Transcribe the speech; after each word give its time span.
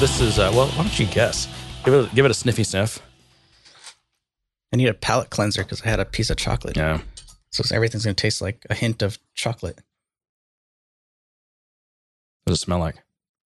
This 0.00 0.20
is 0.20 0.38
uh, 0.38 0.52
well. 0.54 0.68
Why 0.68 0.84
don't 0.84 0.98
you 0.98 1.06
guess? 1.06 1.48
Give 1.84 1.92
it 1.92 2.14
give 2.14 2.24
it 2.24 2.30
a 2.30 2.34
sniffy 2.34 2.62
sniff. 2.62 3.02
I 4.72 4.76
need 4.76 4.88
a 4.88 4.94
palate 4.94 5.30
cleanser 5.30 5.64
because 5.64 5.82
I 5.82 5.88
had 5.88 5.98
a 5.98 6.04
piece 6.04 6.30
of 6.30 6.36
chocolate. 6.36 6.76
Yeah. 6.76 7.00
So 7.50 7.64
everything's 7.74 8.04
going 8.04 8.14
to 8.14 8.20
taste 8.20 8.40
like 8.40 8.64
a 8.70 8.74
hint 8.74 9.02
of 9.02 9.18
chocolate. 9.34 9.80
What 12.44 12.52
does 12.52 12.58
it 12.58 12.62
smell 12.62 12.78
like? 12.78 12.96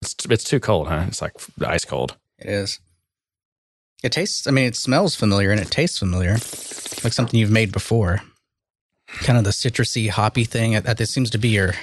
It's 0.02 0.16
it's 0.28 0.44
too 0.44 0.60
cold, 0.60 0.88
huh? 0.88 1.06
It's 1.08 1.22
like 1.22 1.34
ice 1.64 1.86
cold. 1.86 2.16
It 2.40 2.50
is. 2.50 2.80
It 4.02 4.12
tastes, 4.12 4.48
I 4.48 4.52
mean, 4.52 4.66
it 4.66 4.76
smells 4.76 5.16
familiar 5.16 5.52
and 5.52 5.60
it 5.60 5.70
tastes 5.70 6.00
familiar. 6.00 6.32
Like 7.04 7.14
something 7.14 7.40
you've 7.40 7.52
made 7.52 7.72
before. 7.72 8.22
Kind 9.08 9.38
of 9.38 9.44
the 9.44 9.52
citrusy, 9.52 10.10
hoppy 10.10 10.46
thing. 10.46 10.72
That, 10.72 10.98
that 10.98 11.10
seems 11.10 11.30
to 11.30 11.38
be 11.38 11.50
your 11.50 11.74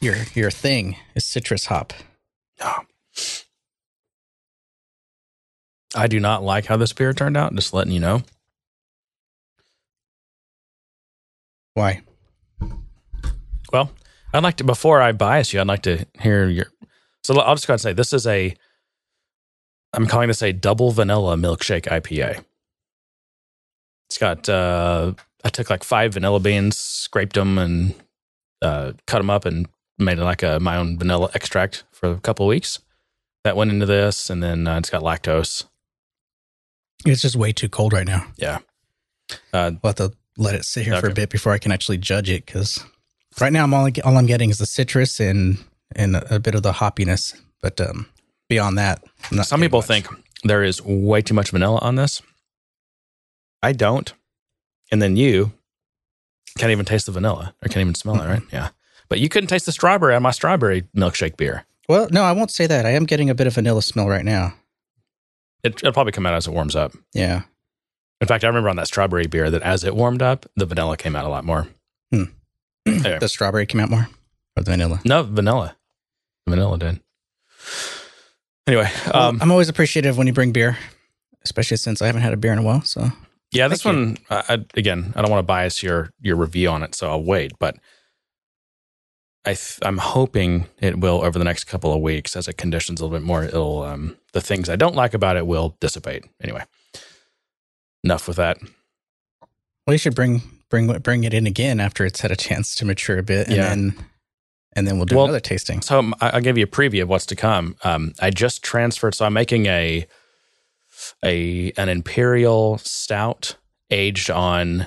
your 0.00 0.16
your 0.34 0.50
thing 0.50 0.96
is 1.16 1.24
citrus 1.24 1.66
hop. 1.66 1.92
Oh. 2.60 2.82
I 5.94 6.06
do 6.06 6.20
not 6.20 6.42
like 6.42 6.66
how 6.66 6.76
this 6.76 6.92
beer 6.92 7.12
turned 7.12 7.36
out. 7.36 7.54
Just 7.54 7.72
letting 7.72 7.92
you 7.92 8.00
know. 8.00 8.22
Why? 11.74 12.02
Well, 13.72 13.90
I'd 14.32 14.42
like 14.42 14.56
to 14.56 14.64
before 14.64 15.00
I 15.00 15.12
bias 15.12 15.52
you. 15.52 15.60
I'd 15.60 15.66
like 15.66 15.82
to 15.82 16.06
hear 16.20 16.48
your. 16.48 16.66
So 17.22 17.38
I'll 17.38 17.54
just 17.54 17.66
go 17.66 17.72
ahead 17.72 17.76
and 17.76 17.82
say 17.82 17.92
this 17.92 18.12
is 18.12 18.26
a. 18.26 18.54
I'm 19.92 20.06
calling 20.06 20.28
this 20.28 20.42
a 20.42 20.52
double 20.52 20.90
vanilla 20.90 21.36
milkshake 21.36 21.86
IPA. 21.86 22.44
It's 24.08 24.18
got. 24.18 24.48
uh 24.48 25.12
I 25.44 25.50
took 25.50 25.70
like 25.70 25.84
five 25.84 26.14
vanilla 26.14 26.40
beans, 26.40 26.76
scraped 26.76 27.34
them, 27.34 27.58
and 27.58 27.94
uh, 28.60 28.92
cut 29.06 29.18
them 29.18 29.30
up, 29.30 29.44
and 29.44 29.68
made 29.98 30.18
it 30.18 30.24
like 30.24 30.42
a 30.42 30.58
my 30.60 30.76
own 30.76 30.98
vanilla 30.98 31.30
extract 31.34 31.84
for 31.92 32.10
a 32.10 32.20
couple 32.20 32.46
of 32.46 32.48
weeks. 32.50 32.80
That 33.44 33.56
went 33.56 33.70
into 33.70 33.86
this, 33.86 34.30
and 34.30 34.42
then 34.42 34.66
uh, 34.66 34.78
it's 34.78 34.90
got 34.90 35.02
lactose. 35.02 35.64
It's 37.06 37.22
just 37.22 37.36
way 37.36 37.52
too 37.52 37.68
cold 37.68 37.92
right 37.92 38.06
now. 38.06 38.26
Yeah. 38.36 38.58
Uh, 39.52 39.72
We'll 39.82 39.90
have 39.90 39.96
to 39.96 40.12
let 40.36 40.54
it 40.54 40.64
sit 40.64 40.84
here 40.84 41.00
for 41.00 41.08
a 41.08 41.14
bit 41.14 41.30
before 41.30 41.52
I 41.52 41.58
can 41.58 41.72
actually 41.72 41.98
judge 41.98 42.30
it 42.30 42.46
because 42.46 42.84
right 43.40 43.52
now 43.52 43.64
I'm 43.64 43.74
all, 43.74 43.88
all 44.04 44.16
I'm 44.16 44.26
getting 44.26 44.50
is 44.50 44.58
the 44.58 44.66
citrus 44.66 45.20
and 45.20 45.58
and 45.96 46.16
a 46.16 46.38
bit 46.38 46.54
of 46.54 46.62
the 46.62 46.72
hoppiness. 46.72 47.34
But 47.62 47.80
um, 47.80 48.06
beyond 48.48 48.78
that, 48.78 49.02
Some 49.42 49.60
people 49.60 49.80
much. 49.80 49.86
think 49.86 50.06
there 50.44 50.62
is 50.62 50.82
way 50.82 51.22
too 51.22 51.34
much 51.34 51.50
vanilla 51.50 51.78
on 51.82 51.96
this. 51.96 52.22
I 53.62 53.72
don't. 53.72 54.12
And 54.92 55.02
then 55.02 55.16
you 55.16 55.52
can't 56.56 56.70
even 56.72 56.84
taste 56.84 57.06
the 57.06 57.12
vanilla 57.12 57.54
or 57.62 57.68
can't 57.68 57.82
even 57.82 57.94
smell 57.94 58.20
it, 58.20 58.26
right? 58.26 58.42
Yeah. 58.52 58.68
But 59.08 59.18
you 59.20 59.28
couldn't 59.28 59.48
taste 59.48 59.66
the 59.66 59.72
strawberry 59.72 60.14
on 60.14 60.22
my 60.22 60.30
strawberry 60.30 60.82
milkshake 60.96 61.36
beer. 61.36 61.64
Well, 61.88 62.08
no, 62.10 62.22
I 62.22 62.32
won't 62.32 62.50
say 62.50 62.66
that. 62.66 62.84
I 62.86 62.90
am 62.90 63.04
getting 63.06 63.30
a 63.30 63.34
bit 63.34 63.46
of 63.46 63.54
vanilla 63.54 63.82
smell 63.82 64.08
right 64.08 64.24
now. 64.24 64.54
It, 65.64 65.74
it'll 65.76 65.92
probably 65.92 66.12
come 66.12 66.26
out 66.26 66.34
as 66.34 66.46
it 66.46 66.52
warms 66.52 66.76
up. 66.76 66.92
Yeah. 67.12 67.42
In 68.20 68.26
fact, 68.26 68.44
I 68.44 68.48
remember 68.48 68.68
on 68.68 68.76
that 68.76 68.86
strawberry 68.88 69.26
beer 69.26 69.50
that 69.50 69.62
as 69.62 69.84
it 69.84 69.94
warmed 69.94 70.22
up, 70.22 70.46
the 70.56 70.66
vanilla 70.66 70.96
came 70.96 71.14
out 71.16 71.24
a 71.24 71.28
lot 71.28 71.44
more. 71.44 71.68
Anyway. 72.86 73.18
The 73.18 73.28
strawberry 73.28 73.66
came 73.66 73.80
out 73.80 73.90
more 73.90 74.08
or 74.56 74.62
the 74.62 74.70
vanilla. 74.70 75.00
No, 75.04 75.22
vanilla. 75.22 75.76
Vanilla 76.48 76.78
did. 76.78 77.00
Anyway, 78.66 78.90
Well, 79.12 79.28
um, 79.28 79.38
I'm 79.40 79.50
always 79.50 79.68
appreciative 79.68 80.16
when 80.16 80.26
you 80.26 80.32
bring 80.32 80.52
beer, 80.52 80.78
especially 81.44 81.76
since 81.76 82.02
I 82.02 82.06
haven't 82.06 82.22
had 82.22 82.32
a 82.32 82.36
beer 82.36 82.52
in 82.52 82.58
a 82.58 82.62
while. 82.62 82.82
So 82.82 83.10
Yeah, 83.52 83.68
this 83.68 83.82
Thank 83.82 83.96
one 83.96 84.18
I, 84.30 84.54
I, 84.54 84.64
again. 84.74 85.12
I 85.16 85.22
don't 85.22 85.30
want 85.30 85.40
to 85.40 85.46
bias 85.46 85.82
your 85.82 86.10
your 86.20 86.36
review 86.36 86.68
on 86.68 86.82
it, 86.82 86.94
so 86.94 87.08
I'll 87.10 87.22
wait. 87.22 87.52
But 87.58 87.76
I 89.44 89.50
th- 89.50 89.78
I'm 89.82 89.98
hoping 89.98 90.66
it 90.80 90.98
will 90.98 91.24
over 91.24 91.38
the 91.38 91.44
next 91.44 91.64
couple 91.64 91.92
of 91.92 92.00
weeks 92.00 92.36
as 92.36 92.48
it 92.48 92.56
conditions 92.58 93.00
a 93.00 93.04
little 93.04 93.18
bit 93.18 93.24
more. 93.24 93.44
It'll 93.44 93.82
um, 93.82 94.16
the 94.40 94.46
things 94.46 94.68
I 94.68 94.76
don't 94.76 94.94
like 94.94 95.14
about 95.14 95.36
it 95.36 95.46
will 95.46 95.76
dissipate. 95.80 96.24
Anyway, 96.42 96.62
enough 98.04 98.28
with 98.28 98.36
that. 98.36 98.58
well, 99.86 99.94
you 99.94 99.98
should 99.98 100.14
bring 100.14 100.42
bring 100.70 100.86
bring 100.98 101.24
it 101.24 101.34
in 101.34 101.46
again 101.46 101.80
after 101.80 102.04
it's 102.04 102.20
had 102.20 102.30
a 102.30 102.36
chance 102.36 102.74
to 102.76 102.84
mature 102.84 103.18
a 103.18 103.22
bit, 103.22 103.48
and 103.48 103.56
Yeah. 103.56 103.68
then 103.68 103.94
and 104.74 104.86
then 104.86 104.96
we'll 104.98 105.06
do 105.06 105.16
Well, 105.16 105.24
another 105.24 105.40
tasting. 105.40 105.80
So 105.80 106.12
I'll 106.20 106.40
give 106.40 106.56
you 106.58 106.64
a 106.64 106.68
preview 106.68 107.02
of 107.02 107.08
what's 107.08 107.26
to 107.26 107.36
come. 107.36 107.76
Um, 107.82 108.12
I 108.20 108.30
just 108.30 108.62
transferred, 108.62 109.14
so 109.14 109.24
I'm 109.24 109.32
making 109.32 109.66
a 109.66 110.06
a 111.24 111.72
an 111.76 111.88
imperial 111.88 112.78
stout 112.78 113.56
aged 113.90 114.30
on 114.30 114.86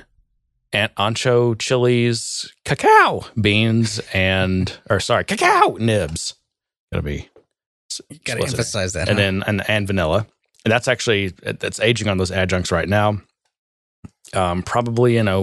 an- 0.73 0.89
ancho 0.97 1.57
chilies, 1.59 2.51
cacao 2.63 3.25
beans, 3.39 3.99
and 4.13 4.77
or 4.89 4.99
sorry, 4.99 5.23
cacao 5.25 5.75
nibs. 5.79 6.35
Gotta 6.91 7.03
be 7.03 7.29
Got 8.23 8.37
to 8.37 8.43
emphasize 8.43 8.93
that. 8.93 9.09
and 9.09 9.17
huh? 9.17 9.23
then 9.23 9.43
and, 9.47 9.69
and 9.69 9.87
vanilla. 9.87 10.27
And 10.63 10.71
that's 10.71 10.87
actually 10.87 11.29
that's 11.29 11.79
aging 11.79 12.07
on 12.07 12.17
those 12.17 12.31
adjuncts 12.31 12.71
right 12.71 12.87
now. 12.87 13.21
Um, 14.33 14.63
probably 14.63 15.17
in 15.17 15.27
a 15.27 15.39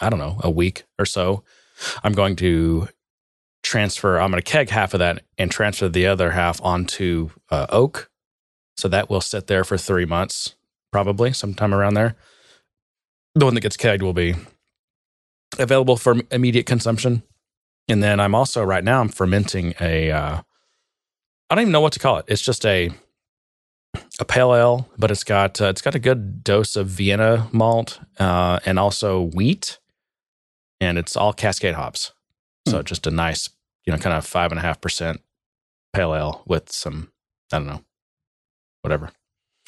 I 0.00 0.10
don't 0.10 0.18
know 0.18 0.38
a 0.42 0.50
week 0.50 0.84
or 0.98 1.06
so, 1.06 1.42
I'm 2.04 2.12
going 2.12 2.36
to 2.36 2.88
transfer. 3.62 4.20
I'm 4.20 4.30
going 4.30 4.42
to 4.42 4.50
keg 4.50 4.70
half 4.70 4.94
of 4.94 5.00
that 5.00 5.24
and 5.38 5.50
transfer 5.50 5.88
the 5.88 6.06
other 6.06 6.32
half 6.32 6.60
onto 6.62 7.30
uh, 7.50 7.66
oak. 7.70 8.10
So 8.76 8.88
that 8.88 9.08
will 9.08 9.20
sit 9.20 9.46
there 9.46 9.64
for 9.64 9.76
three 9.76 10.04
months, 10.04 10.54
probably 10.90 11.32
sometime 11.32 11.74
around 11.74 11.94
there. 11.94 12.16
The 13.34 13.44
one 13.44 13.54
that 13.54 13.60
gets 13.60 13.76
kegged 13.76 14.02
will 14.02 14.12
be 14.12 14.34
available 15.58 15.96
for 15.96 16.16
immediate 16.30 16.66
consumption. 16.66 17.22
And 17.88 18.02
then 18.02 18.20
I'm 18.20 18.34
also 18.34 18.62
right 18.62 18.84
now 18.84 19.00
I'm 19.00 19.08
fermenting 19.08 19.74
a. 19.80 20.10
Uh, 20.10 20.42
I 21.52 21.54
don't 21.54 21.62
even 21.62 21.72
know 21.72 21.82
what 21.82 21.92
to 21.92 21.98
call 21.98 22.16
it. 22.16 22.24
It's 22.28 22.40
just 22.40 22.64
a 22.64 22.90
a 24.18 24.24
pale 24.24 24.54
ale, 24.54 24.88
but 24.96 25.10
it's 25.10 25.22
got 25.22 25.60
uh, 25.60 25.66
it's 25.66 25.82
got 25.82 25.94
a 25.94 25.98
good 25.98 26.42
dose 26.42 26.76
of 26.76 26.86
Vienna 26.86 27.46
malt 27.52 28.00
uh, 28.18 28.58
and 28.64 28.78
also 28.78 29.20
wheat, 29.20 29.78
and 30.80 30.96
it's 30.96 31.14
all 31.14 31.34
Cascade 31.34 31.74
hops. 31.74 32.12
So 32.66 32.82
just 32.82 33.06
a 33.06 33.10
nice, 33.10 33.50
you 33.84 33.92
know, 33.92 33.98
kind 33.98 34.16
of 34.16 34.24
five 34.24 34.50
and 34.50 34.58
a 34.58 34.62
half 34.62 34.80
percent 34.80 35.20
pale 35.92 36.14
ale 36.14 36.42
with 36.46 36.72
some 36.72 37.12
I 37.52 37.58
don't 37.58 37.66
know, 37.66 37.84
whatever. 38.80 39.10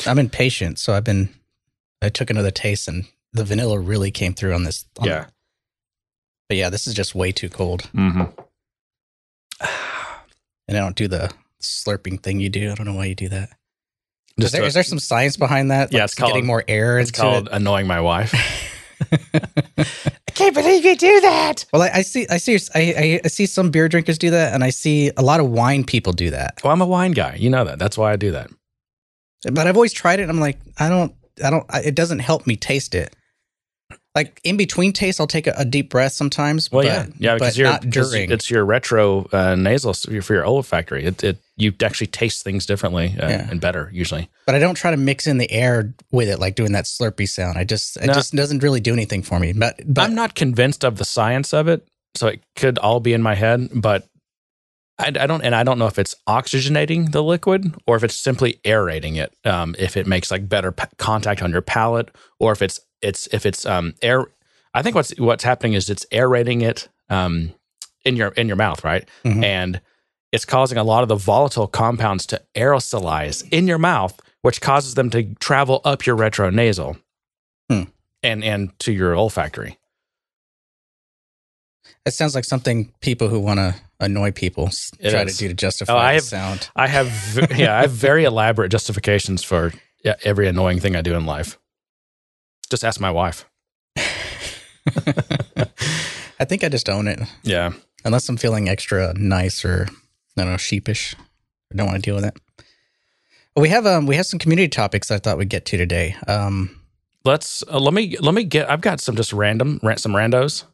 I'm 0.07 0.19
impatient, 0.19 0.79
so 0.79 0.95
I've 0.95 1.05
been. 1.05 1.35
I 2.01 2.09
took 2.09 2.31
another 2.31 2.51
taste, 2.51 2.89
and 2.89 3.05
the 3.35 3.45
vanilla 3.45 3.79
really 3.79 4.11
came 4.11 4.33
through 4.33 4.55
on 4.55 4.63
this. 4.65 4.87
on- 4.99 5.07
Yeah. 5.07 5.27
but 6.49 6.57
yeah, 6.57 6.71
this 6.71 6.87
is 6.87 6.95
just 6.95 7.15
way 7.15 7.31
too 7.31 7.51
cold, 7.51 7.91
Mm-hmm. 7.95 8.23
and 10.69 10.77
I 10.79 10.81
don't 10.81 10.97
do 10.97 11.09
the 11.09 11.31
slurping 11.65 12.23
thing 12.23 12.41
you 12.41 12.49
do. 12.51 12.71
I 12.71 12.75
don't 12.75 12.87
know 12.87 12.95
why 12.95 13.07
you 13.07 13.15
do 13.15 13.29
that. 13.31 13.51
Is 14.39 14.45
Just 14.47 14.53
there, 14.53 14.63
a- 14.63 14.67
is 14.67 14.75
there 14.75 14.83
some 14.83 14.99
science 14.99 15.37
behind 15.37 15.71
that? 15.71 15.93
Yeah, 15.93 15.99
Like 16.01 16.05
it's 16.07 16.15
called- 16.15 16.33
getting 16.33 16.47
more 16.47 16.65
air 16.69 16.99
it's 16.99 17.11
into 17.11 17.21
called 17.21 17.49
annoying 17.53 17.87
my 17.87 18.01
wife. 18.01 18.33
I 19.13 20.31
can't 20.35 20.55
believe 20.55 20.85
you 20.85 20.97
do 20.97 21.21
that. 21.21 21.65
Well, 21.73 21.83
I, 21.83 21.91
I 21.95 22.03
see, 22.03 22.27
I 22.31 22.39
see, 22.39 22.57
I, 22.75 22.81
I, 22.97 23.21
I 23.25 23.29
see 23.29 23.47
some 23.47 23.71
beer 23.71 23.89
drinkers 23.89 24.19
do 24.19 24.31
that, 24.31 24.53
and 24.55 24.65
I 24.65 24.71
see 24.71 25.11
a 25.17 25.23
lot 25.23 25.41
of 25.41 25.51
wine 25.51 25.85
people 25.85 26.13
do 26.13 26.31
that. 26.31 26.61
well, 26.65 26.73
I'm 26.73 26.81
a 26.81 26.87
wine 26.87 27.13
guy. 27.13 27.37
You 27.39 27.51
know 27.51 27.65
that. 27.65 27.79
That's 27.79 27.97
why 27.99 28.13
I 28.13 28.17
do 28.17 28.31
that. 28.33 28.51
But 29.53 29.67
I've 29.67 29.77
always 29.77 29.93
tried 29.93 30.21
it. 30.21 30.23
And 30.23 30.31
I'm 30.33 30.41
like, 30.41 30.59
I 30.79 30.89
don't, 30.89 31.15
I 31.45 31.51
don't. 31.51 31.67
I, 31.69 31.81
it 31.83 31.95
doesn't 31.95 32.21
help 32.21 32.47
me 32.47 32.57
taste 32.57 32.95
it. 32.95 33.15
Like 34.15 34.41
in 34.45 34.57
between 34.57 34.93
tastes, 34.93 35.19
I'll 35.19 35.27
take 35.27 35.49
a, 35.49 35.55
a 35.57 35.65
deep 35.65 35.91
breath 35.91 36.13
sometimes. 36.13 36.71
Well, 36.71 36.83
but, 36.85 36.87
yeah, 36.87 37.07
yeah, 37.19 37.35
because 37.35 37.59
you're 37.59 37.77
during. 37.79 38.31
it's 38.31 38.49
your 38.49 38.65
retro 38.65 39.27
uh, 39.33 39.57
nasal 39.57 39.93
for 39.93 40.35
your 40.35 40.47
olfactory. 40.47 41.05
It, 41.05 41.25
it 41.25 41.39
you 41.57 41.73
actually 41.83 42.07
taste 42.09 42.45
things 42.45 42.65
differently 42.65 43.17
uh, 43.21 43.29
Yeah. 43.29 43.51
and 43.51 43.61
better 43.61 43.91
usually. 43.93 44.29
but 44.47 44.55
I 44.55 44.61
don't 44.61 44.77
try 44.77 44.93
to 44.93 44.97
mix 44.97 45.27
in 45.27 45.39
the 45.39 45.51
air 45.51 45.95
with 46.13 46.29
it, 46.29 46.39
like 46.39 46.55
doing 46.55 46.73
that 46.73 46.85
slurpy 46.85 47.29
sound. 47.29 47.59
I 47.59 47.65
just, 47.65 47.97
it 47.97 48.07
No. 48.07 48.13
just 48.13 48.35
doesn't 48.35 48.63
really 48.63 48.81
do 48.81 48.93
anything 48.93 49.23
for 49.23 49.41
me. 49.41 49.53
But, 49.53 49.81
but 49.85 50.03
I'm 50.03 50.15
not 50.15 50.35
convinced 50.37 50.85
of 50.85 50.99
the 50.99 51.05
science 51.05 51.53
of 51.53 51.67
it, 51.69 51.87
so 52.17 52.29
it 52.29 52.41
could 52.55 52.79
all 52.79 53.01
be 53.01 53.13
in 53.15 53.23
my 53.23 53.35
head. 53.35 53.69
But 53.75 54.07
I, 54.99 55.07
I 55.09 55.27
don't, 55.27 55.43
and 55.43 55.55
I 55.57 55.65
don't 55.65 55.79
know 55.79 55.87
if 55.89 55.99
it's 55.99 56.15
oxygenating 56.29 57.11
the 57.11 57.23
liquid 57.23 57.75
or 57.87 57.97
if 57.97 58.05
it's 58.05 58.15
simply 58.15 58.61
aerating 58.65 59.17
it. 59.17 59.33
Um, 59.45 59.75
if 59.79 59.97
it 59.97 60.07
makes 60.07 60.31
like 60.31 60.49
better 60.49 60.71
pa- 60.71 60.89
contact 60.99 61.43
on 61.43 61.51
your 61.51 61.63
palate, 61.63 62.11
or 62.39 62.53
if 62.53 62.63
it's 62.63 62.79
it's 63.03 63.27
if 63.33 63.45
it's 63.47 63.65
um 63.67 63.95
air. 64.03 64.25
I 64.73 64.83
think 64.83 64.95
what's 64.97 65.17
what's 65.19 65.45
happening 65.45 65.75
is 65.75 65.89
it's 65.91 66.07
aerating 66.13 66.63
it 66.63 66.89
um 67.11 67.53
in 68.05 68.17
your 68.17 68.29
in 68.29 68.47
your 68.49 68.57
mouth, 68.57 68.83
right? 68.85 69.09
Mhm. 69.25 69.45
And 69.45 69.81
it's 70.33 70.45
causing 70.45 70.79
a 70.79 70.85
lot 70.85 71.03
of 71.03 71.09
the 71.09 71.15
volatile 71.17 71.69
compounds 71.69 72.27
to 72.27 72.43
aerosolize 72.57 73.47
in 73.53 73.69
your 73.69 73.79
mouth, 73.79 74.19
which 74.43 74.61
causes 74.61 74.95
them 74.95 75.09
to 75.11 75.35
travel 75.37 75.81
up 75.85 76.07
your 76.07 76.17
retronasal 76.17 76.99
Hmm. 77.71 77.83
and 78.23 78.43
and 78.45 78.79
to 78.81 78.93
your 78.93 79.15
olfactory. 79.17 79.79
it 82.07 82.13
sounds 82.13 82.35
like 82.35 82.45
something 82.45 82.93
people 83.01 83.29
who 83.29 83.39
want 83.41 83.59
to 83.59 83.75
annoy 84.01 84.31
people 84.31 84.69
It 84.99 85.11
try 85.11 85.23
is. 85.23 85.37
to 85.37 85.45
do 85.45 85.49
to 85.49 85.55
justify 85.55 85.93
Oh, 85.93 85.97
I 85.97 86.09
the 86.09 86.15
have- 86.17 86.25
sound. 86.25 86.71
I 86.77 86.87
have 86.89 87.49
yeah, 87.57 87.79
I 87.79 87.83
have 87.83 87.93
very 87.93 88.25
elaborate 88.33 88.71
justifications 88.71 89.43
for 89.43 89.73
yeah, 90.05 90.15
every 90.25 90.47
annoying 90.49 90.81
thing 90.81 90.97
I 90.97 91.03
do 91.03 91.15
in 91.15 91.25
life. 91.27 91.59
Just 92.71 92.85
ask 92.85 93.01
my 93.01 93.11
wife. 93.11 93.45
I 96.41 96.45
think 96.45 96.65
I 96.65 96.69
just 96.69 96.89
own 96.89 97.07
it, 97.09 97.21
Yeah. 97.43 97.71
unless 98.05 98.29
I'm 98.29 98.37
feeling 98.37 98.69
extra 98.69 99.15
nice 99.17 99.65
or 99.65 99.87
I 100.37 100.43
don't 100.43 100.51
know 100.51 100.57
sheepish. 100.57 101.15
I 101.73 101.77
don't 101.77 101.87
want 101.87 101.97
to 101.97 102.03
deal 102.03 102.15
with 102.17 102.25
it. 102.25 102.37
we 103.57 103.69
have 103.69 103.87
um 103.87 104.07
we 104.07 104.17
have 104.17 104.27
some 104.27 104.39
community 104.39 104.69
topics 104.69 105.11
I 105.11 105.19
thought 105.19 105.39
we'd 105.39 105.49
get 105.49 105.65
to 105.67 105.77
today. 105.77 106.17
Um, 106.27 106.81
Let's 107.27 107.65
uh, 107.73 107.79
let 107.81 107.95
me 107.95 108.19
let 108.21 108.35
me 108.35 108.45
get. 108.45 108.69
I've 108.71 108.83
got 108.83 109.01
some 109.01 109.17
just 109.17 109.33
random 109.33 109.81
ran- 109.83 109.97
some 109.97 110.13
randos. 110.13 110.65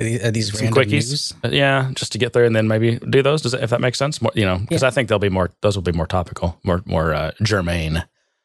are 0.00 0.04
these, 0.04 0.24
are 0.24 0.30
these 0.32 0.52
Some 0.52 0.66
random 0.66 0.82
quickies. 0.84 0.90
news? 1.10 1.32
Uh, 1.44 1.50
yeah, 1.52 1.90
just 1.94 2.10
to 2.12 2.18
get 2.18 2.32
there 2.32 2.44
and 2.44 2.56
then 2.56 2.66
maybe 2.66 2.98
do 2.98 3.22
those. 3.22 3.42
Does 3.42 3.52
that, 3.52 3.62
if 3.62 3.70
that 3.70 3.80
makes 3.80 3.96
sense? 3.96 4.20
More, 4.20 4.32
you 4.34 4.44
know, 4.44 4.58
because 4.58 4.82
I 4.82 4.90
think 4.90 5.08
they'll 5.08 5.20
be 5.20 5.28
more. 5.28 5.50
Those 5.62 5.76
will 5.76 5.84
be 5.84 5.92
more 5.92 6.08
topical, 6.08 6.58
more 6.64 6.82
more 6.84 7.14
uh, 7.14 7.30
germane. 7.44 8.02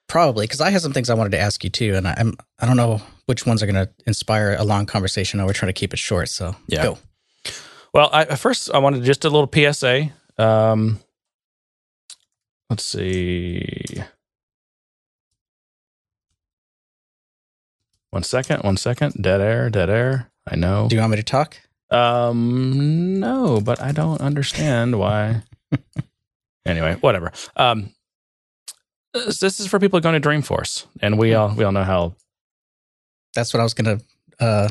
Probably 0.09 0.45
because 0.45 0.59
I 0.59 0.71
have 0.71 0.81
some 0.81 0.91
things 0.91 1.09
I 1.09 1.13
wanted 1.13 1.31
to 1.33 1.39
ask 1.39 1.63
you 1.63 1.69
too, 1.69 1.93
and 1.95 2.07
I, 2.07 2.15
I'm 2.17 2.35
I 2.59 2.65
don't 2.65 2.75
know 2.77 2.99
which 3.27 3.45
ones 3.45 3.61
are 3.63 3.67
going 3.67 3.85
to 3.85 3.89
inspire 4.07 4.55
a 4.57 4.63
long 4.63 4.87
conversation. 4.87 5.39
I 5.39 5.45
we're 5.45 5.53
trying 5.53 5.69
to 5.69 5.79
keep 5.79 5.93
it 5.93 5.99
short, 5.99 6.29
so 6.29 6.55
Yeah. 6.67 6.83
go. 6.83 6.97
Well, 7.93 8.09
I, 8.11 8.25
first 8.35 8.71
I 8.73 8.79
wanted 8.79 9.03
just 9.03 9.23
a 9.23 9.29
little 9.29 9.49
PSA. 9.51 10.09
Um, 10.37 10.99
let's 12.69 12.83
see. 12.83 14.01
One 18.09 18.23
second. 18.23 18.63
One 18.63 18.77
second. 18.77 19.13
Dead 19.21 19.41
air. 19.41 19.69
Dead 19.69 19.89
air. 19.89 20.31
I 20.47 20.55
know. 20.55 20.87
Do 20.89 20.95
you 20.95 21.01
want 21.01 21.11
me 21.11 21.17
to 21.17 21.23
talk? 21.23 21.57
Um, 21.91 23.19
no, 23.19 23.61
but 23.61 23.79
I 23.79 23.91
don't 23.91 24.21
understand 24.21 24.97
why. 24.97 25.43
anyway, 26.65 26.95
whatever. 26.95 27.31
Um, 27.55 27.91
this 29.13 29.39
this 29.39 29.59
is 29.59 29.67
for 29.67 29.79
people 29.79 29.99
going 29.99 30.19
to 30.19 30.27
Dreamforce, 30.29 30.85
and 31.01 31.17
we 31.17 31.33
all 31.33 31.53
we 31.55 31.63
all 31.63 31.71
know 31.71 31.83
how. 31.83 32.15
That's 33.35 33.53
what 33.53 33.59
I 33.59 33.63
was 33.63 33.73
going 33.75 33.99
to 33.99 34.43
uh, 34.43 34.69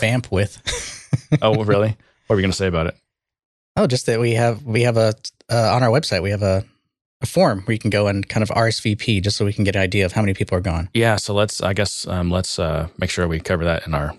vamp 0.00 0.30
with. 0.30 0.60
Oh, 1.40 1.64
really? 1.64 1.88
what 2.26 2.34
are 2.34 2.36
we 2.36 2.42
going 2.42 2.50
to 2.50 2.56
say 2.56 2.66
about 2.66 2.86
it? 2.86 2.96
Oh, 3.76 3.86
just 3.86 4.04
that 4.06 4.20
we 4.20 4.32
have 4.32 4.64
we 4.64 4.82
have 4.82 4.96
a 4.98 5.14
uh, 5.50 5.74
on 5.74 5.82
our 5.82 5.88
website 5.90 6.22
we 6.22 6.30
have 6.30 6.42
a, 6.42 6.64
a 7.22 7.26
form 7.26 7.62
where 7.62 7.72
you 7.72 7.78
can 7.78 7.90
go 7.90 8.06
and 8.06 8.26
kind 8.28 8.42
of 8.42 8.50
RSVP 8.50 9.22
just 9.22 9.36
so 9.38 9.44
we 9.44 9.52
can 9.52 9.64
get 9.64 9.76
an 9.76 9.82
idea 9.82 10.04
of 10.04 10.12
how 10.12 10.20
many 10.22 10.34
people 10.34 10.56
are 10.56 10.62
going. 10.62 10.88
Yeah, 10.94 11.16
so 11.16 11.32
let's. 11.34 11.62
I 11.62 11.72
guess 11.74 12.06
um, 12.06 12.30
let's 12.30 12.58
uh, 12.58 12.88
make 12.98 13.08
sure 13.10 13.26
we 13.28 13.40
cover 13.40 13.64
that 13.64 13.86
in 13.86 13.94
our 13.94 14.14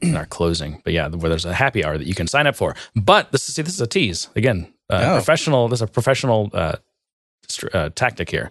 in 0.00 0.16
our 0.16 0.26
closing. 0.26 0.80
But 0.84 0.92
yeah, 0.94 1.08
where 1.08 1.28
there's 1.28 1.44
a 1.44 1.54
happy 1.54 1.84
hour 1.84 1.96
that 1.98 2.06
you 2.06 2.14
can 2.14 2.26
sign 2.26 2.46
up 2.46 2.56
for. 2.56 2.74
But 2.94 3.30
this 3.32 3.48
is 3.48 3.54
see, 3.54 3.62
this 3.62 3.74
is 3.74 3.80
a 3.80 3.86
tease 3.86 4.28
again. 4.36 4.72
Uh, 4.90 5.02
Oh. 5.02 5.14
Professional. 5.16 5.68
This 5.68 5.78
is 5.78 5.82
a 5.82 5.86
professional 5.88 6.50
uh, 6.52 6.76
uh, 7.72 7.90
tactic 7.94 8.30
here. 8.30 8.50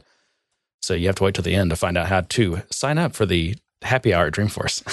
So 0.81 0.93
you 0.93 1.07
have 1.07 1.15
to 1.15 1.23
wait 1.23 1.35
till 1.35 1.43
the 1.43 1.55
end 1.55 1.69
to 1.71 1.75
find 1.75 1.97
out 1.97 2.07
how 2.07 2.21
to 2.21 2.61
sign 2.69 2.97
up 2.97 3.15
for 3.15 3.25
the 3.25 3.55
happy 3.81 4.13
hour 4.13 4.27
at 4.27 4.33
Dreamforce. 4.33 4.83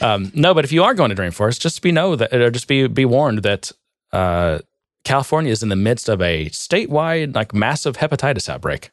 um, 0.02 0.30
no, 0.34 0.54
but 0.54 0.64
if 0.64 0.72
you 0.72 0.82
are 0.84 0.94
going 0.94 1.10
to 1.10 1.16
Dreamforce, 1.16 1.58
just 1.60 1.82
be 1.82 1.92
know 1.92 2.16
that, 2.16 2.32
or 2.34 2.50
just 2.50 2.68
be 2.68 2.86
be 2.86 3.04
warned 3.04 3.42
that 3.42 3.70
uh, 4.12 4.60
California 5.04 5.52
is 5.52 5.62
in 5.62 5.68
the 5.68 5.76
midst 5.76 6.08
of 6.08 6.22
a 6.22 6.46
statewide, 6.50 7.34
like 7.34 7.52
massive 7.54 7.96
hepatitis 7.98 8.48
outbreak. 8.48 8.90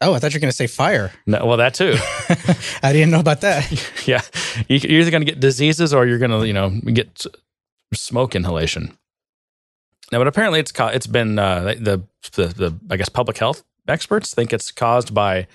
Oh, 0.00 0.12
I 0.14 0.18
thought 0.18 0.34
you 0.34 0.38
were 0.38 0.40
going 0.40 0.50
to 0.50 0.56
say 0.56 0.66
fire. 0.66 1.12
No, 1.24 1.46
well, 1.46 1.56
that 1.58 1.74
too. 1.74 1.94
I 2.82 2.92
didn't 2.92 3.10
know 3.12 3.20
about 3.20 3.42
that. 3.42 3.70
yeah, 4.06 4.20
you- 4.68 4.78
you're 4.88 5.00
either 5.02 5.10
going 5.12 5.24
to 5.24 5.30
get 5.32 5.38
diseases 5.40 5.94
or 5.94 6.04
you're 6.06 6.18
going 6.18 6.32
to, 6.32 6.44
you 6.46 6.52
know, 6.52 6.70
get 6.70 7.24
smoke 7.94 8.34
inhalation. 8.34 8.98
But 10.18 10.26
apparently 10.28 10.60
it's 10.60 10.72
ca- 10.72 10.88
it's 10.88 11.06
been 11.06 11.38
uh, 11.38 11.74
the, 11.78 12.02
the 12.34 12.46
the 12.48 12.78
I 12.90 12.96
guess 12.96 13.08
public 13.08 13.38
health 13.38 13.62
experts 13.88 14.34
think 14.34 14.52
it's 14.52 14.70
caused 14.70 15.12
by 15.14 15.46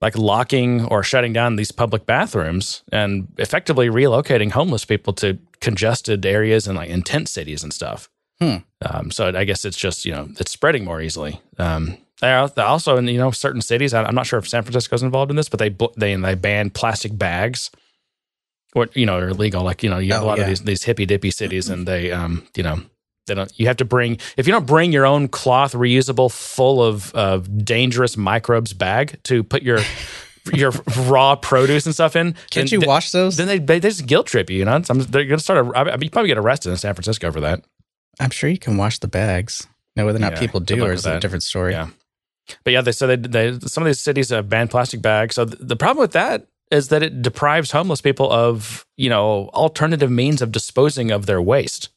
like 0.00 0.16
locking 0.16 0.84
or 0.86 1.02
shutting 1.02 1.32
down 1.32 1.56
these 1.56 1.72
public 1.72 2.06
bathrooms 2.06 2.82
and 2.92 3.26
effectively 3.36 3.88
relocating 3.88 4.52
homeless 4.52 4.84
people 4.84 5.12
to 5.14 5.38
congested 5.60 6.24
areas 6.24 6.68
and 6.68 6.76
like 6.78 6.88
in 6.88 7.02
tent 7.02 7.28
cities 7.28 7.62
and 7.64 7.72
stuff. 7.72 8.08
Hmm. 8.40 8.56
Um, 8.82 9.10
so 9.10 9.32
I 9.34 9.42
guess 9.44 9.64
it's 9.64 9.76
just 9.76 10.04
you 10.04 10.12
know 10.12 10.28
it's 10.38 10.52
spreading 10.52 10.84
more 10.84 11.00
easily. 11.00 11.40
Um, 11.58 11.98
they 12.20 12.32
are- 12.32 12.48
they 12.48 12.62
also 12.62 12.96
in 12.96 13.08
you 13.08 13.18
know 13.18 13.30
certain 13.32 13.60
cities. 13.62 13.92
I'm 13.92 14.14
not 14.14 14.26
sure 14.26 14.38
if 14.38 14.48
San 14.48 14.62
Francisco's 14.62 15.02
involved 15.02 15.30
in 15.30 15.36
this, 15.36 15.48
but 15.48 15.58
they 15.58 15.74
they 15.96 16.14
they 16.14 16.34
ban 16.36 16.70
plastic 16.70 17.16
bags, 17.18 17.70
or 18.76 18.88
you 18.94 19.06
know 19.06 19.18
are 19.18 19.28
illegal. 19.30 19.64
Like 19.64 19.82
you 19.82 19.90
know 19.90 19.98
you 19.98 20.12
have 20.12 20.22
Oh, 20.22 20.26
a 20.26 20.28
lot 20.28 20.38
yeah. 20.38 20.44
of 20.44 20.48
these 20.48 20.62
these 20.62 20.82
hippy 20.84 21.06
dippy 21.06 21.32
cities, 21.32 21.68
and 21.68 21.86
they 21.88 22.12
um 22.12 22.46
you 22.56 22.62
know 22.62 22.80
they 23.28 23.34
don't. 23.34 23.52
You 23.58 23.66
have 23.68 23.76
to 23.76 23.84
bring 23.84 24.18
if 24.36 24.46
you 24.46 24.52
don't 24.52 24.66
bring 24.66 24.92
your 24.92 25.06
own 25.06 25.28
cloth 25.28 25.72
reusable 25.72 26.32
full 26.32 26.82
of 26.82 27.14
of 27.14 27.64
dangerous 27.64 28.16
microbes 28.16 28.72
bag 28.72 29.20
to 29.24 29.44
put 29.44 29.62
your 29.62 29.78
your 30.52 30.72
raw 31.02 31.36
produce 31.36 31.86
and 31.86 31.94
stuff 31.94 32.16
in. 32.16 32.34
Can't 32.50 32.70
you 32.72 32.80
th- 32.80 32.88
wash 32.88 33.12
those? 33.12 33.36
Then 33.36 33.46
they, 33.46 33.58
they 33.58 33.80
just 33.80 34.06
guilt 34.06 34.26
trip 34.26 34.50
you. 34.50 34.58
You 34.58 34.64
know, 34.64 34.82
Some- 34.82 35.00
they're 35.00 35.24
to 35.24 35.38
start. 35.38 35.66
A, 35.66 35.78
I 35.78 35.84
mean, 35.84 36.02
you 36.02 36.10
probably 36.10 36.28
get 36.28 36.38
arrested 36.38 36.70
in 36.70 36.76
San 36.76 36.94
Francisco 36.94 37.30
for 37.30 37.40
that. 37.40 37.64
I'm 38.20 38.30
sure 38.30 38.50
you 38.50 38.58
can 38.58 38.76
wash 38.76 38.98
the 38.98 39.08
bags. 39.08 39.66
Now, 39.94 40.06
whether 40.06 40.16
or 40.18 40.20
not 40.20 40.32
Yeah, 40.34 40.40
people 40.40 40.60
do, 40.60 40.84
or 40.84 40.92
is 40.92 41.06
a 41.06 41.20
different 41.20 41.42
story? 41.42 41.72
Yeah. 41.72 41.88
But 42.64 42.72
yeah, 42.72 42.80
they 42.80 42.92
said 42.92 43.24
they, 43.24 43.50
they 43.50 43.66
some 43.66 43.82
of 43.82 43.86
these 43.86 44.00
cities 44.00 44.30
have 44.30 44.48
banned 44.48 44.70
plastic 44.70 45.02
bags. 45.02 45.34
So 45.34 45.44
th- 45.44 45.58
the 45.60 45.76
problem 45.76 46.00
with 46.00 46.12
that 46.12 46.46
is 46.70 46.88
that 46.88 47.02
it 47.02 47.22
deprives 47.22 47.70
homeless 47.72 48.00
people 48.00 48.30
of 48.30 48.86
you 48.96 49.10
know 49.10 49.48
alternative 49.54 50.10
means 50.10 50.40
of 50.42 50.52
disposing 50.52 51.10
of 51.10 51.26
their 51.26 51.42
waste. 51.42 51.90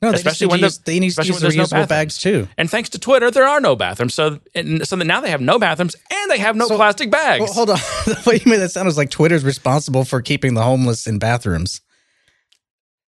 No, 0.00 0.12
they 0.12 0.18
Especially 0.18 0.46
when 0.46 0.60
use, 0.60 0.78
they 0.78 1.00
need 1.00 1.10
to 1.10 1.26
use 1.26 1.40
there's 1.40 1.56
no 1.56 1.64
reusable 1.64 1.88
bags 1.88 2.18
too. 2.18 2.46
And 2.56 2.70
thanks 2.70 2.88
to 2.90 3.00
Twitter, 3.00 3.32
there 3.32 3.48
are 3.48 3.60
no 3.60 3.74
bathrooms. 3.74 4.14
So 4.14 4.38
and, 4.54 4.86
so 4.86 4.94
now 4.94 5.20
they 5.20 5.30
have 5.30 5.40
no 5.40 5.58
bathrooms 5.58 5.96
and 6.12 6.30
they 6.30 6.38
have 6.38 6.54
no 6.54 6.68
So- 6.68 6.76
plastic 6.76 7.10
bags. 7.10 7.42
Well, 7.42 7.52
hold 7.52 7.70
on. 7.70 7.76
the 8.06 8.22
way 8.24 8.40
you 8.44 8.48
made 8.50 8.58
that 8.58 8.70
sound 8.70 8.86
was 8.86 8.96
like 8.96 9.10
Twitter's 9.10 9.44
responsible 9.44 10.04
for 10.04 10.22
keeping 10.22 10.54
the 10.54 10.62
homeless 10.62 11.08
in 11.08 11.18
bathrooms. 11.18 11.80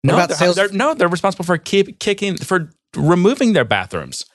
no, 0.03 0.15
about 0.15 0.37
they're, 0.37 0.53
they're- 0.53 0.71
no, 0.73 0.93
they're 0.93 1.07
responsible 1.07 1.45
for 1.45 1.57
keep 1.57 1.99
kicking 1.99 2.35
for 2.35 2.73
removing 2.95 3.53
their 3.53 3.65
bathrooms. 3.65 4.25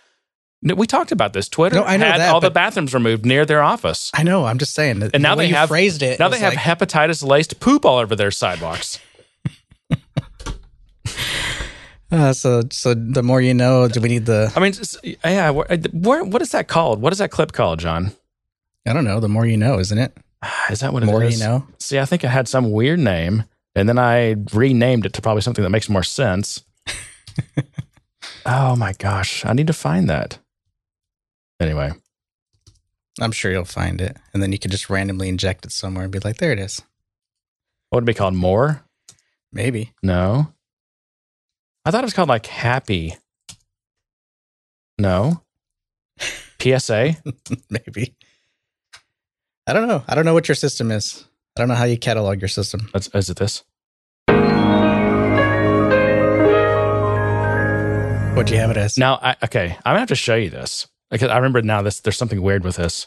We 0.63 0.87
talked 0.89 1.13
about 1.13 1.35
this. 1.35 1.49
Twitter 1.49 1.77
No, 1.77 1.85
I 1.85 1.97
know 1.99 2.07
had 2.07 2.21
that, 2.21 2.35
all 2.35 2.41
the 2.41 2.51
bathrooms 2.51 2.93
removed 2.93 3.25
near 3.25 3.45
their 3.47 3.63
office. 3.63 4.11
I 4.13 4.25
know. 4.25 4.45
I'm 4.45 4.59
just 4.59 4.75
saying. 4.75 5.03
And 5.15 5.23
now 5.23 5.37
the 5.37 5.43
they 5.43 5.49
have 5.49 5.69
phrased 5.69 6.03
it. 6.03 6.19
Now 6.19 6.27
it 6.27 6.31
they 6.31 6.39
have 6.41 6.55
like, 6.55 6.65
hepatitis 6.79 7.23
laced 7.23 7.61
poop 7.61 7.85
all 7.85 7.99
over 7.99 8.17
their 8.17 8.33
sidewalks. 8.33 8.99
Uh, 12.11 12.33
so 12.33 12.63
so 12.71 12.95
the 12.95 13.23
more 13.23 13.41
you 13.41 13.55
know. 13.55 13.89
Do 13.89 14.01
we 14.01 14.09
need 14.09 14.27
the? 14.27 14.53
I 14.57 14.61
mean, 14.61 14.73
yeah. 15.25 15.51
Where, 15.51 15.67
where, 15.93 16.25
what 16.25 16.43
is 16.43 16.51
that 16.53 16.69
called? 16.69 17.01
What 17.01 17.13
is 17.13 17.19
that 17.19 17.31
clip 17.31 17.53
called, 17.53 17.79
John? 17.81 18.13
I 18.87 18.93
don't 18.93 19.05
know. 19.05 19.21
The 19.21 19.29
more 19.29 19.47
you 19.47 19.57
know, 19.57 19.79
isn't 19.79 19.99
it? 19.99 20.17
Is 20.71 20.81
that 20.81 20.93
what 20.93 21.01
The 21.01 21.09
it 21.09 21.11
more 21.11 21.23
is? 21.23 21.39
you 21.41 21.45
know. 21.47 21.67
See, 21.79 21.99
I 21.99 22.05
think 22.05 22.25
it 22.25 22.29
had 22.29 22.49
some 22.49 22.71
weird 22.71 22.99
name, 23.01 23.45
and 23.75 23.89
then 23.89 23.99
I 23.99 24.37
renamed 24.55 25.05
it 25.05 25.13
to 25.15 25.23
probably 25.23 25.43
something 25.43 25.63
that 25.63 25.71
makes 25.71 25.89
more 25.89 26.05
sense. 26.05 26.63
oh 28.47 28.77
my 28.77 28.93
gosh, 28.95 29.45
I 29.45 29.53
need 29.53 29.67
to 29.67 29.73
find 29.73 30.09
that. 30.09 30.39
Anyway, 31.61 31.91
I'm 33.21 33.33
sure 33.33 33.51
you'll 33.51 33.65
find 33.65 34.01
it, 34.01 34.17
and 34.33 34.43
then 34.43 34.53
you 34.53 34.59
could 34.59 34.71
just 34.71 34.89
randomly 34.89 35.29
inject 35.29 35.67
it 35.67 35.73
somewhere 35.73 36.05
and 36.05 36.13
be 36.13 36.21
like, 36.21 36.37
"There 36.37 36.53
it 36.53 36.59
is." 36.59 36.81
what 37.91 37.97
would 37.97 38.05
it 38.05 38.15
be 38.15 38.19
called? 38.19 38.35
More? 38.35 38.83
Maybe. 39.51 39.93
No. 40.03 40.53
I 41.89 41.91
thought 41.91 42.05
it 42.05 42.05
was 42.05 42.13
called 42.13 42.29
like 42.29 42.45
Happy. 42.45 43.17
No. 44.99 45.41
PSA. 46.61 47.17
Maybe. 47.71 48.15
I 49.67 49.73
don't 49.73 49.89
know. 49.89 50.05
I 50.07 50.15
don't 50.15 50.27
know 50.27 50.35
what 50.35 50.49
your 50.49 50.55
system 50.55 50.91
is. 50.91 51.25
I 51.57 51.63
don't 51.63 51.69
know 51.69 51.75
how 51.75 51.85
you 51.85 51.97
catalog 51.97 52.43
your 52.43 52.49
system. 52.49 52.91
That's, 52.93 53.09
is 53.15 53.31
it 53.31 53.39
this? 53.39 53.65
What 58.37 58.47
do 58.47 58.53
you 58.53 58.61
have 58.61 58.71
it 58.71 58.77
as? 58.77 58.99
Now, 58.99 59.19
I, 59.23 59.37
okay, 59.45 59.75
I'm 59.87 59.93
gonna 59.93 60.01
have 60.01 60.09
to 60.09 60.15
show 60.15 60.35
you 60.35 60.51
this 60.51 60.89
because 61.11 61.31
I 61.31 61.37
remember 61.37 61.63
now. 61.63 61.81
This 61.81 62.01
there's 62.01 62.19
something 62.19 62.43
weird 62.43 62.65
with 62.65 62.77
this. 62.77 63.07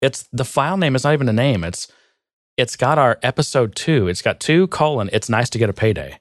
It's 0.00 0.28
the 0.32 0.44
file 0.44 0.76
name 0.76 0.94
is 0.94 1.02
not 1.02 1.12
even 1.12 1.28
a 1.28 1.32
name. 1.32 1.64
It's 1.64 1.88
it's 2.56 2.76
got 2.76 2.98
our 2.98 3.18
episode 3.24 3.74
two. 3.74 4.06
It's 4.06 4.22
got 4.22 4.38
two 4.38 4.68
colon. 4.68 5.10
It's 5.12 5.28
nice 5.28 5.50
to 5.50 5.58
get 5.58 5.68
a 5.68 5.72
payday. 5.72 6.20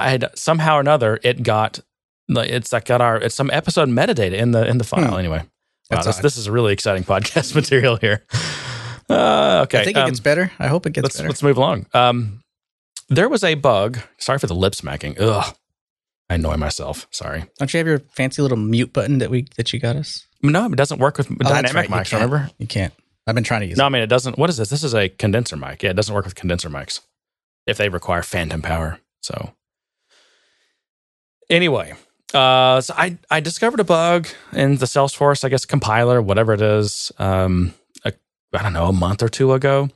I 0.00 0.08
had 0.10 0.30
somehow 0.34 0.76
or 0.76 0.80
another 0.80 1.18
it 1.22 1.42
got 1.42 1.80
like 2.28 2.50
it's 2.50 2.72
like 2.72 2.84
got 2.86 3.00
our 3.00 3.16
it's 3.18 3.34
some 3.34 3.50
episode 3.50 3.88
metadata 3.88 4.32
in 4.34 4.50
the 4.52 4.66
in 4.66 4.78
the 4.78 4.84
file. 4.84 5.10
Hmm. 5.12 5.18
Anyway, 5.18 5.42
wow, 5.90 6.02
this, 6.02 6.18
this 6.18 6.36
is 6.36 6.46
a 6.46 6.52
really 6.52 6.72
exciting 6.72 7.04
podcast 7.04 7.54
material 7.60 7.96
here. 7.96 8.24
Uh, 9.08 9.60
okay, 9.64 9.80
I 9.80 9.84
think 9.84 9.96
it 9.96 10.00
um, 10.00 10.08
gets 10.08 10.20
better. 10.20 10.50
I 10.58 10.66
hope 10.66 10.86
it 10.86 10.92
gets 10.92 11.04
let's 11.04 11.16
better. 11.16 11.28
let's 11.28 11.42
move 11.42 11.56
along. 11.56 11.86
Um, 11.94 12.40
there 13.08 13.28
was 13.28 13.44
a 13.44 13.54
bug. 13.54 13.98
Sorry 14.18 14.38
for 14.38 14.48
the 14.48 14.54
lip 14.54 14.74
smacking. 14.74 15.16
Ugh, 15.20 15.54
I 16.28 16.34
annoy 16.34 16.56
myself. 16.56 17.06
Sorry. 17.12 17.44
Don't 17.58 17.72
you 17.72 17.78
have 17.78 17.86
your 17.86 18.00
fancy 18.00 18.42
little 18.42 18.58
mute 18.58 18.92
button 18.92 19.18
that 19.18 19.30
we 19.30 19.46
that 19.56 19.72
you 19.72 19.78
got 19.78 19.94
us? 19.96 20.26
No, 20.42 20.66
it 20.66 20.76
doesn't 20.76 20.98
work 20.98 21.18
with 21.18 21.30
Oh, 21.30 21.34
dynamic 21.48 21.74
right, 21.74 21.88
mics. 21.88 22.10
can't. 22.10 22.22
Remember? 22.22 22.50
You 22.58 22.66
can't. 22.66 22.92
I've 23.28 23.34
been 23.34 23.44
trying 23.44 23.60
to 23.62 23.66
use 23.66 23.78
No, 23.78 23.84
it. 23.84 23.86
I 23.86 23.90
mean 23.90 24.02
it 24.02 24.08
doesn't. 24.08 24.38
What 24.38 24.50
is 24.50 24.56
this? 24.56 24.70
This 24.70 24.82
is 24.84 24.94
a 24.94 25.08
condenser 25.08 25.56
mic. 25.56 25.82
Yeah, 25.82 25.90
it 25.90 25.96
doesn't 25.96 26.14
work 26.14 26.24
with 26.24 26.34
condenser 26.34 26.68
mics 26.68 27.00
if 27.66 27.76
they 27.76 27.88
require 27.88 28.22
phantom 28.22 28.62
power. 28.62 28.98
So 29.22 29.52
anyway, 31.50 31.94
uh, 32.34 32.80
so 32.80 32.94
I 32.96 33.18
I 33.30 33.40
discovered 33.40 33.80
a 33.80 33.84
bug 33.84 34.28
in 34.52 34.76
the 34.76 34.86
Salesforce, 34.86 35.44
I 35.44 35.48
guess 35.48 35.64
compiler, 35.64 36.20
whatever 36.22 36.52
it 36.54 36.62
is. 36.62 37.12
Um, 37.18 37.74
a, 38.04 38.12
I 38.52 38.62
don't 38.62 38.72
know, 38.72 38.86
a 38.86 38.92
month 38.92 39.22
or 39.22 39.28
two 39.28 39.52
ago, 39.52 39.88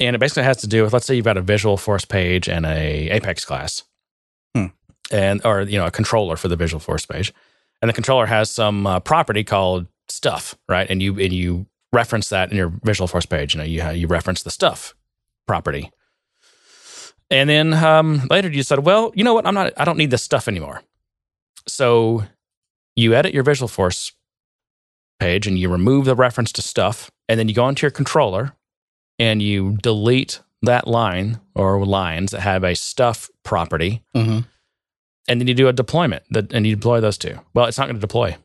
and 0.00 0.14
it 0.16 0.18
basically 0.18 0.44
has 0.44 0.58
to 0.58 0.66
do 0.66 0.82
with 0.82 0.92
let's 0.92 1.06
say 1.06 1.14
you've 1.14 1.24
got 1.24 1.36
a 1.36 1.42
Visualforce 1.42 2.08
page 2.08 2.48
and 2.48 2.66
a 2.66 3.10
Apex 3.10 3.44
class, 3.44 3.82
Hmm. 4.54 4.66
and 5.10 5.44
or 5.44 5.62
you 5.62 5.78
know 5.78 5.86
a 5.86 5.90
controller 5.90 6.36
for 6.36 6.48
the 6.48 6.56
Visualforce 6.56 7.08
page. 7.08 7.32
And 7.82 7.88
the 7.90 7.92
controller 7.92 8.26
has 8.26 8.50
some 8.50 8.86
uh, 8.86 9.00
property 9.00 9.44
called 9.44 9.86
stuff, 10.08 10.54
right? 10.68 10.88
And 10.88 11.02
you 11.02 11.18
and 11.20 11.32
you 11.32 11.66
reference 11.92 12.30
that 12.30 12.50
in 12.50 12.56
your 12.56 12.70
Visualforce 12.70 13.28
page. 13.28 13.54
You 13.54 13.58
know, 13.58 13.64
you 13.64 13.88
you 13.90 14.06
reference 14.06 14.42
the 14.42 14.50
stuff 14.50 14.94
property, 15.46 15.90
and 17.30 17.48
then 17.48 17.74
um, 17.74 18.22
later 18.30 18.48
you 18.48 18.62
said, 18.62 18.80
well, 18.80 19.12
you 19.14 19.24
know 19.24 19.34
what? 19.34 19.46
I'm 19.46 19.54
not. 19.54 19.72
I 19.76 19.84
don't 19.84 19.98
need 19.98 20.10
this 20.10 20.22
stuff 20.22 20.48
anymore. 20.48 20.82
So 21.66 22.24
you 22.94 23.14
edit 23.14 23.34
your 23.34 23.44
Visualforce 23.44 24.12
page 25.18 25.46
and 25.46 25.58
you 25.58 25.68
remove 25.70 26.04
the 26.04 26.14
reference 26.14 26.52
to 26.52 26.62
stuff, 26.62 27.10
and 27.28 27.38
then 27.38 27.48
you 27.48 27.54
go 27.54 27.68
into 27.68 27.82
your 27.82 27.90
controller 27.90 28.52
and 29.18 29.42
you 29.42 29.76
delete 29.82 30.40
that 30.62 30.86
line 30.86 31.40
or 31.54 31.84
lines 31.84 32.32
that 32.32 32.40
have 32.40 32.64
a 32.64 32.74
stuff 32.74 33.30
property, 33.42 34.02
hmm 34.14 34.40
and 35.28 35.40
then 35.40 35.48
you 35.48 35.54
do 35.54 35.66
a 35.66 35.72
deployment 35.72 36.22
that, 36.30 36.52
and 36.52 36.66
you 36.66 36.76
deploy 36.76 37.00
those 37.00 37.18
two. 37.18 37.36
Well, 37.52 37.66
it's 37.66 37.78
not 37.78 37.86
going 37.86 37.96
to 37.96 38.00
deploy 38.00 38.36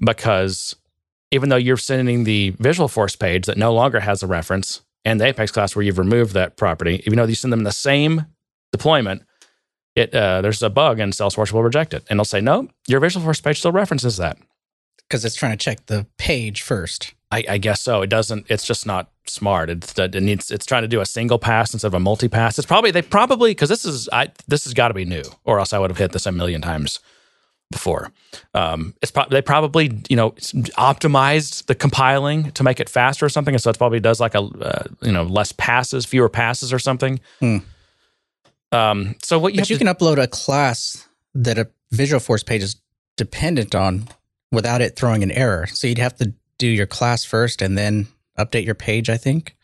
because 0.00 0.74
even 1.30 1.48
though 1.48 1.56
you're 1.56 1.76
sending 1.76 2.24
the 2.24 2.52
Visualforce 2.52 3.18
page 3.18 3.46
that 3.46 3.56
no 3.56 3.72
longer 3.72 4.00
has 4.00 4.22
a 4.22 4.26
reference 4.26 4.82
and 5.06 5.20
the 5.20 5.24
Apex 5.24 5.52
class 5.52 5.76
where 5.76 5.84
you've 5.84 5.98
removed 5.98 6.34
that 6.34 6.56
property, 6.56 7.00
even 7.06 7.16
though 7.16 7.24
you 7.24 7.36
send 7.36 7.52
them 7.52 7.62
the 7.62 7.70
same 7.70 8.26
deployment, 8.72 9.22
it 9.94 10.12
uh, 10.14 10.42
there's 10.42 10.62
a 10.62 10.68
bug 10.68 10.98
and 10.98 11.12
Salesforce 11.12 11.52
will 11.52 11.62
reject 11.62 11.94
it 11.94 12.04
and 12.10 12.18
they'll 12.18 12.24
say 12.24 12.40
no, 12.40 12.68
your 12.86 13.00
Visualforce 13.00 13.42
page 13.42 13.60
still 13.60 13.72
references 13.72 14.18
that. 14.18 14.36
Because 15.08 15.24
it's 15.24 15.36
trying 15.36 15.52
to 15.52 15.64
check 15.64 15.86
the 15.86 16.04
page 16.18 16.62
first. 16.62 17.14
I, 17.30 17.44
I 17.48 17.58
guess 17.58 17.80
so. 17.80 18.02
It 18.02 18.10
doesn't. 18.10 18.46
It's 18.48 18.66
just 18.66 18.86
not 18.86 19.10
smart. 19.26 19.70
It's 19.70 19.96
it 19.96 20.20
needs. 20.20 20.50
It's 20.50 20.66
trying 20.66 20.82
to 20.82 20.88
do 20.88 21.00
a 21.00 21.06
single 21.06 21.38
pass 21.38 21.72
instead 21.72 21.88
of 21.88 21.94
a 21.94 22.00
multi 22.00 22.28
pass. 22.28 22.58
It's 22.58 22.66
probably 22.66 22.90
they 22.90 23.02
probably 23.02 23.52
because 23.52 23.68
this 23.68 23.84
is 23.84 24.08
I 24.12 24.32
this 24.48 24.64
has 24.64 24.74
got 24.74 24.88
to 24.88 24.94
be 24.94 25.04
new, 25.04 25.22
or 25.44 25.60
else 25.60 25.72
I 25.72 25.78
would 25.78 25.90
have 25.90 25.98
hit 25.98 26.10
this 26.10 26.26
a 26.26 26.32
million 26.32 26.60
times 26.60 26.98
before. 27.70 28.12
Um, 28.54 28.94
it's 29.02 29.10
pro- 29.10 29.28
they 29.28 29.42
probably 29.42 29.90
you 30.08 30.16
know 30.16 30.32
optimized 30.32 31.66
the 31.66 31.74
compiling 31.74 32.50
to 32.52 32.62
make 32.62 32.80
it 32.80 32.88
faster 32.88 33.26
or 33.26 33.28
something, 33.28 33.54
and 33.54 33.62
so 33.62 33.70
it 33.70 33.78
probably 33.78 34.00
does 34.00 34.20
like 34.20 34.34
a 34.34 34.40
uh, 34.40 34.84
you 35.02 35.12
know 35.12 35.24
less 35.24 35.52
passes, 35.52 36.04
fewer 36.06 36.28
passes 36.28 36.72
or 36.72 36.78
something. 36.78 37.20
Hmm. 37.40 37.58
Um, 38.72 39.14
so 39.22 39.38
what 39.38 39.54
you 39.54 39.60
but 39.60 39.70
you 39.70 39.78
to, 39.78 39.84
can 39.84 39.94
upload 39.94 40.22
a 40.22 40.26
class 40.26 41.08
that 41.34 41.58
a 41.58 41.68
Visualforce 41.94 42.44
page 42.44 42.62
is 42.62 42.76
dependent 43.16 43.74
on 43.74 44.08
without 44.52 44.80
it 44.80 44.96
throwing 44.96 45.22
an 45.22 45.30
error. 45.30 45.66
So 45.66 45.86
you'd 45.86 45.98
have 45.98 46.16
to 46.16 46.32
do 46.58 46.66
your 46.66 46.86
class 46.86 47.24
first 47.24 47.62
and 47.62 47.76
then 47.76 48.08
update 48.38 48.64
your 48.64 48.74
page, 48.74 49.08
I 49.08 49.16
think. 49.16 49.56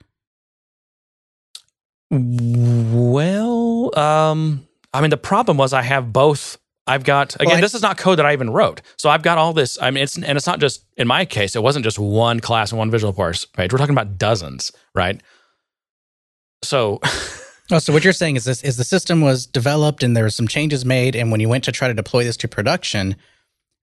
Well, 2.10 3.98
um, 3.98 4.66
I 4.92 5.00
mean, 5.00 5.10
the 5.10 5.16
problem 5.16 5.56
was 5.56 5.72
I 5.72 5.82
have 5.82 6.12
both. 6.12 6.58
I've 6.86 7.04
got 7.04 7.34
again. 7.36 7.46
Well, 7.48 7.56
I- 7.58 7.60
this 7.60 7.74
is 7.74 7.82
not 7.82 7.96
code 7.96 8.18
that 8.18 8.26
I 8.26 8.32
even 8.32 8.50
wrote, 8.50 8.82
so 8.98 9.08
I've 9.08 9.22
got 9.22 9.38
all 9.38 9.52
this. 9.52 9.78
I 9.80 9.90
mean, 9.90 10.02
it's 10.02 10.16
and 10.16 10.36
it's 10.36 10.46
not 10.46 10.58
just 10.60 10.84
in 10.96 11.06
my 11.06 11.24
case. 11.24 11.54
It 11.54 11.62
wasn't 11.62 11.84
just 11.84 11.98
one 11.98 12.40
class 12.40 12.72
and 12.72 12.78
one 12.78 12.90
Visual 12.90 13.12
page. 13.12 13.72
We're 13.72 13.78
talking 13.78 13.94
about 13.94 14.18
dozens, 14.18 14.72
right? 14.94 15.20
So, 16.64 17.00
Oh, 17.70 17.78
so 17.78 17.92
what 17.92 18.04
you're 18.04 18.12
saying 18.12 18.36
is 18.36 18.44
this 18.44 18.62
is 18.62 18.76
the 18.76 18.84
system 18.84 19.20
was 19.22 19.46
developed 19.46 20.02
and 20.02 20.14
there 20.16 20.24
were 20.24 20.30
some 20.30 20.48
changes 20.48 20.84
made, 20.84 21.16
and 21.16 21.30
when 21.30 21.40
you 21.40 21.48
went 21.48 21.64
to 21.64 21.72
try 21.72 21.88
to 21.88 21.94
deploy 21.94 22.24
this 22.24 22.36
to 22.38 22.48
production, 22.48 23.16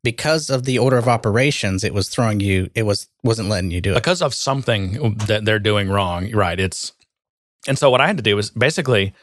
because 0.03 0.49
of 0.49 0.65
the 0.65 0.77
order 0.77 0.97
of 0.97 1.07
operations, 1.07 1.83
it 1.83 1.93
was 1.93 2.07
throwing 2.09 2.39
you. 2.39 2.69
It 2.75 2.83
was 2.83 3.07
wasn't 3.23 3.49
letting 3.49 3.71
you 3.71 3.81
do 3.81 3.91
it. 3.93 3.95
because 3.95 4.21
of 4.21 4.33
something 4.35 5.15
that 5.27 5.45
they're 5.45 5.59
doing 5.59 5.89
wrong, 5.89 6.29
right? 6.31 6.59
It's 6.59 6.91
and 7.67 7.79
so 7.79 7.89
what 7.89 8.01
I 8.01 8.07
had 8.07 8.17
to 8.17 8.23
do 8.23 8.35
was 8.35 8.51
basically 8.51 9.13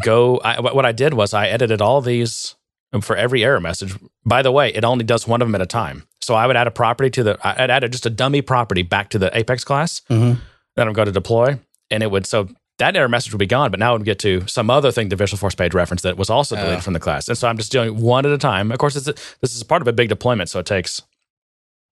go. 0.00 0.38
I, 0.38 0.60
what 0.60 0.84
I 0.86 0.92
did 0.92 1.14
was 1.14 1.34
I 1.34 1.48
edited 1.48 1.80
all 1.82 2.00
these 2.00 2.54
for 3.02 3.16
every 3.16 3.42
error 3.44 3.60
message. 3.60 3.94
By 4.24 4.42
the 4.42 4.52
way, 4.52 4.72
it 4.72 4.84
only 4.84 5.04
does 5.04 5.26
one 5.26 5.42
of 5.42 5.48
them 5.48 5.54
at 5.54 5.60
a 5.60 5.66
time. 5.66 6.06
So 6.20 6.34
I 6.34 6.46
would 6.46 6.56
add 6.56 6.66
a 6.66 6.70
property 6.70 7.10
to 7.10 7.22
the. 7.22 7.38
I'd 7.42 7.70
add 7.70 7.90
just 7.92 8.06
a 8.06 8.10
dummy 8.10 8.40
property 8.42 8.82
back 8.82 9.10
to 9.10 9.18
the 9.18 9.36
Apex 9.36 9.64
class. 9.64 10.00
Mhm. 10.10 10.38
Then 10.76 10.88
I'm 10.88 10.94
going 10.94 11.06
to 11.06 11.12
deploy, 11.12 11.58
and 11.90 12.02
it 12.02 12.10
would 12.10 12.26
so. 12.26 12.48
That 12.78 12.96
error 12.96 13.08
message 13.08 13.32
would 13.32 13.38
be 13.38 13.46
gone, 13.46 13.70
but 13.70 13.78
now 13.78 13.94
it 13.94 13.98
would 13.98 14.04
get 14.04 14.18
to 14.20 14.42
some 14.48 14.68
other 14.68 14.90
thing 14.90 15.08
the 15.08 15.14
Visualforce 15.14 15.56
page 15.56 15.74
reference 15.74 16.02
that 16.02 16.16
was 16.16 16.28
also 16.28 16.56
deleted 16.56 16.78
Oh. 16.78 16.80
from 16.80 16.92
the 16.92 16.98
class. 16.98 17.28
And 17.28 17.38
so 17.38 17.46
I'm 17.46 17.56
just 17.56 17.70
doing 17.70 18.00
one 18.00 18.26
at 18.26 18.32
a 18.32 18.38
time. 18.38 18.72
Of 18.72 18.78
course, 18.78 18.96
it's 18.96 19.06
a, 19.06 19.14
this 19.40 19.54
is 19.54 19.62
part 19.62 19.80
of 19.80 19.86
a 19.86 19.92
big 19.92 20.08
deployment, 20.08 20.50
so 20.50 20.58
it 20.58 20.66
takes, 20.66 21.00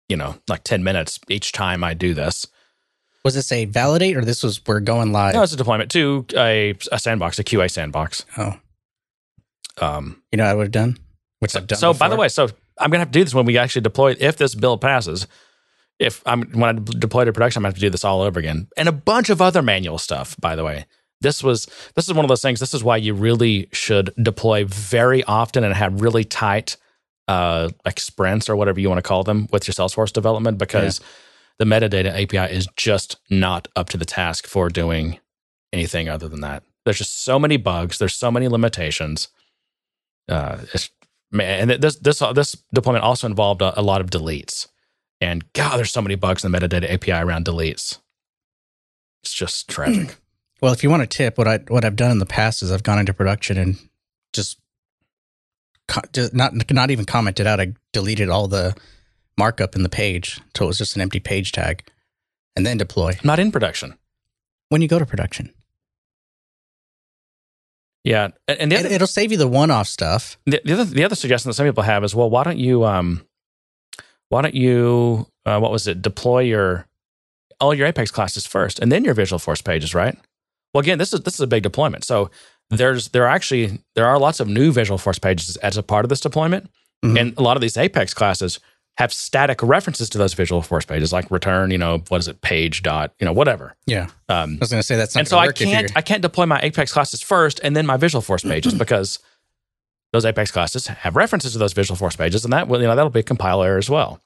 you 0.10 0.18
know, 0.18 0.38
like 0.50 0.64
10 0.64 0.84
minutes 0.84 1.20
each 1.30 1.52
time 1.52 1.84
I 1.84 1.94
do 1.94 2.16
this. 2.16 2.48
Was 3.24 3.36
this 3.36 3.52
a 3.52 3.66
validate 3.66 4.18
or 4.18 4.26
this 4.26 4.42
was 4.44 4.62
we're 4.66 4.80
going 4.80 5.12
live? 5.12 5.36
No, 5.36 5.44
it's 5.44 5.54
a 5.54 5.58
deployment 5.58 5.92
to 5.92 6.26
a, 6.36 6.74
a 6.92 7.00
sandbox, 7.00 7.38
a 7.40 7.44
QA 7.44 7.70
sandbox. 7.70 8.26
oh, 8.38 8.56
Um, 9.80 10.22
you 10.32 10.38
know 10.38 10.44
what 10.46 10.50
I 10.50 10.54
would 10.56 10.64
have 10.66 10.72
done, 10.72 10.98
which 11.40 11.56
I've 11.56 11.68
done. 11.68 11.78
so, 11.80 11.94
by 11.94 12.08
the 12.10 12.16
way, 12.16 12.28
so 12.30 12.50
I'm 12.80 12.90
gonna 12.90 13.00
have 13.00 13.12
to 13.12 13.20
do 13.20 13.24
this 13.24 13.34
when 13.34 13.46
we 13.46 13.58
actually 13.58 13.82
deploy. 13.84 14.16
If 14.20 14.38
this 14.38 14.56
build 14.56 14.82
passes, 14.82 15.28
if 16.00 16.22
I'm 16.26 16.44
when 16.52 16.78
I 16.78 16.82
deploy 16.98 17.26
to 17.26 17.34
production, 17.34 17.60
I'm 17.60 17.64
gonna 17.64 17.70
have 17.70 17.76
to 17.76 17.82
do 17.82 17.90
this 17.92 18.04
all 18.04 18.22
over 18.22 18.40
again, 18.40 18.68
and 18.76 18.90
a 18.90 18.92
bunch 18.92 19.30
of 19.30 19.42
other 19.42 19.62
manual 19.62 19.98
stuff. 20.00 20.36
By 20.40 20.56
the 20.56 20.64
way, 20.64 20.86
this 21.22 21.44
was 21.44 21.68
this 21.96 22.08
is 22.08 22.14
one 22.16 22.26
of 22.26 22.30
those 22.30 22.42
things. 22.42 22.60
This 22.60 22.74
is 22.74 22.84
why 22.84 22.98
you 22.98 23.14
really 23.14 23.70
should 23.72 24.12
deploy 24.22 24.66
very 24.66 25.24
often 25.26 25.64
and 25.64 25.74
have 25.76 26.02
really 26.02 26.24
tight 26.24 26.76
uh, 27.28 27.70
like 27.86 28.00
sprints 28.00 28.50
or 28.50 28.56
whatever 28.56 28.80
you 28.80 28.90
want 28.90 28.98
to 28.98 29.08
call 29.08 29.24
them 29.24 29.48
with 29.52 29.68
your 29.68 29.74
Salesforce 29.74 30.12
development 30.12 30.58
because 30.58 31.00
the 31.62 31.66
metadata 31.66 32.10
API 32.10 32.52
is 32.52 32.68
just 32.76 33.18
not 33.30 33.68
up 33.76 33.88
to 33.90 33.98
the 33.98 34.04
task 34.04 34.48
for 34.48 34.68
doing 34.68 35.20
anything 35.72 36.10
other 36.10 36.28
than 36.28 36.42
that. 36.42 36.64
There's 36.86 36.98
just 36.98 37.24
so 37.24 37.38
many 37.38 37.58
bugs. 37.58 38.00
There's 38.00 38.16
so 38.16 38.32
many 38.32 38.48
limitations. 38.48 39.28
Uh, 40.28 40.58
it's, 40.74 40.90
man, 41.32 41.70
and 41.70 41.84
this 41.84 41.98
this 41.98 42.18
this 42.34 42.58
deployment 42.74 43.04
also 43.04 43.28
involved 43.28 43.62
a, 43.62 43.80
a 43.80 43.84
lot 43.84 44.02
of 44.02 44.10
deletes. 44.10 44.70
And 45.22 45.54
God, 45.54 45.78
there's 45.78 45.92
so 45.92 46.02
many 46.02 46.16
bugs 46.16 46.44
in 46.44 46.52
the 46.52 46.58
metadata 46.58 46.92
API 46.92 47.12
around 47.12 47.46
deletes. 47.46 48.00
It's 49.22 49.34
just 49.36 49.70
tragic. 49.70 50.16
Well, 50.62 50.74
if 50.74 50.82
you 50.82 50.90
want 50.90 51.04
a 51.04 51.08
tip, 51.08 51.38
what 51.38 51.48
I 51.48 51.60
what 51.68 51.86
I've 51.86 51.96
done 51.96 52.10
in 52.10 52.18
the 52.18 52.26
past 52.26 52.64
is 52.64 52.72
I've 52.72 52.82
gone 52.82 52.98
into 52.98 53.14
production 53.14 53.58
and 53.60 53.78
just, 54.34 54.58
just 56.12 56.34
not 56.34 56.54
not 56.72 56.90
even 56.90 57.06
commented 57.06 57.46
out. 57.46 57.60
I 57.60 57.74
deleted 57.94 58.30
all 58.30 58.48
the 58.48 58.76
markup 59.38 59.76
in 59.76 59.84
the 59.84 59.90
page 59.90 60.40
until 60.48 60.66
it 60.66 60.70
was 60.70 60.78
just 60.78 60.96
an 60.96 61.02
empty 61.02 61.20
page 61.20 61.52
tag, 61.52 61.84
and 62.56 62.66
then 62.66 62.78
deploy 62.78 63.18
Not 63.24 63.40
in 63.40 63.52
production. 63.52 63.98
when 64.70 64.82
you 64.82 64.88
go 64.88 65.00
to 65.00 65.06
production. 65.06 65.54
Yeah, 68.04 68.30
and 68.48 68.60
and 68.60 68.72
the 68.72 68.76
It, 68.78 68.80
other, 68.86 68.96
it'll 68.96 69.08
save 69.08 69.32
you 69.32 69.38
the 69.38 69.48
one 69.48 69.70
off 69.70 69.88
stuff. 69.88 70.38
the, 70.46 70.60
the 70.66 70.74
other 70.74 70.86
the 70.86 71.04
other 71.04 71.16
suggestion 71.16 71.50
that 71.50 71.54
some 71.54 71.68
people 71.68 71.84
have 71.84 72.04
is, 72.04 72.16
well, 72.16 72.30
why 72.30 72.44
don't 72.44 72.58
you 72.58 72.84
um, 72.84 73.22
why 74.30 74.42
don't 74.42 74.56
you 74.56 75.28
uh, 75.46 75.60
what 75.60 75.72
was 75.72 75.88
it? 75.88 76.02
Deploy 76.02 76.40
your 76.42 76.88
all 77.60 77.74
your 77.76 77.86
Apex 77.86 78.10
classes 78.10 78.48
first, 78.48 78.80
and 78.80 78.92
then 78.92 79.04
your 79.06 79.14
Visualforce 79.14 79.64
pages, 79.64 79.94
right? 79.94 80.18
Well, 80.74 80.82
again, 80.82 80.98
this 80.98 81.14
is 81.14 81.22
this 81.22 81.36
is 81.36 81.42
a 81.42 81.48
big 81.48 81.62
deployment, 81.62 82.04
so 82.04 82.32
there's 82.72 83.10
there 83.10 83.24
are 83.26 83.30
actually 83.30 83.80
there 83.96 84.08
are 84.08 84.18
lots 84.18 84.40
of 84.40 84.48
new 84.48 84.72
Visualforce 84.74 85.22
pages 85.22 85.56
as 85.58 85.78
a 85.78 85.84
part 85.84 86.04
of 86.04 86.10
this 86.10 86.22
deployment, 86.22 86.72
Mhm. 87.06 87.20
and 87.20 87.38
a 87.38 87.42
lot 87.44 87.56
of 87.56 87.62
these 87.62 87.78
Apex 87.78 88.16
classes 88.16 88.60
have 88.98 89.12
static 89.14 89.64
references 89.64 90.10
to 90.10 90.18
those 90.18 90.36
Visualforce 90.36 90.86
pages, 90.88 91.12
like 91.14 91.30
return, 91.32 91.72
you 91.72 91.78
know, 91.78 92.04
what 92.10 92.20
is 92.20 92.28
it, 92.28 92.42
page 92.42 92.84
dot, 92.84 93.14
you 93.20 93.26
know, 93.26 93.34
whatever. 93.34 93.76
Yeah, 93.88 94.08
Um, 94.30 94.56
I 94.56 94.58
was 94.60 94.70
going 94.70 94.80
to 94.82 94.84
say 94.84 94.96
that's 94.98 95.16
not. 95.16 95.22
and 95.22 95.28
so 95.28 95.38
I 95.38 95.52
can't 95.52 95.92
I 95.96 96.02
can't 96.02 96.22
deploy 96.22 96.46
my 96.46 96.60
Apex 96.62 96.92
classes 96.92 97.22
first 97.22 97.60
and 97.64 97.76
then 97.76 97.86
my 97.86 97.98
Visualforce 97.98 98.48
pages 98.48 98.74
because 98.78 99.20
those 100.14 100.26
Apex 100.26 100.52
classes 100.52 100.88
have 100.88 101.16
references 101.16 101.54
to 101.54 101.58
those 101.58 101.74
Visualforce 101.74 102.18
pages, 102.18 102.44
and 102.44 102.52
that 102.54 102.68
will 102.68 102.82
you 102.82 102.88
know 102.88 102.96
that'll 102.96 103.10
be 103.10 103.22
a 103.22 103.24
compile 103.24 103.64
error 103.64 103.78
as 103.78 103.90
well. 103.90 104.20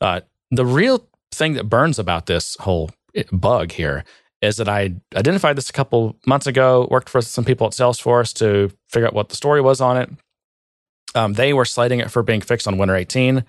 Uh, 0.00 0.20
the 0.50 0.64
real 0.64 1.06
thing 1.32 1.54
that 1.54 1.64
burns 1.64 1.98
about 1.98 2.26
this 2.26 2.56
whole 2.60 2.90
eh, 3.14 3.24
bug 3.32 3.72
here 3.72 4.04
is 4.40 4.56
that 4.58 4.68
I 4.68 4.94
identified 5.16 5.56
this 5.56 5.68
a 5.68 5.72
couple 5.72 6.16
months 6.24 6.46
ago. 6.46 6.86
Worked 6.90 7.08
for 7.08 7.20
some 7.20 7.44
people 7.44 7.66
at 7.66 7.72
Salesforce 7.72 8.32
to 8.34 8.70
figure 8.88 9.08
out 9.08 9.12
what 9.12 9.28
the 9.28 9.36
story 9.36 9.60
was 9.60 9.80
on 9.80 9.96
it. 9.96 10.08
Um, 11.16 11.32
they 11.32 11.52
were 11.52 11.64
slating 11.64 11.98
it 12.00 12.10
for 12.12 12.22
being 12.22 12.40
fixed 12.40 12.68
on 12.68 12.78
Winter 12.78 12.94
18, 12.94 13.44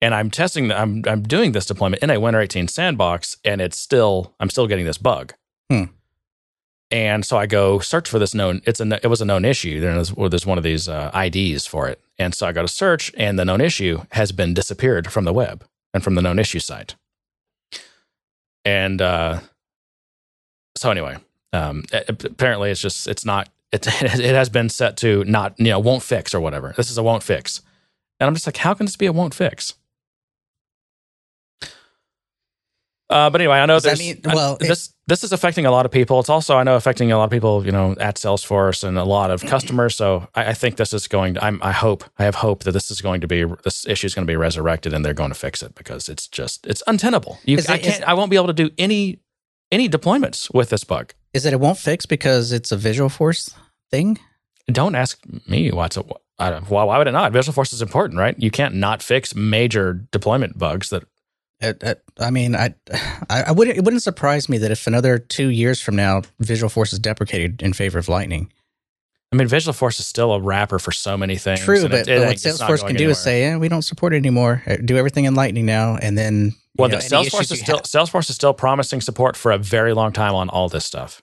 and 0.00 0.14
I'm 0.14 0.30
testing. 0.30 0.70
I'm 0.70 1.02
I'm 1.06 1.22
doing 1.22 1.52
this 1.52 1.66
deployment 1.66 2.02
in 2.02 2.10
a 2.10 2.20
Winter 2.20 2.40
18 2.40 2.68
sandbox, 2.68 3.36
and 3.44 3.60
it's 3.60 3.78
still 3.78 4.34
I'm 4.40 4.50
still 4.50 4.66
getting 4.66 4.86
this 4.86 4.98
bug. 4.98 5.34
And 6.90 7.24
so 7.24 7.36
I 7.36 7.46
go 7.46 7.80
search 7.80 8.08
for 8.08 8.18
this 8.18 8.34
known. 8.34 8.62
It's 8.64 8.80
a 8.80 9.00
it 9.02 9.08
was 9.08 9.20
a 9.20 9.24
known 9.24 9.44
issue. 9.44 9.80
There's 9.80 10.10
there's 10.10 10.46
one 10.46 10.58
of 10.58 10.64
these 10.64 10.88
uh, 10.88 11.10
IDs 11.14 11.66
for 11.66 11.88
it, 11.88 12.00
and 12.18 12.34
so 12.34 12.46
I 12.46 12.52
go 12.52 12.62
to 12.62 12.68
search, 12.68 13.12
and 13.16 13.38
the 13.38 13.44
known 13.44 13.60
issue 13.60 14.02
has 14.12 14.32
been 14.32 14.54
disappeared 14.54 15.12
from 15.12 15.24
the 15.24 15.32
web 15.32 15.64
and 15.92 16.02
from 16.02 16.14
the 16.14 16.22
known 16.22 16.38
issue 16.38 16.60
site. 16.60 16.94
And 18.64 19.02
uh, 19.02 19.40
so 20.76 20.90
anyway, 20.90 21.16
um, 21.52 21.84
apparently 21.92 22.70
it's 22.70 22.80
just 22.80 23.06
it's 23.06 23.24
not 23.24 23.50
it 23.70 23.86
it 24.02 24.34
has 24.34 24.48
been 24.48 24.70
set 24.70 24.96
to 24.98 25.24
not 25.24 25.58
you 25.58 25.66
know 25.66 25.78
won't 25.78 26.02
fix 26.02 26.34
or 26.34 26.40
whatever. 26.40 26.72
This 26.76 26.90
is 26.90 26.96
a 26.96 27.02
won't 27.02 27.22
fix, 27.22 27.60
and 28.18 28.28
I'm 28.28 28.34
just 28.34 28.46
like, 28.46 28.56
how 28.56 28.72
can 28.72 28.86
this 28.86 28.96
be 28.96 29.06
a 29.06 29.12
won't 29.12 29.34
fix? 29.34 29.74
Uh, 33.10 33.30
but 33.30 33.40
anyway, 33.40 33.56
I 33.56 33.66
know 33.66 33.76
Does 33.76 33.84
that 33.84 33.88
there's 33.96 33.98
mean- 34.00 34.20
I- 34.26 34.34
well, 34.34 34.56
it- 34.60 34.68
this 34.68 34.92
this 35.06 35.24
is 35.24 35.32
affecting 35.32 35.64
a 35.64 35.70
lot 35.70 35.86
of 35.86 35.90
people. 35.92 36.20
It's 36.20 36.28
also 36.28 36.58
I 36.58 36.62
know 36.64 36.76
affecting 36.76 37.10
a 37.10 37.16
lot 37.16 37.24
of 37.24 37.30
people, 37.30 37.64
you 37.64 37.72
know, 37.72 37.94
at 37.98 38.16
Salesforce 38.16 38.84
and 38.86 38.98
a 38.98 39.04
lot 39.04 39.30
of 39.30 39.42
customers. 39.46 39.96
So 39.96 40.28
I, 40.34 40.50
I 40.50 40.52
think 40.54 40.76
this 40.76 40.92
is 40.92 41.08
going. 41.08 41.34
To, 41.34 41.42
I'm, 41.44 41.58
I 41.62 41.72
hope 41.72 42.04
I 42.18 42.24
have 42.24 42.34
hope 42.34 42.64
that 42.64 42.72
this 42.72 42.90
is 42.90 43.00
going 43.00 43.22
to 43.22 43.26
be 43.26 43.44
this 43.64 43.86
issue 43.86 44.06
is 44.06 44.14
going 44.14 44.26
to 44.26 44.30
be 44.30 44.36
resurrected 44.36 44.92
and 44.92 45.02
they're 45.02 45.14
going 45.14 45.30
to 45.30 45.34
fix 45.38 45.62
it 45.62 45.74
because 45.74 46.10
it's 46.10 46.28
just 46.28 46.66
it's 46.66 46.82
untenable. 46.86 47.38
You, 47.44 47.56
Is 47.56 47.66
I 47.68 47.78
can't. 47.78 48.04
I 48.04 48.12
won't 48.12 48.30
be 48.30 48.36
able 48.36 48.48
to 48.48 48.52
do 48.52 48.68
any 48.76 49.20
any 49.72 49.88
deployments 49.88 50.52
with 50.52 50.68
this 50.68 50.84
bug. 50.84 51.14
Is 51.32 51.44
that 51.44 51.54
it 51.54 51.60
won't 51.60 51.78
fix 51.78 52.04
because 52.04 52.52
it's 52.52 52.70
a 52.72 52.76
Visualforce 52.76 53.54
thing? 53.90 54.18
Don't 54.70 54.94
ask 54.94 55.18
me 55.48 55.70
what's 55.70 55.96
a. 55.96 56.04
I 56.38 56.50
don't, 56.50 56.68
why, 56.70 56.84
why 56.84 56.98
would 56.98 57.08
it 57.08 57.12
not? 57.12 57.32
Visualforce 57.32 57.72
is 57.72 57.80
important, 57.82 58.18
right? 58.20 58.36
You 58.38 58.50
can't 58.50 58.74
not 58.74 59.02
fix 59.02 59.34
major 59.34 59.94
deployment 60.12 60.56
bugs 60.58 60.90
that 60.90 61.04
It, 61.60 61.82
it, 61.82 62.02
I 62.18 62.30
mean, 62.30 62.54
I, 62.56 62.74
I, 63.30 63.52
wouldn't. 63.52 63.76
It 63.76 63.84
wouldn't 63.84 64.02
surprise 64.02 64.48
me 64.48 64.58
that 64.58 64.70
if 64.70 64.86
another 64.86 65.18
two 65.18 65.48
years 65.48 65.80
from 65.80 65.96
now, 65.96 66.22
Visualforce 66.42 66.92
is 66.92 66.98
deprecated 66.98 67.62
in 67.62 67.72
favor 67.72 67.98
of 67.98 68.08
Lightning. 68.08 68.52
I 69.32 69.36
mean, 69.36 69.46
Visual 69.46 69.74
Force 69.74 70.00
is 70.00 70.06
still 70.06 70.32
a 70.32 70.40
wrapper 70.40 70.78
for 70.78 70.90
so 70.90 71.14
many 71.16 71.36
things. 71.36 71.60
True, 71.60 71.82
but, 71.82 71.92
it- 71.92 72.06
but 72.06 72.26
what 72.28 72.36
Salesforce 72.36 72.78
can 72.80 72.88
do 72.90 72.94
anywhere. 72.94 73.10
is 73.10 73.18
say, 73.18 73.42
"Yeah, 73.42 73.56
we 73.58 73.68
don't 73.68 73.82
support 73.82 74.14
it 74.14 74.16
anymore. 74.16 74.62
Uh, 74.66 74.76
Do 74.82 74.96
everything 74.96 75.26
in 75.26 75.34
Lightning 75.34 75.66
now." 75.66 75.96
And 75.96 76.16
then, 76.16 76.54
Well, 76.78 76.88
know, 76.88 76.96
the 76.96 77.02
Salesforce 77.02 77.52
is 77.52 77.60
still 77.60 77.76
have- 77.78 77.84
Salesforce 77.84 78.30
is 78.30 78.36
still 78.36 78.54
promising 78.54 79.02
support 79.02 79.36
for 79.36 79.52
a 79.52 79.58
very 79.58 79.92
long 79.92 80.12
time 80.12 80.34
on 80.34 80.48
all 80.48 80.70
this 80.70 80.86
stuff. 80.86 81.20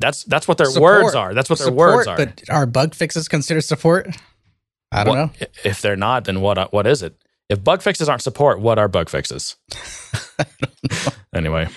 That's 0.00 0.24
that's 0.24 0.48
what 0.48 0.58
their 0.58 0.66
Support. 0.66 1.02
words 1.04 1.14
are. 1.14 1.34
That's 1.34 1.48
what 1.50 1.58
their 1.58 1.66
support, 1.68 1.94
words 1.94 2.08
are. 2.08 2.16
But 2.16 2.42
are 2.50 2.66
bug 2.66 2.94
fixes 2.94 3.28
considered 3.28 3.62
support? 3.62 4.08
I 4.90 5.04
don't 5.04 5.16
What- 5.16 5.40
know. 5.40 5.46
If 5.64 5.80
they're 5.82 5.96
not, 5.96 6.24
then 6.24 6.40
what 6.40 6.72
what 6.72 6.86
is 6.88 7.02
it? 7.02 7.14
If 7.48 7.64
bug 7.64 7.82
fixes 7.82 8.08
aren't 8.08 8.22
support, 8.22 8.60
what 8.60 8.78
are 8.78 8.88
bug 8.88 9.08
fixes? 9.08 9.56
anyway, 11.34 11.68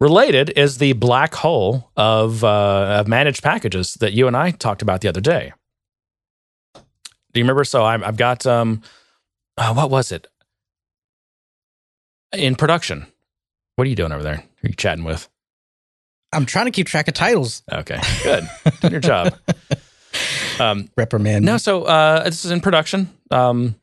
related 0.00 0.50
is 0.56 0.78
the 0.78 0.94
black 0.94 1.34
hole 1.34 1.90
of, 1.96 2.42
uh, 2.42 2.98
of 3.00 3.08
managed 3.08 3.42
packages 3.42 3.94
that 3.94 4.12
you 4.12 4.26
and 4.26 4.36
I 4.36 4.50
talked 4.50 4.82
about 4.82 5.00
the 5.00 5.08
other 5.08 5.20
day. 5.20 5.52
Do 6.74 7.38
you 7.38 7.44
remember? 7.44 7.62
So 7.64 7.84
I'm, 7.84 8.02
I've 8.02 8.16
got 8.16 8.44
um, 8.46 8.82
uh, 9.56 9.72
what 9.72 9.90
was 9.90 10.10
it 10.10 10.26
in 12.32 12.56
production? 12.56 13.06
What 13.76 13.86
are 13.86 13.90
you 13.90 13.96
doing 13.96 14.10
over 14.12 14.22
there? 14.22 14.36
Who 14.36 14.66
are 14.66 14.70
you 14.70 14.74
chatting 14.74 15.04
with? 15.04 15.28
I'm 16.32 16.46
trying 16.46 16.66
to 16.66 16.70
keep 16.72 16.86
track 16.86 17.06
of 17.08 17.14
titles. 17.14 17.62
Okay, 17.72 18.00
good. 18.22 18.48
Doing 18.80 18.92
your 18.92 19.00
job. 19.00 19.34
Um, 20.58 20.90
Reprimand. 20.94 21.42
no, 21.42 21.56
so 21.56 21.84
uh, 21.84 22.24
this 22.24 22.44
is 22.44 22.50
in 22.50 22.60
production. 22.60 23.08
Um, 23.30 23.76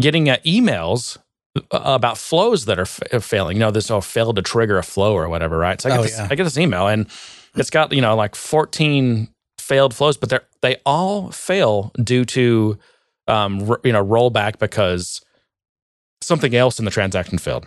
getting 0.00 0.28
uh, 0.28 0.36
emails 0.44 1.16
uh, 1.56 1.60
about 1.84 2.18
flows 2.18 2.64
that 2.66 2.78
are 2.78 2.82
f- 2.82 3.22
failing. 3.22 3.56
You 3.56 3.60
know, 3.60 3.70
this 3.70 3.90
all 3.90 4.00
failed 4.00 4.36
to 4.36 4.42
trigger 4.42 4.78
a 4.78 4.82
flow 4.82 5.14
or 5.16 5.28
whatever, 5.28 5.56
right? 5.58 5.80
So 5.80 5.88
I 5.88 5.92
get, 5.92 5.98
Oh, 6.00 6.02
this, 6.02 6.18
yeah. 6.18 6.28
I 6.30 6.34
get 6.34 6.44
this 6.44 6.58
email 6.58 6.88
and 6.88 7.06
it's 7.56 7.70
got 7.70 7.92
you 7.92 8.00
know 8.00 8.16
like 8.16 8.34
14 8.34 9.28
failed 9.58 9.94
flows, 9.94 10.16
but 10.16 10.28
they 10.30 10.36
are 10.36 10.44
they 10.62 10.76
all 10.84 11.30
fail 11.30 11.92
due 12.02 12.24
to 12.24 12.78
um, 13.28 13.70
r- 13.70 13.80
you 13.84 13.92
know 13.92 14.04
rollback 14.04 14.58
because 14.58 15.20
something 16.20 16.54
else 16.54 16.78
in 16.78 16.84
the 16.84 16.90
transaction 16.90 17.38
failed. 17.38 17.66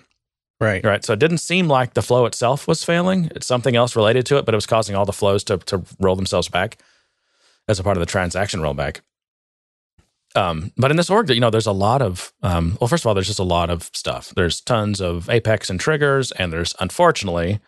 right. 0.59 0.83
Right. 0.83 1.05
So 1.05 1.13
it 1.13 1.19
didn't 1.19 1.37
seem 1.39 1.67
like 1.67 1.93
the 1.93 2.01
flow 2.01 2.25
itself 2.25 2.67
was 2.67 2.83
failing. 2.83 3.31
It's 3.35 3.45
something 3.47 3.75
else 3.75 3.95
related 3.95 4.25
to 4.27 4.37
it, 4.37 4.45
but 4.45 4.53
it 4.53 4.57
was 4.57 4.65
causing 4.65 4.95
all 4.95 5.05
the 5.05 5.13
flows 5.13 5.43
to, 5.45 5.57
to 5.59 5.83
roll 5.99 6.15
themselves 6.15 6.49
back 6.49 6.77
as 7.67 7.79
a 7.79 7.83
part 7.83 7.97
of 7.97 7.99
the 8.01 8.05
transaction 8.07 8.59
rollback. 8.61 9.01
Um, 10.37 10.71
but 10.77 10.91
in 10.91 10.97
this 10.97 11.09
org, 11.09 11.29
you 11.29 11.39
know, 11.39 11.49
there's 11.49 11.65
a 11.65 11.71
lot 11.71 12.01
of, 12.01 12.31
um, 12.43 12.77
well, 12.79 12.87
first 12.87 13.03
of 13.03 13.07
all, 13.07 13.13
there's 13.15 13.27
just 13.27 13.39
a 13.39 13.43
lot 13.43 13.69
of 13.69 13.89
stuff. 13.93 14.31
There's 14.35 14.61
tons 14.61 15.01
of 15.01 15.29
Apex 15.29 15.69
and 15.69 15.79
triggers, 15.79 16.31
and 16.33 16.53
there's 16.53 16.75
unfortunately 16.79 17.59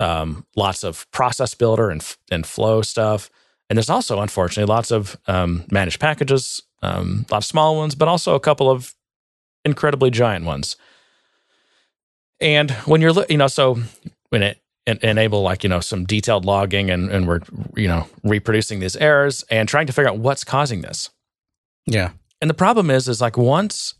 um, 0.00 0.44
lots 0.56 0.82
of 0.82 1.08
process 1.12 1.54
builder 1.54 1.90
and, 1.90 2.04
and 2.30 2.44
flow 2.44 2.82
stuff. 2.82 3.30
And 3.70 3.76
there's 3.76 3.88
also, 3.88 4.20
unfortunately, 4.20 4.70
lots 4.72 4.90
of 4.90 5.16
um, 5.28 5.64
managed 5.70 6.00
packages, 6.00 6.62
um, 6.82 7.24
a 7.30 7.34
lot 7.34 7.38
of 7.38 7.44
small 7.44 7.76
ones, 7.76 7.94
but 7.94 8.08
also 8.08 8.34
a 8.34 8.40
couple 8.40 8.68
of 8.68 8.94
incredibly 9.64 10.10
giant 10.10 10.44
ones. 10.44 10.76
And 12.40 12.72
when 12.84 13.00
you're, 13.00 13.14
you 13.28 13.36
know, 13.36 13.46
so 13.46 13.78
when 14.30 14.42
it 14.42 14.58
en- 14.86 14.98
enable 15.02 15.42
like 15.42 15.62
you 15.62 15.68
know 15.68 15.80
some 15.80 16.04
detailed 16.04 16.44
logging 16.44 16.90
and 16.90 17.10
and 17.10 17.26
we're 17.28 17.40
you 17.76 17.86
know 17.86 18.08
reproducing 18.24 18.80
these 18.80 18.96
errors 18.96 19.44
and 19.50 19.68
trying 19.68 19.86
to 19.86 19.92
figure 19.92 20.08
out 20.08 20.18
what's 20.18 20.44
causing 20.44 20.82
this. 20.82 21.10
Yeah. 21.86 22.10
And 22.40 22.48
the 22.50 22.54
problem 22.54 22.90
is, 22.90 23.08
is 23.08 23.20
like 23.20 23.36
once 23.36 23.94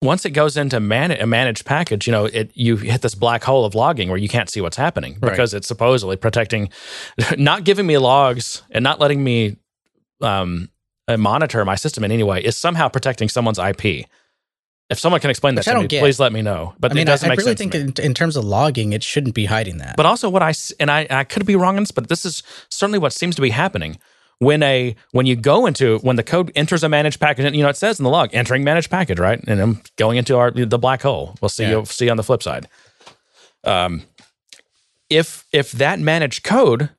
once 0.00 0.24
it 0.24 0.30
goes 0.30 0.56
into 0.56 0.78
man- 0.78 1.10
a 1.10 1.26
managed 1.26 1.64
package, 1.64 2.06
you 2.06 2.12
know, 2.12 2.26
it 2.26 2.50
you 2.54 2.76
hit 2.76 3.02
this 3.02 3.14
black 3.16 3.42
hole 3.42 3.64
of 3.64 3.74
logging 3.74 4.08
where 4.08 4.18
you 4.18 4.28
can't 4.28 4.48
see 4.48 4.60
what's 4.60 4.76
happening 4.76 5.14
Right. 5.20 5.30
because 5.30 5.54
it's 5.54 5.66
supposedly 5.66 6.16
protecting, 6.16 6.68
not 7.38 7.64
giving 7.64 7.86
me 7.86 7.98
logs 7.98 8.62
and 8.70 8.82
not 8.84 9.00
letting 9.00 9.24
me 9.24 9.56
um, 10.20 10.68
uh, 11.08 11.16
monitor 11.16 11.64
my 11.64 11.74
system 11.74 12.04
in 12.04 12.12
any 12.12 12.22
way 12.22 12.40
is 12.44 12.56
somehow 12.56 12.88
protecting 12.88 13.28
someone's 13.28 13.58
IP. 13.58 14.06
If 14.90 14.98
someone 14.98 15.20
can 15.20 15.28
explain 15.30 15.54
that 15.56 15.66
Which 15.66 15.68
I 15.68 15.74
to 15.74 15.80
me, 15.82 15.86
get. 15.88 16.00
please 16.00 16.18
let 16.20 16.32
me 16.32 16.40
know. 16.42 16.74
But 16.78 16.92
I 16.92 16.94
mean, 16.94 17.02
it 17.08 17.10
I, 17.10 17.12
doesn't 17.12 17.26
I 17.26 17.32
make 17.32 17.38
really 17.40 17.50
sense. 17.50 17.58
think 17.58 17.72
to 17.72 17.78
me. 17.78 17.92
in, 17.98 18.04
in 18.10 18.14
terms 18.14 18.36
of 18.36 18.44
logging, 18.44 18.92
it 18.94 19.02
shouldn't 19.02 19.34
be 19.34 19.44
hiding 19.46 19.78
that. 19.78 19.96
But 19.96 20.06
also, 20.06 20.30
what 20.30 20.42
I 20.42 20.54
and 20.80 20.90
I, 20.90 21.06
I 21.10 21.24
could 21.24 21.44
be 21.44 21.56
wrong 21.56 21.76
on 21.76 21.82
this, 21.82 21.90
but 21.90 22.08
this 22.08 22.24
is 22.24 22.42
certainly 22.70 22.98
what 22.98 23.12
seems 23.12 23.34
to 23.36 23.42
be 23.42 23.50
happening 23.50 23.98
when 24.40 24.62
a 24.62 24.94
when 25.12 25.26
you 25.26 25.36
go 25.36 25.66
into 25.66 25.98
when 25.98 26.16
the 26.16 26.22
code 26.22 26.52
enters 26.54 26.84
a 26.84 26.88
managed 26.88 27.20
package. 27.20 27.44
and, 27.44 27.56
You 27.56 27.62
know, 27.62 27.68
it 27.68 27.76
says 27.76 27.98
in 27.98 28.04
the 28.04 28.10
log 28.10 28.30
entering 28.32 28.64
managed 28.64 28.90
package, 28.90 29.18
right? 29.18 29.42
And 29.46 29.60
I'm 29.60 29.82
going 29.96 30.16
into 30.16 30.36
our 30.36 30.50
the 30.50 30.78
black 30.78 31.02
hole. 31.02 31.36
We'll 31.40 31.48
see. 31.48 31.64
Yeah. 31.64 31.70
You'll 31.70 31.86
see 31.86 32.08
on 32.08 32.16
the 32.16 32.22
flip 32.22 32.42
side. 32.42 32.68
Um, 33.64 34.02
if 35.10 35.46
if 35.52 35.72
that 35.72 35.98
managed 35.98 36.44
code 36.44 36.90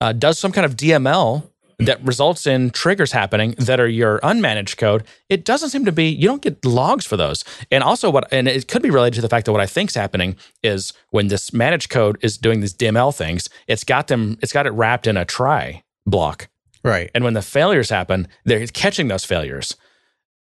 uh, 0.00 0.12
does 0.12 0.38
some 0.38 0.52
kind 0.52 0.64
of 0.64 0.76
DML 0.76 1.48
that 1.78 2.04
results 2.04 2.46
in 2.46 2.70
triggers 2.70 3.12
happening 3.12 3.52
that 3.58 3.80
are 3.80 3.88
your 3.88 4.20
unmanaged 4.20 4.76
code, 4.76 5.02
it 5.28 5.44
doesn't 5.44 5.70
seem 5.70 5.84
to 5.84 5.92
be. 5.92 6.08
You 6.08 6.28
don't 6.28 6.42
get 6.42 6.64
logs 6.64 7.06
for 7.06 7.16
those. 7.16 7.44
And 7.70 7.82
also, 7.82 8.10
what 8.10 8.30
and 8.30 8.48
it 8.48 8.68
could 8.68 8.82
be 8.82 8.90
related 8.90 9.16
to 9.16 9.22
the 9.22 9.28
fact 9.28 9.46
that 9.46 9.52
what 9.52 9.62
I 9.62 9.66
think's 9.66 9.94
happening 9.94 10.36
is 10.62 10.92
when 11.10 11.28
this 11.28 11.52
managed 11.54 11.88
code 11.88 12.18
is 12.20 12.36
doing 12.36 12.60
these 12.60 12.74
DML 12.74 13.16
things, 13.16 13.48
it's 13.66 13.84
got 13.84 14.08
them. 14.08 14.38
It's 14.42 14.52
got 14.52 14.66
it 14.66 14.70
wrapped 14.72 15.06
in 15.06 15.16
a 15.16 15.24
try 15.24 15.83
block. 16.06 16.48
right. 16.82 17.10
And 17.14 17.24
when 17.24 17.34
the 17.34 17.42
failures 17.42 17.90
happen, 17.90 18.28
they're 18.44 18.66
catching 18.68 19.08
those 19.08 19.24
failures, 19.24 19.76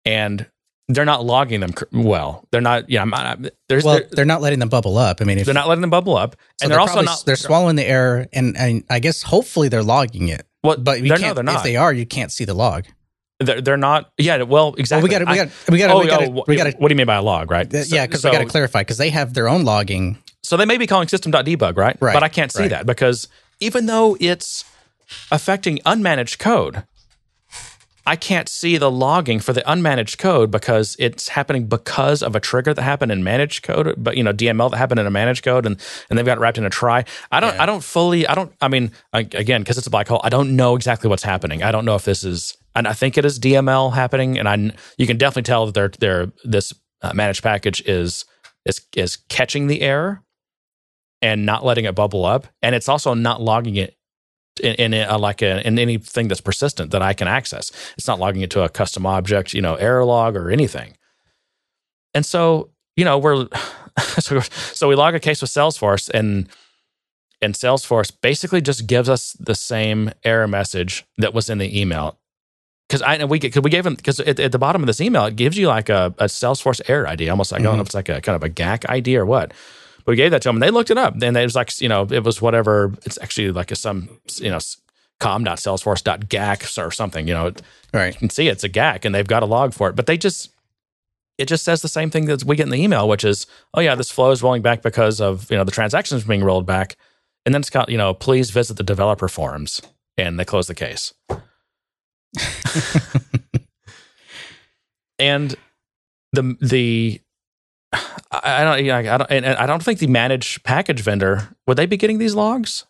and 0.06 0.45
they're 0.88 1.06
not 1.06 1.24
logging 1.24 1.60
them 1.60 1.74
well. 1.91 2.48
They're 2.52 2.62
not. 2.62 2.89
Yeah, 2.89 3.02
I'm 3.04 3.10
not, 3.12 3.39
there's. 3.67 3.84
Well, 3.84 4.00
they're, 4.00 4.08
they're 4.12 4.26
not 4.26 4.41
letting 4.41 4.60
them 4.60 4.69
bubble 4.69 4.98
up. 4.98 5.22
I 5.22 5.26
mean, 5.26 5.38
if 5.38 5.45
they're 5.45 5.54
not 5.54 5.67
letting 5.67 5.82
them 5.82 5.89
bubble 5.91 6.17
up, 6.17 6.36
so 6.60 6.63
and 6.65 6.72
they're, 6.72 6.80
also 6.80 6.93
probably- 6.93 7.06
not. 7.06 7.24
They're 7.26 7.36
swallowing 7.36 7.76
the 7.76 7.86
error, 7.86 8.26
and, 8.34 8.58
and 8.58 8.84
I 8.89 9.00
guess 9.00 9.22
hopefully 9.22 9.67
they're 9.69 9.84
logging 9.84 10.30
it. 10.30 10.45
Well, 10.63 10.78
But 10.78 11.02
you 11.02 11.10
they're, 11.10 11.17
can't. 11.17 11.30
no, 11.30 11.34
they're 11.36 11.43
not. 11.43 11.58
If 11.58 11.63
they 11.63 11.76
are, 11.78 11.93
you 11.93 12.06
can't 12.06 12.32
see 12.32 12.43
the 12.45 12.54
log. 12.54 12.86
They're, 13.39 13.62
they're 13.62 13.78
not. 13.78 14.12
Yeah. 14.17 14.41
Well, 14.43 14.74
exactly. 14.78 15.10
Well, 15.10 15.19
we 15.19 15.26
got 15.26 15.34
to. 15.36 15.41
We 15.43 15.48
got. 15.48 15.69
We 15.69 15.78
got. 15.78 15.89
Oh, 15.91 15.98
oh, 15.98 16.02
we 16.02 16.08
got. 16.08 16.22
oh, 16.24 16.43
we 16.48 16.56
got 16.58 16.63
to. 16.65 16.78
What 16.78 16.88
do 16.89 16.93
you 16.93 16.98
mean 16.98 17.08
by 17.08 17.15
a 17.15 17.22
log, 17.22 17.52
right? 17.52 17.72
So- 17.72 17.95
Yeah, 17.95 18.06
because 18.08 18.22
so, 18.22 18.30
we 18.30 18.36
got 18.38 18.43
to 18.43 18.50
clarify 18.50 18.82
because 18.82 18.98
they 18.98 19.10
have 19.12 19.34
their 19.34 19.48
own 19.48 19.63
logging. 19.63 20.17
so 20.43 20.58
they 20.58 20.65
may 20.65 20.78
be 20.78 20.88
calling 20.88 21.08
system.debug, 21.08 21.78
right? 21.78 21.95
Right, 22.02 22.13
But 22.13 22.24
I 22.24 22.30
can't 22.30 22.52
see 22.52 22.63
right. 22.63 22.69
that 22.72 22.86
because 22.86 23.28
even 23.60 23.86
though 23.86 24.17
it's 24.19 24.65
affecting 25.32 25.80
unmanaged 25.80 26.39
code, 26.39 26.84
I 28.10 28.15
can't 28.15 28.50
see 28.50 28.78
the 28.78 28.89
logging 28.89 29.39
for 29.39 29.54
the 29.54 29.62
unmanaged 29.62 30.17
code 30.17 30.50
because 30.50 30.95
it's 30.98 31.28
happening 31.28 31.67
because 31.67 32.24
of 32.24 32.36
a 32.36 32.39
trigger 32.39 32.74
that 32.74 32.82
happened 32.82 33.12
in 33.12 33.24
managed 33.24 33.62
code, 33.62 33.93
but 33.98 34.17
you 34.17 34.24
know 34.24 34.34
DML 34.34 34.72
that 34.72 34.78
happened 34.78 35.00
in 35.00 35.06
a 35.06 35.12
managed 35.12 35.43
code, 35.43 35.67
and 35.67 35.80
and 36.10 36.17
they've 36.17 36.26
got 36.26 36.39
wrapped 36.39 36.58
in 36.58 36.65
a 36.65 36.72
try. 36.72 37.06
I 37.32 37.39
don't. 37.39 37.54
Yeah. 37.54 37.62
I 37.62 37.65
don't 37.67 37.84
fully. 37.84 38.26
I 38.26 38.34
don't. 38.34 38.52
I 38.62 38.67
mean, 38.67 38.91
I, 39.13 39.19
again, 39.19 39.62
because 39.62 39.78
it's 39.78 39.86
a 39.86 39.91
black 39.91 40.08
hole, 40.08 40.22
I 40.24 40.30
don't 40.30 40.56
know 40.56 40.76
exactly 40.76 41.08
what's 41.08 41.22
happening. 41.22 41.62
I 41.62 41.72
don't 41.72 41.86
know 41.86 41.93
if 41.93 42.04
this 42.04 42.24
is, 42.24 42.58
and 42.74 42.88
I 42.88 42.93
think 42.93 43.15
it 43.15 43.26
is 43.26 43.39
DML 43.39 43.93
happening, 43.93 44.39
and 44.39 44.50
I 44.50 44.76
you 44.98 45.06
can 45.06 45.17
definitely 45.17 45.43
tell 45.43 45.67
that 45.67 45.76
they're 45.76 45.91
they're 46.00 46.32
this 46.43 46.74
uh, 47.04 47.13
managed 47.13 47.43
package 47.43 47.82
is 47.86 48.26
is 48.65 48.82
is 48.95 49.17
catching 49.17 49.67
the 49.67 49.82
error 49.82 50.24
and 51.22 51.45
not 51.45 51.63
letting 51.63 51.86
it 51.86 51.93
bubble 51.93 52.26
up, 52.26 52.48
and 52.63 52.74
it's 52.74 52.89
also 52.89 53.13
not 53.13 53.39
logging 53.39 53.76
it 53.76 53.99
in, 54.60 54.93
in 54.93 54.93
a, 54.93 55.17
like 55.17 55.41
a, 55.41 55.65
in 55.65 55.80
anything 55.80 56.28
that's 56.28 56.41
persistent 56.41 56.91
that 56.91 57.02
I 57.02 57.13
can 57.13 57.28
access. 57.28 57.72
It's 57.98 58.08
not 58.08 58.19
logging 58.19 58.41
it 58.41 58.52
to 58.52 58.63
a 58.63 58.69
custom 58.69 59.06
object, 59.06 59.54
you 59.54 59.62
know, 59.62 59.76
error 59.76 60.06
log 60.06 60.36
or 60.36 60.52
anything. 60.52 60.95
And 62.13 62.26
so, 62.26 62.69
you 62.95 63.06
know, 63.06 63.17
we're 63.17 63.48
so, 64.19 64.39
so 64.39 64.88
we 64.88 64.95
log 64.95 65.15
a 65.15 65.19
case 65.19 65.41
with 65.41 65.52
Salesforce, 65.52 66.10
and 66.10 66.50
and 67.41 67.54
Salesforce 67.54 68.12
basically 68.22 68.62
just 68.62 68.88
gives 68.88 69.10
us 69.10 69.34
the 69.39 69.56
same 69.56 70.12
error 70.24 70.48
message 70.48 71.06
that 71.17 71.34
was 71.34 71.50
in 71.50 71.58
the 71.58 71.80
email. 71.80 72.19
Because 72.88 73.02
I 73.04 73.24
we 73.26 73.39
cause 73.39 73.62
we 73.62 73.69
gave 73.69 73.84
them 73.84 73.95
because 73.95 74.19
at, 74.19 74.39
at 74.39 74.52
the 74.52 74.58
bottom 74.58 74.82
of 74.82 74.88
this 74.88 75.00
email 75.00 75.26
it 75.26 75.36
gives 75.36 75.58
you 75.58 75.67
like 75.67 75.89
a, 75.89 76.13
a 76.17 76.26
Salesforce 76.26 76.82
error 76.88 77.08
ID, 77.08 77.30
almost 77.30 77.52
like 77.52 77.62
I 77.62 77.63
don't 77.63 77.74
know 77.74 77.76
mm-hmm. 77.76 77.82
if 77.82 77.88
it's 77.88 77.95
like 77.95 78.10
a 78.10 78.22
kind 78.22 78.36
of 78.36 78.43
a 78.43 78.50
GAC 78.50 78.86
ID 78.89 79.17
or 79.17 79.26
what. 79.26 79.54
We 80.10 80.15
gave 80.15 80.32
that 80.32 80.41
to 80.41 80.50
them 80.50 80.56
and 80.56 80.63
they 80.63 80.72
looked 80.72 80.89
it 80.89 80.98
up. 80.98 81.13
And 81.22 81.38
it 81.38 81.43
was 81.43 81.56
like, 81.56 81.80
you 81.80 81.88
know, 81.88 82.08
it 82.10 82.24
was 82.24 82.41
whatever. 82.41 82.91
It's 83.06 83.19
actually 83.22 83.52
like 83.52 83.69
a 83.69 83.76
some, 83.76 84.10
you 84.38 84.50
know, 84.50 84.58
com.salesforce.gac 85.19 86.65
or 86.80 86.89
something. 86.91 87.28
You 87.28 87.36
know, 87.36 87.54
you 87.93 88.13
can 88.13 88.32
see 88.32 88.48
it's 88.48 88.63
a 88.63 88.69
GAC 88.69 89.06
and 89.06 89.13
they've 89.13 89.28
got 89.28 89.43
a 89.43 89.45
log 89.45 89.74
for 89.74 89.88
it. 89.88 89.95
But 89.95 90.08
they 90.08 90.17
just, 90.17 90.50
it 91.38 91.48
just 91.48 91.63
says 91.63 91.84
the 91.84 91.88
same 91.88 92.10
thing 92.10 92.26
that 92.26 92.43
we 92.43 92.56
get 92.56 92.63
in 92.63 92.72
the 92.72 92.82
email, 92.82 93.08
which 93.08 93.24
is, 93.24 93.45
oh 93.76 93.82
yeah, 93.82 93.93
this 93.93 94.10
flow 94.10 94.32
is 94.32 94.41
rolling 94.41 94.63
back 94.63 94.82
because 94.82 95.22
of 95.22 95.50
you 95.52 95.58
know 95.58 95.63
the 95.63 95.72
transactions 95.72 96.24
being 96.24 96.43
rolled 96.43 96.65
back, 96.65 96.98
and 97.45 97.54
then 97.56 97.62
it's 97.62 97.69
got 97.69 97.88
you 97.89 97.98
know 97.98 98.13
please 98.13 98.50
visit 98.50 98.76
the 98.76 98.84
developer 98.84 99.30
forums, 99.30 99.82
and 100.17 100.38
they 100.38 100.43
close 100.43 100.67
the 100.67 100.76
case. 100.76 101.13
and 105.19 105.56
the 106.34 106.58
the 106.60 107.22
I 108.43 108.63
don't, 108.63 108.80
you 108.84 108.91
know, 108.91 108.97
I 108.97 109.17
don't, 109.17 109.32
and 109.32 109.45
I 109.45 109.65
don't 109.65 109.84
think 109.84 109.99
the 109.99 110.08
managed 110.08 110.63
package 110.63 111.02
vendor 111.02 111.49
would 111.67 111.78
they 111.78 111.86
be 111.86 111.97
getting 111.97 112.17
these 112.17 112.36
logs? 112.36 112.86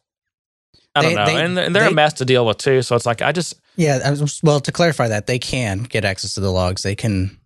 I 0.95 1.01
don't 1.01 1.11
They- 1.11 1.15
know, 1.15 1.25
they- 1.25 1.35
and, 1.45 1.57
and 1.59 1.75
they're 1.75 1.83
they- 1.85 1.91
a 1.91 1.93
mess 1.93 2.13
to 2.13 2.25
deal 2.25 2.45
with 2.45 2.57
too. 2.57 2.81
So 2.81 2.95
it's 2.95 3.05
like 3.05 3.21
I 3.21 3.31
just 3.31 3.55
Yeah, 3.75 3.99
I 4.03 4.09
was- 4.11 4.41
well, 4.43 4.59
to 4.59 4.71
clarify 4.71 5.07
that, 5.07 5.27
they 5.27 5.39
can 5.39 5.83
get 5.83 6.03
access 6.05 6.33
to 6.33 6.39
the 6.41 6.51
logs. 6.51 6.81
They 6.83 6.95
can 6.95 7.37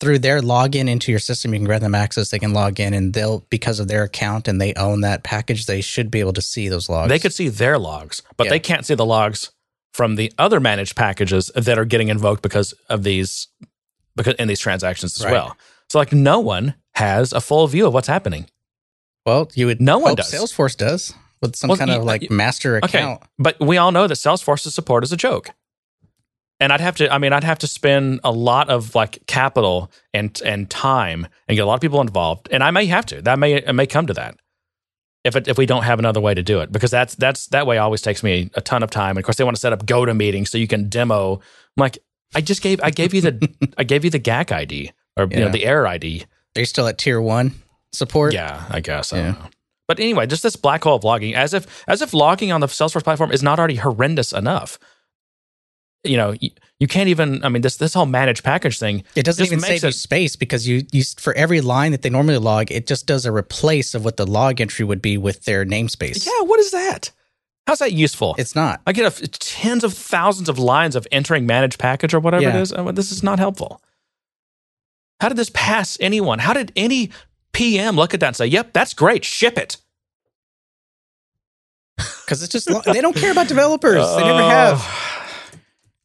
through 0.00 0.20
their 0.20 0.40
login 0.40 0.88
into 0.88 1.10
your 1.10 1.18
system. 1.18 1.52
You 1.52 1.58
can 1.58 1.66
grant 1.66 1.82
them 1.82 1.94
access. 1.94 2.30
They 2.30 2.38
can 2.38 2.52
log 2.52 2.78
in, 2.78 2.94
and 2.94 3.12
they'll 3.14 3.44
because 3.50 3.80
of 3.80 3.88
their 3.88 4.04
account 4.04 4.46
and 4.46 4.60
they 4.60 4.72
own 4.74 5.00
that 5.00 5.24
package. 5.24 5.66
They 5.66 5.80
should 5.80 6.08
be 6.10 6.20
able 6.20 6.32
to 6.34 6.40
see 6.42 6.68
those 6.68 6.88
logs. 6.88 7.08
they 7.08 7.18
could 7.18 7.34
see 7.34 7.48
their 7.48 7.78
logs, 7.78 8.22
but 8.36 8.44
Yeah. 8.44 8.50
they 8.50 8.60
can't 8.60 8.86
see 8.86 8.94
the 8.94 9.04
logs 9.04 9.50
from 9.92 10.14
the 10.14 10.32
other 10.38 10.60
managed 10.60 10.94
packages 10.94 11.50
that 11.56 11.78
are 11.78 11.84
getting 11.84 12.08
invoked 12.08 12.42
because 12.42 12.72
of 12.88 13.02
these 13.02 13.48
because 14.14 14.34
in 14.34 14.46
these 14.48 14.60
transactions 14.60 15.16
as 15.18 15.24
Right. 15.24 15.32
well. 15.32 15.56
So 15.90 15.98
like 15.98 16.12
no 16.12 16.38
one 16.38 16.74
has 16.98 17.32
a 17.32 17.40
full 17.40 17.66
view 17.66 17.86
of 17.86 17.92
what's 17.94 18.08
happening. 18.08 18.46
Well, 19.26 19.50
you 19.54 19.66
would. 19.66 19.80
No 19.80 19.98
one 19.98 20.14
does. 20.14 20.32
Salesforce 20.32 20.76
does 20.76 21.12
with 21.42 21.56
some 21.56 21.68
Well, 21.68 21.76
kind 21.78 21.90
you- 21.90 21.98
of 21.98 22.04
like 22.04 22.30
master 22.30 22.76
Okay, 22.78 22.98
account. 22.98 23.22
but 23.38 23.58
we 23.60 23.76
all 23.76 23.92
know 23.92 24.06
that 24.06 24.14
Salesforce's 24.14 24.74
support 24.74 25.04
is 25.04 25.12
a 25.12 25.16
joke. 25.16 25.50
And 26.60 26.72
I'd 26.72 26.80
have 26.80 26.96
to, 26.96 27.12
I 27.12 27.18
mean, 27.18 27.32
I'd 27.32 27.44
have 27.44 27.60
to 27.60 27.68
spend 27.68 28.18
a 28.24 28.32
lot 28.32 28.68
of 28.68 28.94
like 28.96 29.24
capital 29.28 29.92
and 30.12 30.40
and 30.44 30.68
time 30.68 31.28
and 31.46 31.54
get 31.56 31.62
a 31.62 31.66
lot 31.66 31.74
of 31.74 31.80
people 31.80 32.00
involved. 32.00 32.48
And 32.50 32.64
I 32.64 32.70
may 32.72 32.86
have 32.86 33.06
to. 33.06 33.22
That 33.22 33.38
may 33.38 33.54
it 33.54 33.72
may 33.74 33.86
come 33.86 34.06
to 34.08 34.14
that 34.14 34.36
if 35.24 35.36
it, 35.36 35.46
if 35.46 35.56
we 35.58 35.66
don't 35.66 35.84
have 35.84 35.98
another 36.00 36.20
way 36.20 36.34
to 36.34 36.42
do 36.42 36.58
it, 36.60 36.72
because 36.72 36.90
that's 36.90 37.14
that's 37.14 37.46
that 37.48 37.66
way 37.66 37.78
always 37.78 38.02
takes 38.02 38.24
me 38.24 38.50
a 38.54 38.60
ton 38.60 38.82
of 38.82 38.90
time. 38.90 39.10
And 39.10 39.18
of 39.18 39.24
course, 39.24 39.36
they 39.36 39.44
want 39.44 39.56
to 39.56 39.60
set 39.60 39.72
up 39.72 39.86
go 39.86 40.04
to 40.04 40.14
meetings 40.14 40.50
so 40.50 40.58
you 40.58 40.66
can 40.66 40.88
demo. 40.88 41.34
I'm 41.34 41.40
like, 41.76 41.98
I 42.34 42.40
just 42.40 42.60
gave 42.62 42.80
I 42.82 42.90
gave 42.90 43.14
you 43.14 43.20
the 43.20 43.48
I 43.78 43.84
gave 43.84 44.04
you 44.04 44.10
the 44.10 44.18
GAC 44.20 44.50
ID 44.50 44.90
or 45.16 45.28
you 45.30 45.38
know 45.40 45.50
the 45.50 45.64
error 45.64 45.86
ID. 45.86 46.24
Are 46.58 46.60
you 46.60 46.66
still 46.66 46.88
at 46.88 46.98
tier 46.98 47.20
one 47.20 47.54
support? 47.92 48.34
Yeah, 48.34 48.64
I 48.68 48.80
guess. 48.80 49.12
I 49.12 49.18
Yeah. 49.18 49.46
But 49.86 50.00
anyway, 50.00 50.26
just 50.26 50.42
this 50.42 50.56
black 50.56 50.82
hole 50.82 50.96
of 50.96 51.04
logging, 51.04 51.36
as 51.36 51.54
if 51.54 51.84
as 51.86 52.02
if 52.02 52.12
logging 52.12 52.50
on 52.50 52.60
the 52.60 52.66
Salesforce 52.66 53.04
platform 53.04 53.30
is 53.30 53.44
not 53.44 53.60
already 53.60 53.76
horrendous 53.76 54.32
enough. 54.32 54.76
You 56.02 56.16
know, 56.16 56.34
you, 56.40 56.50
you 56.80 56.88
can't 56.88 57.08
even. 57.08 57.44
I 57.44 57.48
mean, 57.48 57.62
this 57.62 57.76
this 57.76 57.94
whole 57.94 58.06
managed 58.06 58.42
package 58.42 58.78
thing. 58.80 59.04
It 59.14 59.22
doesn't 59.22 59.46
even 59.46 59.60
save 59.60 59.84
you 59.84 59.92
space 59.92 60.34
because 60.34 60.66
you, 60.66 60.82
you 60.92 61.04
for 61.18 61.32
every 61.34 61.60
line 61.60 61.92
that 61.92 62.02
they 62.02 62.10
normally 62.10 62.38
log, 62.38 62.72
it 62.72 62.88
just 62.88 63.06
does 63.06 63.24
a 63.24 63.30
replace 63.32 63.94
of 63.94 64.04
what 64.04 64.16
the 64.16 64.26
log 64.26 64.60
entry 64.60 64.84
would 64.84 65.00
be 65.00 65.16
with 65.16 65.44
their 65.44 65.64
namespace. 65.64 66.26
Yeah, 66.26 66.42
what 66.42 66.58
is 66.58 66.72
that? 66.72 67.12
How's 67.68 67.78
that 67.78 67.92
useful? 67.92 68.34
It's 68.36 68.56
not. 68.56 68.80
I 68.86 68.92
get 68.92 69.20
a, 69.22 69.28
tens 69.28 69.84
of 69.84 69.92
thousands 69.94 70.48
of 70.48 70.58
lines 70.58 70.96
of 70.96 71.06
entering 71.12 71.46
managed 71.46 71.78
package 71.78 72.14
or 72.14 72.20
whatever 72.20 72.42
it 72.48 72.54
Yeah. 72.54 72.60
is. 72.60 72.72
Oh, 72.72 72.90
this 72.92 73.12
is 73.12 73.22
not 73.22 73.38
helpful. 73.38 73.80
How 75.20 75.28
did 75.28 75.36
this 75.36 75.50
pass 75.52 75.96
anyone? 76.00 76.38
How 76.38 76.52
did 76.52 76.72
any 76.76 77.10
PM 77.52 77.96
look 77.96 78.14
at 78.14 78.20
that 78.20 78.26
and 78.28 78.36
say, 78.36 78.46
"Yep, 78.46 78.72
that's 78.72 78.94
great, 78.94 79.24
ship 79.24 79.58
it"? 79.58 79.76
Because 82.24 82.42
it's 82.42 82.52
just, 82.52 82.68
they 82.84 83.00
don't 83.00 83.16
care 83.16 83.32
about 83.32 83.48
developers. 83.54 84.06
They 84.16 84.22
never 84.24 84.42
have. 84.42 84.84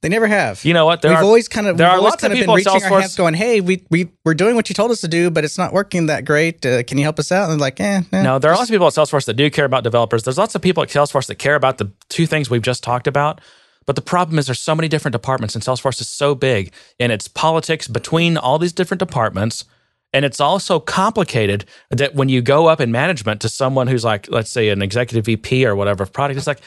They 0.01 0.09
never 0.09 0.27
have. 0.27 0.63
You 0.65 0.73
know 0.73 0.85
what? 0.85 1.01
There 1.01 1.11
we've 1.11 1.17
are 1.19 1.23
always 1.23 1.47
kind 1.47 1.67
of 1.67 1.77
there 1.77 1.87
we've 1.87 1.93
are 1.93 1.97
always 1.97 2.11
lots 2.11 2.23
of 2.23 2.31
been 2.31 2.49
reaching 2.49 2.71
our 2.73 2.79
Salesforce- 2.79 3.01
hands, 3.01 3.15
going, 3.15 3.33
"Hey, 3.33 3.61
we 3.61 3.85
we 3.89 4.09
we're 4.25 4.33
doing 4.33 4.55
what 4.55 4.67
you 4.69 4.75
told 4.75 4.91
us 4.91 5.01
to 5.01 5.07
do, 5.07 5.29
but 5.29 5.43
it's 5.45 5.57
not 5.57 5.71
working 5.73 6.07
that 6.07 6.25
great. 6.25 6.65
Uh, 6.65 6.83
can 6.83 6.97
you 6.97 7.03
help 7.03 7.19
us 7.19 7.31
out?" 7.31 7.49
And 7.49 7.59
like, 7.61 7.79
"Eh, 7.79 8.01
eh, 8.11 8.21
No, 8.21 8.39
there 8.39 8.51
are 8.51 8.55
lots 8.55 8.69
of 8.69 8.73
people 8.73 8.87
at 8.87 8.93
Salesforce 8.93 9.25
that 9.25 9.35
do 9.35 9.49
care 9.49 9.65
about 9.65 9.83
developers. 9.83 10.23
There's 10.23 10.37
lots 10.37 10.55
of 10.55 10.61
people 10.61 10.81
at 10.83 10.89
Salesforce 10.89 11.27
that 11.27 11.35
care 11.35 11.55
about 11.55 11.77
the 11.77 11.91
two 12.09 12.25
things 12.25 12.49
we've 12.49 12.61
just 12.61 12.83
talked 12.83 13.07
about. 13.07 13.39
But 13.85 13.95
the 13.95 14.01
problem 14.01 14.39
is 14.39 14.45
there's 14.45 14.59
so 14.59 14.75
many 14.75 14.87
different 14.87 15.13
departments, 15.13 15.55
and 15.55 15.63
Salesforce 15.63 16.01
is 16.01 16.07
so 16.07 16.35
big, 16.35 16.73
and 16.99 17.11
it's 17.11 17.27
politics 17.27 17.87
between 17.87 18.37
all 18.37 18.59
these 18.59 18.73
different 18.73 18.99
departments. 18.99 19.65
And 20.13 20.25
it's 20.25 20.39
all 20.39 20.59
so 20.59 20.79
complicated 20.79 21.65
that 21.89 22.13
when 22.13 22.29
you 22.29 22.41
go 22.41 22.67
up 22.67 22.79
in 22.79 22.91
management 22.91 23.41
to 23.41 23.49
someone 23.49 23.87
who's 23.87 24.03
like, 24.03 24.29
let's 24.29 24.51
say, 24.51 24.69
an 24.69 24.83
executive 24.83 25.25
VP 25.25 25.65
or 25.65 25.75
whatever 25.75 26.03
of 26.03 26.13
product, 26.13 26.37
it's 26.37 26.45
like 26.45 26.61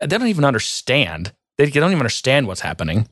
they 0.00 0.06
don't 0.06 0.26
even 0.26 0.44
understand. 0.44 1.32
They 1.56 1.70
don't 1.70 1.90
even 1.90 2.00
understand 2.00 2.46
what's 2.46 2.60
happening. 2.60 3.08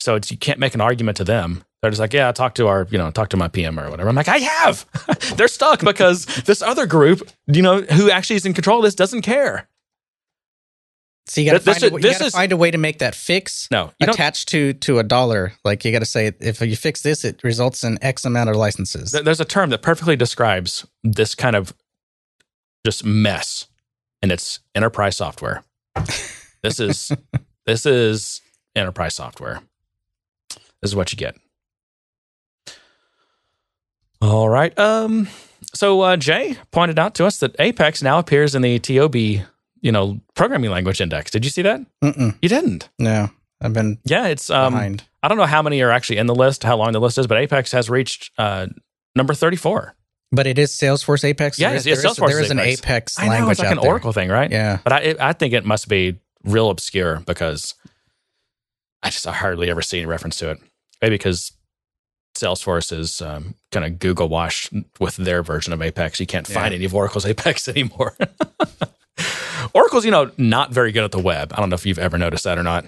So 0.00 0.16
it's 0.16 0.30
you 0.30 0.36
can't 0.36 0.58
make 0.58 0.74
an 0.74 0.80
argument 0.80 1.16
to 1.18 1.24
them. 1.24 1.64
They're 1.80 1.90
just 1.90 2.00
like, 2.00 2.12
yeah, 2.12 2.32
talk 2.32 2.54
to 2.56 2.66
our, 2.66 2.86
you 2.90 2.98
know, 2.98 3.10
talk 3.10 3.28
to 3.30 3.36
my 3.36 3.48
PM 3.48 3.78
or 3.78 3.90
whatever. 3.90 4.08
I'm 4.08 4.16
like, 4.16 4.28
I 4.28 4.38
have. 4.38 4.86
They're 5.36 5.48
stuck 5.48 5.80
because 5.80 6.24
this 6.24 6.62
other 6.62 6.86
group, 6.86 7.28
you 7.46 7.62
know, 7.62 7.82
who 7.82 8.10
actually 8.10 8.36
is 8.36 8.46
in 8.46 8.54
control 8.54 8.78
of 8.78 8.84
this 8.84 8.94
doesn't 8.94 9.22
care. 9.22 9.68
So 11.28 11.40
you 11.40 11.50
got 11.50 11.58
to 11.58 11.64
find, 11.64 11.82
a 11.82 11.86
is- 11.86 11.92
way- 11.92 12.00
you 12.02 12.10
gotta 12.12 12.24
is- 12.26 12.32
find 12.32 12.52
a 12.52 12.56
way 12.56 12.70
to 12.70 12.78
make 12.78 13.00
that 13.00 13.14
fix 13.16 13.68
No, 13.70 13.92
attached 14.00 14.48
to 14.50 14.72
to 14.74 14.98
a 15.00 15.02
dollar. 15.02 15.52
Like 15.64 15.84
you 15.84 15.90
got 15.90 15.98
to 15.98 16.04
say, 16.06 16.32
if 16.40 16.60
you 16.60 16.76
fix 16.76 17.02
this, 17.02 17.24
it 17.24 17.40
results 17.42 17.82
in 17.82 17.98
X 18.02 18.24
amount 18.24 18.48
of 18.50 18.54
licenses. 18.56 19.10
Th- 19.10 19.24
There's 19.24 19.40
a 19.40 19.44
term 19.44 19.70
that 19.70 19.82
perfectly 19.82 20.14
describes 20.14 20.86
this 21.02 21.34
kind 21.34 21.56
of 21.56 21.74
just 22.84 23.04
mess, 23.04 23.66
and 24.22 24.30
it's 24.30 24.60
enterprise 24.76 25.16
software. 25.16 25.64
This 26.62 26.78
is 26.78 27.10
this 27.66 27.86
is 27.86 28.40
enterprise 28.76 29.14
software. 29.16 29.62
This 30.80 30.90
is 30.90 30.94
what 30.94 31.10
you 31.10 31.16
get. 31.18 31.34
All 34.22 34.48
right. 34.48 34.76
Um. 34.78 35.28
So 35.74 36.00
uh, 36.02 36.16
Jay 36.16 36.56
pointed 36.70 36.98
out 36.98 37.14
to 37.16 37.26
us 37.26 37.38
that 37.38 37.56
Apex 37.58 38.02
now 38.02 38.18
appears 38.18 38.54
in 38.54 38.62
the 38.62 38.78
TIOBE, 38.78 39.44
you 39.86 39.92
know, 39.92 40.20
programming 40.34 40.70
language 40.70 41.00
index. 41.00 41.30
Did 41.30 41.44
you 41.44 41.50
see 41.50 41.62
that? 41.62 41.80
Mm-mm, 42.02 42.36
You 42.42 42.48
didn't. 42.48 42.88
no, 42.98 43.30
I've 43.62 43.72
been 43.72 43.98
Yeah, 44.04 44.26
it's 44.26 44.50
um. 44.50 44.72
behind. 44.74 45.04
I 45.22 45.28
don't 45.28 45.38
know 45.38 45.46
how 45.46 45.62
many 45.62 45.80
are 45.82 45.90
actually 45.92 46.18
in 46.18 46.26
the 46.26 46.34
list, 46.34 46.62
how 46.64 46.76
long 46.76 46.92
the 46.92 47.00
list 47.00 47.18
is, 47.18 47.26
but 47.26 47.38
Apex 47.38 47.70
has 47.72 47.88
reached 47.88 48.30
uh, 48.38 48.66
number 49.14 49.32
34. 49.34 49.94
But 50.32 50.46
it 50.48 50.58
is 50.58 50.72
Salesforce 50.72 51.24
Apex. 51.24 51.58
Yeah, 51.58 51.68
There 51.68 51.76
is- 51.78 51.86
it's- 51.86 51.98
it's 51.98 52.02
there 52.02 52.10
is- 52.10 52.18
Salesforce 52.18 52.34
There 52.34 52.42
is 52.44 52.50
an 52.50 52.58
Apex. 52.58 52.80
Apex 52.82 53.18
I 53.20 53.38
know 53.38 53.48
it's 53.50 53.60
like 53.60 53.70
an 53.70 53.78
there. 53.80 53.88
Oracle 53.90 54.12
thing, 54.12 54.28
right? 54.28 54.50
Yeah, 54.50 54.78
But 54.84 54.92
I, 54.92 55.14
I 55.20 55.32
think 55.32 55.54
it 55.54 55.64
must 55.64 55.88
be 55.88 56.16
real 56.44 56.68
obscure 56.70 57.20
because 57.26 57.74
I 59.02 59.10
just 59.10 59.26
I 59.26 59.32
hardly 59.32 59.70
ever 59.70 59.82
see 59.82 59.98
any 59.98 60.06
reference 60.06 60.36
to 60.38 60.50
it. 60.50 60.58
Maybe 61.00 61.14
because 61.14 61.52
Salesforce 62.36 62.92
is 62.96 63.20
um, 63.22 63.54
kind 63.72 63.84
of 63.86 63.98
Google 63.98 64.28
washed 64.28 64.72
with 65.00 65.16
their 65.16 65.42
version 65.42 65.72
of 65.72 65.80
Apex. 65.82 66.18
You 66.20 66.26
can't 66.26 66.46
find 66.46 66.72
Yeah. 66.72 66.76
any 66.76 66.84
of 66.84 66.94
Oracle's 66.94 67.24
Apex 67.26 67.66
anymore. 67.76 68.16
Oracle's, 69.74 70.04
you 70.04 70.10
know, 70.10 70.30
not 70.36 70.72
very 70.72 70.92
good 70.92 71.04
at 71.04 71.12
the 71.12 71.18
web. 71.18 71.52
I 71.54 71.60
don't 71.60 71.70
know 71.70 71.74
if 71.74 71.86
you've 71.86 71.98
ever 71.98 72.18
noticed 72.18 72.44
that 72.44 72.58
or 72.58 72.62
not, 72.62 72.86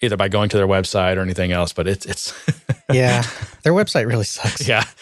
either 0.00 0.16
by 0.16 0.28
going 0.28 0.48
to 0.50 0.56
their 0.56 0.66
website 0.68 1.16
or 1.16 1.20
anything 1.20 1.52
else. 1.52 1.72
But 1.72 1.86
it's 1.88 2.06
it's 2.06 2.32
yeah. 2.92 3.22
Their 3.62 3.72
website 3.72 4.06
really 4.06 4.24
sucks. 4.24 4.66
yeah. 4.68 4.84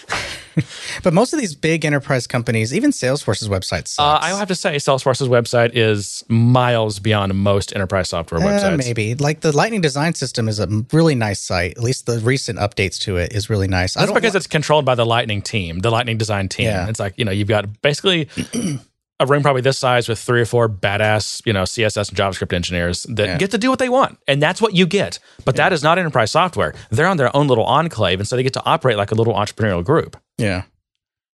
But 1.02 1.14
most 1.14 1.32
of 1.32 1.40
these 1.40 1.54
big 1.54 1.86
enterprise 1.86 2.26
companies, 2.26 2.74
even 2.74 2.90
Salesforce's 2.90 3.48
website 3.48 3.88
sucks. 3.88 3.98
Uh, 3.98 4.18
I 4.20 4.36
have 4.38 4.48
to 4.48 4.54
say, 4.54 4.76
Salesforce's 4.76 5.26
website 5.26 5.70
is 5.72 6.22
miles 6.28 6.98
beyond 6.98 7.34
most 7.34 7.74
enterprise 7.74 8.10
software 8.10 8.38
Uh, 8.38 8.44
websites. 8.44 8.76
maybe 8.76 9.14
like 9.14 9.40
the 9.40 9.50
Lightning 9.56 9.80
Design 9.80 10.12
System 10.14 10.48
is 10.50 10.60
a 10.60 10.68
really 10.92 11.14
nice 11.14 11.40
site. 11.40 11.78
At 11.78 11.82
least 11.82 12.04
the 12.04 12.18
recent 12.18 12.58
updates 12.58 12.98
to 13.00 13.16
it 13.16 13.32
is 13.32 13.48
really 13.48 13.66
nice. 13.66 13.94
That's 13.94 14.12
because 14.12 14.34
li- 14.34 14.38
it's 14.38 14.46
controlled 14.46 14.84
by 14.84 14.94
the 14.94 15.06
Lightning 15.06 15.40
team, 15.40 15.78
the 15.78 15.90
Lightning 15.90 16.18
design 16.18 16.50
team. 16.50 16.66
Yeah. 16.66 16.86
It's 16.86 17.00
like, 17.00 17.14
you 17.16 17.24
know, 17.24 17.32
you've 17.32 17.48
got 17.48 17.80
basically 17.80 18.28
a 19.20 19.26
room 19.26 19.42
probably 19.42 19.62
this 19.62 19.78
size 19.78 20.08
with 20.08 20.18
three 20.18 20.40
or 20.40 20.44
four 20.44 20.68
badass, 20.68 21.42
you 21.46 21.52
know, 21.52 21.62
CSS 21.62 22.08
and 22.08 22.18
JavaScript 22.18 22.52
engineers 22.52 23.04
that 23.04 23.26
Yeah. 23.26 23.38
get 23.38 23.50
to 23.52 23.58
do 23.58 23.70
what 23.70 23.78
they 23.78 23.88
want. 23.88 24.18
And 24.26 24.42
that's 24.42 24.60
what 24.60 24.74
you 24.74 24.84
get. 24.86 25.18
But 25.44 25.54
that 25.56 25.72
is 25.72 25.82
not 25.82 25.96
enterprise 25.98 26.30
software. 26.32 26.74
They're 26.90 27.06
on 27.06 27.18
their 27.18 27.34
own 27.36 27.46
little 27.46 27.64
enclave. 27.64 28.18
And 28.18 28.26
so 28.28 28.34
they 28.36 28.42
get 28.42 28.54
to 28.54 28.64
operate 28.64 28.96
like 28.96 29.12
a 29.12 29.14
little 29.14 29.34
entrepreneurial 29.34 29.84
group. 29.84 30.16
yeah, 30.38 30.62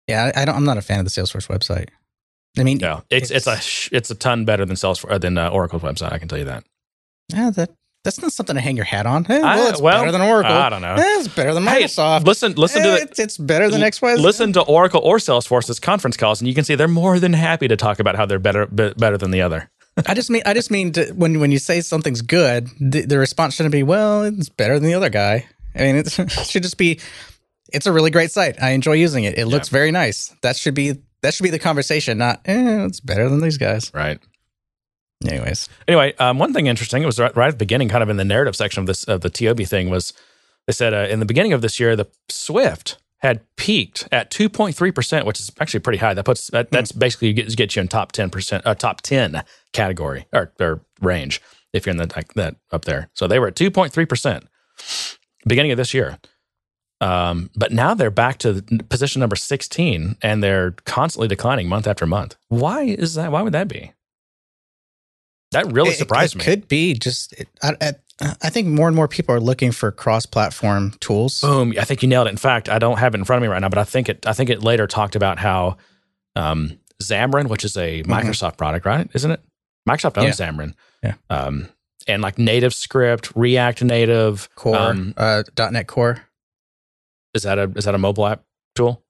yeah. 0.09 0.33
I 0.35 0.43
I 0.43 0.45
don't. 0.45 0.57
I'm 0.57 0.65
not 0.65 0.79
a 0.79 0.83
fan 0.83 0.99
of 0.99 1.05
the 1.05 1.11
Salesforce 1.11 1.47
website. 1.49 1.89
I 2.59 2.63
mean, 2.65 2.81
Yeah. 2.81 3.01
It's, 3.11 3.31
it's, 3.31 3.47
a, 3.47 3.59
it's 3.95 4.11
a 4.11 4.15
ton 4.15 4.45
better 4.47 4.65
than 4.65 4.77
Salesforce, 4.77 5.11
uh, 5.13 5.19
than 5.19 5.37
uh, 5.39 5.51
Oracle's 5.51 5.83
website. 5.83 6.13
I 6.13 6.19
can 6.19 6.27
tell 6.27 6.39
you 6.39 6.47
that. 6.47 6.65
yeah, 7.29 7.51
that 7.51 7.71
that's 8.07 8.23
not 8.23 8.33
something 8.33 8.55
to 8.55 8.63
hang 8.63 8.77
your 8.77 8.85
hat 8.85 9.05
on. 9.05 9.27
Eh, 9.29 9.41
well, 9.41 9.69
it's 9.71 9.81
well, 9.81 10.01
better 10.01 10.13
than 10.13 10.21
Oracle. 10.23 10.53
I 10.53 10.71
don't 10.71 10.81
know. 10.81 10.95
Eh, 10.95 11.19
it's 11.19 11.29
better 11.29 11.53
than 11.53 11.65
Microsoft. 11.65 12.19
Hey, 12.21 12.25
listen, 12.25 12.53
listen 12.55 12.83
to 12.83 12.89
Eh, 12.89 12.97
the, 12.97 13.03
it's, 13.03 13.19
it's 13.19 13.37
better 13.37 13.69
than 13.69 13.83
X 13.83 14.01
Y 14.01 14.17
Z. 14.17 14.23
listen 14.23 14.53
to 14.53 14.63
Oracle 14.63 15.01
or 15.03 15.19
Salesforce's 15.19 15.81
conference 15.81 16.17
calls, 16.17 16.41
and 16.41 16.47
you 16.49 16.55
can 16.55 16.65
see 16.65 16.75
they're 16.77 16.89
more 16.89 17.19
than 17.19 17.33
happy 17.33 17.69
to 17.69 17.77
talk 17.77 17.99
about 17.99 18.15
how 18.15 18.25
they're 18.25 18.39
better 18.39 18.67
be- 18.67 18.95
better 18.97 19.19
than 19.19 19.33
the 19.33 19.43
other. 19.43 19.69
I 20.07 20.15
just 20.15 20.31
mean 20.31 20.43
I 20.47 20.55
just 20.55 20.71
mean 20.71 20.93
to, 20.93 21.11
when 21.13 21.41
when 21.41 21.51
you 21.51 21.59
say 21.59 21.81
something's 21.81 22.23
good, 22.23 22.69
the, 22.81 23.03
the 23.03 23.19
response 23.19 23.55
shouldn't 23.55 23.73
be 23.73 23.83
well, 23.83 24.23
it's 24.23 24.49
better 24.49 24.79
than 24.79 24.89
the 24.89 24.95
other 24.95 25.11
guy. 25.11 25.47
I 25.75 25.79
mean, 25.81 25.97
it 26.07 26.11
should 26.31 26.63
just 26.63 26.79
be 26.79 27.01
it's 27.73 27.87
a 27.87 27.93
really 27.93 28.11
great 28.11 28.31
site. 28.31 28.63
I 28.63 28.71
enjoy 28.71 28.93
using 28.93 29.25
it. 29.25 29.37
It 29.39 29.47
looks 29.47 29.69
very 29.69 29.91
nice. 29.91 30.35
That 30.43 30.57
should 30.57 30.75
be 30.75 31.03
that 31.23 31.35
should 31.35 31.45
be 31.45 31.51
the 31.51 31.59
conversation, 31.59 32.19
not 32.19 32.41
eh, 32.45 32.85
it's 32.87 33.01
better 33.01 33.29
than 33.29 33.41
these 33.41 33.59
guys. 33.59 33.91
Right. 33.93 34.19
Anyways, 35.25 35.69
Anyway, 35.89 36.15
um, 36.19 36.39
one 36.39 36.53
thing 36.53 36.67
interesting 36.67 37.03
it 37.03 37.07
was 37.07 37.19
right, 37.19 37.35
right 37.35 37.49
at 37.49 37.53
the 37.53 37.57
beginning, 37.59 37.89
kind 37.89 38.03
of 38.03 38.11
in 38.11 38.17
the 38.17 38.25
narrative 38.25 38.55
section 38.55 38.81
of 38.81 38.87
this 38.87 39.05
of 39.05 39.23
the 39.23 39.31
TIOBE 39.31 39.67
thing 39.69 39.89
was 39.89 40.13
They 40.67 40.73
said 40.73 40.93
uh, 40.93 41.09
in 41.09 41.21
the 41.21 41.27
beginning 41.27 41.53
of 41.53 41.63
this 41.63 41.81
year, 41.81 41.97
the 41.97 42.07
Swift 42.29 42.99
had 43.21 43.41
peaked 43.57 44.07
at 44.13 44.31
2.3%, 44.31 45.25
which 45.25 45.41
is 45.41 45.51
actually 45.59 45.81
pretty 45.81 45.99
high. 45.99 46.15
That 46.15 46.25
puts 46.25 46.49
that, 46.49 46.71
that's 46.71 46.93
basically 46.93 47.33
gets, 47.33 47.55
gets 47.55 47.75
you 47.75 47.83
in 47.83 47.89
top 47.89 48.13
10%, 48.13 48.63
uh, 48.65 48.75
top 48.75 49.01
10 49.01 49.43
category 49.73 50.27
or, 50.33 50.53
or 50.61 50.83
range 51.01 51.41
if 51.73 51.87
you're 51.87 51.93
in 51.93 51.97
the, 51.97 52.13
like 52.15 52.35
that 52.35 52.57
up 52.73 52.85
there. 52.85 53.09
So 53.15 53.27
they 53.27 53.39
were 53.39 53.49
at 53.49 53.55
2.3% 53.55 54.47
beginning 55.47 55.73
of 55.73 55.79
this 55.79 55.95
year. 55.95 56.19
Um, 57.01 57.51
but 57.55 57.73
now 57.73 57.95
they're 57.95 58.11
back 58.11 58.39
to 58.39 58.63
position 58.89 59.21
number 59.21 59.37
16 59.37 60.17
and 60.23 60.43
they're 60.43 60.73
constantly 60.85 61.29
declining 61.29 61.69
month 61.69 61.87
after 61.87 62.07
month. 62.07 62.37
Why 62.49 62.83
is 62.85 63.15
that? 63.15 63.33
Why 63.33 63.43
would 63.43 63.53
that 63.53 63.69
be? 63.69 63.93
That 65.53 65.73
really 65.73 65.91
It- 65.91 65.99
surprised 65.99 66.35
it, 66.35 66.39
me. 66.39 66.45
Could 66.45 66.69
be 66.69 66.95
just. 66.95 67.33
It, 67.35 67.49
I, 67.63 67.75
I, 67.81 67.93
I 68.43 68.51
think 68.51 68.69
more 68.69 68.89
and 68.89 68.97
more 68.97 69.09
people 69.09 69.35
are 69.35 69.41
looking 69.41 69.73
for 69.73 69.93
cross-platform 69.93 70.95
tools. 71.01 71.41
Boom! 71.41 71.75
I 71.79 71.85
think 71.85 72.03
you 72.03 72.09
nailed 72.09 72.27
it. 72.27 72.31
In 72.31 72.37
fact, 72.37 72.69
I 72.69 72.79
don't 72.79 72.99
have 72.99 73.15
it 73.15 73.19
in 73.19 73.25
front 73.25 73.39
of 73.39 73.43
me 73.43 73.53
right 73.53 73.61
now, 73.61 73.69
but 73.69 73.79
I 73.79 73.85
think 73.85 74.09
it. 74.09 74.27
I 74.27 74.33
think 74.33 74.51
it 74.51 74.63
later 74.63 74.87
talked 74.87 75.17
about 75.17 75.39
how 75.39 75.77
um, 76.35 76.79
Xamarin, 77.03 77.49
which 77.49 77.65
is 77.65 77.77
a 77.77 78.03
Microsoft 78.05 78.57
product, 78.57 78.87
right? 78.87 79.09
Isn't 79.15 79.31
it? 79.31 79.41
Microsoft 79.89 80.19
owns 80.19 80.39
Xamarin. 80.39 80.75
Yeah. 81.03 81.15
Um, 81.31 81.69
and 82.09 82.23
like 82.23 82.37
NativeScript, 82.37 83.33
React 83.35 83.85
Native, 83.85 84.49
Core, 84.55 84.77
um, 84.77 85.15
uh, 85.17 85.43
.NET 85.59 85.87
Core. 85.87 86.23
is 87.35 87.43
that 87.43 87.59
a 87.59 87.71
is 87.77 87.85
that 87.85 87.95
a 87.95 87.99
mobile 87.99 88.27
app 88.27 88.45
tool? 88.75 89.03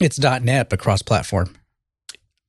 It's 0.00 0.18
.NET, 0.18 0.70
but 0.70 0.78
cross-platform. 0.78 1.54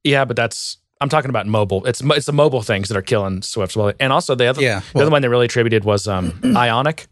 Yeah, 0.03 0.25
but 0.25 0.35
that's 0.35 0.77
I'm 1.01 1.09
talking 1.09 1.29
about 1.29 1.45
mobile. 1.47 1.85
It's 1.85 2.01
it's 2.01 2.25
the 2.25 2.33
mobile 2.33 2.61
things 2.61 2.87
that 2.89 2.97
are 2.97 3.01
killing 3.01 3.41
Swift. 3.41 3.75
Well, 3.75 3.93
and 3.99 4.13
also 4.13 4.33
the 4.35 4.47
other 4.47 4.61
Yeah. 4.61 4.81
the 4.93 5.01
other 5.01 5.11
one 5.11 5.21
they 5.21 5.27
really 5.27 5.45
attributed 5.45 5.83
was 5.83 6.07
um, 6.07 6.39
Ionic 6.55 7.07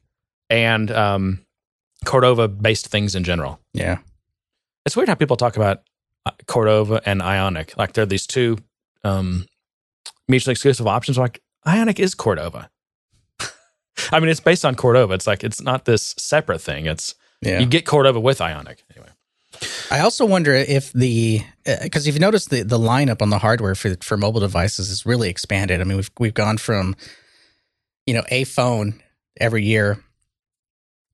and 0.50 0.90
um, 0.92 1.40
Cordova 2.06 2.48
based 2.48 2.88
things 2.88 3.16
in 3.16 3.24
general. 3.24 3.60
yeah. 3.74 3.98
It's 4.86 4.98
weird 4.98 5.08
how 5.08 5.16
people 5.16 5.38
talk 5.38 5.56
about 5.56 5.82
uh, 6.26 6.32
Cordova 6.46 7.02
and 7.06 7.22
Ionic 7.22 7.78
like 7.78 7.94
they're 7.94 8.06
these 8.06 8.28
two 8.28 8.58
um, 9.06 9.46
mutually 10.28 10.52
exclusive 10.52 10.88
options. 10.88 11.18
Like 11.18 11.42
Ionic 11.66 12.00
is 12.00 12.14
Cordova. 12.16 12.70
I 14.12 14.20
mean, 14.20 14.30
it's 14.30 14.40
based 14.42 14.66
on 14.66 14.76
Cordova. 14.76 15.14
It's 15.14 15.28
like 15.28 15.44
it's 15.44 15.62
not 15.62 15.86
this 15.86 16.16
separate 16.18 16.60
thing. 16.62 16.86
It's 16.86 17.16
Yeah. 17.42 17.60
you 17.60 17.66
get 17.66 17.86
Cordova 17.86 18.20
with 18.20 18.42
Ionic 18.42 18.84
anyway. 18.94 19.12
I 19.92 20.00
also 20.00 20.26
wonder 20.26 20.54
if 20.54 20.92
the 20.94 21.42
because 21.84 22.06
you've 22.08 22.20
noticed 22.20 22.50
the 22.50 22.64
the 22.64 22.80
lineup 22.80 23.22
on 23.22 23.30
the 23.30 23.40
hardware 23.40 23.76
for 23.76 23.96
for 24.02 24.18
mobile 24.18 24.40
devices 24.42 24.90
is 24.90 25.06
really 25.06 25.30
expanded. 25.30 25.82
I 25.82 25.84
mean, 25.84 25.98
we've 25.98 26.12
we've 26.20 26.34
gone 26.34 26.58
from 26.58 26.96
you 28.06 28.14
know 28.14 28.24
a 28.30 28.44
phone 28.44 29.02
every 29.40 29.64
year 29.64 30.00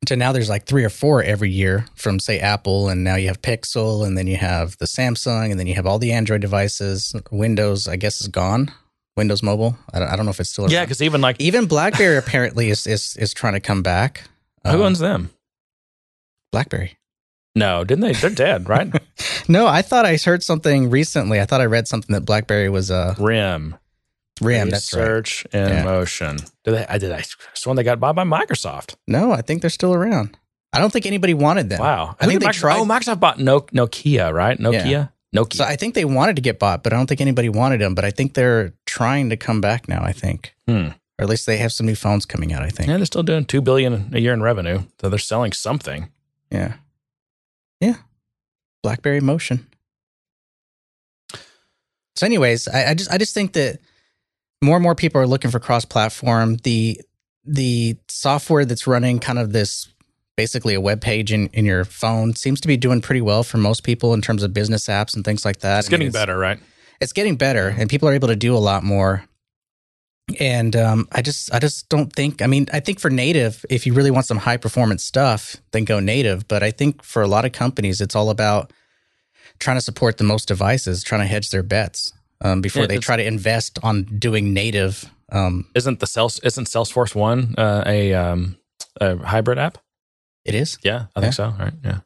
to 0.05 0.15
now 0.15 0.31
there's 0.31 0.49
like 0.49 0.65
three 0.65 0.85
or 0.85 0.89
four 0.89 1.21
every 1.21 1.49
year 1.51 1.85
from 1.95 2.19
say 2.19 2.39
Apple, 2.39 2.87
and 2.89 3.03
now 3.03 3.15
you 3.15 3.27
have 3.27 3.41
Pixel, 3.41 4.05
and 4.07 4.17
then 4.17 4.27
you 4.27 4.37
have 4.37 4.77
the 4.77 4.85
Samsung, 4.85 5.51
and 5.51 5.59
then 5.59 5.67
you 5.67 5.75
have 5.75 5.85
all 5.85 5.99
the 5.99 6.13
Android 6.13 6.41
devices. 6.41 7.13
Windows, 7.31 7.87
I 7.87 7.97
guess, 7.97 8.21
is 8.21 8.27
gone. 8.29 8.71
Windows 9.17 9.43
Mobile. 9.43 9.77
I 9.93 9.99
don't, 9.99 10.07
I 10.07 10.15
don't 10.15 10.23
know 10.25 10.31
if 10.31 10.39
it's 10.39 10.49
still 10.51 10.71
Yeah, 10.71 10.85
because 10.85 11.01
even 11.01 11.19
like 11.19 11.35
even 11.41 11.65
BlackBerry 11.65 12.15
apparently 12.15 12.69
is 12.69 12.87
is 12.87 13.17
is 13.17 13.33
trying 13.33 13.53
to 13.53 13.59
come 13.59 13.83
back. 13.83 14.23
who 14.65 14.81
Uh, 14.81 14.85
owns 14.85 14.99
them? 14.99 15.31
BlackBerry? 16.53 16.95
No, 17.59 17.83
didn't 17.83 18.01
they? 18.01 18.13
They're 18.13 18.29
dead, 18.29 18.67
right? 18.69 18.91
No, 19.47 19.65
I 19.65 19.81
thought 19.81 20.05
I 20.05 20.15
heard 20.17 20.43
something 20.43 20.89
recently. 20.91 21.41
I 21.41 21.45
thought 21.45 21.59
I 21.59 21.65
read 21.65 21.87
something 21.87 22.13
that 22.13 22.21
BlackBerry 22.21 22.69
was 22.69 22.91
uh, 22.91 23.15
RIM. 23.17 23.75
RIM. 24.41 24.69
That's 24.69 24.93
right. 24.93 25.01
Research 25.01 25.45
in 25.51 25.67
Yeah. 25.67 25.83
motion. 25.83 26.37
Did 26.63 26.71
they? 26.75 26.85
I 26.87 26.97
did. 26.99 27.11
I 27.11 27.23
sworn 27.55 27.75
they 27.75 27.83
got 27.83 27.99
bought 27.99 28.15
by 28.15 28.23
Microsoft. 28.25 28.95
No, 29.07 29.31
I 29.31 29.41
think 29.41 29.61
they're 29.61 29.69
still 29.71 29.93
around. 29.93 30.37
I 30.71 30.77
don't 30.79 30.93
think 30.93 31.07
anybody 31.07 31.33
wanted 31.33 31.69
them. 31.69 31.79
Wow. 31.79 32.15
I 32.19 32.27
think 32.27 32.41
they 32.41 32.45
Microsoft- 32.47 32.53
tried- 32.59 32.79
Oh, 32.79 32.85
Microsoft 32.85 33.19
bought 33.19 33.39
no, 33.39 33.61
Nokia, 33.61 34.31
right? 34.31 34.57
Nokia. 34.59 34.85
Yeah. 34.89 35.07
Nokia. 35.35 35.53
So 35.55 35.63
I 35.63 35.75
think 35.75 35.95
they 35.95 36.05
wanted 36.05 36.35
to 36.35 36.43
get 36.43 36.59
bought, 36.59 36.83
but 36.83 36.93
I 36.93 36.97
don't 36.97 37.07
think 37.07 37.19
anybody 37.21 37.49
wanted 37.49 37.81
them. 37.81 37.95
But 37.95 38.05
I 38.05 38.11
think 38.11 38.35
they're 38.35 38.73
trying 38.85 39.31
to 39.31 39.37
come 39.37 39.61
back 39.61 39.87
now. 39.89 40.03
I 40.03 40.11
think, 40.11 40.53
Hmm. 40.67 40.89
or 41.17 41.23
at 41.23 41.27
least 41.29 41.47
they 41.47 41.57
have 41.57 41.71
some 41.73 41.87
new 41.87 41.95
phones 41.95 42.25
coming 42.27 42.53
out. 42.53 42.61
I 42.61 42.69
think. 42.69 42.87
yeah, 42.87 42.97
they're 42.97 43.05
still 43.07 43.23
doing 43.23 43.45
two 43.45 43.61
billion 43.61 44.11
a 44.13 44.19
year 44.19 44.33
in 44.33 44.43
revenue. 44.43 44.83
So 45.01 45.09
they're 45.09 45.17
selling 45.17 45.53
something. 45.53 46.09
Yeah. 46.51 46.73
Yeah. 47.79 47.95
BlackBerry 48.83 49.21
Motion. 49.21 49.67
So, 52.15 52.25
anyways, 52.25 52.67
I, 52.67 52.91
I 52.91 52.93
just 52.93 53.11
I 53.11 53.17
just 53.17 53.33
think 53.33 53.53
that 53.53 53.79
more 54.61 54.75
and 54.75 54.83
more 54.83 54.95
people 54.95 55.21
are 55.21 55.27
looking 55.27 55.51
for 55.51 55.59
cross-platform. 55.59 56.57
The 56.63 57.01
the 57.45 57.95
software 58.07 58.65
that's 58.65 58.87
running 58.87 59.19
kind 59.19 59.39
of 59.39 59.53
this 59.53 59.87
basically 60.35 60.73
a 60.73 60.81
web 60.81 61.01
page 61.01 61.31
in, 61.31 61.47
in 61.47 61.65
your 61.65 61.83
phone 61.83 62.33
seems 62.35 62.61
to 62.61 62.67
be 62.67 62.77
doing 62.77 63.01
pretty 63.01 63.21
well 63.21 63.43
for 63.43 63.57
most 63.57 63.83
people 63.83 64.13
in 64.13 64.21
terms 64.21 64.43
of 64.43 64.53
business 64.53 64.87
apps 64.87 65.15
and 65.15 65.25
things 65.25 65.43
like 65.43 65.59
that. 65.59 65.79
It's 65.79 65.89
I 65.89 65.91
mean, 65.91 65.99
getting 65.99 66.11
better, 66.11 66.37
right? 66.37 66.59
it's 67.01 67.13
getting 67.13 67.35
better 67.35 67.73
and 67.77 67.89
people 67.89 68.09
are 68.09 68.13
able 68.13 68.27
to 68.27 68.35
do 68.35 68.55
a 68.55 68.59
lot 68.59 68.83
more 68.83 69.23
and 70.39 70.75
um, 70.75 71.07
i 71.11 71.21
just 71.21 71.53
i 71.53 71.59
just 71.59 71.89
don't 71.89 72.13
think 72.13 72.41
i 72.41 72.47
mean 72.47 72.67
i 72.73 72.79
think 72.79 72.99
for 72.99 73.09
native 73.09 73.65
if 73.69 73.85
you 73.85 73.93
really 73.93 74.11
want 74.11 74.25
some 74.25 74.37
high 74.37 74.57
performance 74.57 75.03
stuff 75.03 75.57
then 75.71 75.85
go 75.85 75.99
native 75.99 76.47
but 76.47 76.63
i 76.63 76.71
think 76.71 77.03
for 77.03 77.21
a 77.21 77.27
lot 77.27 77.45
of 77.45 77.51
companies 77.51 78.01
it's 78.01 78.15
all 78.15 78.29
about 78.29 78.71
trying 79.59 79.77
to 79.77 79.81
support 79.81 80.17
the 80.17 80.23
most 80.23 80.47
devices 80.47 81.03
trying 81.03 81.21
to 81.21 81.27
hedge 81.27 81.49
their 81.49 81.63
bets 81.63 82.13
um, 82.41 82.61
before 82.61 82.83
Yeah, 82.83 82.87
they 82.87 82.97
try 82.99 83.17
to 83.17 83.25
invest 83.25 83.79
on 83.83 84.03
doing 84.03 84.53
native 84.53 85.09
um, 85.31 85.67
Isn't 85.75 85.99
the 85.99 86.07
Sales 86.07 86.39
isn't 86.39 86.65
Salesforce 86.67 87.13
One 87.13 87.53
uh, 87.57 87.83
a 87.85 88.13
um, 88.13 88.57
a 88.99 89.17
hybrid 89.17 89.59
app? 89.59 89.77
it 90.45 90.55
is 90.55 90.77
Yeah, 90.83 91.05
I 91.15 91.21
think 91.21 91.33
so. 91.33 91.53
Right. 91.59 91.73
Yeah. 91.83 91.99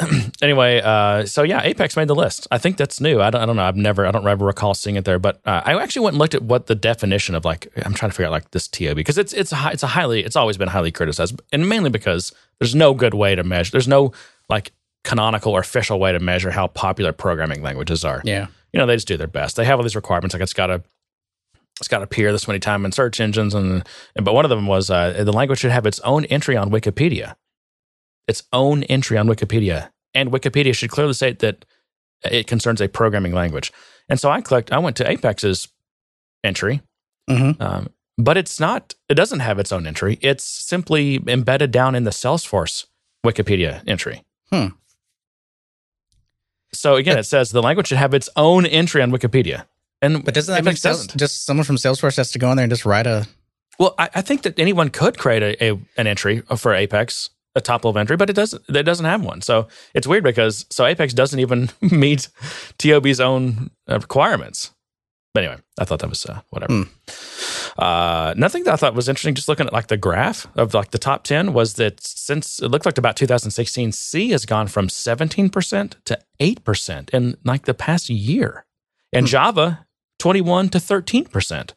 anyway, 0.42 0.80
uh, 0.82 1.24
so 1.24 1.42
yeah, 1.42 1.62
Apex 1.62 1.96
made 1.96 2.08
the 2.08 2.14
list. 2.14 2.48
I 2.50 2.58
think 2.58 2.76
that's 2.76 3.00
new. 3.00 3.20
I 3.20 3.30
don't, 3.30 3.42
I 3.42 3.46
don't 3.46 3.56
know. 3.56 3.62
I've 3.62 3.76
never, 3.76 4.06
I 4.06 4.10
don't 4.10 4.26
ever 4.26 4.44
recall 4.44 4.74
seeing 4.74 4.96
it 4.96 5.04
there. 5.04 5.18
But 5.18 5.40
uh, 5.44 5.62
I 5.64 5.80
actually 5.80 6.04
went 6.04 6.14
and 6.14 6.18
looked 6.18 6.34
at 6.34 6.42
what 6.42 6.66
the 6.66 6.74
definition 6.74 7.34
of 7.34 7.44
like. 7.44 7.68
I'm 7.76 7.94
trying 7.94 8.10
to 8.10 8.14
figure 8.14 8.26
out 8.26 8.32
like 8.32 8.50
this 8.50 8.66
TIOBE 8.66 8.96
because 8.96 9.18
it's 9.18 9.32
it's 9.32 9.52
a 9.52 9.70
it's 9.72 9.82
a 9.82 9.88
highly 9.88 10.24
it's 10.24 10.36
always 10.36 10.56
been 10.56 10.68
highly 10.68 10.90
criticized, 10.90 11.40
and 11.52 11.68
mainly 11.68 11.90
because 11.90 12.32
there's 12.58 12.74
no 12.74 12.92
good 12.92 13.14
way 13.14 13.34
to 13.34 13.44
measure. 13.44 13.70
There's 13.70 13.88
no 13.88 14.12
like 14.48 14.72
canonical 15.04 15.52
or 15.52 15.60
official 15.60 16.00
way 16.00 16.12
to 16.12 16.18
measure 16.18 16.50
how 16.50 16.66
popular 16.66 17.12
programming 17.12 17.62
languages 17.62 18.04
are. 18.04 18.22
yeah 18.24 18.46
You 18.72 18.80
know, 18.80 18.86
they 18.86 18.96
just 18.96 19.06
do 19.06 19.16
their 19.16 19.26
best. 19.28 19.54
They 19.54 19.64
have 19.64 19.78
all 19.78 19.82
these 19.82 19.94
requirements, 19.94 20.34
like 20.34 20.42
it's 20.42 20.54
got 20.54 20.68
to 20.68 20.82
it's 21.78 21.88
got 21.88 21.98
to 21.98 22.04
appear 22.04 22.32
this 22.32 22.46
many 22.48 22.60
times 22.60 22.84
in 22.84 22.92
search 22.92 23.20
engines, 23.20 23.54
and, 23.54 23.86
and 24.16 24.24
but 24.24 24.32
one 24.32 24.44
of 24.44 24.48
them 24.48 24.66
was 24.66 24.90
uh, 24.90 25.22
the 25.24 25.32
language 25.32 25.58
should 25.60 25.72
have 25.72 25.86
its 25.86 26.00
own 26.00 26.24
entry 26.26 26.56
on 26.56 26.70
Wikipedia, 26.70 27.34
its 28.26 28.42
own 28.52 28.82
entry 28.84 29.18
on 29.18 29.26
Wikipedia, 29.28 29.90
and 30.14 30.30
Wikipedia 30.30 30.74
should 30.74 30.90
clearly 30.90 31.12
state 31.14 31.40
that 31.40 31.64
it 32.30 32.46
concerns 32.46 32.80
a 32.80 32.88
programming 32.88 33.32
language. 33.32 33.72
And 34.08 34.18
so 34.20 34.30
I 34.30 34.40
clicked. 34.40 34.72
I 34.72 34.78
went 34.78 34.96
to 34.96 35.10
Apex's 35.10 35.68
entry, 36.42 36.82
Mhm. 37.28 37.60
um, 37.60 37.88
but 38.18 38.36
it's 38.36 38.58
not. 38.60 38.94
It 39.08 39.14
doesn't 39.14 39.40
have 39.40 39.58
its 39.58 39.72
own 39.72 39.86
entry. 39.86 40.18
It's 40.22 40.44
simply 40.44 41.20
embedded 41.26 41.70
down 41.70 41.94
in 41.94 42.04
the 42.04 42.10
Salesforce 42.10 42.86
Wikipedia 43.24 43.82
entry. 43.86 44.24
Hmm. 44.50 44.68
So 46.72 46.96
again, 46.96 47.18
it 47.18 47.24
says 47.24 47.50
the 47.50 47.62
language 47.62 47.88
should 47.88 47.98
have 47.98 48.14
its 48.14 48.28
own 48.36 48.66
entry 48.66 49.00
on 49.02 49.10
Wikipedia. 49.10 49.64
And 50.02 50.24
but 50.24 50.34
doesn't 50.34 50.52
that 50.54 50.64
mean 50.64 50.74
Apex 50.76 51.06
just 51.16 51.46
someone 51.46 51.64
from 51.64 51.76
salesforce 51.76 52.16
has 52.16 52.30
to 52.32 52.38
go 52.38 52.50
in 52.50 52.56
there 52.56 52.64
and 52.64 52.70
just 52.70 52.84
write 52.84 53.06
a 53.06 53.26
Well, 53.78 53.94
I, 53.98 54.10
I 54.16 54.20
think 54.22 54.42
that 54.42 54.58
anyone 54.58 54.90
could 54.90 55.16
create 55.18 55.42
a, 55.42 55.64
a 55.72 55.78
an 55.96 56.06
entry 56.06 56.42
for 56.56 56.74
Apex, 56.74 57.30
a 57.54 57.60
top 57.60 57.84
level 57.84 57.98
entry, 58.00 58.16
but 58.16 58.28
it 58.30 58.34
doesn't. 58.34 58.62
It 58.68 58.82
doesn't 58.82 59.06
have 59.06 59.24
one. 59.24 59.40
So 59.40 59.68
it's 59.94 60.06
weird 60.06 60.24
because 60.24 60.66
so 60.70 60.84
Apex 60.84 61.14
doesn't 61.14 61.38
even 61.38 61.70
meet 61.80 62.28
TIOBE's 62.78 63.20
own 63.20 63.70
uh, 63.88 63.98
requirements. 63.98 64.72
But 65.34 65.44
anyway, 65.44 65.60
I 65.80 65.84
thought 65.84 65.98
that 65.98 66.08
was 66.08 66.24
uh, 66.26 66.40
whatever. 66.50 66.72
Hmm. 66.72 66.82
Uh, 67.76 68.34
nothing 68.36 68.62
that 68.64 68.72
I 68.72 68.76
thought 68.76 68.94
was 68.94 69.08
interesting, 69.08 69.34
just 69.34 69.48
looking 69.48 69.66
at 69.66 69.72
like 69.72 69.88
the 69.88 69.96
graph 69.96 70.46
of 70.56 70.74
like 70.74 70.92
the 70.92 70.98
top 70.98 71.24
ten, 71.24 71.52
was 71.52 71.74
that 71.74 72.00
since 72.00 72.60
it 72.62 72.68
looked 72.68 72.86
like 72.86 72.98
about 72.98 73.16
2016, 73.16 73.90
C 73.92 74.30
has 74.30 74.46
gone 74.46 74.68
from 74.68 74.88
17 74.88 75.48
percent 75.50 75.96
to 76.04 76.18
eight 76.38 76.62
percent 76.64 77.10
in 77.10 77.36
like 77.44 77.64
the 77.64 77.74
past 77.74 78.08
year, 78.08 78.64
and 79.12 79.26
Hmm. 79.26 79.30
Java 79.30 79.86
21 80.20 80.68
to 80.70 80.80
13 80.80 81.24
percent. 81.24 81.74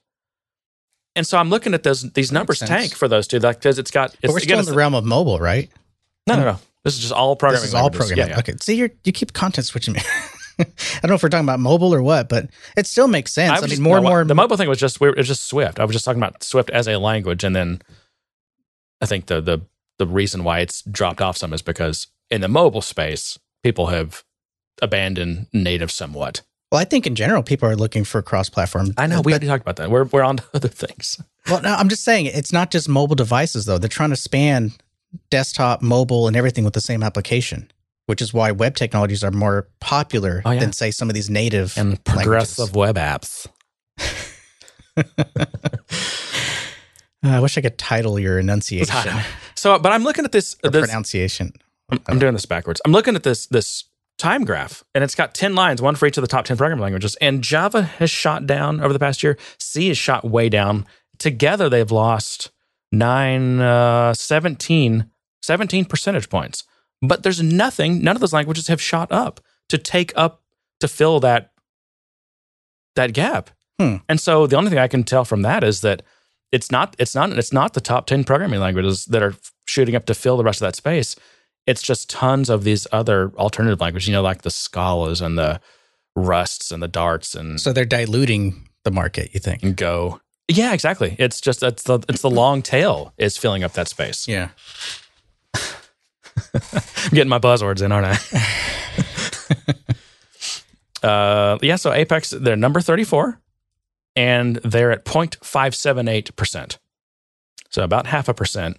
And 1.18 1.28
so 1.28 1.38
I'm 1.38 1.50
looking 1.50 1.74
at 1.74 1.84
those 1.84 2.10
these 2.14 2.32
numbers 2.32 2.60
tank 2.60 2.94
for 2.94 3.08
those 3.08 3.28
two 3.28 3.40
like 3.40 3.58
because 3.58 3.80
it's 3.80 3.92
got. 3.92 4.14
It's, 4.14 4.22
but 4.22 4.32
we're 4.32 4.38
again, 4.38 4.48
still 4.48 4.60
in 4.60 4.66
the 4.66 4.74
realm 4.74 4.96
of 4.96 5.04
mobile 5.04 5.40
right 5.40 5.70
no, 6.28 6.36
no, 6.36 6.44
no. 6.44 6.60
This 6.84 6.94
is 6.96 7.00
just 7.00 7.14
all 7.14 7.36
programming. 7.36 7.62
This 7.62 7.70
is 7.70 7.74
all 7.74 7.84
languages. 7.84 8.08
programming. 8.10 8.30
Yeah, 8.30 8.36
yeah. 8.36 8.40
Okay. 8.40 8.54
See, 8.62 8.76
you 8.76 8.90
you 9.04 9.12
keep 9.12 9.34
content 9.34 9.66
switching 9.66 9.94
me. 9.94 10.02
I 10.60 10.66
don't 11.02 11.10
know 11.10 11.16
if 11.16 11.24
we're 11.24 11.30
talking 11.30 11.46
about 11.46 11.60
mobile 11.60 11.94
or 11.94 12.02
what, 12.02 12.30
but 12.30 12.50
it 12.76 12.88
still 12.88 13.08
makes 13.08 13.32
sense. 13.32 13.52
I, 13.52 13.56
was 13.56 13.64
mean, 13.64 13.70
just- 13.70 13.82
more 13.82 13.94
no, 13.94 13.98
and 13.98 14.06
more. 14.06 14.24
The 14.26 14.36
mobile 14.36 14.58
thing 14.58 14.68
was 14.68 14.80
just 14.80 15.00
we 15.00 15.08
were, 15.08 15.14
it 15.14 15.20
was 15.20 15.28
just 15.28 15.44
Swift. 15.44 15.80
I 15.80 15.86
was 15.86 15.94
just 15.94 16.06
talking 16.06 16.22
about 16.22 16.44
Swift 16.44 16.70
as 16.72 16.88
a 16.88 16.98
language, 16.98 17.44
and 17.44 17.56
then 17.56 17.82
I 19.02 19.06
think 19.06 19.28
the 19.28 19.42
the 19.42 19.62
the 19.98 20.08
reason 20.08 20.44
why 20.44 20.60
it's 20.60 20.82
dropped 20.84 21.22
off 21.22 21.38
some 21.38 21.54
is 21.54 21.62
because 21.62 22.08
in 22.30 22.42
the 22.42 22.48
mobile 22.48 22.82
space, 22.82 23.40
people 23.64 23.88
have 23.88 24.24
abandoned 24.82 25.48
native 25.54 25.92
somewhat. 25.92 26.42
Well, 26.72 26.82
I 26.82 26.84
think 26.84 27.08
in 27.08 27.16
general, 27.16 27.44
people 27.44 27.70
are 27.70 27.76
looking 27.78 28.04
for 28.04 28.22
cross-platform. 28.22 28.94
I 28.98 29.08
know 29.08 29.18
we 29.22 29.24
But- 29.24 29.32
already 29.34 29.48
talked 29.48 29.62
about 29.62 29.78
that. 29.78 29.90
We're 29.90 30.04
we're 30.06 30.24
on 30.24 30.38
to 30.38 30.44
other 30.54 30.68
things. 30.70 31.20
Well, 31.50 31.62
no, 31.62 31.74
I'm 31.76 31.88
just 31.88 32.04
saying 32.04 32.26
it's 32.26 32.52
not 32.52 32.72
just 32.72 32.90
mobile 32.90 33.16
devices 33.16 33.64
though. 33.64 33.78
They're 33.78 33.88
trying 33.88 34.10
to 34.10 34.18
span 34.18 34.74
desktop, 35.30 35.82
mobile, 35.82 36.28
and 36.28 36.36
everything 36.36 36.66
with 36.66 36.74
the 36.74 36.82
same 36.82 37.02
application, 37.04 37.72
which 38.08 38.22
is 38.22 38.34
why 38.34 38.52
web 38.52 38.76
technologies 38.76 39.24
are 39.24 39.32
more 39.32 39.70
popular 39.80 40.42
Oh, 40.44 40.52
yeah. 40.52 40.60
than 40.60 40.74
say 40.74 40.92
some 40.92 41.10
of 41.10 41.16
these 41.16 41.30
native 41.30 41.78
And 41.78 42.04
progressive 42.04 42.76
web 42.76 42.98
apps. 42.98 43.48
I 47.24 47.40
wish 47.40 47.58
I 47.58 47.62
could 47.62 47.78
title 47.78 48.20
your 48.20 48.40
enunciation 48.40 48.94
So, 49.56 49.80
but 49.80 49.94
I'm 49.94 50.04
looking 50.04 50.26
at 50.26 50.34
this. 50.34 50.56
this 50.64 50.86
pronunciation. 50.88 51.54
I'm, 51.90 52.00
I'm 52.08 52.20
doing 52.20 52.34
this 52.34 52.46
backwards. 52.46 52.82
I'm 52.84 52.92
looking 52.92 53.16
at 53.16 53.24
this 53.24 53.48
this 53.48 53.86
time 54.18 54.46
graph, 54.46 54.84
and 54.94 55.04
it's 55.04 55.16
got 55.16 55.34
ten 55.34 55.56
lines, 55.56 55.82
one 55.82 55.96
for 55.96 56.06
each 56.06 56.18
of 56.18 56.22
the 56.22 56.28
top 56.28 56.46
ten 56.46 56.58
programming 56.58 56.84
languages. 56.84 57.16
And 57.22 57.44
Java 57.44 57.84
has 57.84 58.10
shot 58.10 58.46
down 58.46 58.82
over 58.82 58.94
the 58.94 59.00
past 59.00 59.24
year. 59.24 59.38
C 59.60 59.88
has 59.90 59.98
shot 59.98 60.24
way 60.26 60.50
down. 60.50 60.86
Together, 61.18 61.70
they've 61.70 61.92
lost 61.92 62.52
nine, 62.92 63.60
uh, 63.60 64.14
17, 64.14 65.10
17 65.42 65.86
percentage 65.86 66.30
points. 66.30 66.64
But 67.02 67.24
there's 67.24 67.42
nothing. 67.42 68.02
None 68.02 68.16
of 68.16 68.22
those 68.22 68.34
languages 68.34 68.68
have 68.68 68.82
shot 68.82 69.12
up 69.12 69.40
to 69.70 69.78
take 69.78 70.14
up 70.16 70.42
to 70.80 70.88
fill 70.88 71.20
that 71.22 71.52
that 72.96 73.14
gap. 73.14 73.52
Hmm. 73.80 73.98
And 74.10 74.20
so 74.20 74.48
the 74.48 74.56
only 74.56 74.70
thing 74.70 74.80
I 74.80 74.88
can 74.88 75.04
tell 75.04 75.24
from 75.24 75.44
that 75.44 75.64
is 75.64 75.82
that 75.82 76.02
it's 76.52 76.72
not 76.72 76.96
it's 76.98 77.14
not 77.14 77.32
it's 77.32 77.54
not 77.54 77.74
the 77.74 77.82
top 77.82 78.08
10 78.08 78.24
programming 78.24 78.60
languages 78.60 79.06
that 79.06 79.22
are 79.22 79.36
shooting 79.68 79.96
up 79.96 80.06
to 80.06 80.14
fill 80.14 80.38
the 80.38 80.44
rest 80.44 80.62
of 80.62 80.66
that 80.66 80.76
space 80.76 81.16
it's 81.68 81.82
just 81.84 82.10
tons 82.10 82.50
of 82.50 82.64
these 82.64 82.88
other 82.92 83.32
alternative 83.38 83.80
languages 83.82 84.08
you 84.08 84.14
know 84.14 84.22
like 84.24 84.42
the 84.42 84.50
scalas 84.50 85.22
and 85.22 85.38
the 85.38 85.60
rusts 86.16 86.72
and 86.72 86.82
the 86.82 86.88
darts 86.88 87.36
and, 87.36 87.60
So 87.62 87.72
they're 87.74 87.86
diluting 87.86 88.68
the 88.84 88.90
market. 88.92 89.34
You 89.34 89.40
think? 89.40 89.62
and 89.64 89.76
go 89.76 90.20
yeah 90.50 90.74
exactly 90.74 91.16
it's 91.20 91.42
just 91.42 91.62
it's 91.62 91.84
the 91.84 92.00
it's 92.10 92.22
the 92.22 92.30
long 92.30 92.62
tail 92.62 93.14
is 93.18 93.36
filling 93.38 93.64
up 93.64 93.74
that 93.74 93.88
space 93.90 94.28
Yeah. 94.28 94.50
i'm 95.54 95.62
getting 97.12 97.28
my 97.28 97.38
buzzwords 97.40 97.82
in 97.82 97.92
aren't 97.92 98.08
i 98.08 98.18
uh 101.08 101.58
yeah 101.62 101.76
so 101.76 101.92
apex 101.94 102.30
they're 102.32 102.56
number 102.56 102.80
34 102.82 103.40
and 104.16 104.56
they're 104.58 104.92
at 104.92 105.06
0.578% 105.06 106.78
so 107.70 107.84
about 107.84 108.08
half 108.08 108.28
a 108.30 108.34
percent 108.34 108.78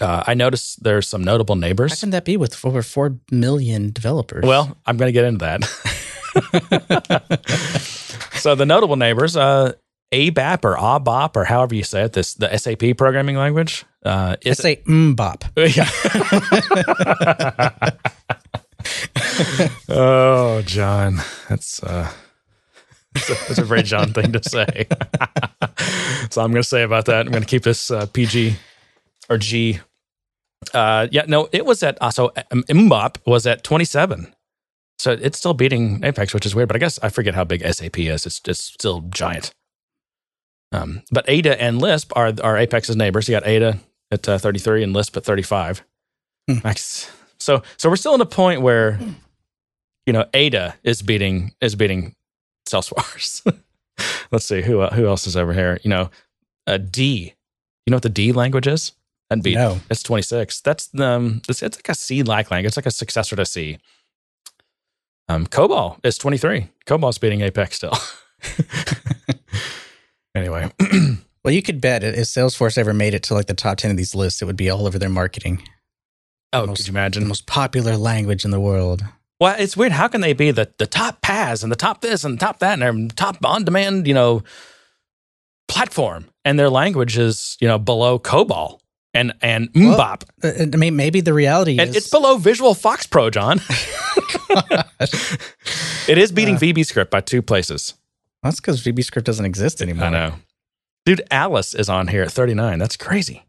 uh, 0.00 0.24
i 0.26 0.34
noticed 0.34 0.82
there's 0.82 1.08
some 1.08 1.22
notable 1.22 1.56
neighbors. 1.56 1.92
How 1.92 1.96
can 2.00 2.10
that 2.10 2.24
be 2.24 2.36
with 2.36 2.64
over 2.64 2.82
four 2.82 3.18
million 3.30 3.92
developers? 3.92 4.44
Well, 4.44 4.76
I'm 4.86 4.96
going 4.96 5.08
to 5.08 5.12
get 5.12 5.24
into 5.24 5.44
that. 5.44 5.64
so 8.34 8.54
the 8.54 8.66
notable 8.66 8.96
neighbors, 8.96 9.36
uh, 9.36 9.72
ABAP 10.12 10.64
or 10.64 10.76
ABAP 10.76 11.36
or 11.36 11.44
however 11.44 11.74
you 11.74 11.82
say 11.82 12.04
it, 12.04 12.12
this 12.12 12.34
the 12.34 12.56
SAP 12.56 12.96
programming 12.96 13.36
language. 13.36 13.84
Uh, 14.04 14.36
I 14.44 14.48
is 14.48 14.58
say 14.58 14.76
mbop. 14.86 15.50
yeah. 15.56 15.90
oh, 19.88 20.62
John, 20.62 21.16
that's 21.48 21.82
uh, 21.82 22.12
that's 23.14 23.30
a, 23.30 23.34
that's 23.48 23.58
a 23.58 23.64
very 23.64 23.82
John 23.82 24.12
thing 24.12 24.32
to 24.32 24.42
say. 24.48 24.86
so 26.30 26.42
I'm 26.42 26.52
going 26.52 26.62
to 26.62 26.68
say 26.68 26.82
about 26.82 27.06
that. 27.06 27.26
I'm 27.26 27.32
going 27.32 27.42
to 27.42 27.48
keep 27.48 27.64
this 27.64 27.90
uh, 27.90 28.06
PG 28.06 28.56
or 29.28 29.38
G. 29.38 29.80
Uh, 30.72 31.06
yeah, 31.10 31.24
no, 31.26 31.48
it 31.52 31.64
was 31.64 31.82
at 31.82 32.00
also 32.00 32.30
um, 32.50 32.64
Mbop 32.64 33.18
was 33.26 33.46
at 33.46 33.62
27. 33.62 34.34
So 34.98 35.12
it's 35.12 35.38
still 35.38 35.54
beating 35.54 36.02
Apex, 36.02 36.32
which 36.32 36.46
is 36.46 36.54
weird. 36.54 36.68
But 36.68 36.76
I 36.76 36.78
guess 36.80 36.98
I 37.02 37.10
forget 37.10 37.34
how 37.34 37.44
big 37.44 37.62
SAP 37.62 37.98
is. 37.98 38.26
It's 38.26 38.40
it's 38.46 38.64
still 38.64 39.02
giant. 39.10 39.52
Um, 40.72 41.02
but 41.10 41.24
Ada 41.28 41.60
and 41.60 41.80
Lisp 41.80 42.12
are 42.16 42.32
are 42.42 42.56
Apex's 42.56 42.96
neighbors. 42.96 43.28
You 43.28 43.34
got 43.34 43.46
Ada 43.46 43.78
at 44.10 44.28
uh, 44.28 44.38
33 44.38 44.82
and 44.82 44.92
Lisp 44.92 45.16
at 45.16 45.24
35. 45.24 45.84
Hmm. 46.48 46.58
Max. 46.64 47.10
So 47.38 47.62
so 47.76 47.90
we're 47.90 47.96
still 47.96 48.14
in 48.14 48.20
a 48.20 48.26
point 48.26 48.62
where 48.62 48.98
you 50.06 50.12
know 50.12 50.24
Ada 50.32 50.76
is 50.82 51.02
beating 51.02 51.52
is 51.60 51.74
beating 51.74 52.14
Salesforce. 52.68 53.42
Let's 54.32 54.46
see 54.46 54.62
who 54.62 54.84
who 54.86 55.06
else 55.06 55.26
is 55.26 55.36
over 55.36 55.52
here. 55.52 55.78
You 55.82 55.90
know, 55.90 56.10
uh, 56.66 56.78
D. 56.78 57.34
You 57.86 57.90
know 57.90 57.96
what 57.96 58.02
the 58.02 58.08
D 58.08 58.32
language 58.32 58.66
is? 58.66 58.92
And 59.30 59.42
beat 59.42 59.54
No. 59.56 59.80
it's 59.90 60.02
26. 60.02 60.60
That's 60.60 60.86
the 60.88 61.04
um 61.06 61.42
it's, 61.48 61.62
it's 61.62 61.76
like 61.78 61.88
a 61.88 61.94
C 61.94 62.22
like 62.22 62.50
language. 62.50 62.68
It's 62.68 62.76
like 62.76 62.86
a 62.86 62.90
successor 62.90 63.36
to 63.36 63.44
C. 63.46 63.78
Um 65.28 65.46
COBOL 65.46 65.98
is 66.04 66.16
23. 66.18 66.68
COBOL's 66.86 67.18
beating 67.18 67.40
Apex 67.40 67.76
still. 67.76 67.94
anyway, 70.34 70.70
Well, 71.44 71.54
you 71.54 71.62
could 71.62 71.80
bet 71.80 72.02
if 72.02 72.14
Salesforce 72.16 72.76
ever 72.76 72.92
made 72.92 73.14
it 73.14 73.22
to 73.24 73.34
like 73.34 73.46
the 73.46 73.54
top 73.54 73.78
ten 73.78 73.92
of 73.92 73.96
these 73.96 74.16
lists, 74.16 74.42
it 74.42 74.46
would 74.46 74.56
be 74.56 74.68
all 74.68 74.84
over 74.86 74.98
their 74.98 75.08
marketing. 75.08 75.62
oh, 76.52 76.66
Most- 76.66 76.78
could 76.78 76.86
you 76.88 76.92
The 76.92 76.98
imagine? 76.98 77.28
most 77.28 77.46
popular 77.46 77.96
language 77.96 78.44
in 78.44 78.50
the 78.50 78.58
world. 78.60 79.04
Well, 79.38 79.54
it's 79.58 79.76
weird. 79.76 79.92
How 79.92 80.08
can 80.08 80.22
they 80.22 80.32
be 80.32 80.50
the, 80.50 80.72
the 80.78 80.86
top 80.88 81.20
PaaS 81.20 81.62
and 81.62 81.70
the 81.70 81.76
top 81.76 82.00
this 82.00 82.24
and 82.24 82.34
the 82.36 82.40
top 82.44 82.58
that 82.60 82.80
and 82.80 82.82
their 82.82 83.08
top 83.14 83.36
on 83.44 83.64
demand, 83.64 84.08
you 84.08 84.14
know, 84.14 84.42
platform 85.68 86.26
and 86.44 86.58
their 86.58 86.70
language 86.70 87.16
is, 87.18 87.56
you 87.60 87.68
know, 87.68 87.78
below 87.78 88.18
COBOL 88.18 88.80
and, 89.16 89.32
and 89.42 89.70
Well, 89.74 89.98
Mbop. 89.98 90.22
Uh, 90.42 90.70
I 90.72 90.76
mean, 90.76 90.96
maybe 90.96 91.20
the 91.20 91.32
reality 91.34 91.78
and 91.78 91.90
is 91.90 91.96
it's 91.96 92.10
below 92.10 92.36
Visual 92.36 92.74
FoxPro, 92.74 93.30
John. 93.32 93.60
it 96.08 96.18
is 96.18 96.32
beating 96.32 96.56
Uh, 96.56 96.58
VBScript 96.58 97.10
by 97.10 97.20
two 97.20 97.42
places. 97.42 97.94
That's 98.42 98.60
because 98.60 98.82
VBScript 98.82 99.24
doesn't 99.24 99.44
exist 99.44 99.82
anymore. 99.82 100.06
I 100.06 100.10
know. 100.10 100.34
Dude, 101.04 101.22
Alice 101.30 101.74
is 101.74 101.88
on 101.88 102.08
here 102.08 102.22
at 102.22 102.32
39. 102.32 102.78
That's 102.78 102.96
crazy. 102.96 103.44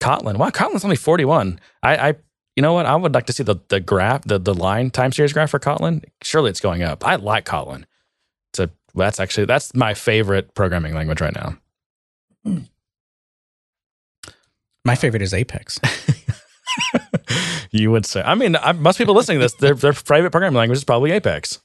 Kotlin. 0.00 0.36
Wow, 0.36 0.50
Kotlin's 0.50 0.84
only 0.84 0.96
41. 0.96 1.60
I, 1.82 1.96
I 1.96 2.14
you 2.56 2.62
know 2.62 2.72
what? 2.74 2.86
I 2.86 2.96
would 2.96 3.14
like 3.14 3.26
to 3.26 3.32
see 3.32 3.42
the 3.44 3.56
the 3.68 3.80
graph, 3.80 4.24
the 4.24 4.38
the 4.38 4.54
line 4.54 4.90
time 4.90 5.12
series 5.12 5.32
graph 5.32 5.50
for 5.50 5.58
Kotlin. 5.58 6.04
Surely 6.22 6.50
it's 6.50 6.60
going 6.60 6.82
up. 6.82 7.06
I 7.06 7.16
like 7.16 7.46
Kotlin. 7.46 7.84
It's 8.52 8.58
a 8.58 8.70
that's 8.94 9.20
actually 9.20 9.46
that's 9.46 9.74
my 9.74 9.94
favorite 9.94 10.54
programming 10.54 10.94
language 10.94 11.20
right 11.20 11.34
now. 11.34 12.62
My 14.84 14.94
favorite 14.94 15.22
is 15.22 15.32
Apex. 15.32 15.78
you 17.70 17.90
would 17.90 18.06
say. 18.06 18.22
I 18.22 18.34
mean, 18.34 18.56
I, 18.56 18.72
most 18.72 18.98
people 18.98 19.14
listening 19.14 19.38
to 19.38 19.44
this, 19.44 19.54
their 19.54 19.74
their 19.74 19.92
favorite 19.92 20.30
programming 20.30 20.56
language 20.56 20.78
is 20.78 20.84
probably 20.84 21.12
Apex 21.12 21.60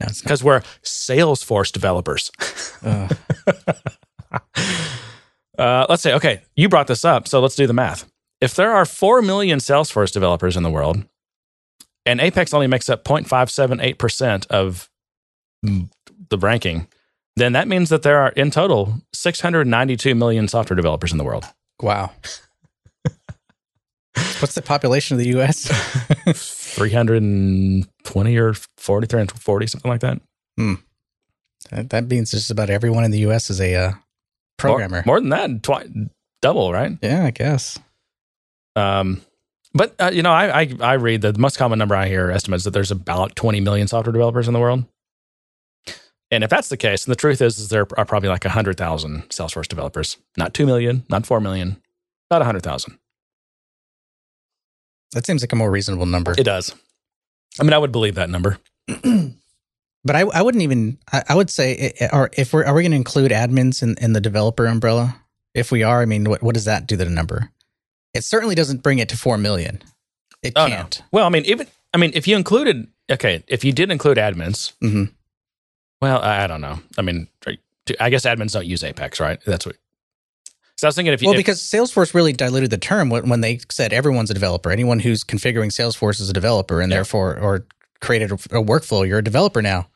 No, 0.00 0.08
because 0.22 0.42
we're 0.42 0.62
Salesforce 0.82 1.72
developers. 1.72 2.30
Uh, 2.82 3.08
Uh, 5.58 5.84
let's 5.88 6.02
say, 6.02 6.14
okay, 6.14 6.40
you 6.54 6.68
brought 6.68 6.86
this 6.86 7.04
up, 7.04 7.26
so 7.26 7.40
let's 7.40 7.56
do 7.56 7.66
the 7.66 7.72
math. 7.72 8.08
If 8.40 8.54
there 8.54 8.70
are 8.72 8.84
4 8.84 9.22
million 9.22 9.58
Salesforce 9.58 10.12
developers 10.12 10.56
in 10.56 10.62
the 10.62 10.70
world, 10.70 11.04
and 12.06 12.20
Apex 12.20 12.54
only 12.54 12.68
makes 12.68 12.88
up 12.88 13.02
0.578% 13.04 14.46
of 14.46 14.88
the 15.64 16.38
ranking, 16.38 16.86
then 17.38 17.52
that 17.52 17.68
means 17.68 17.88
that 17.90 18.02
there 18.02 18.18
are 18.18 18.30
in 18.30 18.50
total 18.50 19.00
692 19.12 20.14
million 20.14 20.48
software 20.48 20.76
developers 20.76 21.12
in 21.12 21.18
the 21.18 21.24
world. 21.24 21.44
wow. 21.82 22.10
What's 24.40 24.54
the 24.54 24.62
population 24.62 25.14
of 25.14 25.20
the 25.20 25.28
U.S.? 25.28 25.68
320 26.74 28.36
or 28.38 28.54
40, 28.76 29.06
340, 29.06 29.66
something 29.66 29.90
like 29.90 30.00
that. 30.00 30.20
that, 31.70 31.90
that 31.90 32.08
means 32.08 32.30
just 32.30 32.50
about 32.50 32.70
everyone 32.70 33.04
in 33.04 33.10
the 33.10 33.20
U.S. 33.20 33.50
is 33.50 33.60
a 33.60 33.74
uh, 33.74 33.92
programmer. 34.56 35.02
More, 35.06 35.14
more 35.14 35.20
than 35.20 35.28
that, 35.30 35.62
twi- 35.62 36.08
double, 36.42 36.72
right? 36.72 36.98
Yeah, 37.02 37.24
I 37.24 37.30
guess. 37.30 37.78
Um, 38.76 39.20
but 39.74 39.94
uh, 40.00 40.10
you 40.12 40.22
know, 40.22 40.32
I, 40.32 40.62
I 40.62 40.74
I 40.80 40.92
read 40.94 41.20
the 41.20 41.36
most 41.38 41.58
common 41.58 41.78
number 41.78 41.94
I 41.94 42.08
hear 42.08 42.30
estimates 42.30 42.64
that 42.64 42.70
there's 42.70 42.90
about 42.90 43.36
20 43.36 43.60
million 43.60 43.86
software 43.86 44.12
developers 44.12 44.48
in 44.48 44.54
the 44.54 44.60
world. 44.60 44.84
And 46.30 46.44
if 46.44 46.50
that's 46.50 46.68
the 46.68 46.76
case, 46.76 47.04
then 47.04 47.12
the 47.12 47.16
truth 47.16 47.40
is, 47.40 47.58
is 47.58 47.68
there 47.70 47.86
are 47.96 48.04
probably 48.04 48.28
like 48.28 48.44
100,000 48.44 49.22
Salesforce 49.30 49.66
developers. 49.68 50.18
Not 50.36 50.52
2 50.54 50.66
million, 50.66 51.04
not 51.08 51.26
4 51.26 51.40
million, 51.40 51.80
about 52.30 52.40
100,000. 52.40 52.98
That 55.12 55.24
seems 55.24 55.42
like 55.42 55.52
a 55.52 55.56
more 55.56 55.70
reasonable 55.70 56.04
number. 56.06 56.34
It 56.36 56.44
does. 56.44 56.74
I 57.58 57.62
mean, 57.62 57.72
I 57.72 57.78
would 57.78 57.92
believe 57.92 58.14
that 58.16 58.30
number. 58.30 58.58
But 60.04 60.16
I, 60.16 60.20
I 60.20 60.42
wouldn't 60.42 60.62
even. 60.62 60.96
I, 61.12 61.22
I 61.30 61.34
would 61.34 61.50
say, 61.50 61.92
eh, 61.98 62.08
or 62.12 62.30
if 62.34 62.52
we're 62.52 62.64
are 62.64 62.72
we 62.72 62.82
going 62.82 62.92
to 62.92 62.96
include 62.96 63.32
admins 63.32 63.82
in, 63.82 63.96
in 64.00 64.12
the 64.12 64.20
developer 64.20 64.64
umbrella? 64.64 65.16
If 65.54 65.72
we 65.72 65.82
are, 65.82 66.00
I 66.00 66.04
mean, 66.06 66.30
what 66.30 66.42
what 66.42 66.54
does 66.54 66.64
that 66.66 66.86
do 66.86 66.96
to 66.96 67.04
the 67.04 67.10
number? 67.10 67.50
It 68.14 68.22
certainly 68.24 68.54
doesn't 68.54 68.82
bring 68.82 69.00
it 69.00 69.08
to 69.10 69.16
four 69.16 69.36
million. 69.36 69.82
It 70.42 70.52
Oh, 70.56 70.66
can't. 70.68 71.02
Well, 71.12 71.26
I 71.26 71.28
mean, 71.30 71.44
even 71.46 71.66
I 71.92 71.98
mean, 71.98 72.12
if 72.14 72.28
you 72.28 72.36
included, 72.36 72.86
okay, 73.10 73.42
if 73.48 73.64
you 73.64 73.72
did 73.72 73.90
include 73.90 74.18
admins, 74.18 74.72
hmm 74.80 75.06
well, 76.00 76.20
I, 76.20 76.46
don't 76.46 76.60
know. 76.60 76.78
I 76.96 77.02
mean, 77.02 77.28
I 78.00 78.10
guess 78.10 78.24
admins 78.26 78.52
don't 78.52 78.66
use 78.66 78.84
Apex, 78.84 79.20
right? 79.20 79.40
That's 79.46 79.66
what. 79.66 79.76
So 80.76 80.86
I 80.86 80.88
was 80.88 80.94
thinking 80.94 81.12
if 81.12 81.20
you, 81.22 81.26
Well, 81.28 81.34
if- 81.34 81.40
because 81.44 81.60
Salesforce 81.60 82.14
really 82.14 82.32
diluted 82.32 82.70
the 82.70 82.78
term 82.78 83.10
when, 83.10 83.28
when 83.28 83.40
they 83.40 83.58
said 83.70 83.92
everyone's 83.92 84.30
a 84.30 84.34
developer. 84.34 84.70
Anyone 84.70 85.00
who's 85.00 85.24
configuring 85.24 85.72
Salesforce 85.72 86.20
is 86.20 86.30
a 86.30 86.32
developer, 86.32 86.80
and 86.80 86.90
Yeah. 86.90 86.98
therefore, 86.98 87.36
or 87.38 87.66
created 88.00 88.30
a, 88.30 88.34
a 88.34 88.62
workflow. 88.62 89.06
You're 89.06 89.18
a 89.18 89.24
developer 89.24 89.60
now. 89.60 89.88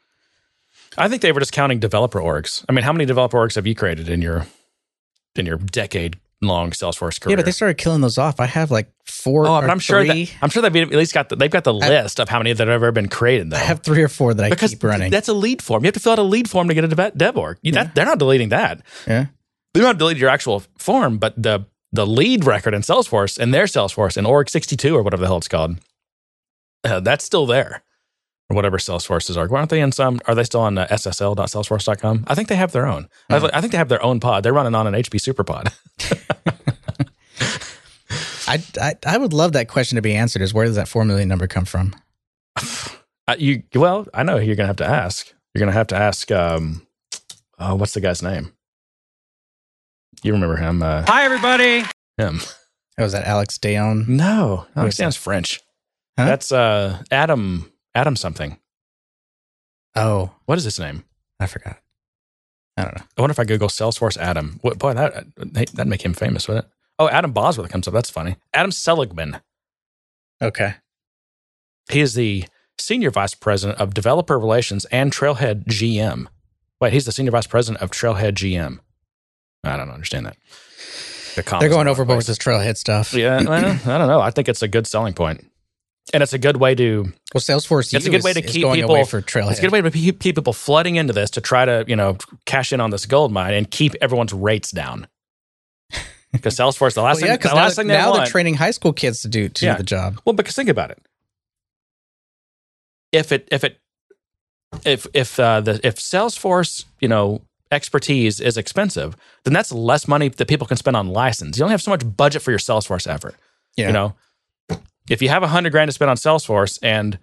I 0.98 1.08
think 1.08 1.22
they 1.22 1.30
were 1.32 1.38
just 1.40 1.52
counting 1.52 1.78
developer 1.78 2.18
orgs. 2.20 2.64
I 2.68 2.72
mean, 2.72 2.82
how 2.84 2.92
many 2.92 3.04
developer 3.06 3.38
orgs 3.38 3.54
have 3.54 3.66
you 3.66 3.74
created 3.74 4.08
in 4.08 4.20
your 4.22 4.46
in 5.36 5.46
your 5.46 5.56
decade 5.56 6.18
long 6.42 6.70
Salesforce 6.70 7.20
career? 7.20 7.32
Yeah, 7.32 7.36
but 7.36 7.44
they 7.44 7.52
started 7.52 7.78
killing 7.78 8.00
those 8.00 8.18
off. 8.18 8.40
I 8.40 8.46
have 8.46 8.70
like 8.70 8.92
four. 9.04 9.46
oh, 9.46 9.60
but 9.60 9.70
I'm 9.70 9.78
sure 9.78 10.04
three. 10.04 10.26
that 10.26 10.34
I'm 10.42 10.50
sure 10.50 10.62
they've 10.62 10.76
at 10.76 10.90
least 10.90 11.14
got 11.14 11.28
the, 11.28 11.36
they've 11.36 11.50
got 11.50 11.64
the 11.64 11.74
list 11.74 12.20
of 12.20 12.28
how 12.28 12.38
many 12.38 12.52
that 12.52 12.66
have 12.66 12.74
ever 12.74 12.92
been 12.92 13.08
created. 13.08 13.50
Though 13.50 13.56
I 13.56 13.60
have 13.60 13.80
three 13.80 14.02
or 14.02 14.08
four 14.08 14.34
that 14.34 14.44
I 14.44 14.50
because 14.50 14.70
keep 14.72 14.84
running. 14.84 15.10
that's 15.10 15.28
a 15.28 15.34
lead 15.34 15.62
form. 15.62 15.82
You 15.84 15.88
have 15.88 15.94
to 15.94 16.00
fill 16.00 16.12
out 16.12 16.18
a 16.18 16.22
lead 16.22 16.50
form 16.50 16.68
to 16.68 16.74
get 16.74 16.84
a 16.84 16.88
dev, 16.88 17.16
dev 17.16 17.36
org. 17.36 17.58
You, 17.62 17.72
that, 17.72 17.94
they're 17.94 18.04
not 18.04 18.18
deleting 18.18 18.50
that. 18.50 18.82
yeah. 19.06 19.26
They're 19.74 19.82
not 19.82 19.96
deleting 19.98 20.20
your 20.20 20.30
actual 20.30 20.62
form, 20.78 21.18
but 21.18 21.40
the 21.42 21.66
the 21.92 22.06
lead 22.06 22.44
record 22.44 22.74
in 22.74 22.82
Salesforce 22.82 23.38
in 23.38 23.50
their 23.50 23.64
Salesforce 23.64 24.16
in 24.16 24.26
org 24.26 24.48
62 24.48 24.96
or 24.96 25.02
whatever 25.02 25.20
the 25.22 25.26
hell 25.26 25.36
it's 25.38 25.48
called, 25.48 25.76
uh, 26.84 27.00
that's 27.00 27.24
still 27.24 27.46
there. 27.46 27.82
Or 28.50 28.56
whatever 28.56 28.76
Salesforce's 28.78 29.36
are. 29.36 29.46
Why 29.46 29.58
Aren't 29.60 29.70
they 29.70 29.80
in 29.80 29.92
some? 29.92 30.20
Are 30.26 30.34
they 30.34 30.44
still 30.44 30.60
on 30.60 30.76
uh, 30.76 30.86
ssl.salesforce.com? 30.90 32.24
I 32.26 32.34
think 32.34 32.48
they 32.48 32.56
have 32.56 32.72
their 32.72 32.86
own. 32.86 33.08
I, 33.30 33.38
Hmm. 33.38 33.46
I 33.54 33.60
think 33.60 33.72
they 33.72 33.78
have 33.78 33.88
their 33.88 34.02
own 34.02 34.20
pod. 34.20 34.42
They're 34.42 34.52
running 34.52 34.74
on 34.74 34.86
an 34.86 34.94
HP 34.94 35.18
SuperPod. 35.20 35.72
I, 38.48 38.62
I 38.80 38.94
I 39.06 39.16
would 39.18 39.32
love 39.32 39.52
that 39.52 39.68
question 39.68 39.96
to 39.96 40.02
be 40.02 40.14
answered. 40.14 40.42
Is 40.42 40.52
where 40.52 40.66
does 40.66 40.74
that 40.76 40.88
four 40.88 41.04
million 41.04 41.28
number 41.28 41.46
come 41.46 41.64
from? 41.64 41.94
Uh, 43.28 43.36
you 43.38 43.62
well, 43.76 44.04
I 44.12 44.24
know 44.24 44.36
who 44.38 44.44
you're 44.44 44.56
gonna 44.56 44.66
have 44.66 44.76
to 44.78 44.84
ask. 44.84 45.32
You're 45.54 45.60
gonna 45.60 45.70
have 45.70 45.86
to 45.86 45.96
ask. 45.96 46.28
Um, 46.32 46.84
oh, 47.56 47.76
what's 47.76 47.94
the 47.94 48.00
guy's 48.00 48.20
name? 48.20 48.52
You 50.24 50.32
remember 50.32 50.56
him? 50.56 50.82
Uh, 50.82 51.04
Hi, 51.06 51.22
everybody. 51.24 51.84
him? 52.18 52.40
Oh, 52.98 53.04
is 53.04 53.12
that 53.12 53.24
Alex 53.24 53.58
Dayon? 53.58 54.08
No, 54.08 54.66
Who 54.74 54.80
no, 54.80 54.84
he 54.86 54.90
sounds 54.90 55.16
French. 55.16 55.60
Huh? 56.18 56.24
That's 56.24 56.50
uh, 56.50 57.00
Adam. 57.12 57.71
Adam 57.94 58.16
something. 58.16 58.58
Oh, 59.94 60.30
What 60.46 60.58
is 60.58 60.64
his 60.64 60.78
name? 60.78 61.04
I 61.38 61.46
forgot. 61.46 61.78
I 62.76 62.82
don't 62.84 62.96
know. 62.96 63.04
I 63.18 63.20
wonder 63.20 63.32
if 63.32 63.38
I 63.38 63.44
Google 63.44 63.68
Salesforce 63.68 64.16
Adam. 64.16 64.58
What, 64.62 64.78
boy, 64.78 64.94
that 64.94 65.26
that'd 65.36 65.86
make 65.86 66.02
him 66.02 66.14
famous, 66.14 66.48
wouldn't 66.48 66.64
it? 66.66 66.70
Oh, 66.98 67.08
Adam 67.08 67.32
Bosworth 67.32 67.70
comes 67.70 67.86
up. 67.86 67.92
That's 67.94 68.08
funny. 68.10 68.36
Adam 68.54 68.70
Seligman. 68.70 69.40
Okay. 70.40 70.74
He 71.90 72.00
is 72.00 72.14
the 72.14 72.44
senior 72.78 73.10
vice 73.10 73.34
president 73.34 73.78
of 73.80 73.92
developer 73.92 74.38
relations 74.38 74.86
and 74.86 75.12
Trailhead 75.12 75.64
GM. 75.66 76.28
Wait, 76.80 76.92
he's 76.92 77.04
the 77.04 77.12
senior 77.12 77.32
vice 77.32 77.46
president 77.46 77.82
of 77.82 77.90
Trailhead 77.90 78.32
GM. 78.34 78.78
I 79.64 79.76
don't 79.76 79.90
understand 79.90 80.26
that. 80.26 80.36
The 81.36 81.42
They're 81.60 81.68
going 81.68 81.88
overboard 81.88 82.16
with 82.18 82.26
this 82.26 82.36
trailhead 82.38 82.76
stuff. 82.76 83.14
Yeah, 83.14 83.42
well, 83.42 83.52
I 83.52 83.98
don't 83.98 84.08
know. 84.08 84.20
I 84.20 84.30
think 84.30 84.48
it's 84.48 84.62
a 84.62 84.68
good 84.68 84.86
selling 84.86 85.14
point, 85.14 85.46
and 86.12 86.22
it's 86.22 86.32
a 86.32 86.38
good 86.38 86.56
way 86.58 86.74
to 86.74 87.12
Well, 87.34 87.40
Salesforce 87.40 87.94
It's 87.94 88.06
a 88.06 88.10
good 88.10 88.22
way 88.22 88.32
to 88.32 88.44
is 88.44 88.50
keep 88.52 88.66
people- 88.70 89.04
for 89.06 89.22
trailhead. 89.22 89.50
It's 89.52 89.58
a 89.58 89.62
good 89.62 89.72
way 89.72 89.80
to 89.80 89.90
keep 89.90 90.18
people 90.20 90.52
flooding 90.52 90.96
into 90.96 91.12
this 91.12 91.30
to 91.30 91.40
try 91.40 91.64
to, 91.64 91.84
you 91.88 91.96
know, 91.96 92.16
cash 92.44 92.72
in 92.72 92.80
on 92.80 92.90
this 92.90 93.06
gold 93.06 93.32
mine 93.32 93.54
and 93.54 93.70
keep 93.70 93.94
everyone's 94.00 94.32
rates 94.32 94.70
down. 94.70 95.06
Because 96.32 96.56
Salesforce, 96.56 96.94
the 96.94 97.02
last 97.02 97.20
Well, 97.20 97.30
thing, 97.36 97.40
the 97.50 97.54
last 97.54 97.76
they're, 97.76 97.82
thing 97.82 97.88
they 97.88 97.94
now 97.98 98.12
they're 98.14 98.24
training 98.24 98.54
high 98.54 98.70
school 98.70 98.94
kids 98.94 99.20
to 99.20 99.28
do 99.28 99.50
to 99.50 99.66
Yeah. 99.66 99.72
do 99.72 99.78
the 99.78 99.84
job. 99.84 100.18
well, 100.24 100.32
because 100.32 100.54
think 100.56 100.70
about 100.70 100.90
it. 100.90 100.98
If 103.12 103.32
it, 103.32 103.48
if 103.52 103.64
it, 103.64 103.78
if 104.86 105.06
if 105.12 105.38
uh, 105.38 105.60
the 105.60 105.78
if 105.86 105.96
Salesforce, 105.96 106.86
you 107.00 107.08
know, 107.08 107.42
expertise 107.70 108.40
is 108.40 108.56
expensive, 108.56 109.14
then 109.44 109.52
that's 109.52 109.70
less 109.72 110.08
money 110.08 110.28
that 110.28 110.48
people 110.48 110.66
can 110.66 110.78
spend 110.78 110.96
on 110.96 111.08
license. 111.08 111.58
You 111.58 111.64
only 111.64 111.72
have 111.74 111.82
so 111.82 111.90
much 111.90 112.02
budget 112.16 112.40
for 112.40 112.50
your 112.50 112.58
Salesforce 112.58 113.06
effort. 113.06 113.34
Yeah. 113.76 113.88
You 113.88 113.92
know, 113.92 114.14
if 115.08 115.22
you 115.22 115.28
have 115.28 115.42
a 115.42 115.48
hundred 115.48 115.70
grand 115.70 115.88
to 115.88 115.92
spend 115.92 116.10
on 116.10 116.16
Salesforce 116.16 116.78
and 116.82 117.18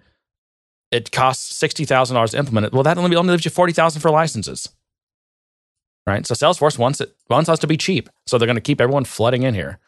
it 0.90 1.12
costs 1.12 1.56
sixty 1.56 1.84
thousand 1.84 2.14
dollars 2.14 2.32
to 2.32 2.38
implement 2.38 2.66
it, 2.66 2.72
well, 2.72 2.82
that 2.82 2.98
only 2.98 3.16
only 3.16 3.32
leaves 3.32 3.44
you 3.44 3.50
forty 3.50 3.72
thousand 3.72 4.00
for 4.00 4.10
licenses, 4.10 4.68
right? 6.06 6.26
So 6.26 6.34
Salesforce 6.34 6.78
wants 6.78 7.00
it 7.00 7.14
wants 7.28 7.48
us 7.48 7.58
to 7.60 7.66
be 7.66 7.76
cheap, 7.76 8.08
so 8.26 8.38
they're 8.38 8.46
going 8.46 8.56
to 8.56 8.60
keep 8.60 8.80
everyone 8.80 9.04
flooding 9.04 9.42
in 9.42 9.54
here. 9.54 9.78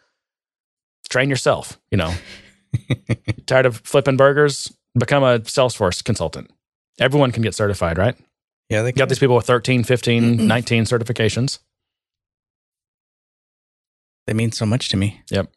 Train 1.09 1.28
yourself, 1.28 1.78
you 1.90 1.99
know. 1.99 2.14
Tired 3.47 3.66
of 3.66 3.78
flipping 3.84 4.16
burgers? 4.16 4.72
Become 4.99 5.22
a 5.22 5.40
Salesforce 5.40 6.03
consultant. 6.03 6.51
Everyone 6.99 7.32
can 7.32 7.43
get 7.43 7.55
certified, 7.55 7.99
right? 7.99 8.16
yeah, 8.72 8.80
they 8.80 8.93
got 8.93 9.11
these 9.11 9.18
people 9.18 9.36
with 9.36 9.47
13, 9.47 9.84
15, 9.84 10.47
19 10.49 10.84
certifications. 10.84 11.59
They 14.26 14.32
mean 14.32 14.51
so 14.51 14.64
much 14.64 14.88
to 14.90 14.97
me. 14.97 15.20
Yep. 15.30 15.53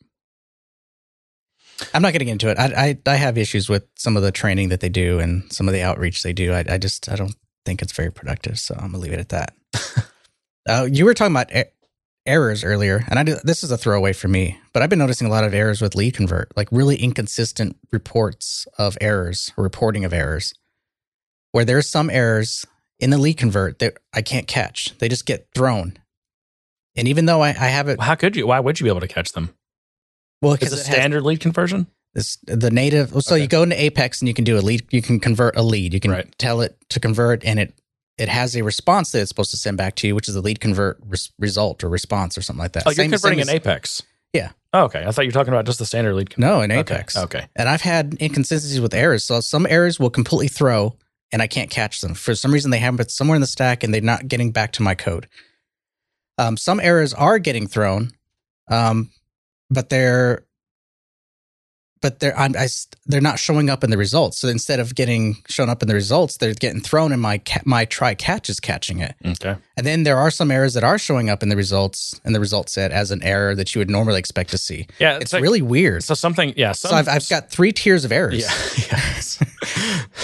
I'm 1.94 2.02
not 2.02 2.14
going 2.14 2.20
to 2.20 2.26
get 2.26 2.32
into 2.32 2.50
it. 2.50 2.58
I, 2.58 2.98
I 3.06 3.14
I 3.14 3.16
have 3.16 3.38
issues 3.38 3.68
with 3.70 3.86
some 3.96 4.16
of 4.18 4.24
the 4.24 4.32
training 4.32 4.70
that 4.70 4.80
they 4.80 4.90
do 4.90 5.20
and 5.20 5.52
some 5.52 5.68
of 5.68 5.74
the 5.74 5.82
outreach 5.82 6.24
they 6.24 6.34
do. 6.34 6.54
I, 6.54 6.64
I 6.70 6.78
just 6.78 7.10
I 7.10 7.16
don't 7.16 7.36
think 7.66 7.82
it's 7.82 7.94
very 7.94 8.12
productive. 8.12 8.60
So 8.60 8.76
I'm 8.76 8.92
gonna 8.92 9.00
leave 9.00 9.14
it 9.14 9.20
at 9.20 9.30
that. 9.30 9.54
uh, 10.70 10.88
you 10.90 11.06
were 11.06 11.14
talking 11.14 11.36
about 11.36 11.54
e- 11.56 11.70
errors 12.26 12.64
earlier, 12.64 13.04
and 13.10 13.20
I 13.20 13.24
do, 13.24 13.36
this 13.44 13.64
is 13.64 13.72
a 13.72 13.78
throwaway 13.78 14.14
for 14.14 14.28
me, 14.28 14.60
but 14.74 14.82
I've 14.82 14.90
been 14.90 15.00
noticing 15.00 15.28
a 15.28 15.32
lot 15.32 15.44
of 15.44 15.54
errors 15.54 15.82
with 15.82 15.96
lead 15.96 16.16
convert, 16.16 16.56
like 16.56 16.70
really 16.72 16.96
inconsistent 16.96 17.78
reports 17.92 18.68
of 18.78 18.98
errors, 19.02 19.52
or 19.58 19.64
reporting 19.64 20.06
of 20.06 20.14
errors, 20.14 20.54
where 21.52 21.66
there's 21.66 21.90
some 21.90 22.10
errors 22.10 22.66
in 23.00 23.10
the 23.10 23.18
lead 23.18 23.38
convert 23.38 23.80
that 23.80 23.98
I 24.14 24.22
can't 24.22 24.48
catch. 24.48 24.98
They 25.00 25.10
just 25.10 25.26
get 25.26 25.48
thrown. 25.54 25.98
And 26.96 27.08
even 27.08 27.26
though 27.26 27.42
I, 27.42 27.50
I 27.50 27.68
have 27.68 27.90
it, 27.90 28.00
How 28.00 28.16
could 28.16 28.36
you? 28.36 28.48
Why 28.48 28.60
would 28.60 28.80
you 28.80 28.86
be 28.86 28.90
able 28.90 29.02
to 29.02 29.08
catch 29.08 29.34
them? 29.34 29.54
Well, 30.46 30.54
Is 30.54 30.60
because 30.60 30.74
it 30.74 30.82
it 30.82 30.86
has 30.88 30.96
standard 30.96 31.24
lead 31.24 31.40
conversion? 31.40 31.88
this 32.14 32.38
the 32.46 32.72
native 32.72 33.10
so 33.24 33.36
Okay. 33.36 33.42
you 33.42 33.48
go 33.48 33.64
into 33.64 33.80
apex 33.82 34.22
and 34.22 34.28
you 34.30 34.34
can 34.34 34.46
do 34.46 34.58
a 34.58 34.62
lead 34.62 34.84
you 34.92 35.02
can 35.02 35.20
convert 35.20 35.58
a 35.58 35.62
lead 35.62 35.94
you 35.94 36.00
can 36.00 36.12
Right. 36.12 36.34
tell 36.38 36.62
it 36.62 36.78
to 36.90 37.00
convert 37.02 37.44
and 37.44 37.60
it 37.60 37.74
it 38.18 38.30
has 38.30 38.56
a 38.56 38.64
response 38.64 39.12
that 39.12 39.20
it's 39.20 39.28
supposed 39.30 39.52
to 39.52 39.58
send 39.58 39.76
back 39.78 39.96
to 39.96 40.08
you 40.08 40.16
which 40.16 40.30
is 40.30 40.36
a 40.36 40.42
lead 40.42 40.62
convert 40.62 40.98
res- 41.06 41.32
result 41.40 41.84
or 41.84 41.90
response 41.90 42.38
or 42.38 42.42
something 42.42 42.62
like 42.62 42.72
that 42.72 42.84
Oh, 42.86 42.92
you're 42.92 42.96
Same- 42.96 43.12
converting 43.12 43.40
same 43.40 43.50
in 43.50 43.56
Apex. 43.56 44.02
Yeah. 44.32 44.52
Oh, 44.74 44.84
okay. 44.86 45.04
I 45.06 45.12
thought 45.12 45.22
you 45.24 45.30
were 45.30 45.34
talking 45.34 45.54
about 45.54 45.66
just 45.66 45.80
the 45.80 45.86
standard 45.86 46.14
lead. 46.16 46.34
No 46.38 46.62
in 46.62 46.72
apex 46.72 47.18
Okay. 47.18 47.46
and 47.58 47.68
i've 47.68 47.82
had 47.82 48.16
inconsistencies 48.22 48.80
with 48.80 48.94
errors 48.94 49.26
so 49.26 49.42
some 49.42 49.66
errors 49.70 50.00
will 50.00 50.10
completely 50.10 50.48
throw 50.48 50.96
and 51.34 51.42
i 51.42 51.48
can't 51.48 51.70
catch 51.70 52.00
them 52.00 52.14
for 52.14 52.34
some 52.36 52.54
reason 52.54 52.72
they 52.72 52.80
happen 52.80 52.96
but 52.96 53.12
somewhere 53.12 53.36
in 53.36 53.42
the 53.42 53.48
stack 53.48 53.84
and 53.84 53.94
they're 53.94 54.00
not 54.02 54.28
getting 54.30 54.52
back 54.52 54.72
to 54.74 54.82
my 54.84 54.96
code 54.96 55.28
um, 56.38 56.56
some 56.58 56.80
errors 56.80 57.14
are 57.14 57.40
getting 57.40 57.68
thrown 57.68 58.12
um, 58.70 59.10
but 59.70 59.90
they're 59.90 60.46
but 62.02 62.20
they're 62.20 62.38
I'm, 62.38 62.56
I, 62.56 62.68
they're 63.08 63.22
not 63.22 63.40
showing 63.40 63.68
up 63.70 63.84
in 63.84 63.90
the 63.90 63.98
results. 63.98 64.38
So 64.38 64.48
instead 64.48 64.80
of 64.80 64.94
getting 64.94 65.38
shown 65.48 65.70
up 65.70 65.82
in 65.82 65.88
the 65.88 65.96
results, 65.96 66.38
they're 66.38 66.54
getting 66.54 66.80
thrown, 66.82 67.12
and 67.12 67.20
my 67.22 67.40
ca- 67.40 67.64
my 67.66 67.86
try 67.86 68.14
catch 68.14 68.48
is 68.48 68.60
catching 68.60 69.00
it. 69.00 69.16
Okay. 69.26 69.56
And 69.76 69.88
then 69.88 70.04
there 70.04 70.18
are 70.18 70.30
some 70.30 70.52
errors 70.52 70.76
that 70.76 70.84
are 70.84 71.00
showing 71.00 71.30
up 71.32 71.42
in 71.42 71.50
the 71.50 71.56
results 71.56 72.20
in 72.24 72.34
the 72.34 72.40
result 72.40 72.70
set 72.70 72.92
as 72.92 73.10
an 73.10 73.24
error 73.24 73.56
that 73.56 73.74
you 73.74 73.80
would 73.80 73.90
normally 73.90 74.20
expect 74.20 74.52
to 74.52 74.58
see. 74.60 74.86
Yeah. 75.00 75.18
It's 75.20 75.34
like- 75.34 75.42
really 75.42 75.64
weird. 75.64 76.04
so 76.04 76.14
something. 76.14 76.54
Yeah. 76.56 76.74
Some, 76.74 76.90
so 76.92 76.96
I've, 76.98 77.08
I've 77.08 77.28
got 77.30 77.50
three 77.50 77.72
tiers 77.72 78.06
of 78.06 78.12
errors. 78.12 78.40
Yeah. 78.40 78.92
yeah. 79.78 80.02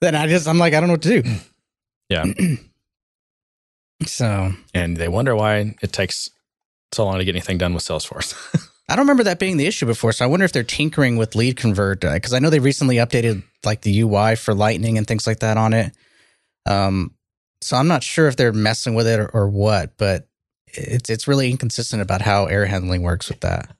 Then 0.00 0.14
I 0.14 0.28
just 0.28 0.46
I'm 0.48 0.58
like 0.58 0.74
I 0.74 0.80
don't 0.80 0.86
know 0.88 0.94
what 0.94 1.02
to 1.02 1.22
do. 1.22 1.30
Yeah. 2.08 2.24
So 4.06 4.52
and 4.72 4.96
they 4.96 5.08
wonder 5.08 5.36
why 5.36 5.74
it 5.82 5.92
takes 5.92 6.30
so 6.92 7.04
long 7.04 7.18
to 7.18 7.24
get 7.24 7.34
anything 7.34 7.58
done 7.58 7.74
with 7.74 7.84
Salesforce. 7.84 8.34
I 8.88 8.96
don't 8.96 9.04
remember 9.04 9.24
that 9.24 9.38
being 9.38 9.56
the 9.56 9.66
issue 9.66 9.86
before. 9.86 10.12
So 10.12 10.24
I 10.24 10.28
wonder 10.28 10.44
if 10.44 10.52
they're 10.52 10.64
tinkering 10.64 11.16
with 11.16 11.36
lead 11.36 11.56
convert 11.56 12.00
because 12.00 12.34
I 12.34 12.40
know 12.40 12.50
they 12.50 12.58
recently 12.58 12.96
updated 12.96 13.44
like 13.64 13.82
the 13.82 14.00
UI 14.00 14.34
for 14.34 14.52
Lightning 14.52 14.98
and 14.98 15.06
things 15.06 15.26
like 15.28 15.40
that 15.40 15.56
on 15.56 15.72
it. 15.72 15.92
Um, 16.66 17.14
so 17.60 17.76
I'm 17.76 17.86
not 17.86 18.02
sure 18.02 18.26
if 18.26 18.36
they're 18.36 18.52
messing 18.52 18.94
with 18.94 19.06
it 19.06 19.20
or, 19.20 19.28
or 19.28 19.48
what, 19.48 19.96
but 19.96 20.26
it's 20.66 21.08
it's 21.10 21.28
really 21.28 21.50
inconsistent 21.50 22.02
about 22.02 22.22
how 22.22 22.46
error 22.46 22.66
handling 22.66 23.02
works 23.02 23.28
with 23.28 23.40
that. 23.40 23.70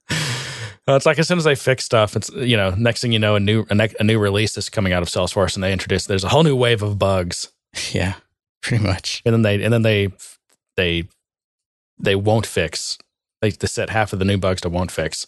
Well, 0.87 0.97
it's 0.97 1.07
like 1.07 1.19
as 1.19 1.29
soon 1.29 1.39
as 1.39 1.45
they 1.45 1.55
fix 1.55 1.85
stuff, 1.85 2.17
it's 2.17 2.31
you 2.31 2.57
know 2.57 2.71
next 2.71 3.01
thing 3.01 3.13
you 3.13 3.19
know 3.19 3.37
a 3.37 3.41
new 3.41 3.65
a, 3.71 3.75
ne- 3.75 3.95
a 3.99 4.05
new 4.05 4.19
release 4.19 4.57
is 4.57 4.69
coming 4.69 4.93
out 4.93 5.03
of 5.03 5.09
Salesforce 5.09 5.55
and 5.55 5.63
they 5.63 5.73
introduce 5.73 6.07
there's 6.07 6.25
a 6.25 6.29
whole 6.29 6.43
new 6.43 6.57
wave 6.57 6.83
of 6.83 6.99
bugs 6.99 7.51
yeah, 7.93 8.15
pretty 8.63 8.85
much. 8.85 9.23
and 9.25 9.33
then 9.33 9.43
they 9.43 9.63
and 9.63 9.73
then 9.73 9.83
they 9.83 10.09
they 10.77 11.09
they 12.03 12.17
won't 12.17 12.47
fix 12.47 12.99
they, 13.41 13.51
they 13.51 13.67
set 13.67 13.91
half 13.91 14.13
of 14.13 14.19
the 14.19 14.25
new 14.25 14.39
bugs 14.39 14.61
to 14.63 14.69
won't 14.69 14.91
fix. 14.91 15.27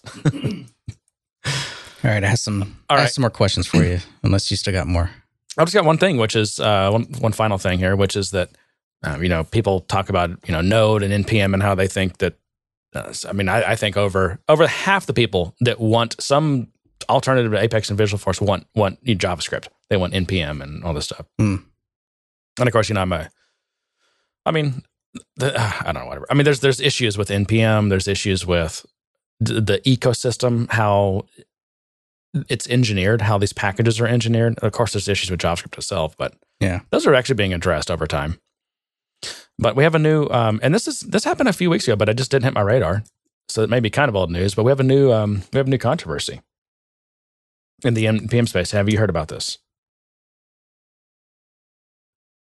All 2.05 2.11
right, 2.11 2.25
I 2.25 2.29
have 2.29 2.39
some 2.39 2.77
All 2.91 2.99
I 2.99 3.03
have 3.03 3.11
some 3.11 3.23
more 3.23 3.31
questions 3.31 3.67
for 3.67 3.83
you, 3.83 4.01
unless 4.23 4.51
you 4.51 4.57
still 4.57 4.73
got 4.73 4.87
more. 4.87 5.11
I've 5.57 5.67
just 5.67 5.75
got 5.75 5.85
one 5.85 5.99
thing, 5.99 6.17
which 6.17 6.37
is 6.37 6.61
uh, 6.61 6.91
one 6.91 7.05
one 7.21 7.33
final 7.33 7.59
thing 7.59 7.79
here, 7.79 7.97
which 7.97 8.17
is 8.17 8.33
that 8.33 8.51
um, 9.03 9.23
you 9.23 9.29
know 9.29 9.45
people 9.45 9.81
talk 9.81 10.09
about 10.09 10.31
you 10.47 10.53
know 10.53 10.61
Node 10.61 11.03
and 11.03 11.25
npm 11.25 11.55
and 11.55 11.63
how 11.63 11.75
they 11.75 11.89
think 11.89 12.19
that. 12.19 12.35
Uh, 12.95 13.15
I 13.27 13.33
mean, 13.33 13.49
I, 13.49 13.71
I 13.71 13.77
think 13.77 13.97
over 13.97 14.39
over 14.49 14.67
half 14.67 15.07
the 15.07 15.15
people 15.15 15.55
that 15.61 15.81
want 15.81 16.21
some 16.21 16.69
alternative 17.09 17.53
to 17.53 17.59
Apex 17.59 17.89
and 17.89 17.99
Visualforce 17.99 18.41
want 18.41 18.67
want 18.75 19.03
JavaScript. 19.05 19.69
They 19.89 19.97
want 19.97 20.13
npm 20.13 20.63
and 20.63 20.85
all 20.85 20.93
this 20.93 21.07
stuff. 21.07 21.25
Hmm. 21.39 21.57
And 22.59 22.69
of 22.69 22.73
course, 22.73 22.89
you 22.89 22.95
know, 22.95 23.01
I'm 23.01 23.13
a. 23.13 23.31
I 24.45 24.51
mean, 24.51 24.83
the, 25.37 25.59
I 25.61 25.93
don't 25.93 26.03
know, 26.03 26.07
whatever. 26.07 26.27
I 26.31 26.35
mean, 26.35 26.45
there's 26.45 26.61
there's 26.61 26.81
issues 26.81 27.19
with 27.19 27.29
npm. 27.29 27.89
There's 27.91 28.09
issues 28.09 28.47
with 28.47 28.85
d- 29.43 29.61
the 29.61 29.79
ecosystem, 29.85 30.71
how 30.71 31.27
it's 32.49 32.67
engineered, 32.69 33.21
how 33.23 33.37
these 33.39 33.53
packages 33.53 34.01
are 34.01 34.07
engineered. 34.07 34.59
Of 34.61 34.73
course, 34.73 34.93
there's 34.95 35.09
issues 35.09 35.31
with 35.31 35.41
JavaScript 35.41 35.77
itself, 35.77 36.17
but 36.17 36.35
Yeah. 36.61 36.81
those 36.91 37.07
are 37.07 37.15
actually 37.15 37.35
being 37.35 37.53
addressed 37.53 37.91
over 37.91 38.07
time. 38.07 38.39
But 39.59 39.77
we 39.77 39.85
have 39.85 39.95
a 39.95 39.99
new, 39.99 40.27
um, 40.31 40.59
and 40.63 40.75
this 40.75 40.89
is 40.89 41.01
this 41.01 41.25
happened 41.25 41.49
a 41.49 41.53
few 41.53 41.69
weeks 41.71 41.87
ago, 41.87 41.95
but 41.97 42.09
it 42.09 42.17
just 42.17 42.31
didn't 42.31 42.45
hit 42.45 42.55
my 42.55 42.63
radar, 42.63 43.05
so 43.49 43.63
it 43.63 43.69
may 43.71 43.81
be 43.81 43.91
kind 43.91 44.09
of 44.09 44.17
old 44.17 44.31
news. 44.31 44.55
But 44.55 44.65
we 44.65 44.71
have 44.71 44.81
a 44.81 44.85
new 44.85 45.13
um, 45.13 45.43
we 45.53 45.59
have 45.59 45.67
a 45.67 45.71
new 45.71 45.79
controversy 45.79 46.41
in 47.85 47.93
the 47.95 48.07
NPM 48.07 48.49
space. 48.49 48.71
Have 48.71 48.89
you 48.89 48.99
heard 48.99 49.11
about 49.11 49.29
this? 49.29 49.59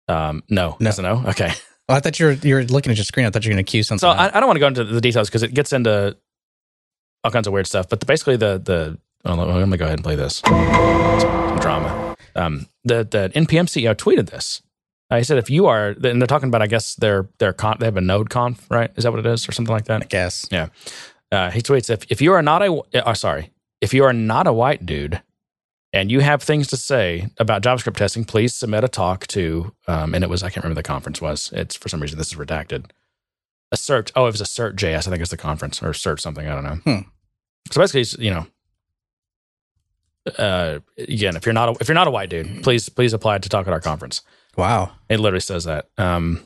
Um, 0.09 0.43
no, 0.49 0.77
No. 0.79 0.91
no. 0.99 1.23
Okay. 1.27 1.51
Well, 1.87 1.97
I 1.97 2.01
thought 2.01 2.19
you 2.19 2.25
were 2.27 2.31
you 2.33 2.55
were 2.55 2.63
looking 2.63 2.91
at 2.91 2.97
your 2.97 3.05
screen. 3.05 3.25
I 3.25 3.29
thought 3.29 3.45
you 3.45 3.49
were 3.49 3.55
going 3.55 3.65
to 3.65 3.69
cue 3.69 3.83
something. 3.83 3.99
So. 3.99 4.09
I, 4.09 4.27
I 4.27 4.39
don't 4.39 4.47
want 4.47 4.57
to 4.57 4.59
go 4.59 4.67
into 4.67 4.83
the 4.83 4.99
details 4.99 5.29
because 5.29 5.43
it 5.43 5.53
gets 5.53 5.71
into 5.71 6.17
all 7.23 7.31
kinds 7.31 7.47
of 7.47 7.53
weird 7.53 7.67
stuff. 7.67 7.87
But 7.87 8.01
the, 8.01 8.05
basically, 8.05 8.35
the 8.35 8.57
the 8.57 8.97
oh, 9.25 9.35
let 9.35 9.47
let 9.47 9.67
me 9.67 9.77
go 9.77 9.85
ahead 9.85 9.97
and 9.97 10.03
play 10.03 10.15
this 10.15 10.37
Some 10.45 11.59
drama. 11.59 12.15
Um, 12.35 12.67
the 12.83 13.07
the 13.09 13.31
NPM 13.33 13.67
CEO 13.67 13.95
tweeted 13.95 14.29
this. 14.29 14.61
Uh, 15.09 15.17
he 15.17 15.23
said, 15.23 15.37
"If 15.37 15.49
you 15.49 15.67
are," 15.67 15.95
and 16.03 16.21
they're 16.21 16.27
talking 16.27 16.49
about, 16.49 16.61
I 16.61 16.67
guess 16.67 16.95
their 16.95 17.29
their 17.37 17.53
con, 17.53 17.77
they 17.79 17.85
have 17.85 17.95
a 17.95 18.01
Node 18.01 18.29
conf, 18.29 18.69
right? 18.69 18.91
Is 18.97 19.05
that 19.05 19.11
what 19.11 19.19
it 19.19 19.25
is, 19.25 19.47
or 19.47 19.53
something 19.53 19.73
like 19.73 19.85
that? 19.85 20.01
I 20.01 20.05
guess. 20.05 20.45
Yeah. 20.51 20.67
Uh, 21.31 21.51
he 21.51 21.61
tweets, 21.61 21.89
"If 21.89 22.11
if 22.11 22.21
you 22.21 22.33
are 22.33 22.41
not 22.41 22.61
a, 22.61 22.81
uh, 22.93 23.13
sorry, 23.13 23.51
if 23.79 23.93
you 23.93 24.03
are 24.03 24.13
not 24.13 24.47
a 24.47 24.53
white 24.53 24.85
dude." 24.85 25.21
And 25.97 26.11
you 26.11 26.19
have 26.19 26.43
things 26.43 26.67
to 26.67 26.77
say 26.77 27.27
about 27.39 27.63
JavaScript 27.63 27.95
testing, 27.95 28.23
please 28.23 28.53
submit 28.53 28.83
a 28.83 28.87
talk 28.87 29.25
to, 29.27 29.73
um, 29.87 30.13
and 30.13 30.23
it 30.23 30.29
was, 30.29 30.43
I 30.43 30.51
can't 30.51 30.63
remember 30.63 30.79
the 30.79 30.87
conference 30.87 31.19
was. 31.21 31.51
It's 31.53 31.75
for 31.75 31.89
some 31.89 31.99
reason, 31.99 32.19
this 32.19 32.31
is 32.31 32.37
redacted. 32.37 32.91
Assert, 33.71 34.11
oh, 34.15 34.27
it 34.27 34.31
was 34.31 34.39
Assert 34.39 34.75
JS, 34.75 35.07
I 35.07 35.09
think 35.09 35.21
it's 35.21 35.31
the 35.31 35.37
conference, 35.37 35.81
or 35.81 35.89
Assert 35.89 36.21
something, 36.21 36.47
I 36.47 36.53
don't 36.53 36.63
know. 36.63 36.75
Hmm. 36.75 37.09
So 37.71 37.81
basically, 37.81 38.23
you 38.23 38.31
know, 38.31 38.47
uh, 40.37 40.79
again, 40.99 41.35
if 41.35 41.47
you're 41.47 41.53
not 41.53 41.69
a, 41.69 41.77
if 41.81 41.87
you're 41.87 41.95
not 41.95 42.07
a 42.07 42.11
white 42.11 42.29
dude, 42.29 42.61
please 42.61 42.89
please 42.89 43.13
apply 43.13 43.39
to 43.39 43.49
talk 43.49 43.65
at 43.65 43.73
our 43.73 43.81
conference. 43.81 44.21
Wow. 44.55 44.91
It 45.09 45.19
literally 45.19 45.39
says 45.39 45.63
that. 45.63 45.89
Um, 45.97 46.45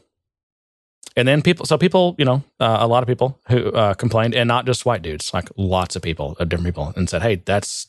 and 1.18 1.28
then 1.28 1.41
people, 1.41 1.66
so 1.66 1.78
people, 1.78 2.16
you 2.18 2.26
know, 2.26 2.43
uh, 2.60 2.78
a 2.80 2.88
lot 2.88 3.04
of 3.04 3.08
people 3.08 3.39
who 3.49 3.72
uh, 3.72 3.95
complained, 3.95 4.34
and 4.34 4.47
not 4.47 4.66
just 4.66 4.86
white 4.86 5.02
dudes, 5.02 5.34
like 5.34 5.49
lots 5.58 5.95
of 5.95 6.02
people, 6.02 6.36
different 6.36 6.64
people, 6.64 6.93
and 6.95 7.10
said, 7.10 7.22
"Hey, 7.22 7.36
that's 7.36 7.88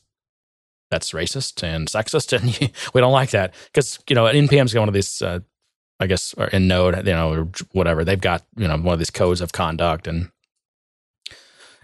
that's 0.92 1.10
racist 1.10 1.64
and 1.64 1.88
sexist, 1.88 2.32
and 2.32 2.72
we 2.94 3.00
don't 3.00 3.12
like 3.12 3.30
that." 3.30 3.54
Because 3.66 3.98
you 4.08 4.14
know, 4.14 4.26
NPM's 4.26 4.72
got 4.72 4.80
one 4.80 4.88
of 4.88 4.94
these, 4.94 5.20
uh, 5.20 5.40
I 5.98 6.06
guess, 6.06 6.34
or 6.34 6.46
in 6.46 6.68
Node, 6.68 6.96
you 7.06 7.12
know, 7.12 7.32
or 7.32 7.48
whatever, 7.72 8.04
they've 8.04 8.20
got 8.20 8.44
you 8.56 8.68
know 8.68 8.76
one 8.76 8.92
of 8.92 8.98
these 9.00 9.10
codes 9.10 9.40
of 9.40 9.52
conduct, 9.52 10.06
and 10.06 10.30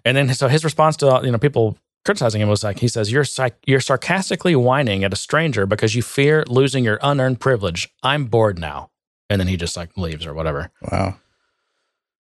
and 0.04 0.16
then 0.16 0.32
so 0.34 0.46
his 0.48 0.62
response 0.64 0.96
to 0.98 1.20
you 1.24 1.32
know 1.32 1.38
people 1.38 1.76
criticizing 2.04 2.40
him 2.40 2.48
was 2.48 2.62
like, 2.62 2.78
he 2.78 2.88
says, 2.88 3.10
"You're 3.10 3.24
psych- 3.24 3.58
you're 3.66 3.80
sarcastically 3.80 4.54
whining 4.54 5.04
at 5.04 5.12
a 5.12 5.16
stranger 5.16 5.66
because 5.66 5.94
you 5.94 6.02
fear 6.02 6.44
losing 6.46 6.84
your 6.84 6.98
unearned 7.02 7.40
privilege. 7.40 7.88
I'm 8.02 8.26
bored 8.26 8.58
now." 8.58 8.90
And 9.30 9.38
then 9.38 9.48
he 9.48 9.56
just 9.58 9.76
like 9.76 9.90
leaves 9.98 10.24
or 10.24 10.32
whatever 10.32 10.70
Wow. 10.90 11.16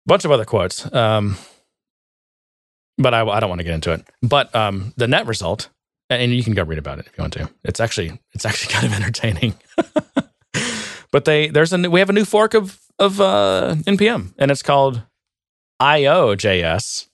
bunch 0.05 0.23
of 0.23 0.29
other 0.31 0.45
quotes. 0.45 0.85
Um, 0.93 1.35
but 2.97 3.13
I, 3.15 3.25
I 3.25 3.39
don't 3.39 3.49
want 3.49 3.59
to 3.59 3.63
get 3.63 3.73
into 3.73 3.91
it. 3.93 4.05
But 4.21 4.53
um, 4.55 4.93
the 4.97 5.07
net 5.07 5.25
result, 5.25 5.69
and 6.11 6.33
you 6.33 6.43
can 6.43 6.53
go 6.53 6.63
read 6.63 6.79
about 6.79 6.99
it 6.99 7.07
if 7.07 7.17
you 7.17 7.21
want 7.21 7.33
to. 7.33 7.49
It's 7.63 7.79
actually 7.79 8.19
it's 8.33 8.45
actually 8.45 8.73
kind 8.73 8.87
of 8.87 8.93
entertaining. 8.93 9.55
but 11.11 11.25
they 11.25 11.47
there's 11.47 11.73
a 11.73 11.89
we 11.89 11.99
have 11.99 12.09
a 12.09 12.13
new 12.13 12.25
fork 12.25 12.53
of 12.53 12.79
of 12.99 13.19
uh, 13.19 13.75
npm, 13.85 14.33
and 14.37 14.51
it's 14.51 14.61
called 14.61 15.03
io.js, 15.79 17.07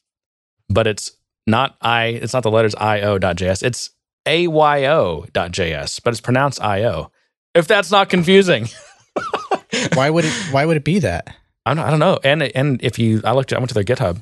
but 0.70 0.88
it's 0.88 1.12
not 1.46 1.78
i. 1.82 2.08
It's 2.08 2.34
not 2.34 2.44
the 2.44 2.52
letters 2.52 2.76
io.js. 2.76 3.64
It's 3.64 3.92
ayo.js, 4.26 6.02
but 6.04 6.14
it's 6.14 6.22
pronounced 6.22 6.62
io. 6.62 7.12
If 7.56 7.68
that's 7.68 7.92
not 7.92 8.10
confusing. 8.10 8.68
Why 9.94 10.10
would 10.10 10.26
it? 10.26 10.34
Why 10.52 10.66
would 10.66 10.78
it 10.78 10.84
be 10.84 11.00
that? 11.00 11.36
I 11.66 11.74
don't, 11.74 11.86
I 11.86 11.90
don't 11.90 12.00
know. 12.00 12.20
And 12.24 12.44
and 12.44 12.82
if 12.84 13.00
you, 13.00 13.22
I 13.24 13.34
looked, 13.34 13.52
I 13.54 13.58
went 13.58 13.70
to 13.70 13.74
their 13.74 13.84
GitHub 13.84 14.22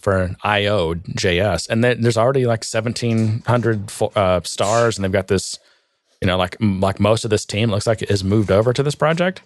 for 0.00 0.16
an 0.22 0.36
IO 0.42 0.94
JS, 0.94 1.68
and 1.68 1.82
then 1.84 2.00
there's 2.00 2.16
already 2.16 2.46
like 2.46 2.64
1,700 2.64 3.92
uh, 4.16 4.40
stars, 4.44 4.96
and 4.96 5.04
they've 5.04 5.12
got 5.12 5.28
this, 5.28 5.58
you 6.20 6.26
know, 6.26 6.36
like 6.36 6.56
like 6.60 6.98
most 7.00 7.24
of 7.24 7.30
this 7.30 7.44
team 7.46 7.70
looks 7.70 7.86
like 7.86 8.02
it 8.02 8.08
has 8.10 8.22
moved 8.24 8.50
over 8.50 8.72
to 8.72 8.82
this 8.82 8.94
project 8.94 9.42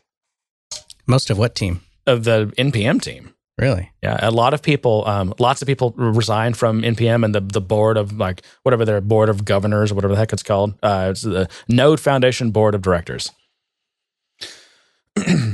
Most 1.07 1.31
of 1.31 1.39
what 1.39 1.55
team? 1.55 1.81
of 2.07 2.25
the 2.25 2.53
NPM 2.57 3.01
team. 3.03 3.35
Really? 3.59 3.91
Yeah, 4.03 4.17
a 4.23 4.31
lot 4.31 4.55
of 4.55 4.63
people, 4.63 5.05
um, 5.07 5.35
lots 5.41 5.61
of 5.63 5.67
people 5.67 5.93
resigned 5.97 6.57
from 6.57 6.83
NPM 6.83 7.25
and 7.25 7.35
the 7.35 7.41
the 7.41 7.61
board 7.61 7.97
of 7.97 8.13
like 8.17 8.43
whatever 8.63 8.85
their 8.85 9.01
board 9.01 9.29
of 9.29 9.45
governors 9.45 9.91
or 9.91 9.97
whatever 9.97 10.15
the 10.15 10.19
heck 10.21 10.33
it's 10.33 10.45
called. 10.45 10.75
Uh, 10.83 11.09
it's 11.11 11.23
the 11.23 11.49
Node 11.69 11.99
Foundation 12.01 12.51
board 12.53 12.75
of 12.75 12.83
directors. 12.83 13.31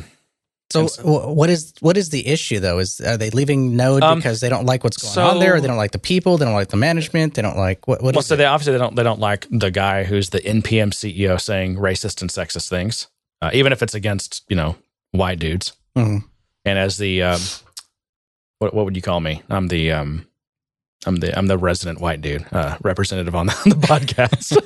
So, 0.75 1.31
what 1.33 1.49
is 1.51 1.73
what 1.81 1.97
is 1.97 2.11
the 2.11 2.27
issue 2.27 2.59
though? 2.61 2.79
Is 2.81 3.01
are 3.01 3.17
they 3.17 3.31
leaving 3.31 3.77
Node 3.77 4.03
Um, 4.03 4.19
because 4.19 4.41
they 4.41 4.49
don't 4.49 4.67
like 4.67 4.83
what's 4.85 4.97
going 4.97 5.15
so- 5.15 5.27
on 5.27 5.39
there? 5.39 5.55
Or 5.55 5.61
they 5.61 5.69
don't 5.69 5.77
like 5.77 5.93
the 5.93 5.99
people. 5.99 6.37
They 6.39 6.45
don't 6.45 6.55
like 6.55 6.69
the 6.69 6.77
management. 6.77 7.35
They 7.35 7.43
don't 7.43 7.57
like 7.57 7.87
what? 7.89 8.03
What 8.03 8.15
Well, 8.15 8.23
so 8.23 8.35
it? 8.35 8.39
they 8.39 8.45
obviously 8.45 8.73
they 8.73 8.79
don't 8.79 8.97
they 8.97 9.03
don't 9.03 9.21
like 9.21 9.47
the 9.51 9.71
guy 9.71 10.05
who's 10.05 10.31
the 10.31 10.41
NPM 10.41 10.91
CEO 10.93 11.41
saying 11.41 11.77
racist 11.77 12.21
and 12.23 12.31
sexist 12.31 12.69
things, 12.69 13.09
uh, 13.43 13.51
even 13.55 13.73
if 13.73 13.83
it's 13.83 13.95
against 13.95 14.43
you 14.49 14.57
know 14.57 14.77
white 15.13 15.39
dudes. 15.39 15.73
Mhm. 15.97 16.25
And 16.65 16.79
as 16.79 16.97
the 16.99 17.23
um, 17.23 17.41
what 18.59 18.75
what 18.75 18.85
would 18.85 18.97
you 18.97 19.03
call 19.03 19.21
me? 19.21 19.43
I'm 19.49 19.69
the 19.69 19.93
um, 19.93 20.27
I'm 21.07 21.17
the 21.17 21.37
I'm 21.39 21.47
the 21.47 21.59
resident 21.59 22.01
white 22.01 22.21
dude 22.23 22.47
uh, 22.53 22.79
representative 22.83 23.35
on 23.35 23.47
the, 23.47 23.53
on 23.65 23.69
the 23.71 23.87
podcast. 23.87 24.57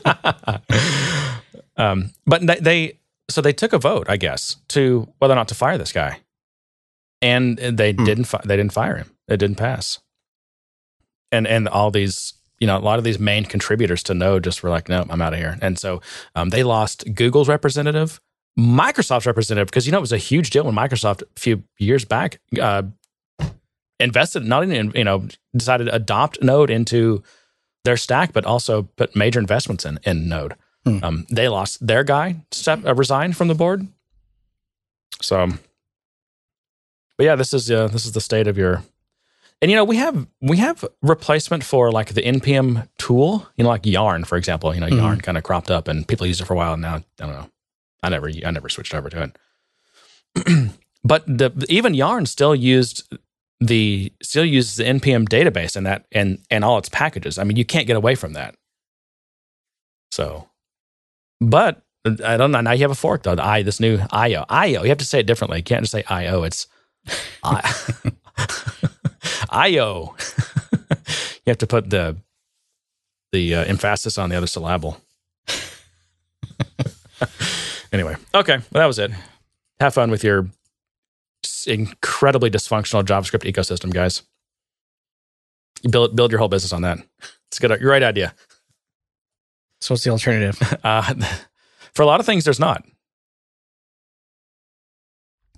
um, 1.77 2.11
but 2.27 2.47
they, 2.47 2.57
they 2.61 2.99
so 3.31 3.41
they 3.41 3.53
took 3.53 3.73
a 3.73 3.79
vote, 3.79 4.07
I 4.09 4.17
guess, 4.17 4.57
to 4.69 5.09
whether 5.19 5.33
or 5.33 5.37
not 5.37 5.49
to 5.49 5.55
fire 5.55 5.77
this 5.79 5.93
guy, 5.93 6.21
and 7.21 7.59
they 7.59 7.93
Hmm. 7.93 8.05
didn't 8.05 8.25
fi- 8.25 8.43
they 8.45 8.57
didn't 8.57 8.73
fire 8.73 8.97
him. 8.97 9.11
It 9.29 9.37
didn't 9.39 9.57
pass. 9.59 9.99
And 11.33 11.47
and 11.47 11.69
all 11.69 11.91
these 11.91 12.35
you 12.59 12.67
know 12.67 12.77
a 12.77 12.81
lot 12.81 12.99
of 12.99 13.05
these 13.05 13.19
main 13.19 13.45
contributors 13.45 14.03
to 14.05 14.15
Node 14.15 14.45
just 14.45 14.63
were 14.63 14.71
like, 14.71 14.89
no, 14.89 15.05
I'm 15.11 15.21
out 15.23 15.33
of 15.35 15.39
here. 15.39 15.59
And 15.61 15.79
so 15.79 16.01
um, 16.35 16.49
they 16.51 16.63
lost 16.65 17.05
Google's 17.15 17.49
representative, 17.49 18.21
Microsoft's 18.59 19.27
representative, 19.27 19.69
because 19.69 19.87
you 19.87 19.93
know 19.93 19.99
it 19.99 20.09
was 20.09 20.13
a 20.13 20.19
huge 20.19 20.51
deal 20.51 20.65
when 20.65 20.75
Microsoft 20.75 21.23
a 21.23 21.27
few 21.41 21.63
years 21.79 22.05
back 22.05 22.41
uh, 22.61 22.83
invested 24.01 24.45
not 24.45 24.63
only 24.63 24.77
in 24.79 24.93
you 24.95 25.05
know 25.05 25.27
decided 25.55 25.85
to 25.85 25.95
adopt 25.95 26.43
Node 26.43 26.71
into 26.71 27.23
their 27.85 27.97
stack, 27.97 28.33
but 28.33 28.45
also 28.45 28.83
put 28.97 29.15
major 29.15 29.39
investments 29.39 29.85
in 29.85 29.99
in 30.05 30.29
Node. 30.29 30.55
Hmm. 30.85 30.99
Um, 31.03 31.27
they 31.31 31.49
lost 31.49 31.85
their 31.87 32.05
guy, 32.05 32.37
step, 32.51 32.85
uh, 32.87 32.95
resigned 32.95 33.37
from 33.37 33.49
the 33.49 33.55
board. 33.55 33.87
So, 35.21 35.49
but 37.17 37.25
yeah, 37.25 37.35
this 37.37 37.53
is 37.53 37.71
uh, 37.71 37.89
this 37.89 38.07
is 38.07 38.13
the 38.13 38.21
state 38.21 38.47
of 38.47 38.57
your. 38.57 38.83
And 39.61 39.73
you 39.73 39.77
know 39.77 39.83
we 39.85 39.97
have 39.97 40.29
we 40.41 40.59
have 40.59 40.85
replacement 41.03 41.65
for 41.65 41.91
like 41.91 42.15
the 42.15 42.23
npm 42.23 42.89
tool. 42.97 43.49
You 43.57 43.65
know, 43.65 43.71
like 43.71 43.85
Yarn, 43.85 44.23
for 44.25 44.39
example. 44.39 44.73
You 44.73 44.81
know, 44.81 44.87
Mhm. 44.87 44.97
Yarn 44.99 45.21
kind 45.21 45.37
of 45.37 45.43
cropped 45.43 45.71
up, 45.71 45.89
and 45.89 46.07
people 46.07 46.27
used 46.27 46.41
it 46.41 46.45
for 46.45 46.55
a 46.55 46.57
while. 46.57 46.75
And 46.75 46.83
now 46.83 46.95
I 46.97 47.05
don't 47.17 47.31
know. 47.31 47.51
I 48.05 48.09
never 48.09 48.31
I 48.47 48.51
never 48.53 48.69
switched 48.69 48.95
over 48.95 49.11
to 49.11 49.33
it. 50.37 50.73
but 51.05 51.27
the 51.27 51.67
even 51.69 51.95
Yarn 51.95 52.27
still 52.27 52.55
used 52.55 53.13
the 53.61 54.13
still 54.23 54.45
uses 54.45 54.77
the 54.77 54.85
npm 54.85 55.29
database 55.29 55.75
and 55.75 55.85
that 55.85 56.07
and 56.13 56.39
and 56.49 56.65
all 56.65 56.79
its 56.79 56.89
packages. 56.89 57.37
I 57.39 57.43
mean, 57.43 57.57
you 57.57 57.65
can't 57.65 57.89
get 57.89 57.97
away 57.97 58.15
from 58.15 58.35
that. 58.35 58.55
So, 60.13 60.48
but 61.41 61.83
I 62.25 62.37
don't 62.37 62.53
know. 62.53 62.61
Now 62.61 62.73
you 62.73 62.83
have 62.83 62.91
a 62.91 62.97
fork 62.97 63.23
though. 63.23 63.35
The 63.35 63.45
I 63.45 63.63
this 63.63 63.81
new 63.81 63.99
IO 64.11 64.45
IO. 64.49 64.83
You 64.83 64.89
have 64.89 64.99
to 64.99 65.05
say 65.05 65.21
it 65.21 65.27
differently. 65.27 65.59
You 65.59 65.65
can't 65.65 65.83
just 65.83 65.93
say 65.93 66.05
IO. 66.09 66.43
It's 66.43 66.67
I, 67.43 67.75
IO. 69.51 70.15
you 70.91 71.49
have 71.49 71.59
to 71.59 71.67
put 71.67 71.91
the 71.91 72.17
the 73.33 73.55
uh, 73.55 73.65
emphasis 73.65 74.19
on 74.19 74.31
the 74.31 74.37
other 74.37 74.47
syllable. 74.47 75.01
anyway, 77.93 78.17
okay, 78.35 78.57
well, 78.57 78.81
that 78.81 78.87
was 78.87 78.99
it. 78.99 79.11
Have 79.81 79.95
fun 79.95 80.11
with 80.11 80.25
your 80.25 80.49
incredibly 81.67 82.51
dysfunctional 82.51 83.05
JavaScript 83.05 83.51
ecosystem, 83.51 83.93
guys. 83.93 84.23
You 85.83 85.91
build 85.91 86.17
build 86.17 86.33
your 86.33 86.39
whole 86.39 86.49
business 86.49 86.73
on 86.73 86.83
that. 86.83 86.99
It's 87.49 87.59
a 87.59 87.67
good, 87.67 87.81
great 87.81 88.03
idea. 88.03 88.35
So 89.81 89.95
what's 89.95 90.05
the 90.05 90.11
alternative? 90.11 90.59
Uh, 90.85 91.15
for 91.95 92.03
a 92.03 92.07
lot 92.07 92.21
of 92.21 92.27
things, 92.27 92.45
there's 92.45 92.61
not. 92.61 92.85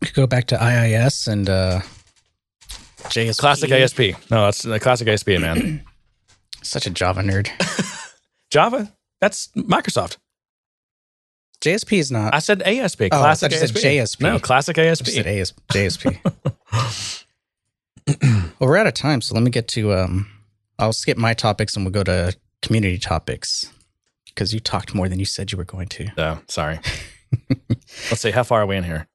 Could 0.01 0.15
go 0.15 0.27
back 0.27 0.47
to 0.47 0.57
IIS 0.57 1.27
and 1.27 1.49
uh, 1.49 1.81
JSP. 3.05 3.39
Classic 3.39 3.71
ASP. 3.71 4.01
No, 4.31 4.47
that's 4.47 4.63
the 4.63 4.81
classic 4.81 5.09
ASP, 5.09 5.29
man. 5.29 5.85
Such 6.63 6.87
a 6.87 6.91
Java 6.91 7.21
nerd. 7.21 7.51
Java, 8.51 8.93
that's 9.21 9.49
Microsoft. 9.49 10.17
JSP 11.61 11.99
is 11.99 12.11
not. 12.11 12.35
I 12.35 12.39
said 12.39 12.63
ASP. 12.63 13.03
Oh, 13.03 13.09
Classic 13.11 13.53
thought 13.53 13.61
you 13.61 13.67
said 13.67 13.77
JSP. 13.77 14.21
No, 14.23 14.39
classic 14.39 14.79
ASP. 14.79 15.05
just 15.05 15.17
said 15.17 15.27
AS, 15.27 15.53
JSP. 15.73 16.19
well, 18.23 18.71
we're 18.71 18.79
out 18.79 18.87
of 18.87 18.95
time, 18.95 19.21
so 19.21 19.35
let 19.35 19.43
me 19.43 19.51
get 19.51 19.69
to. 19.69 19.93
Um, 19.93 20.27
I'll 20.79 20.95
skip 20.95 21.19
my 21.19 21.35
topics 21.35 21.77
and 21.77 21.85
we'll 21.85 21.93
go 21.93 22.03
to 22.03 22.35
community 22.63 22.97
topics. 22.99 23.71
Because 24.35 24.53
you 24.55 24.61
talked 24.61 24.95
more 24.95 25.09
than 25.09 25.19
you 25.19 25.25
said 25.25 25.53
you 25.53 25.59
were 25.59 25.65
going 25.65 25.89
to. 25.89 26.09
So 26.17 26.39
sorry. 26.49 26.81
Let's 28.11 28.21
see. 28.21 28.31
How 28.31 28.43
far 28.43 28.63
are 28.63 28.67
we 28.67 28.77
in 28.77 28.85
here? 28.85 29.07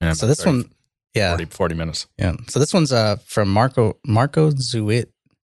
Yeah, 0.00 0.14
so 0.14 0.26
this 0.26 0.42
30, 0.42 0.50
one, 0.50 0.70
yeah, 1.14 1.30
40, 1.36 1.44
40 1.46 1.74
minutes. 1.76 2.06
yeah. 2.18 2.34
So 2.48 2.58
this 2.58 2.74
one's 2.74 2.92
uh 2.92 3.16
from 3.24 3.48
Marco 3.52 3.98
Marco 4.06 4.50
Zuit. 4.50 5.06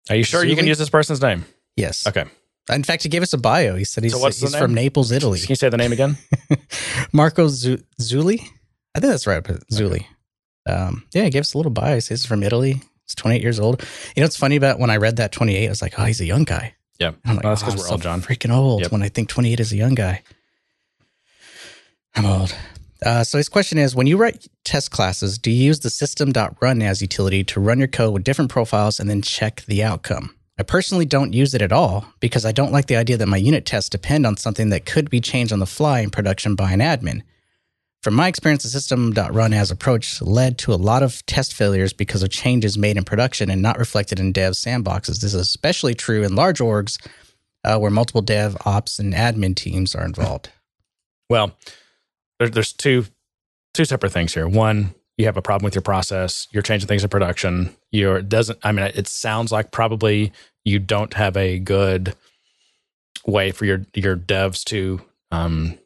Are 0.10 0.16
you 0.16 0.24
sure 0.24 0.44
you 0.44 0.56
can 0.56 0.66
use 0.66 0.78
this 0.80 0.90
person's 0.90 1.22
name? 1.22 1.46
Yes. 1.76 2.08
Okay. 2.08 2.26
In 2.72 2.84
fact, 2.84 3.04
he 3.04 3.10
gave 3.10 3.22
us 3.24 3.34
a 3.34 3.38
bio. 3.38 3.76
He 3.76 3.84
said 3.84 4.04
he's, 4.04 4.14
So 4.14 4.26
he's 4.28 4.56
from? 4.56 4.74
Naples, 4.76 5.12
Italy. 5.12 5.40
Can 5.40 5.50
you 5.50 5.56
say 5.56 5.70
the 5.70 5.78
name 5.78 5.92
again? 5.92 6.18
Marco 7.14 7.48
Zu- 7.48 7.84
Zuli. 8.00 8.40
I 8.96 9.00
think 9.00 9.12
that's 9.12 9.26
right. 9.28 9.44
But 9.44 9.68
Zuli. 9.70 10.06
Um, 10.68 11.06
yeah, 11.14 11.24
he 11.24 11.30
gave 11.32 11.42
us 11.42 11.54
a 11.54 11.58
little 11.58 11.72
bio. 11.72 11.96
He 11.96 12.02
says 12.02 12.22
he's 12.22 12.26
from 12.28 12.44
Italy. 12.44 12.74
He's 12.74 13.16
28 13.16 13.42
years 13.42 13.60
old. 13.60 13.82
You 14.16 14.22
know 14.22 14.26
what's 14.26 14.38
funny 14.38 14.56
about 14.56 14.78
when 14.80 14.90
I 14.92 14.98
read 14.98 15.16
that 15.16 15.32
28, 15.32 15.66
I 15.66 15.70
was 15.70 15.82
like, 15.82 16.00
oh, 16.00 16.04
he's 16.06 16.22
a 16.22 16.26
young 16.26 16.44
guy. 16.44 16.76
Yeah. 17.00 17.12
I'm 17.26 17.36
like, 17.36 17.44
Well, 17.44 17.52
that's 17.56 17.64
oh, 17.64 17.66
'cause 17.66 17.74
I'm 17.74 17.80
we're 17.80 17.86
so 17.86 17.92
old, 17.94 18.02
John. 18.02 18.22
freaking 18.22 18.52
old 18.54 18.82
Yep. 18.82 18.92
when 18.92 19.02
I 19.02 19.10
think 19.10 19.30
28 19.30 19.60
is 19.60 19.72
a 19.72 19.78
young 19.78 19.96
guy. 19.96 20.22
I'm 22.16 22.26
old. 22.26 22.56
Uh, 23.06 23.24
so 23.24 23.38
his 23.38 23.48
question 23.48 23.78
is: 23.78 23.96
When 23.96 24.08
you 24.08 24.18
write 24.18 24.48
test 24.66 24.92
classes, 24.92 25.38
do 25.38 25.50
you 25.52 25.64
use 25.64 25.80
the 25.80 25.90
system.run 25.90 26.82
as 26.82 27.02
utility 27.02 27.44
to 27.46 27.60
run 27.62 27.80
your 27.80 27.88
code 27.88 28.14
with 28.14 28.24
different 28.26 28.52
profiles 28.52 29.00
and 29.00 29.10
then 29.10 29.22
check 29.22 29.64
the 29.68 29.82
outcome? 29.84 30.36
I 30.58 30.64
personally 30.64 31.06
don't 31.06 31.32
use 31.32 31.54
it 31.54 31.62
at 31.62 31.72
all 31.72 32.06
because 32.20 32.44
I 32.44 32.52
don't 32.52 32.74
like 32.74 32.88
the 32.88 32.98
idea 32.98 33.16
that 33.16 33.28
my 33.28 33.38
unit 33.38 33.66
tests 33.66 33.90
depend 33.90 34.26
on 34.26 34.36
something 34.36 34.70
that 34.72 34.86
could 34.86 35.10
be 35.10 35.22
changed 35.22 35.54
on 35.54 35.60
the 35.60 35.66
fly 35.66 36.02
in 36.02 36.10
production 36.10 36.56
by 36.56 36.74
an 36.74 36.82
admin. 36.82 37.22
From 38.02 38.14
my 38.14 38.30
experience, 38.30 38.64
the 38.64 38.70
system.run 38.70 39.54
as 39.54 39.72
approach 39.72 40.22
led 40.22 40.58
to 40.60 40.74
a 40.74 40.76
lot 40.76 41.04
of 41.04 41.26
test 41.26 41.54
failures 41.54 41.92
because 41.92 42.24
of 42.24 42.30
changes 42.30 42.78
made 42.78 42.96
in 42.96 43.04
production 43.04 43.50
and 43.50 43.62
not 43.62 43.78
reflected 43.78 44.20
in 44.22 44.32
dev 44.32 44.54
sandboxes. 44.54 45.20
This 45.20 45.34
is 45.34 45.36
especially 45.36 45.94
true 45.96 46.24
in 46.24 46.34
large 46.34 46.60
orgs 46.60 46.98
uh, 47.66 47.78
where 47.78 47.92
multiple 47.92 48.22
dev, 48.22 48.56
ops, 48.66 49.00
and 49.00 49.14
admin 49.14 49.54
teams 49.54 49.96
are 49.96 50.06
involved. 50.06 50.50
Well, 51.30 51.58
there, 52.40 52.48
there's 52.48 52.72
two 52.72 53.06
two 53.74 53.86
separate 53.86 54.14
things 54.14 54.34
here. 54.34 54.48
One, 54.48 54.96
you 55.18 55.26
have 55.26 55.38
a 55.38 55.42
problem 55.42 55.66
with 55.66 55.76
your 55.76 55.82
process. 55.82 56.48
You're 56.52 56.64
changing 56.64 56.88
things 56.88 57.04
in 57.04 57.10
production. 57.10 57.76
You're 57.92 58.22
doesn't. 58.22 58.60
I 58.64 58.72
mean, 58.72 58.90
it 58.96 59.10
sounds 59.10 59.52
like 59.52 59.72
probably 59.72 60.32
you 60.64 60.80
don't 60.80 61.14
have 61.16 61.36
a 61.36 61.60
good 61.60 62.16
way 63.28 63.52
for 63.52 63.66
your 63.66 63.86
your 63.94 64.16
devs 64.16 64.64
to 64.66 65.02
um, 65.32 65.78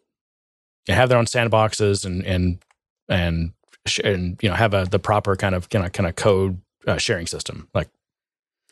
have 0.87 1.09
their 1.09 1.17
own 1.17 1.25
sandboxes 1.25 2.05
and 2.05 2.25
and 2.25 2.59
and 3.07 3.51
sh- 3.87 3.99
and 4.03 4.37
you 4.41 4.49
know 4.49 4.55
have 4.55 4.73
a 4.73 4.85
the 4.85 4.99
proper 4.99 5.35
kind 5.35 5.55
of 5.55 5.69
kind 5.69 5.85
of 5.85 5.91
kind 5.93 6.07
of 6.09 6.15
code 6.15 6.59
uh, 6.87 6.97
sharing 6.97 7.27
system 7.27 7.69
like 7.73 7.87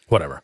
whatever. 0.10 0.42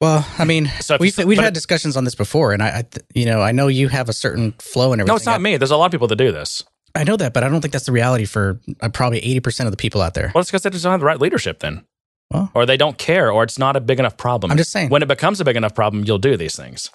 Well, 0.00 0.26
I 0.38 0.44
mean, 0.46 0.66
So 0.80 0.96
we've 0.98 1.16
you- 1.18 1.26
we've 1.26 1.38
had 1.38 1.48
it- 1.48 1.54
discussions 1.54 1.96
on 1.96 2.04
this 2.04 2.14
before, 2.14 2.52
and 2.52 2.62
I, 2.62 2.68
I, 2.68 2.84
you 3.14 3.26
know, 3.26 3.42
I 3.42 3.52
know 3.52 3.68
you 3.68 3.88
have 3.88 4.08
a 4.08 4.14
certain 4.14 4.52
flow 4.52 4.92
and 4.92 5.00
everything. 5.00 5.12
No, 5.12 5.16
it's 5.16 5.26
not 5.26 5.42
me. 5.42 5.58
There's 5.58 5.70
a 5.70 5.76
lot 5.76 5.86
of 5.86 5.92
people 5.92 6.08
that 6.08 6.16
do 6.16 6.32
this. 6.32 6.64
I 6.94 7.04
know 7.04 7.16
that, 7.18 7.34
but 7.34 7.44
I 7.44 7.48
don't 7.50 7.60
think 7.60 7.72
that's 7.72 7.84
the 7.86 7.92
reality 7.92 8.24
for 8.24 8.58
uh, 8.80 8.88
probably 8.88 9.18
eighty 9.18 9.40
percent 9.40 9.66
of 9.66 9.72
the 9.72 9.76
people 9.76 10.00
out 10.00 10.14
there. 10.14 10.32
Well, 10.34 10.40
it's 10.40 10.50
because 10.50 10.62
they 10.62 10.70
just 10.70 10.82
don't 10.84 10.90
have 10.92 11.00
the 11.00 11.06
right 11.06 11.20
leadership 11.20 11.60
then. 11.60 11.84
Well- 12.32 12.50
or 12.54 12.64
they 12.64 12.76
don't 12.78 12.96
care, 12.96 13.30
or 13.30 13.42
it's 13.44 13.58
not 13.58 13.76
a 13.76 13.80
big 13.80 13.98
enough 13.98 14.16
problem. 14.16 14.50
I'm 14.50 14.56
just 14.56 14.72
saying. 14.72 14.88
when 14.88 15.02
it 15.02 15.08
becomes 15.08 15.40
a 15.40 15.44
big 15.44 15.56
enough 15.56 15.74
problem, 15.74 16.04
you'll 16.04 16.18
do 16.18 16.36
these 16.36 16.56
things. 16.56 16.90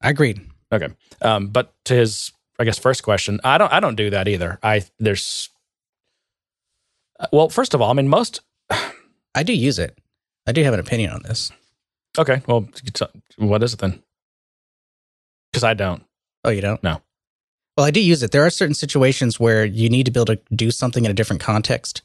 I 0.00 0.10
agreed. 0.10 0.40
Um, 1.20 1.48
but 1.48 1.72
to 1.86 1.94
his, 1.94 2.32
I 2.58 2.64
guess, 2.64 2.78
first 2.78 3.02
question, 3.02 3.40
I 3.44 3.58
don't, 3.58 3.72
I 3.72 3.80
don't 3.80 3.94
do 3.96 4.10
that 4.10 4.28
either. 4.28 4.58
I 4.62 4.84
there's, 4.98 5.50
uh, 7.20 7.26
well, 7.32 7.48
first 7.48 7.74
of 7.74 7.80
all, 7.80 7.90
I 7.90 7.94
mean, 7.94 8.08
most. 8.08 8.40
I 9.34 9.42
do 9.42 9.52
use 9.54 9.78
it. 9.78 9.98
I 10.46 10.52
do 10.52 10.62
have 10.64 10.74
an 10.74 10.80
opinion 10.80 11.10
on 11.10 11.22
this. 11.22 11.50
Okay, 12.18 12.42
well, 12.46 12.68
what 13.38 13.62
is 13.62 13.72
it 13.72 13.78
then? 13.78 14.02
Because 15.50 15.64
I 15.64 15.74
don't. 15.74 16.02
Oh, 16.44 16.50
you 16.50 16.60
don't? 16.60 16.82
No. 16.82 17.00
Well, 17.76 17.86
I 17.86 17.90
do 17.90 18.00
use 18.00 18.22
it. 18.22 18.32
There 18.32 18.44
are 18.44 18.50
certain 18.50 18.74
situations 18.74 19.40
where 19.40 19.64
you 19.64 19.88
need 19.88 20.04
to 20.04 20.10
be 20.12 20.20
able 20.20 20.36
to 20.36 20.40
do 20.54 20.70
something 20.70 21.04
in 21.04 21.10
a 21.10 21.14
different 21.14 21.40
context, 21.40 22.02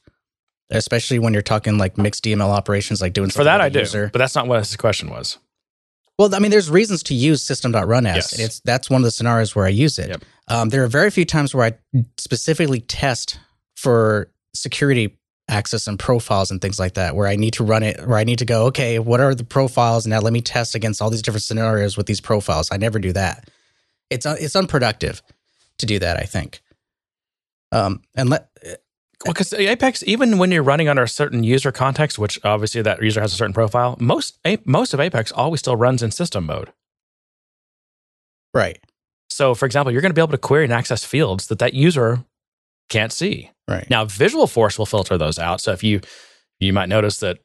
especially 0.69 1.19
when 1.19 1.33
you're 1.33 1.41
talking 1.41 1.77
like 1.77 1.97
mixed 1.97 2.23
DML 2.23 2.49
operations, 2.49 3.01
like 3.01 3.13
doing 3.13 3.29
For 3.29 3.43
that, 3.43 3.59
I 3.59 3.67
do. 3.69 3.79
user. 3.79 4.09
But 4.13 4.19
that's 4.19 4.35
not 4.35 4.47
what 4.47 4.59
his 4.59 4.75
question 4.77 5.09
was. 5.09 5.37
Well, 6.17 6.33
I 6.33 6.39
mean, 6.39 6.49
there's 6.51 6.69
reasons 6.69 7.03
to 7.03 7.13
use 7.13 7.43
system.run 7.43 8.05
as. 8.07 8.15
Yes. 8.15 8.33
and 8.33 8.41
It's 8.41 8.59
that's 8.61 8.89
one 8.89 9.01
of 9.01 9.05
the 9.05 9.11
scenarios 9.11 9.55
where 9.55 9.65
I 9.65 9.69
use 9.69 9.99
it. 9.99 10.09
Yep. 10.09 10.23
Um, 10.47 10.69
there 10.69 10.83
are 10.83 10.87
very 10.87 11.11
few 11.11 11.25
times 11.25 11.53
where 11.53 11.65
I 11.65 12.01
specifically 12.17 12.79
test 12.79 13.39
for 13.75 14.31
security 14.55 15.17
access 15.49 15.87
and 15.87 15.97
profiles 15.99 16.51
and 16.51 16.61
things 16.61 16.79
like 16.79 16.95
that, 16.95 17.15
where 17.15 17.27
I 17.27 17.35
need 17.35 17.53
to 17.53 17.63
run 17.63 17.83
it, 17.83 18.05
where 18.05 18.17
I 18.17 18.23
need 18.23 18.39
to 18.39 18.45
go, 18.45 18.65
okay, 18.65 18.99
what 18.99 19.19
are 19.19 19.35
the 19.35 19.43
profiles? 19.43 20.07
Now 20.07 20.19
let 20.19 20.33
me 20.33 20.41
test 20.41 20.75
against 20.75 21.01
all 21.01 21.09
these 21.09 21.21
different 21.21 21.43
scenarios 21.43 21.95
with 21.95 22.07
these 22.07 22.19
profiles. 22.19 22.69
I 22.71 22.77
never 22.77 22.99
do 22.99 23.13
that. 23.13 23.49
It's 24.09 24.25
uh, 24.25 24.37
it's 24.39 24.55
unproductive 24.55 25.21
to 25.77 25.85
do 25.85 25.99
that. 25.99 26.17
I 26.17 26.23
think. 26.23 26.61
Um, 27.71 28.01
and 28.15 28.29
let 28.29 28.49
Well, 29.27 29.33
because 29.33 29.53
Apex, 29.53 30.03
even 30.07 30.37
when 30.37 30.51
you're 30.51 30.63
running 30.63 30.87
under 30.89 31.03
a 31.03 31.07
certain 31.07 31.43
user 31.43 31.71
context, 31.71 32.17
which 32.19 32.39
obviously 32.43 32.81
that 32.81 33.01
user 33.01 33.21
has 33.21 33.33
a 33.33 33.35
certain 33.35 33.53
profile, 33.53 33.97
most 33.99 34.37
most 34.65 34.93
of 34.93 34.99
Apex 34.99 35.31
always 35.31 35.59
still 35.59 35.75
runs 35.75 36.01
in 36.03 36.11
system 36.11 36.45
mode. 36.45 36.71
right, 38.53 38.79
So, 39.29 39.53
for 39.53 39.65
example, 39.65 39.91
you're 39.91 40.01
going 40.01 40.09
to 40.11 40.15
be 40.15 40.21
able 40.21 40.31
to 40.31 40.37
query 40.37 40.63
and 40.63 40.73
access 40.73 41.03
fields 41.03 41.47
that 41.47 41.59
that 41.59 41.73
user 41.73 42.23
can't 42.89 43.11
see. 43.11 43.51
right, 43.67 43.87
Now, 43.89 44.05
Visualforce 44.05 44.77
will 44.79 44.85
filter 44.85 45.17
those 45.17 45.37
out. 45.37 45.61
So, 45.61 45.71
if 45.73 45.83
you 45.83 46.01
you 46.59 46.73
might 46.73 46.89
notice 46.89 47.17
that 47.19 47.37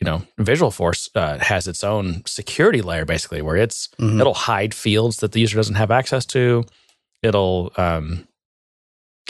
you 0.00 0.04
know 0.04 0.22
Visualforce 0.38 1.08
uh, 1.14 1.38
has 1.38 1.66
its 1.68 1.82
own 1.84 2.22
security 2.26 2.82
layer, 2.82 3.04
basically, 3.04 3.40
where 3.40 3.56
it's 3.56 3.88
Mhm. 4.00 4.20
it'll 4.20 4.34
hide 4.34 4.74
fields 4.74 5.18
that 5.18 5.32
the 5.32 5.40
user 5.40 5.56
doesn't 5.56 5.76
have 5.76 5.90
access 5.90 6.26
to. 6.26 6.64
It'll 7.22 7.72
um, 7.76 8.26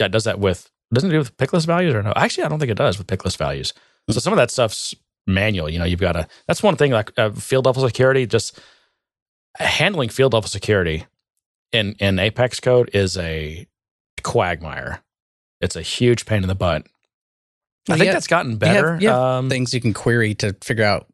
yeah, 0.00 0.07
it 0.07 0.12
does 0.12 0.24
that 0.24 0.38
with 0.40 0.70
doesn't 0.93 1.11
it 1.11 1.12
do 1.12 1.18
with 1.18 1.36
picklist 1.36 1.66
values 1.66 1.95
or 1.95 2.03
no? 2.03 2.12
Actually, 2.16 2.45
I 2.45 2.49
don't 2.49 2.59
think 2.59 2.70
it 2.70 2.76
does 2.76 2.99
with 2.99 3.07
picklist 3.07 3.36
values. 3.36 3.72
So 4.11 4.18
some 4.20 4.32
of 4.32 4.36
that 4.36 4.51
stuff's 4.51 4.95
manual. 5.26 5.68
You 5.68 5.78
know, 5.78 5.84
you've 5.84 6.01
got 6.01 6.12
to. 6.12 6.26
That's 6.47 6.62
one 6.62 6.76
thing 6.76 6.90
like 6.93 7.12
uh, 7.18 7.30
field 7.30 7.66
level 7.66 7.86
security. 7.86 8.26
Just 8.26 8.59
handling 9.59 10.09
field 10.09 10.32
level 10.32 10.49
security 10.49 11.07
in 11.72 11.93
in 11.99 12.18
Apex 12.18 12.61
code 12.61 12.90
is 12.93 13.16
a 13.16 13.66
quagmire. 14.22 15.03
It's 15.61 15.76
a 15.76 15.82
huge 15.82 16.26
pain 16.26 16.43
in 16.43 16.49
the 16.49 16.55
butt. 16.55 16.82
I 17.88 17.93
Well, 17.93 17.99
think 17.99 18.07
yeah, 18.07 18.12
that's 18.12 18.26
gotten 18.26 18.57
better. 18.57 18.95
have 18.97 19.05
um, 19.12 19.49
things 19.51 19.72
you 19.74 19.80
can 19.80 19.93
query 19.93 20.34
to 20.36 20.55
figure 20.62 20.84
out 20.84 21.07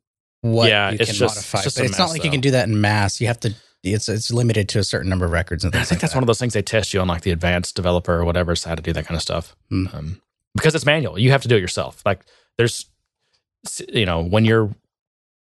what 0.42 0.68
Yeah, 0.68 0.90
you 0.90 0.98
can 0.98 1.06
just- 1.06 1.20
modify. 1.20 1.60
it's 1.64 1.76
but 1.76 1.84
it's 1.84 1.98
not 1.98 2.10
like 2.10 2.24
you 2.24 2.30
can 2.30 2.40
do 2.40 2.50
that 2.52 2.68
in 2.68 2.80
mass. 2.80 3.20
You 3.20 3.26
have 3.28 3.40
to. 3.40 3.54
It's 3.92 4.08
it's 4.08 4.30
limited 4.32 4.68
to 4.70 4.78
a 4.78 4.84
certain 4.84 5.08
number 5.08 5.24
of 5.24 5.30
records 5.32 5.64
and 5.64 5.74
I 5.74 5.78
think 5.80 5.90
like 5.92 6.00
that's 6.00 6.12
that. 6.12 6.16
one 6.18 6.22
of 6.22 6.26
those 6.26 6.38
things 6.38 6.52
they 6.54 6.62
test 6.62 6.92
you 6.94 7.00
on, 7.00 7.08
like 7.08 7.22
the 7.22 7.30
advanced 7.30 7.76
developer 7.76 8.14
or 8.14 8.24
whatever, 8.24 8.52
is 8.52 8.64
how 8.64 8.74
to 8.74 8.82
do 8.82 8.92
that 8.92 9.06
kind 9.06 9.16
of 9.16 9.22
stuff. 9.22 9.54
Hmm. 9.70 9.86
Um, 9.92 10.22
because 10.54 10.74
it's 10.74 10.86
manual, 10.86 11.18
you 11.18 11.30
have 11.30 11.42
to 11.42 11.48
do 11.48 11.56
it 11.56 11.60
yourself. 11.60 12.02
Like 12.06 12.24
there's, 12.56 12.86
you 13.88 14.06
know, 14.06 14.22
when 14.24 14.44
you're 14.44 14.74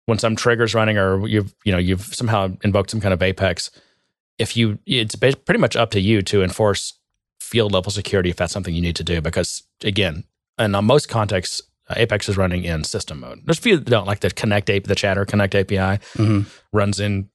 when 0.06 0.18
some 0.20 0.36
triggers 0.36 0.74
running 0.74 0.98
or 0.98 1.28
you've 1.28 1.54
you 1.66 1.72
know 1.72 1.78
you've 1.78 2.02
somehow 2.16 2.50
invoked 2.64 2.90
some 2.92 3.02
kind 3.02 3.14
of 3.14 3.22
Apex, 3.22 3.70
if 4.38 4.58
you 4.58 4.80
it's 4.86 5.16
pretty 5.16 5.60
much 5.60 5.76
up 5.76 5.92
to 5.92 6.00
you 6.00 6.22
to 6.24 6.44
enforce 6.44 6.94
field 7.40 7.72
level 7.72 7.92
security 7.92 8.30
if 8.30 8.36
that's 8.38 8.54
something 8.54 8.74
you 8.74 8.82
need 8.82 8.96
to 8.96 9.04
do. 9.04 9.22
Because 9.22 9.64
again, 9.84 10.24
and 10.58 10.76
on 10.76 10.86
most 10.86 11.08
contexts, 11.10 11.62
uh, 11.90 11.94
Apex 11.98 12.28
is 12.30 12.38
running 12.38 12.64
in 12.64 12.84
system 12.84 13.20
mode. 13.20 13.42
There's 13.46 13.60
a 13.60 13.62
few 13.62 13.78
that 13.78 13.86
don't 13.90 14.08
like 14.08 14.22
the 14.22 14.32
connect 14.32 14.70
API, 14.70 14.80
the 14.88 14.96
chatter 14.96 15.26
connect 15.26 15.54
API 15.54 16.00
Mhm. 16.18 16.46
runs 16.72 17.00
in 17.00 17.30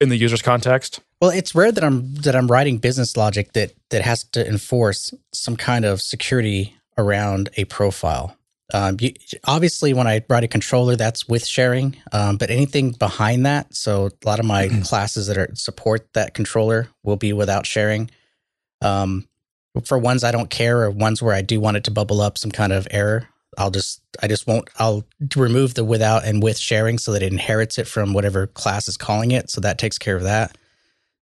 in 0.00 0.08
the 0.08 0.16
user's 0.16 0.42
context. 0.42 1.00
Well, 1.20 1.30
it's 1.30 1.54
rare 1.54 1.72
that 1.72 1.82
I'm 1.82 2.14
that 2.16 2.36
I'm 2.36 2.46
writing 2.46 2.78
business 2.78 3.16
logic 3.16 3.52
that 3.54 3.72
that 3.90 4.02
has 4.02 4.24
to 4.24 4.46
enforce 4.46 5.12
some 5.32 5.56
kind 5.56 5.84
of 5.84 6.00
security 6.00 6.76
around 6.96 7.50
a 7.56 7.64
profile. 7.64 8.36
Um, 8.72 8.98
you, 9.00 9.14
obviously, 9.44 9.94
when 9.94 10.06
I 10.06 10.22
write 10.28 10.44
a 10.44 10.48
controller, 10.48 10.94
that's 10.94 11.26
with 11.26 11.46
sharing. 11.46 11.96
Um, 12.12 12.36
but 12.36 12.50
anything 12.50 12.92
behind 12.92 13.46
that, 13.46 13.74
so 13.74 14.06
a 14.06 14.26
lot 14.26 14.38
of 14.38 14.44
my 14.44 14.68
classes 14.84 15.26
that 15.26 15.38
are 15.38 15.48
support 15.54 16.12
that 16.12 16.34
controller 16.34 16.88
will 17.02 17.16
be 17.16 17.32
without 17.32 17.66
sharing. 17.66 18.10
Um, 18.82 19.26
for 19.84 19.98
ones 19.98 20.22
I 20.22 20.32
don't 20.32 20.50
care, 20.50 20.82
or 20.82 20.90
ones 20.90 21.22
where 21.22 21.34
I 21.34 21.42
do 21.42 21.60
want 21.60 21.76
it 21.76 21.84
to 21.84 21.90
bubble 21.90 22.20
up 22.20 22.36
some 22.36 22.50
kind 22.50 22.72
of 22.72 22.86
error, 22.90 23.28
I'll 23.58 23.70
just 23.70 24.00
I 24.22 24.28
just 24.28 24.46
won't 24.46 24.70
I'll 24.78 25.04
remove 25.36 25.74
the 25.74 25.84
without 25.84 26.24
and 26.24 26.42
with 26.42 26.56
sharing 26.58 26.96
so 26.96 27.12
that 27.12 27.22
it 27.22 27.32
inherits 27.32 27.76
it 27.78 27.86
from 27.88 28.12
whatever 28.14 28.46
class 28.46 28.88
is 28.88 28.96
calling 28.96 29.32
it. 29.32 29.50
So 29.50 29.60
that 29.60 29.78
takes 29.78 29.98
care 29.98 30.16
of 30.16 30.22
that. 30.22 30.56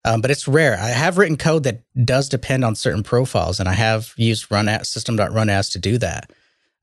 Um, 0.05 0.21
but 0.21 0.31
it's 0.31 0.47
rare. 0.47 0.79
I 0.79 0.91
have 0.91 1.19
written 1.19 1.37
code 1.37 1.65
that 1.65 1.83
does 2.05 2.29
depend 2.29 2.65
on 2.65 2.77
certain 2.77 3.03
profiles, 3.03 3.59
and 3.59 3.69
I 3.69 3.73
have 3.73 4.13
used 4.17 4.53
run 4.53 4.69
as 4.69 4.89
system.run 4.89 5.49
as 5.51 5.69
to 5.71 5.81
do 5.81 5.99
that. 5.99 6.31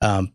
Um, 0.01 0.33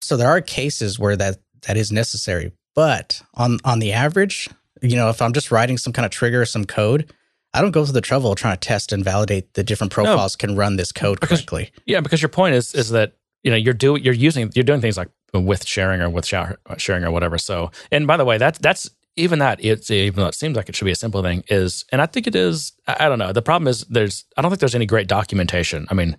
so 0.00 0.16
there 0.16 0.28
are 0.28 0.40
cases 0.40 0.98
where 1.00 1.16
that 1.16 1.38
that 1.62 1.76
is 1.76 1.90
necessary. 1.90 2.52
But 2.76 3.22
on 3.34 3.58
on 3.64 3.80
the 3.80 3.92
average, 3.92 4.48
you 4.82 4.94
know, 4.94 5.08
if 5.08 5.20
I'm 5.20 5.32
just 5.32 5.50
writing 5.50 5.78
some 5.78 5.92
kind 5.92 6.06
of 6.06 6.12
trigger 6.12 6.42
or 6.42 6.46
some 6.46 6.64
code, 6.64 7.12
I 7.52 7.60
don't 7.60 7.72
go 7.72 7.84
through 7.84 7.94
the 7.94 8.00
trouble 8.00 8.30
of 8.30 8.36
trying 8.38 8.54
to 8.56 8.60
test 8.68 8.92
and 8.92 9.02
validate 9.02 9.54
the 9.54 9.64
different 9.64 9.92
profiles 9.92 10.36
can 10.36 10.54
run 10.54 10.76
this 10.76 10.92
code 10.92 11.18
Because- 11.18 11.40
correctly. 11.40 11.72
Yeah, 11.86 12.00
because 12.00 12.22
your 12.22 12.28
point 12.28 12.54
is 12.54 12.72
is 12.74 12.90
that 12.90 13.14
you 13.42 13.50
know 13.50 13.56
you're 13.56 13.74
doing 13.74 14.02
you're 14.02 14.14
using 14.14 14.50
you're 14.54 14.64
doing 14.64 14.80
things 14.80 14.96
like 14.96 15.08
with 15.34 15.66
sharing 15.66 16.00
or 16.00 16.10
with 16.10 16.26
sharing 16.26 17.04
or 17.04 17.10
whatever. 17.10 17.38
So, 17.38 17.70
and 17.92 18.06
by 18.06 18.16
the 18.16 18.24
way, 18.24 18.38
that's 18.38 18.58
that's 18.58 18.90
even 19.18 19.40
that, 19.40 19.62
it's 19.62 19.90
even 19.90 20.22
though 20.22 20.28
it 20.28 20.34
seems 20.34 20.56
like 20.56 20.68
it 20.68 20.76
should 20.76 20.84
be 20.84 20.92
a 20.92 20.96
simple 20.96 21.22
thing, 21.22 21.42
is, 21.48 21.84
and 21.90 22.00
I 22.00 22.06
think 22.06 22.26
it 22.26 22.36
is. 22.36 22.72
I, 22.86 23.08
don't 23.08 23.18
know. 23.18 23.32
The 23.32 23.42
problem 23.42 23.68
is 23.68 23.84
there's. 23.90 24.24
I 24.36 24.42
don't 24.42 24.50
think 24.50 24.60
there's 24.60 24.76
any 24.76 24.86
great 24.86 25.08
documentation. 25.08 25.86
I 25.90 25.94
mean, 25.94 26.16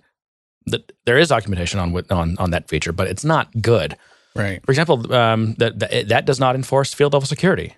the, 0.66 0.84
there 1.06 1.18
is 1.18 1.28
documentation 1.28 1.80
on 1.80 1.96
on 2.10 2.36
on 2.38 2.50
that 2.50 2.68
feature, 2.68 2.92
but 2.92 3.08
it's 3.08 3.24
not 3.24 3.48
good. 3.60 3.96
Right. 4.36 4.64
For 4.64 4.70
example, 4.70 5.12
um, 5.12 5.54
that 5.54 5.78
that 5.78 6.08
that 6.08 6.26
does 6.26 6.38
not 6.38 6.54
enforce 6.54 6.92
field 6.92 7.14
level 7.14 7.26
security. 7.26 7.74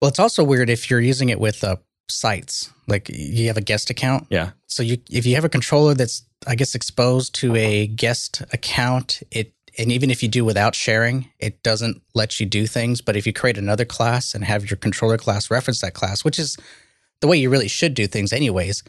Well, 0.00 0.08
it's 0.08 0.18
also 0.18 0.42
weird 0.42 0.70
if 0.70 0.90
you're 0.90 1.00
using 1.00 1.28
it 1.28 1.38
with 1.38 1.62
uh, 1.62 1.76
sites. 2.08 2.70
Like 2.86 3.08
you 3.08 3.46
have 3.48 3.56
a 3.56 3.62
guest 3.62 3.90
account. 3.90 4.26
Yeah. 4.30 4.50
So 4.66 4.82
you 4.82 4.98
if 5.10 5.26
you 5.26 5.34
have 5.34 5.44
a 5.44 5.48
controller 5.48 5.94
that's 5.94 6.22
I 6.46 6.54
guess 6.54 6.74
exposed 6.74 7.34
to 7.36 7.54
a 7.56 7.86
guest 7.86 8.42
account, 8.52 9.22
it 9.30 9.52
and 9.78 9.90
even 9.90 10.10
if 10.10 10.22
you 10.22 10.28
do 10.28 10.44
without 10.44 10.74
sharing, 10.74 11.30
it 11.38 11.62
doesn't 11.62 12.02
let 12.14 12.38
you 12.38 12.46
do 12.46 12.66
things. 12.66 13.00
But 13.00 13.16
if 13.16 13.26
you 13.26 13.32
create 13.32 13.58
another 13.58 13.84
class 13.84 14.34
and 14.34 14.44
have 14.44 14.70
your 14.70 14.76
controller 14.76 15.18
class 15.18 15.50
reference 15.50 15.80
that 15.80 15.94
class, 15.94 16.24
which 16.24 16.38
is 16.38 16.56
the 17.20 17.26
way 17.26 17.36
you 17.36 17.50
really 17.50 17.68
should 17.68 17.94
do 17.94 18.06
things 18.06 18.32
anyways, 18.32 18.82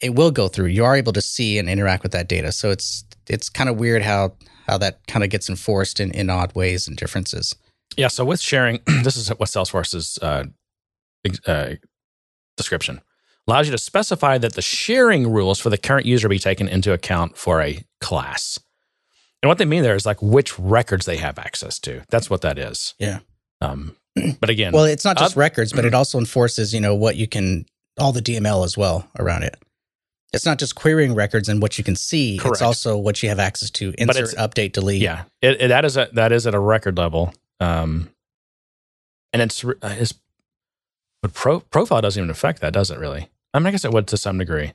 it 0.00 0.14
will 0.14 0.30
go 0.30 0.48
through. 0.48 0.66
You 0.66 0.84
are 0.84 0.96
able 0.96 1.12
to 1.12 1.20
see 1.20 1.58
and 1.58 1.68
interact 1.68 2.02
with 2.02 2.12
that 2.12 2.28
data. 2.28 2.52
So 2.52 2.70
it's 2.70 3.04
it's 3.28 3.48
kind 3.48 3.68
of 3.68 3.76
weird 3.76 4.02
how 4.02 4.34
how 4.66 4.78
that 4.78 5.06
kind 5.06 5.24
of 5.24 5.30
gets 5.30 5.48
enforced 5.48 6.00
in, 6.00 6.10
in 6.12 6.30
odd 6.30 6.54
ways 6.54 6.88
and 6.88 6.96
differences. 6.96 7.54
Yeah. 7.96 8.08
So 8.08 8.24
with 8.24 8.40
sharing, 8.40 8.80
this 9.02 9.16
is 9.16 9.28
what 9.28 9.48
Salesforce's 9.48 10.18
uh, 10.22 10.44
uh, 11.46 11.70
description 12.56 13.00
allows 13.46 13.66
you 13.66 13.72
to 13.72 13.78
specify 13.78 14.38
that 14.38 14.54
the 14.54 14.62
sharing 14.62 15.30
rules 15.30 15.58
for 15.60 15.68
the 15.70 15.76
current 15.78 16.06
user 16.06 16.28
be 16.28 16.38
taken 16.38 16.66
into 16.68 16.92
account 16.92 17.36
for 17.36 17.60
a 17.60 17.84
class. 18.00 18.58
And 19.42 19.48
what 19.48 19.58
they 19.58 19.66
mean 19.66 19.82
there 19.82 19.94
is 19.94 20.06
like 20.06 20.22
which 20.22 20.58
records 20.58 21.04
they 21.04 21.18
have 21.18 21.38
access 21.38 21.78
to. 21.80 22.02
That's 22.08 22.30
what 22.30 22.40
that 22.40 22.58
is. 22.58 22.94
Yeah. 22.98 23.18
Um, 23.60 23.96
but 24.40 24.48
again, 24.48 24.72
Well, 24.72 24.84
it's 24.84 25.04
not 25.04 25.18
just 25.18 25.36
Uh, 25.36 25.40
records, 25.40 25.72
but 25.74 25.84
it 25.84 25.92
also 25.92 26.18
enforces, 26.18 26.72
you 26.72 26.80
know, 26.80 26.94
what 26.94 27.16
you 27.16 27.26
can, 27.28 27.66
all 27.98 28.12
the 28.12 28.22
DML 28.22 28.64
as 28.64 28.78
well 28.78 29.06
around 29.18 29.42
it. 29.42 29.56
It's 30.32 30.46
not 30.46 30.58
just 30.58 30.74
querying 30.74 31.14
records 31.14 31.48
and 31.48 31.60
what 31.60 31.76
you 31.78 31.84
can 31.84 31.94
see. 31.96 32.38
Correct. 32.38 32.54
It's 32.56 32.62
also 32.62 32.96
what 32.96 33.22
you 33.22 33.28
have 33.28 33.38
access 33.38 33.70
to. 33.72 33.92
Insert, 33.98 34.30
it's- 34.32 34.34
update, 34.34 34.72
delete. 34.72 35.02
yeah, 35.02 35.24
it, 35.42 35.60
it- 35.60 35.68
that 35.68 35.84
is 35.84 35.96
a, 35.98 36.08
that 36.14 36.32
is 36.32 36.46
at 36.46 36.54
a 36.54 36.58
record 36.58 36.96
level. 36.96 37.32
Um, 37.60 38.08
and 39.32 39.42
it's 39.42 39.64
uh, 39.64 39.74
is, 39.98 40.14
but 41.24 41.32
pro, 41.32 41.60
profile 41.60 42.02
doesn't 42.02 42.20
even 42.20 42.28
affect 42.30 42.60
that, 42.60 42.74
does 42.74 42.90
it? 42.90 42.98
Really? 42.98 43.30
I 43.54 43.58
mean, 43.58 43.66
I 43.68 43.70
guess 43.70 43.86
it 43.86 43.92
would 43.92 44.06
to 44.08 44.18
some 44.18 44.36
degree. 44.36 44.74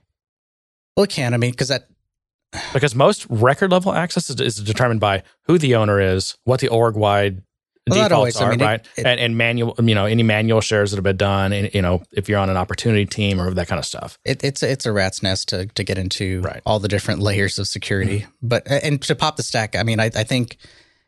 Well, 0.98 1.04
it 1.04 1.12
can. 1.12 1.36
I 1.36 1.38
mean, 1.38 1.52
because 1.52 1.68
that, 1.68 1.88
because 2.74 2.96
most 2.96 3.28
record 3.30 3.72
level 3.72 3.94
access 3.94 4.32
is, 4.32 4.42
is 4.42 4.56
determined 4.56 5.00
by 5.00 5.22
who 5.44 5.60
the 5.60 5.76
owner 5.76 6.02
is, 6.02 6.38
what 6.46 6.60
the 6.60 6.68
org 6.70 6.96
wide 6.96 7.44
Well, 7.88 8.00
defaults 8.10 8.14
always. 8.14 8.38
I 8.42 8.46
are, 8.46 8.50
mean, 8.50 8.60
right? 8.62 8.88
it- 8.98 9.06
and, 9.06 9.20
and 9.20 9.38
manual, 9.38 9.76
you 9.78 9.94
know, 9.94 10.06
any 10.08 10.24
manual 10.24 10.60
shares 10.60 10.90
that 10.90 10.98
have 10.98 11.04
been 11.04 11.18
done, 11.18 11.54
and 11.54 11.72
you 11.72 11.84
know, 11.84 12.02
if 12.14 12.28
you're 12.28 12.40
on 12.40 12.50
an 12.50 12.58
opportunity 12.58 13.06
team 13.06 13.40
or 13.40 13.52
that 13.54 13.68
kind 13.68 13.78
of 13.78 13.86
stuff. 13.86 14.18
it 14.26 14.44
it's, 14.44 14.64
it's 14.64 14.88
a 14.88 14.92
rat's 14.92 15.22
nest 15.22 15.50
to, 15.50 15.68
to 15.68 15.84
get 15.84 16.00
into 16.00 16.42
Right. 16.42 16.64
all 16.66 16.80
the 16.80 16.88
different 16.88 17.20
layers 17.22 17.60
of 17.60 17.68
security. 17.68 18.22
Mm-hmm. 18.22 18.32
But, 18.42 18.64
and 18.72 19.00
to 19.04 19.14
pop 19.14 19.36
the 19.36 19.44
stack, 19.44 19.76
I 19.76 19.84
mean, 19.84 20.00
I, 20.00 20.06
I 20.06 20.24
think, 20.24 20.58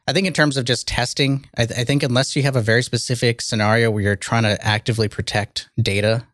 I 0.08 0.14
think 0.14 0.28
in 0.28 0.34
terms 0.34 0.58
of 0.58 0.66
just 0.66 0.88
testing, 0.88 1.48
I, 1.58 1.64
I 1.64 1.84
think 1.84 2.04
unless 2.04 2.36
you 2.36 2.44
have 2.44 2.56
a 2.56 2.62
very 2.62 2.84
specific 2.84 3.42
scenario 3.42 3.92
where 3.92 4.02
you're 4.04 4.16
trying 4.16 4.44
to 4.44 4.58
actively 4.66 5.08
protect 5.08 5.70
data 5.82 6.26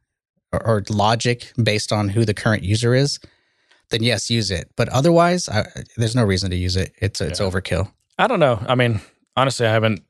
or, 0.54 0.66
or 0.66 0.84
logic 0.90 1.52
based 1.62 1.92
on 1.92 2.10
who 2.10 2.24
the 2.26 2.34
current 2.34 2.64
user 2.64 2.96
is, 2.96 3.20
then 3.90 4.04
yes, 4.04 4.30
use 4.30 4.52
it. 4.52 4.72
But 4.76 4.90
otherwise, 4.90 5.48
I, 5.50 5.66
there's 5.98 6.16
no 6.16 6.24
reason 6.24 6.50
to 6.52 6.56
use 6.56 6.76
it. 6.76 6.94
It's 7.00 7.22
it's 7.22 7.40
Yeah. 7.40 7.46
overkill. 7.48 7.92
I 8.18 8.28
don't 8.28 8.40
know. 8.40 8.64
I 8.68 8.76
mean, 8.76 9.02
honestly, 9.36 9.68
I 9.68 9.72
haven't, 9.72 10.02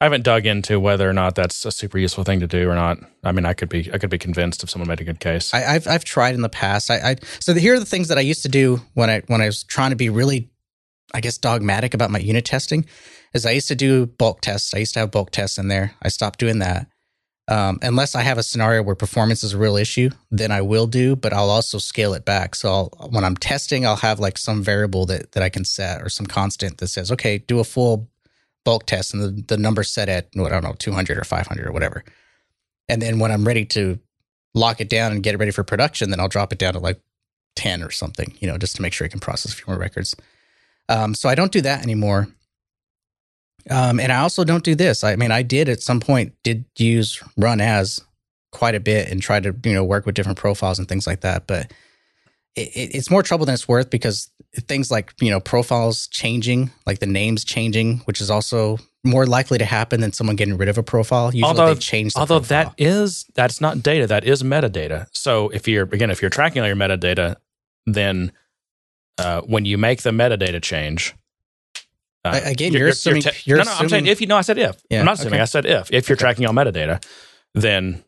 I 0.00 0.04
haven't 0.06 0.24
dug 0.24 0.46
into 0.46 0.80
whether 0.80 1.08
or 1.08 1.12
not 1.12 1.36
that's 1.36 1.64
a 1.64 1.70
super 1.70 1.96
useful 1.96 2.24
thing 2.24 2.40
to 2.40 2.46
do 2.48 2.68
or 2.68 2.74
not. 2.74 2.98
I 3.22 3.30
mean, 3.30 3.46
I 3.46 3.52
could 3.54 3.68
be, 3.68 3.88
I 3.92 3.98
could 3.98 4.10
be 4.10 4.18
convinced 4.18 4.64
if 4.64 4.70
someone 4.70 4.88
made 4.88 5.00
a 5.00 5.04
good 5.04 5.20
case. 5.20 5.54
I, 5.54 5.64
I've 5.76 5.86
I've 5.86 6.04
tried 6.04 6.34
in 6.34 6.40
the 6.42 6.48
past. 6.48 6.90
I, 6.90 7.10
I 7.12 7.16
so 7.38 7.54
here 7.54 7.74
are 7.74 7.78
the 7.78 7.84
things 7.86 8.08
that 8.08 8.18
I 8.18 8.22
used 8.22 8.42
to 8.42 8.48
do 8.48 8.80
when 8.94 9.08
I 9.10 9.20
when 9.28 9.40
I 9.40 9.46
was 9.46 9.62
trying 9.62 9.90
to 9.90 9.96
be 9.96 10.10
really, 10.10 10.50
I 11.14 11.20
guess, 11.20 11.38
dogmatic 11.38 11.94
about 11.94 12.10
my 12.10 12.18
unit 12.18 12.44
testing. 12.44 12.86
Is 13.34 13.46
I 13.46 13.52
used 13.52 13.68
to 13.68 13.74
do 13.74 14.06
bulk 14.06 14.40
tests. 14.40 14.74
I 14.74 14.78
used 14.78 14.94
to 14.94 15.00
have 15.00 15.10
bulk 15.10 15.30
tests 15.30 15.58
in 15.58 15.68
there. 15.68 15.94
I 16.02 16.08
stopped 16.08 16.38
doing 16.38 16.58
that. 16.58 16.86
Um, 17.48 17.78
unless 17.82 18.14
I 18.14 18.22
have 18.22 18.38
a 18.38 18.42
scenario 18.42 18.82
where 18.82 18.94
performance 18.94 19.42
is 19.42 19.52
a 19.52 19.58
real 19.58 19.76
issue, 19.76 20.10
then 20.30 20.52
I 20.52 20.60
will 20.60 20.86
do. 20.86 21.16
But 21.16 21.32
I'll 21.32 21.50
also 21.50 21.78
scale 21.78 22.14
it 22.14 22.24
back. 22.24 22.54
So 22.54 22.68
I'll, 22.70 23.08
when 23.10 23.24
I'm 23.24 23.36
testing, 23.36 23.84
I'll 23.84 23.96
have 23.96 24.20
like 24.20 24.38
some 24.38 24.62
variable 24.62 25.06
that 25.06 25.32
that 25.32 25.42
I 25.42 25.48
can 25.48 25.64
set 25.64 26.02
or 26.02 26.08
some 26.08 26.26
constant 26.26 26.78
that 26.78 26.88
says, 26.88 27.10
okay, 27.10 27.38
do 27.38 27.58
a 27.58 27.64
full 27.64 28.08
bulk 28.64 28.86
test, 28.86 29.12
and 29.12 29.22
the 29.22 29.42
the 29.42 29.56
number 29.56 29.82
set 29.82 30.08
at 30.08 30.28
I 30.38 30.48
don't 30.48 30.62
know 30.62 30.74
200 30.78 31.18
or 31.18 31.24
500 31.24 31.66
or 31.66 31.72
whatever. 31.72 32.04
And 32.88 33.00
then 33.00 33.18
when 33.18 33.32
I'm 33.32 33.46
ready 33.46 33.64
to 33.66 33.98
lock 34.54 34.80
it 34.80 34.90
down 34.90 35.12
and 35.12 35.22
get 35.22 35.34
it 35.34 35.38
ready 35.38 35.50
for 35.50 35.64
production, 35.64 36.10
then 36.10 36.20
I'll 36.20 36.28
drop 36.28 36.52
it 36.52 36.58
down 36.58 36.74
to 36.74 36.78
like 36.78 37.00
10 37.56 37.82
or 37.82 37.90
something, 37.90 38.34
you 38.40 38.48
know, 38.48 38.58
just 38.58 38.76
to 38.76 38.82
make 38.82 38.92
sure 38.92 39.04
I 39.04 39.08
can 39.08 39.20
process 39.20 39.52
a 39.52 39.56
few 39.56 39.64
more 39.66 39.78
records. 39.78 40.14
Um, 40.88 41.14
so 41.14 41.28
I 41.28 41.34
don't 41.34 41.52
do 41.52 41.60
that 41.62 41.82
anymore. 41.82 42.28
Um, 43.70 44.00
and 44.00 44.10
I 44.10 44.18
also 44.18 44.44
don't 44.44 44.64
do 44.64 44.74
this. 44.74 45.04
I 45.04 45.16
mean, 45.16 45.30
I 45.30 45.42
did 45.42 45.68
at 45.68 45.80
some 45.82 46.00
point 46.00 46.34
did 46.42 46.64
use 46.76 47.22
run 47.36 47.60
as 47.60 48.00
quite 48.50 48.74
a 48.74 48.80
bit 48.80 49.08
and 49.08 49.22
try 49.22 49.38
to, 49.40 49.54
you 49.64 49.72
know, 49.72 49.84
work 49.84 50.04
with 50.04 50.14
different 50.14 50.38
profiles 50.38 50.78
and 50.78 50.88
things 50.88 51.06
like 51.06 51.20
that. 51.20 51.46
But 51.46 51.72
it, 52.56 52.68
it, 52.74 52.94
it's 52.96 53.10
more 53.10 53.22
trouble 53.22 53.46
than 53.46 53.54
it's 53.54 53.68
worth 53.68 53.88
because 53.88 54.30
things 54.68 54.90
like, 54.90 55.14
you 55.20 55.30
know, 55.30 55.38
profiles 55.40 56.08
changing, 56.08 56.70
like 56.86 56.98
the 56.98 57.06
names 57.06 57.44
changing, 57.44 57.98
which 58.00 58.20
is 58.20 58.30
also 58.30 58.78
more 59.04 59.26
likely 59.26 59.58
to 59.58 59.64
happen 59.64 60.00
than 60.00 60.12
someone 60.12 60.36
getting 60.36 60.56
rid 60.56 60.68
of 60.68 60.76
a 60.76 60.82
profile. 60.82 61.26
Usually 61.32 61.44
Although- 61.44 61.74
they 61.74 61.80
change 61.80 62.14
the 62.14 62.20
Although 62.20 62.40
profile. 62.40 62.64
that 62.64 62.74
is 62.78 63.24
that's 63.34 63.60
not 63.60 63.82
data, 63.82 64.06
that 64.08 64.24
is 64.24 64.42
metadata. 64.42 65.06
So 65.12 65.48
if 65.50 65.68
you're 65.68 65.84
again, 65.84 66.10
if 66.10 66.20
you're 66.20 66.30
tracking 66.30 66.62
all 66.62 66.68
your 66.68 66.76
metadata, 66.76 67.36
then 67.86 68.32
uh, 69.18 69.40
when 69.42 69.64
you 69.64 69.78
make 69.78 70.02
the 70.02 70.10
metadata 70.10 70.60
change, 70.62 71.14
uh, 72.24 72.40
again, 72.44 72.72
you're 72.72 72.88
assuming- 72.88 73.22
you're 73.44 73.58
no, 73.58 73.64
no. 73.64 73.72
I'm 73.72 73.88
saying 73.88 74.06
if 74.06 74.20
you 74.20 74.26
know, 74.26 74.36
I 74.36 74.42
said 74.42 74.58
if. 74.58 74.76
Yeah, 74.90 75.00
I'm 75.00 75.06
not 75.06 75.14
assuming. 75.14 75.34
okay. 75.34 75.42
I 75.42 75.46
said 75.46 75.66
if. 75.66 75.92
If 75.92 76.08
you're 76.08 76.14
Okay. 76.16 76.20
tracking 76.20 76.46
all 76.46 76.52
metadata, 76.54 77.02
then 77.54 78.04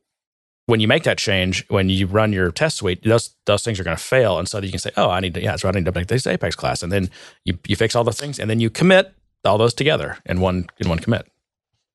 when 0.67 0.81
you 0.81 0.89
make 0.89 1.03
that 1.03 1.19
change, 1.19 1.65
when 1.69 1.89
you 1.91 2.07
run 2.07 2.33
your 2.33 2.51
test 2.51 2.77
suite, 2.79 3.03
those 3.03 3.35
those 3.47 3.63
things 3.65 3.79
are 3.81 3.85
going 3.85 3.97
to 3.97 4.03
fail, 4.03 4.39
and 4.39 4.49
so 4.49 4.61
you 4.61 4.71
can 4.71 4.79
say, 4.79 4.91
"Oh, 4.97 5.11
I 5.11 5.21
need 5.21 5.35
to 5.35 5.43
yeah, 5.43 5.57
so 5.57 5.69
I 5.69 5.73
need 5.73 5.85
to 5.85 5.93
make 5.93 6.07
this 6.07 6.27
Apex 6.27 6.55
class," 6.57 6.83
and 6.83 6.91
then 6.93 7.11
you 7.45 7.59
you 7.67 7.77
fix 7.77 7.95
all 7.97 8.05
those 8.05 8.19
things, 8.19 8.39
and 8.39 8.49
then 8.49 8.61
you 8.61 8.71
commit 8.71 9.13
all 9.45 9.59
those 9.59 9.75
together 9.75 10.19
in 10.25 10.41
one 10.41 10.67
in 10.79 10.89
one 10.89 11.01
commit. 11.01 11.27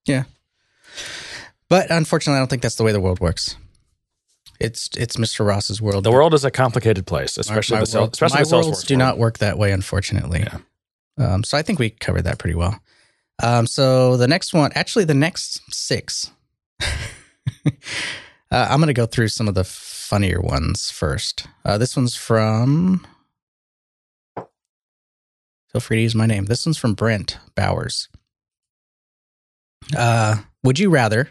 Yeah, 0.06 0.26
but 1.70 1.90
unfortunately, 1.90 2.38
I 2.38 2.42
don't 2.42 2.50
think 2.50 2.62
that's 2.62 2.76
the 2.76 2.84
way 2.84 2.92
the 2.92 3.00
world 3.02 3.20
works. 3.20 3.56
It's 4.60 4.90
it's 4.98 5.16
Mr. 5.16 5.46
Ross's 5.46 5.82
world. 5.82 6.04
The 6.04 6.12
world 6.12 6.34
is 6.34 6.44
a 6.44 6.52
complicated 6.52 7.06
place, 7.08 7.38
especially 7.38 7.76
my 7.78 7.80
the 7.82 7.86
Sal- 7.86 8.02
world- 8.02 8.14
especially 8.14 8.40
my 8.40 8.44
the 8.44 8.56
worlds 8.56 8.84
do 8.84 8.94
world. 8.96 9.00
not 9.00 9.18
work 9.18 9.38
that 9.38 9.58
way, 9.58 9.72
unfortunately. 9.72 10.42
Yeah. 10.42 10.58
Um, 11.18 11.44
so 11.44 11.58
I 11.58 11.62
think 11.62 11.80
we 11.80 11.90
covered 11.92 12.24
that 12.24 12.38
pretty 12.40 12.56
well. 12.56 12.80
Um, 13.42 13.68
so 13.68 14.18
the 14.18 14.28
next 14.28 14.54
one, 14.54 14.72
actually, 14.76 15.06
the 15.06 15.14
next 15.14 15.62
six. 15.74 16.32
uh, 16.82 16.90
I'm 18.52 18.80
going 18.80 18.88
to 18.88 18.94
go 18.94 19.06
through 19.06 19.30
some 19.30 19.48
of 19.48 19.56
the 19.56 19.64
funnier 19.64 20.42
ones 20.42 20.92
first. 20.92 21.48
Uh, 21.64 21.78
this 21.78 21.96
one's 21.96 22.16
from. 22.16 23.06
Feel 25.72 25.80
free 25.82 25.98
to 25.98 26.04
use 26.04 26.16
my 26.16 26.26
name. 26.26 26.46
This 26.46 26.66
one's 26.66 26.78
from 26.78 26.96
Brent 26.96 27.38
Bowers. 27.56 28.10
Uh, 29.96 30.38
would 30.64 30.80
you 30.80 30.90
rather 30.90 31.30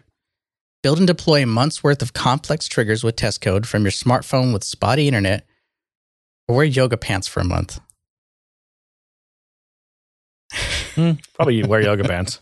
build 0.82 0.98
and 0.98 1.06
deploy 1.06 1.44
months 1.46 1.82
worth 1.82 2.02
of 2.02 2.12
complex 2.12 2.68
triggers 2.68 3.02
with 3.02 3.16
test 3.16 3.40
code 3.40 3.66
from 3.66 3.82
your 3.82 3.90
smartphone 3.90 4.52
with 4.52 4.64
spotty 4.64 5.08
internet, 5.08 5.46
or 6.46 6.56
wear 6.56 6.64
yoga 6.64 6.96
pants 6.96 7.28
for 7.28 7.40
a 7.40 7.44
month? 7.44 7.80
Probably 11.34 11.62
wear 11.62 11.80
yoga 11.82 12.04
pants. 12.04 12.40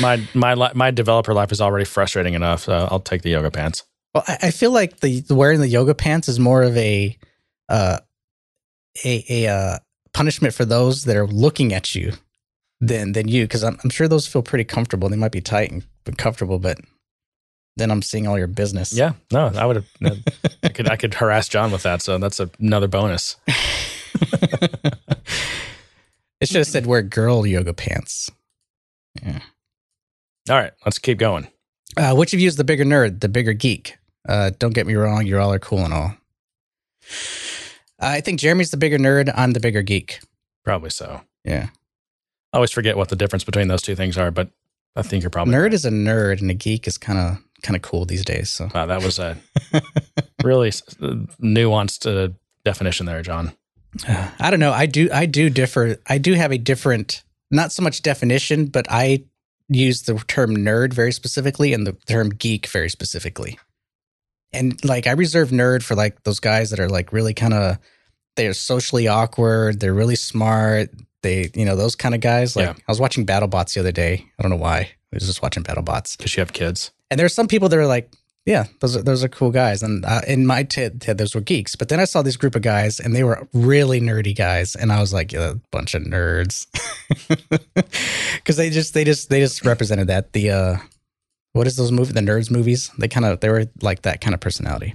My 0.00 0.26
my 0.34 0.54
my 0.54 0.90
developer 0.90 1.34
life 1.34 1.52
is 1.52 1.60
already 1.60 1.84
frustrating 1.84 2.34
enough. 2.34 2.62
So 2.62 2.88
I'll 2.90 3.00
take 3.00 3.22
the 3.22 3.30
yoga 3.30 3.50
pants. 3.50 3.84
Well, 4.14 4.24
I, 4.26 4.38
I 4.42 4.50
feel 4.50 4.70
like 4.70 5.00
the, 5.00 5.20
the 5.20 5.34
wearing 5.34 5.60
the 5.60 5.68
yoga 5.68 5.94
pants 5.94 6.28
is 6.28 6.38
more 6.38 6.62
of 6.62 6.76
a 6.76 7.16
uh, 7.68 7.98
a 9.04 9.24
a 9.28 9.46
uh, 9.48 9.78
punishment 10.12 10.54
for 10.54 10.64
those 10.64 11.04
that 11.04 11.16
are 11.16 11.26
looking 11.26 11.72
at 11.72 11.94
you 11.94 12.12
than 12.80 13.12
than 13.12 13.28
you, 13.28 13.44
because 13.44 13.62
I'm, 13.62 13.78
I'm 13.84 13.90
sure 13.90 14.08
those 14.08 14.26
feel 14.26 14.42
pretty 14.42 14.64
comfortable. 14.64 15.08
They 15.08 15.16
might 15.16 15.32
be 15.32 15.40
tight 15.40 15.70
and 15.70 15.84
but 16.04 16.18
comfortable, 16.18 16.58
but 16.58 16.78
then 17.76 17.90
I'm 17.90 18.02
seeing 18.02 18.26
all 18.26 18.38
your 18.38 18.46
business. 18.46 18.92
Yeah, 18.92 19.12
no, 19.32 19.50
I 19.54 19.64
would 19.66 19.76
have. 19.76 19.86
I 20.62 20.68
could 20.68 20.88
I 20.90 20.96
could 20.96 21.14
harass 21.14 21.48
John 21.48 21.70
with 21.72 21.82
that. 21.84 22.02
So 22.02 22.18
that's 22.18 22.40
another 22.60 22.88
bonus. 22.88 23.36
it 23.46 24.98
should 26.44 26.56
have 26.56 26.66
said 26.66 26.86
wear 26.86 27.02
girl 27.02 27.46
yoga 27.46 27.72
pants. 27.72 28.30
Yeah. 29.22 29.40
All 30.50 30.56
right, 30.56 30.72
let's 30.84 30.98
keep 30.98 31.18
going. 31.18 31.48
Uh, 31.96 32.14
which 32.14 32.34
of 32.34 32.40
you 32.40 32.48
is 32.48 32.56
the 32.56 32.64
bigger 32.64 32.84
nerd, 32.84 33.20
the 33.20 33.28
bigger 33.28 33.52
geek? 33.52 33.96
Uh, 34.28 34.50
don't 34.58 34.74
get 34.74 34.86
me 34.86 34.94
wrong, 34.94 35.26
you 35.26 35.38
all 35.38 35.52
are 35.52 35.58
cool 35.58 35.84
and 35.84 35.92
all. 35.92 36.14
I 37.98 38.20
think 38.20 38.40
Jeremy's 38.40 38.70
the 38.70 38.76
bigger 38.76 38.98
nerd. 38.98 39.32
I'm 39.36 39.52
the 39.52 39.60
bigger 39.60 39.82
geek. 39.82 40.20
Probably 40.64 40.90
so. 40.90 41.20
Yeah. 41.44 41.68
I 42.52 42.56
always 42.56 42.70
forget 42.70 42.96
what 42.96 43.08
the 43.08 43.16
difference 43.16 43.44
between 43.44 43.68
those 43.68 43.82
two 43.82 43.94
things 43.94 44.18
are, 44.18 44.30
but 44.30 44.50
I 44.96 45.02
think 45.02 45.22
you're 45.22 45.30
probably 45.30 45.54
nerd 45.54 45.72
is 45.72 45.84
a 45.84 45.90
nerd, 45.90 46.40
and 46.40 46.50
a 46.50 46.54
geek 46.54 46.86
is 46.86 46.98
kind 46.98 47.18
of 47.18 47.38
kind 47.62 47.76
of 47.76 47.82
cool 47.82 48.04
these 48.04 48.24
days. 48.24 48.50
So 48.50 48.68
Wow, 48.74 48.86
that 48.86 49.02
was 49.02 49.18
a 49.18 49.36
really 50.44 50.70
nuanced 50.70 52.06
uh, 52.06 52.32
definition 52.64 53.06
there, 53.06 53.22
John. 53.22 53.52
I 54.08 54.50
don't 54.50 54.60
know. 54.60 54.72
I 54.72 54.86
do 54.86 55.08
I 55.12 55.26
do 55.26 55.50
differ. 55.50 55.96
I 56.06 56.18
do 56.18 56.34
have 56.34 56.52
a 56.52 56.58
different, 56.58 57.22
not 57.50 57.72
so 57.72 57.82
much 57.82 58.02
definition, 58.02 58.66
but 58.66 58.86
I 58.90 59.24
use 59.68 60.02
the 60.02 60.14
term 60.26 60.56
nerd 60.56 60.92
very 60.92 61.12
specifically 61.12 61.72
and 61.72 61.86
the 61.86 61.92
term 62.06 62.30
geek 62.30 62.66
very 62.66 62.88
specifically. 62.88 63.58
And 64.52 64.82
like 64.84 65.06
I 65.06 65.12
reserve 65.12 65.50
nerd 65.50 65.82
for 65.82 65.94
like 65.94 66.24
those 66.24 66.40
guys 66.40 66.70
that 66.70 66.80
are 66.80 66.88
like 66.88 67.12
really 67.12 67.32
kind 67.34 67.54
of 67.54 67.78
they're 68.36 68.52
socially 68.52 69.08
awkward, 69.08 69.80
they're 69.80 69.94
really 69.94 70.16
smart, 70.16 70.90
they 71.22 71.50
you 71.54 71.64
know 71.64 71.76
those 71.76 71.96
kind 71.96 72.14
of 72.14 72.20
guys. 72.20 72.56
Like 72.56 72.66
Yeah. 72.66 72.72
I 72.72 72.92
was 72.92 73.00
watching 73.00 73.24
BattleBots 73.24 73.74
the 73.74 73.80
other 73.80 73.92
day. 73.92 74.26
I 74.38 74.42
don't 74.42 74.50
know 74.50 74.56
why. 74.56 74.78
I 74.78 75.16
was 75.16 75.26
just 75.26 75.42
watching 75.42 75.62
BattleBots. 75.62 76.16
Because 76.16 76.36
you 76.36 76.40
have 76.40 76.52
kids. 76.52 76.90
And 77.12 77.18
there's 77.18 77.34
some 77.34 77.46
people 77.46 77.68
that 77.68 77.78
are 77.78 77.86
like, 77.86 78.10
yeah, 78.46 78.64
those 78.80 78.96
are 78.96 79.02
those 79.02 79.22
are 79.22 79.28
cool 79.28 79.50
guys. 79.50 79.82
And 79.82 80.02
uh, 80.04 80.22
in 80.26 80.46
my 80.46 80.62
TED, 80.62 81.00
those 81.00 81.34
were 81.34 81.42
geeks. 81.42 81.76
But 81.76 81.90
then 81.90 82.00
I 82.00 82.06
saw 82.06 82.22
this 82.22 82.38
group 82.38 82.54
of 82.54 82.62
guys, 82.62 82.98
and 82.98 83.14
they 83.14 83.22
were 83.22 83.46
really 83.52 84.00
nerdy 84.00 84.34
guys, 84.34 84.74
and 84.74 84.90
I 84.90 84.98
was 84.98 85.12
like, 85.12 85.34
a 85.34 85.60
bunch 85.70 85.94
of 85.94 86.04
nerds, 86.04 86.66
because 88.36 88.56
they 88.56 88.70
just 88.70 88.94
they 88.94 89.04
just 89.04 89.28
they 89.28 89.40
just 89.40 89.62
represented 89.62 90.06
that 90.08 90.32
the 90.32 90.50
uh, 90.50 90.76
what 91.52 91.66
is 91.66 91.76
those 91.76 91.92
movies? 91.92 92.14
The 92.14 92.20
nerds 92.20 92.50
movies. 92.50 92.90
They 92.98 93.08
kind 93.08 93.26
of 93.26 93.40
they 93.40 93.50
were 93.50 93.66
like 93.82 94.02
that 94.02 94.22
kind 94.22 94.32
of 94.32 94.40
personality. 94.40 94.94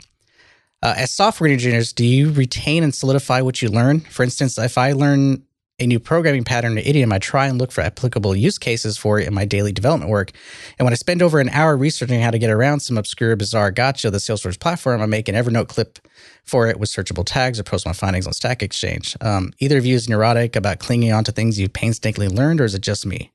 Uh, 0.82 0.96
as 0.98 1.12
software 1.12 1.52
engineers, 1.52 1.94
do 1.94 2.04
you 2.04 2.32
retain 2.32 2.84
and 2.84 2.96
solidify 2.96 3.42
what 3.42 3.62
you 3.62 3.70
learn? 3.70 4.00
For 4.00 4.24
instance, 4.24 4.58
if 4.58 4.78
I 4.78 4.94
learn 4.94 5.44
a 5.80 5.86
new 5.86 6.00
programming 6.00 6.44
pattern 6.44 6.78
or 6.78 6.82
idiom, 6.82 7.14
I 7.14 7.20
try 7.20 7.48
and 7.48 7.60
look 7.60 7.72
for 7.72 7.82
applicable 7.82 8.36
use 8.36 8.58
cases 8.58 8.98
for 8.98 9.20
it 9.20 9.28
in 9.28 9.34
my 9.34 9.46
daily 9.46 9.72
development 9.72 10.10
work. 10.10 10.32
And 10.80 10.86
when 10.86 10.94
I 10.94 10.96
spend 10.96 11.22
over 11.22 11.40
an 11.40 11.50
hour 11.50 11.78
researching 11.78 12.20
how 12.20 12.32
to 12.32 12.40
get 12.40 12.50
around 12.50 12.80
some 12.80 12.98
obscure, 12.98 13.36
bizarre 13.36 13.72
gotcha 13.72 14.10
the 14.10 14.18
Salesforce 14.18 14.60
platform, 14.60 15.02
I 15.02 15.06
make 15.06 15.28
an 15.28 15.36
Evernote 15.36 15.68
clip 15.68 16.00
for 16.44 16.68
it 16.68 16.80
with 16.80 16.90
searchable 16.90 17.24
tags 17.26 17.60
or 17.60 17.64
post 17.64 17.86
my 17.86 17.94
findings 17.94 18.26
on 18.26 18.34
Stack 18.34 18.64
Exchange. 18.64 19.16
Um, 19.22 19.54
either 19.60 19.78
of 19.78 19.86
you 19.86 19.96
is 19.96 20.10
neurotic 20.10 20.56
about 20.56 20.80
clinging 20.80 21.12
on 21.12 21.24
to 21.26 21.32
things 21.32 21.60
you've 21.60 21.74
painstakingly 21.74 22.30
learned, 22.30 22.60
or 22.60 22.66
is 22.66 22.74
it 22.74 22.82
just 22.82 23.06
me? 23.06 23.32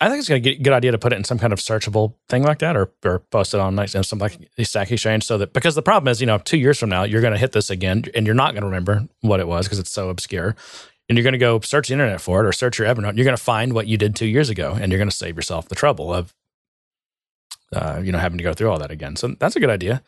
I 0.00 0.08
think 0.08 0.20
it's 0.20 0.30
a 0.30 0.38
good, 0.38 0.62
good 0.62 0.72
idea 0.72 0.92
to 0.92 0.98
put 0.98 1.12
it 1.12 1.16
in 1.16 1.24
some 1.24 1.38
kind 1.38 1.52
of 1.52 1.58
searchable 1.58 2.14
thing 2.28 2.44
like 2.44 2.58
that, 2.60 2.76
or 2.76 2.92
or 3.04 3.20
post 3.30 3.54
it 3.54 3.58
on 3.60 3.74
like 3.74 3.92
you 3.92 3.98
know, 3.98 4.02
something 4.02 4.28
like 4.28 4.66
Stack 4.66 4.92
Exchange, 4.92 5.24
so 5.24 5.38
that 5.38 5.52
because 5.52 5.74
the 5.74 5.82
problem 5.82 6.08
is, 6.10 6.20
you 6.20 6.26
know, 6.26 6.38
two 6.38 6.58
years 6.58 6.78
from 6.78 6.90
now 6.90 7.02
you're 7.02 7.22
going 7.22 7.32
to 7.32 7.38
hit 7.38 7.52
this 7.52 7.70
again, 7.70 8.04
and 8.14 8.26
you're 8.26 8.34
not 8.34 8.52
going 8.52 8.60
to 8.60 8.68
remember 8.68 9.08
what 9.22 9.40
it 9.40 9.48
was 9.48 9.66
because 9.66 9.78
it's 9.78 9.90
so 9.90 10.10
obscure, 10.10 10.54
and 11.08 11.16
you're 11.18 11.22
going 11.22 11.32
to 11.32 11.38
go 11.38 11.60
search 11.60 11.88
the 11.88 11.94
internet 11.94 12.20
for 12.20 12.44
it 12.44 12.46
or 12.48 12.52
search 12.52 12.78
your 12.78 12.86
Evernote. 12.88 13.16
You're 13.16 13.24
going 13.24 13.36
to 13.36 13.42
find 13.42 13.72
what 13.72 13.86
you 13.86 13.96
did 13.96 14.14
two 14.16 14.26
years 14.26 14.50
ago, 14.50 14.76
and 14.80 14.92
you're 14.92 14.98
going 14.98 15.10
to 15.10 15.16
save 15.16 15.36
yourself 15.36 15.68
the 15.68 15.74
trouble 15.74 16.12
of, 16.12 16.34
uh, 17.74 18.00
you 18.02 18.12
know, 18.12 18.18
having 18.18 18.38
to 18.38 18.44
go 18.44 18.52
through 18.54 18.70
all 18.70 18.78
that 18.78 18.90
again. 18.90 19.16
So 19.16 19.28
that's 19.38 19.56
a 19.56 19.60
good 19.60 19.70
idea. 19.70 20.02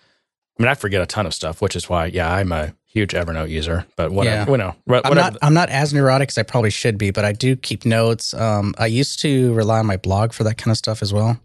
I 0.58 0.62
mean, 0.62 0.68
I 0.68 0.74
forget 0.74 1.00
a 1.00 1.06
ton 1.06 1.26
of 1.26 1.34
stuff, 1.34 1.62
which 1.62 1.74
is 1.76 1.88
why, 1.88 2.06
yeah, 2.06 2.30
I'm 2.32 2.52
a 2.52 2.74
huge 2.84 3.12
Evernote 3.12 3.48
user. 3.48 3.86
But 3.96 4.10
whatever, 4.12 4.36
Yeah. 4.36 4.50
you 4.50 4.56
know, 4.58 4.74
wha- 4.86 5.00
I'm 5.04 5.14
not. 5.14 5.36
I'm 5.42 5.54
not 5.54 5.70
as 5.70 5.94
neurotic 5.94 6.28
as 6.30 6.38
I 6.38 6.42
probably 6.42 6.70
should 6.70 6.98
be, 6.98 7.10
but 7.10 7.24
I 7.24 7.32
do 7.32 7.56
keep 7.56 7.86
notes. 7.86 8.34
Um, 8.34 8.74
I 8.78 8.86
used 8.86 9.20
to 9.20 9.54
rely 9.54 9.78
on 9.78 9.86
my 9.86 9.96
blog 9.96 10.32
for 10.32 10.44
that 10.44 10.58
kind 10.58 10.70
of 10.70 10.76
stuff 10.76 11.00
as 11.02 11.12
well, 11.14 11.40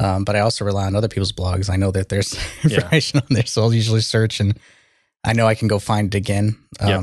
um, 0.00 0.24
but 0.24 0.34
I 0.34 0.40
also 0.40 0.64
rely 0.64 0.86
on 0.86 0.96
other 0.96 1.08
people's 1.08 1.30
blogs. 1.32 1.70
I 1.70 1.76
know 1.76 1.90
that 1.92 2.08
there's 2.08 2.34
Yeah. 2.64 2.76
information 2.78 3.20
on 3.20 3.26
there, 3.30 3.46
so 3.46 3.62
I'll 3.62 3.74
usually 3.74 4.00
search, 4.00 4.40
and 4.40 4.58
I 5.22 5.34
know 5.34 5.46
I 5.46 5.54
can 5.54 5.68
go 5.68 5.78
find 5.78 6.12
it 6.12 6.18
again. 6.18 6.56
Yep. 6.84 7.00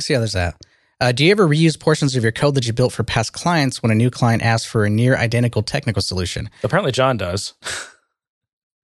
So 0.00 0.12
yeah, 0.12 0.18
there's 0.18 0.32
that. 0.32 0.56
Uh, 1.00 1.10
do 1.12 1.24
you 1.24 1.32
ever 1.32 1.46
reuse 1.48 1.78
portions 1.78 2.14
of 2.14 2.22
your 2.22 2.30
code 2.32 2.54
that 2.54 2.66
you 2.66 2.72
built 2.72 2.92
for 2.92 3.02
past 3.02 3.32
clients 3.32 3.82
when 3.82 3.90
a 3.90 3.94
new 3.94 4.08
client 4.10 4.42
asks 4.42 4.70
for 4.70 4.84
a 4.84 4.90
near 4.90 5.16
identical 5.16 5.62
technical 5.62 6.00
solution? 6.00 6.48
Apparently, 6.62 6.92
John 6.92 7.16
does. 7.16 7.54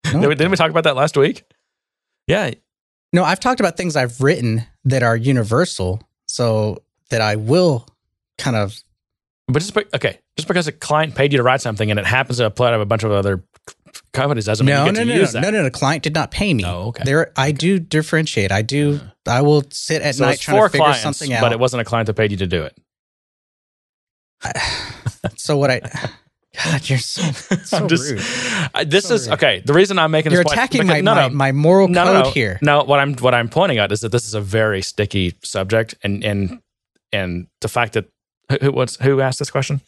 No, 0.05 0.12
Didn't 0.12 0.28
we- 0.28 0.34
didn't 0.36 0.51
we 0.53 0.57
talk 0.57 0.70
about 0.70 0.84
that 0.84 0.96
last 0.96 1.16
week? 1.18 1.42
Yeah, 2.28 2.53
No, 3.12 3.24
I've 3.24 3.40
talked 3.40 3.61
about 3.61 3.76
things 3.76 3.94
I've 3.96 4.20
written 4.22 4.64
that 4.84 5.03
are 5.03 5.16
universal, 5.16 6.01
so 6.26 6.82
that 7.11 7.20
I 7.20 7.36
will 7.36 7.86
kind 8.38 8.57
of 8.57 8.80
But 9.49 9.59
just 9.59 9.74
be- 9.74 9.84
okay, 9.94 10.18
just 10.36 10.49
because 10.49 10.66
a 10.66 10.72
client 10.72 11.14
paid 11.14 11.32
you 11.32 11.36
to 11.38 11.42
write 11.42 11.61
something 11.61 11.90
and 11.90 11.99
it 11.99 12.07
happens 12.07 12.38
to 12.38 12.46
apply 12.46 12.70
to 12.70 12.80
a 12.80 12.86
bunch 12.86 13.03
of 13.03 13.11
other 13.11 13.42
companies 14.12 14.44
doesn't 14.46 14.64
mean 14.66 14.74
no, 14.74 14.84
get 14.86 14.94
no, 14.94 15.00
to 15.00 15.06
no, 15.06 15.14
no, 15.16 15.24
that. 15.26 15.40
no, 15.42 15.50
no, 15.50 15.62
no. 15.62 15.70
Client 15.70 16.02
did 16.02 16.14
not 16.14 16.30
pay 16.30 16.54
me. 16.54 16.64
Oh, 16.64 16.88
okay. 16.88 17.04
There, 17.04 17.32
I 17.36 17.52
do 17.52 17.78
differentiate. 17.78 18.50
I 18.52 18.62
do. 18.62 18.94
Uh-huh. 18.96 19.04
I 19.26 19.42
will 19.42 19.62
sit 19.70 20.02
at 20.02 20.14
so 20.16 20.24
night 20.24 20.40
trying 20.40 20.62
to 20.62 20.68
figure 20.68 20.84
clients, 20.84 21.02
something 21.02 21.32
out. 21.32 21.40
but 21.42 21.52
it 21.52 21.59
wasn't 21.61 21.82
a 21.82 21.84
client 21.84 22.06
that 22.06 22.14
paid 22.14 22.30
you 22.30 22.36
to 22.38 22.46
do 22.46 22.62
it. 22.62 22.76
so 25.36 25.56
what 25.56 25.70
I, 25.70 25.80
God, 26.64 26.88
you're 26.88 26.98
so, 26.98 27.22
so 27.64 27.76
I'm 27.76 27.88
just, 27.88 28.11
rude. 28.11 28.70
I- 28.74 28.84
this 28.84 29.06
So 29.06 29.14
is 29.14 29.26
rude. 29.28 29.34
okay. 29.34 29.62
The 29.64 29.72
reason 29.72 29.98
I'm 29.98 30.11
making 30.11 30.32
You're 30.32 30.42
this 30.44 30.52
point, 30.52 30.59
attacking 30.59 30.80
because- 30.82 30.96
my, 30.96 31.00
no, 31.00 31.14
my, 31.14 31.28
no, 31.28 31.34
my 31.34 31.52
moral 31.52 31.88
no, 31.88 32.04
code 32.04 32.14
no, 32.14 32.22
no. 32.22 32.30
here. 32.30 32.59
No, 32.62 32.84
what 32.84 32.98
I'm 33.00 33.14
what 33.16 33.34
I'm 33.34 33.48
pointing 33.48 33.78
out 33.78 33.92
is 33.92 34.00
that 34.00 34.12
this 34.12 34.26
is 34.26 34.34
a 34.34 34.40
very 34.40 34.82
sticky 34.82 35.34
subject, 35.42 35.94
and 36.02 36.24
and 36.24 36.61
and 37.12 37.46
the 37.61 37.68
fact 37.68 37.92
that 37.94 38.06
who 38.50 38.59
who- 38.62 38.72
what's 38.72 38.96
who 38.96 39.20
asked 39.20 39.38
this 39.38 39.50
question? 39.50 39.80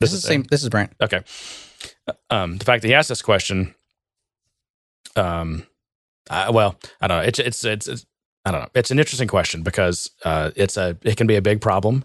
This 0.00 0.12
is 0.12 0.22
the 0.22 0.28
same. 0.28 0.42
This 0.50 0.62
is 0.62 0.68
Brent. 0.68 0.92
Okay. 1.02 1.20
Um, 2.30 2.58
the 2.58 2.64
fact 2.64 2.82
that 2.82 2.88
he 2.88 2.94
asked 2.94 3.08
this 3.08 3.22
question, 3.22 3.74
um, 5.16 5.66
uh, 6.30 6.50
well, 6.52 6.78
I 7.00 7.08
don't 7.08 7.18
know. 7.18 7.24
It's, 7.24 7.38
it's 7.38 7.64
it's 7.64 7.88
it's 7.88 8.06
I 8.44 8.50
don't 8.52 8.62
know. 8.62 8.68
It's 8.74 8.90
an 8.90 8.98
interesting 8.98 9.28
question 9.28 9.62
because 9.62 10.10
uh, 10.24 10.50
it's 10.56 10.76
a 10.76 10.96
it 11.02 11.16
can 11.16 11.26
be 11.26 11.36
a 11.36 11.42
big 11.42 11.60
problem. 11.60 12.04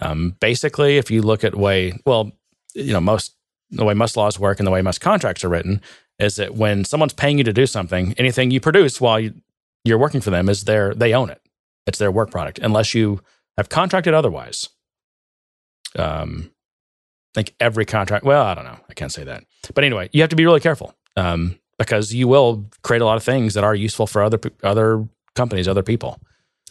Um, 0.00 0.36
basically, 0.40 0.98
if 0.98 1.10
you 1.10 1.22
look 1.22 1.44
at 1.44 1.54
way 1.54 1.98
well, 2.04 2.32
you 2.74 2.92
know 2.92 3.00
most 3.00 3.34
the 3.70 3.84
way 3.84 3.94
most 3.94 4.16
laws 4.16 4.38
work 4.38 4.60
and 4.60 4.66
the 4.66 4.70
way 4.70 4.82
most 4.82 5.00
contracts 5.00 5.44
are 5.44 5.48
written 5.48 5.80
is 6.18 6.36
that 6.36 6.54
when 6.54 6.84
someone's 6.84 7.12
paying 7.12 7.38
you 7.38 7.44
to 7.44 7.52
do 7.52 7.66
something, 7.66 8.14
anything 8.18 8.50
you 8.50 8.60
produce 8.60 9.00
while 9.00 9.20
you, 9.20 9.34
you're 9.84 9.98
working 9.98 10.20
for 10.20 10.30
them 10.30 10.48
is 10.48 10.64
their 10.64 10.94
they 10.94 11.14
own 11.14 11.30
it. 11.30 11.40
It's 11.86 11.98
their 11.98 12.10
work 12.10 12.30
product 12.30 12.58
unless 12.58 12.94
you 12.94 13.20
have 13.56 13.68
contracted 13.68 14.14
otherwise. 14.14 14.68
Um, 15.96 16.50
I 16.50 16.57
think 17.34 17.54
every 17.60 17.84
contract. 17.84 18.24
Well, 18.24 18.42
I 18.44 18.54
don't 18.54 18.64
know. 18.64 18.78
I 18.88 18.94
can't 18.94 19.12
say 19.12 19.24
that. 19.24 19.44
But 19.74 19.84
anyway, 19.84 20.08
you 20.12 20.20
have 20.22 20.30
to 20.30 20.36
be 20.36 20.44
really 20.44 20.60
careful 20.60 20.94
um, 21.16 21.58
because 21.78 22.12
you 22.14 22.28
will 22.28 22.66
create 22.82 23.02
a 23.02 23.04
lot 23.04 23.16
of 23.16 23.22
things 23.22 23.54
that 23.54 23.64
are 23.64 23.74
useful 23.74 24.06
for 24.06 24.22
other 24.22 24.40
other 24.62 25.06
companies, 25.34 25.68
other 25.68 25.82
people. 25.82 26.20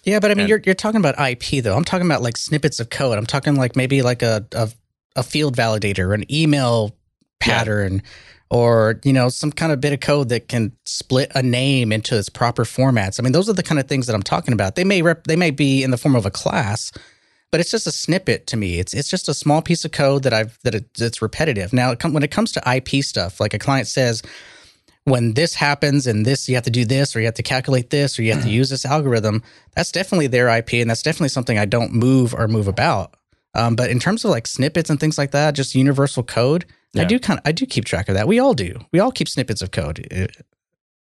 Yeah, 0.03 0.19
but 0.19 0.31
I 0.31 0.35
mean, 0.35 0.41
And- 0.41 0.49
you're 0.49 0.61
you're 0.65 0.75
talking 0.75 0.99
about 0.99 1.15
IP 1.19 1.63
though. 1.63 1.75
I'm 1.75 1.83
talking 1.83 2.05
about 2.05 2.21
like 2.21 2.37
snippets 2.37 2.79
of 2.79 2.89
code. 2.89 3.17
I'm 3.17 3.25
talking 3.25 3.55
like 3.55 3.75
maybe 3.75 4.01
like 4.01 4.21
a 4.21 4.45
a, 4.53 4.69
a 5.15 5.23
field 5.23 5.55
validator, 5.57 6.13
an 6.13 6.23
email 6.31 6.95
pattern, 7.39 8.01
or 8.49 8.99
you 9.03 9.13
know 9.13 9.29
some 9.29 9.51
kind 9.51 9.71
of 9.71 9.81
bit 9.81 9.93
of 9.93 9.99
code 9.99 10.29
that 10.29 10.47
can 10.47 10.71
split 10.85 11.31
a 11.35 11.43
name 11.43 11.91
into 11.91 12.17
its 12.17 12.29
proper 12.29 12.63
formats. 12.63 13.19
I 13.19 13.23
mean, 13.23 13.33
those 13.33 13.49
are 13.49 13.53
the 13.53 13.63
kind 13.63 13.79
of 13.79 13.87
things 13.87 14.07
that 14.07 14.15
I'm 14.15 14.23
talking 14.23 14.53
about. 14.53 14.75
They 14.75 14.83
may 14.85 15.01
rep, 15.01 15.25
they 15.25 15.35
may 15.35 15.51
be 15.51 15.83
in 15.83 15.91
the 15.91 15.97
form 15.97 16.15
of 16.15 16.25
a 16.25 16.31
class, 16.31 16.91
but 17.51 17.59
it's 17.59 17.71
just 17.71 17.87
a 17.87 17.91
snippet 17.91 18.47
to 18.47 18.57
me. 18.57 18.79
It's 18.79 18.93
it's 18.93 19.09
just 19.09 19.29
a 19.29 19.33
small 19.33 19.61
piece 19.61 19.85
of 19.85 19.91
code 19.91 20.23
that 20.23 20.33
I've 20.33 20.59
that 20.63 20.75
it, 20.75 20.85
it's 20.99 21.21
repetitive. 21.21 21.73
Now, 21.73 21.91
it 21.91 21.99
come, 21.99 22.13
when 22.13 22.23
it 22.23 22.31
comes 22.31 22.51
to 22.53 22.75
IP 22.75 23.03
stuff, 23.03 23.39
like 23.39 23.53
a 23.53 23.59
client 23.59 23.87
says, 23.87 24.21
when 25.07 25.33
this 25.35 25.55
happens 25.55 26.05
and 26.05 26.25
this 26.25 26.49
you 26.49 26.55
have 26.55 26.65
to 26.65 26.69
do 26.69 26.83
this 26.83 27.15
or 27.15 27.19
you 27.19 27.25
have 27.25 27.35
to 27.35 27.43
calculate 27.43 27.89
this 27.91 28.19
or 28.19 28.23
you 28.23 28.33
have 28.33 28.43
to 28.43 28.49
use 28.49 28.69
this 28.69 28.85
algorithm 28.85 29.41
that's 29.73 29.89
definitely 29.89 30.27
their 30.27 30.49
ip 30.57 30.73
and 30.73 30.89
that's 30.89 31.01
definitely 31.01 31.29
something 31.29 31.57
i 31.57 31.63
don't 31.63 31.93
move 31.93 32.33
or 32.33 32.47
move 32.47 32.67
about. 32.67 33.15
Um, 33.53 33.75
but 33.77 33.89
in 33.89 33.99
terms 33.99 34.25
of 34.25 34.31
like 34.31 34.45
snippets 34.45 34.89
and 34.89 34.99
things 34.99 35.17
like 35.17 35.31
that 35.31 35.55
just 35.55 35.75
universal 35.75 36.23
code 36.23 36.65
i 36.97 37.05
do 37.05 37.19
kind 37.19 37.39
of 37.39 37.47
i 37.47 37.53
do 37.53 37.65
keep 37.65 37.85
track 37.85 38.09
of 38.09 38.15
that. 38.15 38.27
We 38.27 38.39
all 38.39 38.53
do. 38.53 38.79
We 38.91 38.99
all 38.99 39.11
keep 39.11 39.29
snippets 39.29 39.61
of 39.61 39.71
code 39.71 40.05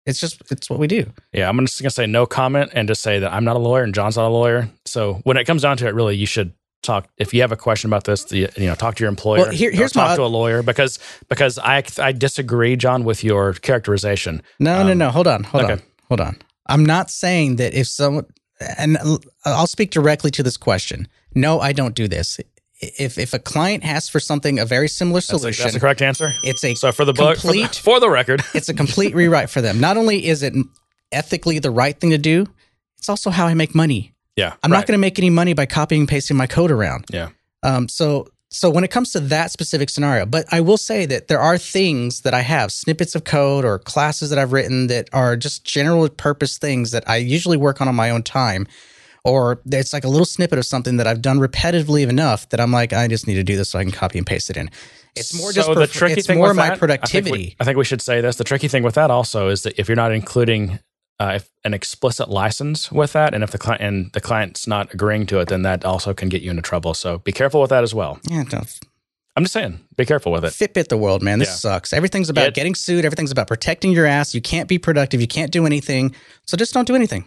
it's 0.09 0.19
just 0.19 0.41
it's 0.51 0.69
what 0.69 0.79
we 0.79 0.87
do 0.87 1.05
Yeah, 1.33 1.47
I'm 1.49 1.59
just 1.65 1.81
gonna 1.81 1.89
say 1.91 2.05
no 2.07 2.25
comment 2.25 2.71
and 2.73 2.87
just 2.87 3.01
say 3.01 3.19
that 3.19 3.31
I'm 3.31 3.43
not 3.45 3.55
a 3.55 3.59
lawyer 3.59 3.83
and 3.83 3.93
John's 3.93 4.17
not 4.17 4.27
a 4.27 4.33
lawyer. 4.33 4.69
So 4.85 5.15
when 5.23 5.37
it 5.37 5.45
comes 5.45 5.61
down 5.61 5.77
to 5.77 5.87
it, 5.87 5.93
really, 5.93 6.15
you 6.17 6.25
should 6.25 6.53
talk. 6.81 7.07
If 7.17 7.33
you 7.33 7.41
have 7.41 7.51
a 7.51 7.57
question 7.57 7.89
about 7.89 8.05
this, 8.05 8.23
the, 8.25 8.49
you 8.57 8.65
know, 8.67 8.75
talk 8.75 8.95
to 8.95 9.03
your 9.03 9.09
employer. 9.09 9.39
Well, 9.41 9.51
here- 9.51 9.71
here's 9.71 9.91
talk 9.91 10.09
my- 10.11 10.15
to 10.15 10.23
a 10.23 10.27
lawyer 10.39 10.63
because 10.63 10.97
because 11.29 11.59
I 11.59 11.83
I 11.99 12.11
disagree, 12.13 12.75
John, 12.75 13.03
with 13.03 13.23
your 13.23 13.53
characterization. 13.53 14.41
no 14.59 14.83
no 14.83 14.91
Um, 14.91 14.97
no 14.97 15.09
hold 15.11 15.27
on 15.27 15.43
hold 15.43 15.65
on 15.65 15.81
hold 16.09 16.21
on 16.21 16.37
i'm 16.67 16.85
not 16.85 17.09
saying 17.11 17.55
that 17.57 17.73
if 17.73 17.87
someone 17.87 18.25
and 18.77 18.97
i'll 19.45 19.67
speak 19.67 19.91
directly 19.91 20.31
to 20.31 20.43
this 20.43 20.57
question 20.57 21.07
no 21.35 21.59
i 21.59 21.71
don't 21.73 21.95
do 21.95 22.07
this 22.07 22.39
if 22.79 23.17
if 23.17 23.33
a 23.33 23.39
client 23.39 23.85
asks 23.85 24.09
for 24.09 24.19
something 24.19 24.59
a 24.59 24.65
very 24.65 24.87
similar 24.87 25.17
That's, 25.17 25.27
the- 25.27 25.39
solution 25.39 25.63
that's 25.63 25.73
the 25.73 25.79
correct 25.79 26.01
answer. 26.01 26.33
it's 26.43 26.63
a 26.63 26.75
So 26.75 26.91
for 26.91 27.05
the 27.05 27.13
book, 27.13 27.37
for 27.39 27.51
the, 27.51 27.65
for 27.65 27.99
the 27.99 28.09
record, 28.09 28.41
it's 28.53 28.69
a 28.69 28.73
complete 28.73 29.13
rewrite 29.13 29.49
for 29.49 29.61
them. 29.61 29.79
Not 29.79 29.97
only 29.97 30.25
is 30.27 30.43
it 30.43 30.53
ethically 31.11 31.59
the 31.59 31.71
right 31.71 31.99
thing 31.99 32.11
to 32.11 32.17
do, 32.17 32.45
it's 32.97 33.09
also 33.09 33.29
how 33.29 33.47
I 33.47 33.53
make 33.53 33.73
money. 33.75 34.13
yeah, 34.35 34.53
I'm 34.63 34.71
right. 34.71 34.77
not 34.79 34.87
going 34.87 34.97
to 34.97 35.01
make 35.01 35.17
any 35.19 35.29
money 35.29 35.53
by 35.53 35.65
copying 35.65 36.01
and 36.01 36.09
pasting 36.09 36.37
my 36.37 36.47
code 36.47 36.71
around. 36.71 37.05
Yeah. 37.11 37.29
Um, 37.63 37.87
so 37.89 38.27
so 38.51 38.69
when 38.69 38.83
it 38.83 38.89
comes 38.89 39.11
to 39.11 39.19
that 39.19 39.51
specific 39.51 39.89
scenario, 39.89 40.25
but 40.25 40.45
I 40.51 40.61
will 40.61 40.77
say 40.77 41.05
that 41.05 41.27
there 41.27 41.39
are 41.39 41.57
things 41.57 42.21
that 42.21 42.33
I 42.33 42.41
have 42.41 42.71
snippets 42.71 43.13
of 43.13 43.23
code 43.23 43.63
or 43.63 43.77
classes 43.77 44.31
that 44.31 44.39
I've 44.39 44.53
written 44.53 44.87
that 44.87 45.07
are 45.13 45.35
just 45.35 45.65
general 45.65 46.09
purpose 46.09 46.57
things 46.57 46.89
that 46.91 47.07
I 47.07 47.17
usually 47.17 47.57
work 47.57 47.79
on 47.79 47.87
on 47.87 47.93
my 47.95 48.09
own 48.09 48.23
time, 48.23 48.65
or 49.23 49.61
it's 49.65 49.93
like 49.93 50.03
a 50.03 50.07
little 50.07 50.25
snippet 50.25 50.57
of 50.59 50.65
something 50.65 50.97
that 50.97 51.07
I've 51.07 51.21
done 51.21 51.39
repetitively 51.39 52.07
enough 52.07 52.47
that 52.49 52.59
I'm 52.59 52.71
like, 52.71 52.93
I 52.93 53.07
just 53.07 53.27
need 53.27 53.35
to 53.35 53.43
do 53.43 53.55
this 53.57 53.69
so 53.69 53.79
I 53.79 53.83
can 53.83 53.91
copy 53.91 54.17
and 54.17 54.25
paste 54.27 54.49
it 54.49 54.57
in. 54.57 54.69
It's 55.15 55.33
more 55.37 55.51
just 55.51 55.67
So 55.67 55.73
for, 55.73 55.79
the 55.79 55.87
tricky 55.87 56.15
it's 56.19 56.27
thing 56.27 56.37
more 56.37 56.49
with 56.49 56.57
my 56.57 56.69
that, 56.69 56.79
productivity. 56.79 57.29
I 57.31 57.35
think, 57.35 57.35
we, 57.49 57.55
I 57.59 57.63
think 57.65 57.77
we 57.77 57.83
should 57.85 58.01
say 58.01 58.21
this. 58.21 58.35
The 58.37 58.43
tricky 58.43 58.67
thing 58.67 58.83
with 58.83 58.95
that 58.95 59.11
also 59.11 59.49
is 59.49 59.63
that 59.63 59.77
if 59.79 59.89
you're 59.89 59.95
not 59.95 60.13
including 60.13 60.79
uh, 61.19 61.33
if 61.35 61.49
an 61.65 61.73
explicit 61.73 62.29
license 62.29 62.89
with 62.93 63.11
that, 63.11 63.33
and 63.33 63.43
if 63.43 63.51
the 63.51 63.57
client 63.57 63.81
and 63.83 64.09
the 64.13 64.21
client's 64.21 64.65
not 64.67 64.93
agreeing 64.93 65.25
to 65.25 65.39
it, 65.39 65.49
then 65.49 65.63
that 65.63 65.83
also 65.83 66.13
can 66.13 66.29
get 66.29 66.41
you 66.41 66.49
into 66.49 66.61
trouble. 66.61 66.93
So 66.93 67.17
be 67.19 67.33
careful 67.33 67.59
with 67.59 67.71
that 67.71 67.83
as 67.83 67.93
well. 67.93 68.19
yeah, 68.29 68.43
don't 68.47 68.79
I'm 69.35 69.43
just 69.43 69.53
saying, 69.53 69.79
be 69.97 70.05
careful 70.05 70.31
with 70.31 70.43
it. 70.45 70.53
Fitbit 70.53 70.87
the 70.87 70.97
world, 70.97 71.21
man. 71.21 71.39
This 71.39 71.49
Yeah. 71.49 71.55
sucks. 71.55 71.91
Everything's 71.93 72.29
about 72.29 72.47
It- 72.47 72.53
getting 72.53 72.73
sued. 72.75 73.03
Everything's 73.05 73.31
about 73.31 73.47
protecting 73.47 73.91
your 73.91 74.05
ass. 74.05 74.33
You 74.33 74.41
can't 74.41 74.67
be 74.69 74.77
productive. 74.77 75.19
You 75.21 75.27
can't 75.27 75.51
do 75.51 75.65
anything. 75.65 76.15
So 76.45 76.55
just 76.57 76.73
don't 76.73 76.87
do 76.87 76.95
anything. 76.95 77.25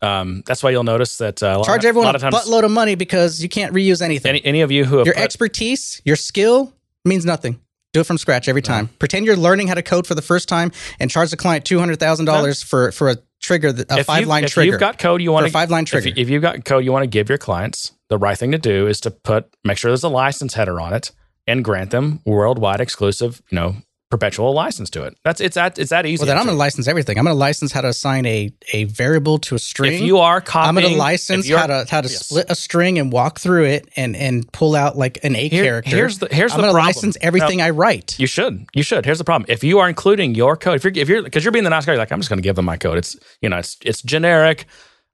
Um, 0.00 0.42
that's 0.46 0.62
why 0.62 0.70
you'll 0.70 0.84
notice 0.84 1.18
that 1.18 1.42
uh, 1.42 1.46
a 1.46 1.56
lot, 1.58 1.66
Charge 1.66 1.84
a 1.84 1.88
everyone 1.88 2.06
lot 2.06 2.14
a 2.14 2.24
of 2.26 2.32
times. 2.32 2.34
buttload 2.36 2.64
of 2.64 2.70
money 2.70 2.94
because 2.94 3.42
you 3.42 3.48
can't 3.48 3.74
reuse 3.74 4.00
anything. 4.00 4.30
Any, 4.30 4.44
any 4.44 4.60
of 4.60 4.70
you 4.70 4.84
who 4.84 4.98
have 4.98 5.06
your 5.06 5.14
put- 5.14 5.24
expertise, 5.24 6.00
your 6.04 6.16
skill 6.16 6.72
means 7.04 7.24
nothing. 7.24 7.58
Do 7.94 8.00
it 8.00 8.04
from 8.06 8.18
scratch 8.18 8.48
every 8.48 8.60
time. 8.62 8.88
Pretend 8.98 9.24
you're 9.26 9.36
learning 9.36 9.66
how 9.68 9.74
to 9.74 9.82
code 9.82 10.06
for 10.06 10.14
the 10.14 10.22
first 10.22 10.46
time 10.48 10.70
and 11.00 11.10
charge 11.10 11.30
the 11.30 11.36
client 11.38 11.64
two 11.64 11.78
hundred 11.78 11.98
thousand 11.98 12.26
dollars 12.26 12.62
for 12.62 12.92
for 12.92 13.08
a 13.08 13.16
trigger, 13.40 13.68
a 13.68 13.98
if 13.98 14.06
five 14.06 14.20
you- 14.22 14.26
line 14.26 14.44
if 14.44 14.50
trigger. 14.52 14.72
you've 14.72 14.80
got 14.80 14.98
code 14.98 15.22
you 15.22 15.32
want 15.32 15.46
a 15.46 15.50
five 15.50 15.70
line 15.70 15.84
if, 15.84 15.88
trigger. 15.88 16.08
you- 16.08 16.14
if 16.16 16.28
you've 16.28 16.42
got 16.42 16.64
code 16.66 16.84
you 16.84 16.92
want 16.92 17.02
to 17.04 17.06
give 17.08 17.28
your 17.30 17.38
clients, 17.38 17.92
the 18.10 18.18
right 18.18 18.36
thing 18.36 18.52
to 18.52 18.58
do 18.58 18.86
is 18.86 19.00
to 19.00 19.10
put 19.10 19.46
make 19.64 19.78
sure 19.78 19.90
there's 19.90 20.04
a 20.04 20.08
license 20.10 20.52
header 20.54 20.80
on 20.80 20.92
it 20.92 21.12
and 21.46 21.64
grant 21.64 21.90
them 21.90 22.20
worldwide 22.26 22.80
exclusive, 22.80 23.40
you 23.50 23.56
know, 23.56 23.76
perpetual 24.10 24.54
license 24.54 24.88
to 24.90 25.02
it. 25.04 25.16
That's 25.22 25.40
it's 25.40 25.54
that 25.56 25.78
it's 25.78 25.90
that 25.90 26.06
easy. 26.06 26.22
well, 26.22 26.26
then 26.28 26.38
I'm 26.38 26.44
going 26.44 26.54
to 26.54 26.58
license 26.58 26.88
everything. 26.88 27.18
I'm 27.18 27.24
going 27.24 27.34
to 27.34 27.38
license 27.38 27.72
how 27.72 27.82
to 27.82 27.88
assign 27.88 28.24
a 28.26 28.52
a 28.72 28.84
variable 28.84 29.38
to 29.40 29.54
a 29.54 29.58
string. 29.58 29.94
if 29.94 30.00
you 30.00 30.18
are 30.18 30.40
copying, 30.40 30.68
I'm 30.68 30.82
going 30.82 30.94
to 30.94 30.98
license 30.98 31.48
how 31.48 31.66
to 31.66 31.86
how 31.88 32.00
to 32.00 32.08
yes. 32.08 32.26
split 32.26 32.46
a 32.48 32.54
string 32.54 32.98
and 32.98 33.12
walk 33.12 33.38
through 33.38 33.64
it 33.64 33.88
and 33.96 34.16
and 34.16 34.50
pull 34.52 34.74
out 34.74 34.96
like 34.96 35.22
an 35.24 35.36
A 35.36 35.48
Here- 35.48 35.62
character. 35.64 35.96
Here's 35.96 36.18
the 36.18 36.28
here's 36.30 36.52
I'm 36.52 36.58
the 36.58 36.62
going 36.62 36.74
to 36.74 36.76
problem. 36.76 36.86
license 36.86 37.16
everything 37.20 37.60
I 37.60 37.70
write. 37.70 38.18
You 38.18 38.26
should. 38.26 38.66
You 38.74 38.82
should. 38.82 39.04
Here's 39.04 39.18
the 39.18 39.24
problem. 39.24 39.46
If 39.48 39.62
you 39.62 39.78
are 39.78 39.88
including 39.88 40.34
your 40.34 40.56
code, 40.56 40.76
if 40.76 40.84
you're 40.84 40.92
if 40.94 41.08
you're 41.08 41.22
because 41.22 41.44
you're 41.44 41.52
being 41.52 41.64
the 41.64 41.70
nice 41.70 41.84
guy, 41.84 41.92
you're 41.92 41.98
like 41.98 42.10
I'm 42.10 42.20
just 42.20 42.30
going 42.30 42.38
to 42.38 42.42
give 42.42 42.56
them 42.56 42.64
my 42.64 42.76
code. 42.76 42.98
It's 42.98 43.16
you 43.42 43.48
know 43.48 43.58
it's 43.58 43.76
it's 43.84 44.02
generic. 44.02 44.66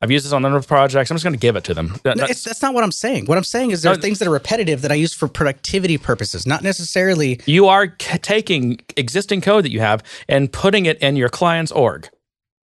I've 0.04 0.10
used 0.10 0.24
this 0.24 0.32
on 0.32 0.42
a 0.42 0.44
number 0.44 0.58
of 0.58 0.68
projects. 0.68 1.10
I'm 1.10 1.16
just 1.16 1.24
going 1.24 1.32
to 1.34 1.38
give 1.40 1.56
it 1.56 1.64
to 1.64 1.74
them. 1.74 1.98
That- 2.04 2.16
No, 2.16 2.20
that's- 2.20 2.44
that's 2.44 2.60
not 2.62 2.74
what 2.74 2.84
I'm 2.84 2.92
saying. 2.92 3.26
What 3.26 3.38
I'm 3.38 3.44
saying 3.44 3.70
is 3.70 3.82
there 3.82 3.90
are 3.92 3.96
things 3.96 4.18
that 4.20 4.28
are 4.28 4.30
repetitive 4.30 4.82
that 4.82 4.92
I 4.92 4.94
use 4.94 5.14
for 5.14 5.26
productivity 5.28 5.98
purposes, 5.98 6.46
not 6.46 6.62
necessarily. 6.62 7.40
you 7.46 7.66
are 7.68 7.86
c- 8.00 8.18
taking 8.18 8.80
existing 8.96 9.40
code 9.40 9.64
that 9.64 9.70
you 9.72 9.80
have 9.80 10.02
and 10.28 10.52
putting 10.52 10.86
it 10.86 10.98
in 10.98 11.16
your 11.16 11.28
client's 11.30 11.72
org. 11.72 12.08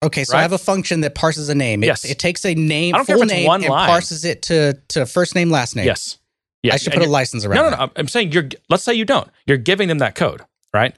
Okay, 0.01 0.23
so 0.23 0.33
Right? 0.33 0.39
I 0.39 0.41
have 0.43 0.53
a 0.53 0.57
function 0.57 1.01
that 1.01 1.13
parses 1.13 1.49
a 1.49 1.55
name. 1.55 1.83
It, 1.83 1.87
Yes. 1.87 2.05
it 2.05 2.17
takes 2.19 2.45
a 2.45 2.55
name, 2.55 2.95
I 2.95 2.99
don't 2.99 3.05
care 3.05 3.17
full 3.17 3.25
name, 3.25 3.45
one 3.45 3.61
and 3.63 3.69
line. 3.69 3.87
parses 3.89 4.25
it 4.25 4.41
to 4.43 4.73
to 4.89 5.05
first 5.05 5.35
name, 5.35 5.49
last 5.51 5.75
name. 5.75 5.85
Yes. 5.85 6.17
Yes. 6.63 6.73
I 6.73 6.77
should 6.77 6.93
And 6.93 7.01
put 7.01 7.07
a 7.07 7.11
license 7.11 7.45
around. 7.45 7.55
No, 7.57 7.63
no, 7.63 7.69
that. 7.71 7.79
no. 7.79 7.91
I'm 7.97 8.07
saying 8.07 8.31
you're. 8.31 8.49
Let's 8.69 8.83
say 8.83 8.93
you 8.93 9.05
don't. 9.05 9.29
You're 9.45 9.57
giving 9.57 9.87
them 9.89 9.97
that 9.99 10.15
code, 10.15 10.41
right? 10.73 10.95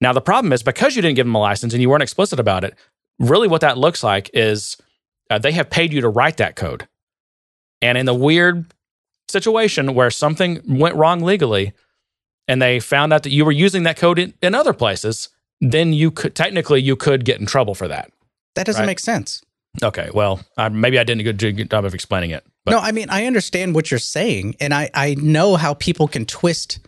Now 0.00 0.12
the 0.12 0.20
problem 0.20 0.52
is 0.52 0.62
because 0.62 0.96
you 0.96 1.02
didn't 1.02 1.16
give 1.16 1.26
them 1.26 1.34
a 1.34 1.38
license 1.40 1.72
and 1.74 1.80
you 1.82 1.88
weren't 1.88 2.02
explicit 2.02 2.40
about 2.40 2.64
it. 2.64 2.74
Really, 3.18 3.46
what 3.48 3.60
that 3.60 3.78
looks 3.78 4.02
like 4.02 4.28
is 4.34 4.76
uh, 5.30 5.38
they 5.38 5.52
have 5.52 5.70
paid 5.70 5.92
you 5.92 6.00
to 6.00 6.08
write 6.08 6.36
that 6.38 6.56
code, 6.56 6.86
and 7.82 7.96
in 7.98 8.06
the 8.06 8.14
weird 8.14 8.72
situation 9.28 9.94
where 9.94 10.10
something 10.10 10.60
went 10.68 10.94
wrong 10.96 11.20
legally, 11.22 11.72
and 12.48 12.60
they 12.60 12.78
found 12.80 13.12
out 13.12 13.22
that 13.22 13.30
you 13.30 13.44
were 13.44 13.52
using 13.52 13.84
that 13.84 13.96
code 13.96 14.18
in, 14.18 14.34
in 14.42 14.54
other 14.54 14.72
places, 14.72 15.30
then 15.60 15.92
you 15.92 16.10
could 16.10 16.34
technically 16.34 16.80
you 16.82 16.94
could 16.96 17.24
get 17.24 17.40
in 17.40 17.46
trouble 17.46 17.74
for 17.74 17.88
that. 17.88 18.10
That 18.54 18.66
doesn't 18.66 18.82
Right. 18.82 18.86
make 18.86 19.00
sense. 19.00 19.42
Okay, 19.82 20.08
well, 20.14 20.40
uh, 20.56 20.68
maybe 20.68 20.98
I 21.00 21.04
didn't 21.04 21.24
do 21.24 21.30
a 21.30 21.32
good, 21.32 21.56
good 21.56 21.70
job 21.70 21.84
of 21.84 21.94
explaining 21.94 22.30
it. 22.30 22.44
But 22.64 22.72
no, 22.72 22.78
I 22.78 22.92
mean 22.92 23.08
I 23.10 23.26
understand 23.26 23.74
what 23.74 23.90
you're 23.90 23.98
saying, 23.98 24.56
and 24.60 24.72
I 24.72 24.90
I 24.94 25.14
know 25.18 25.56
how 25.56 25.74
people 25.74 26.06
can 26.06 26.26
twist 26.26 26.78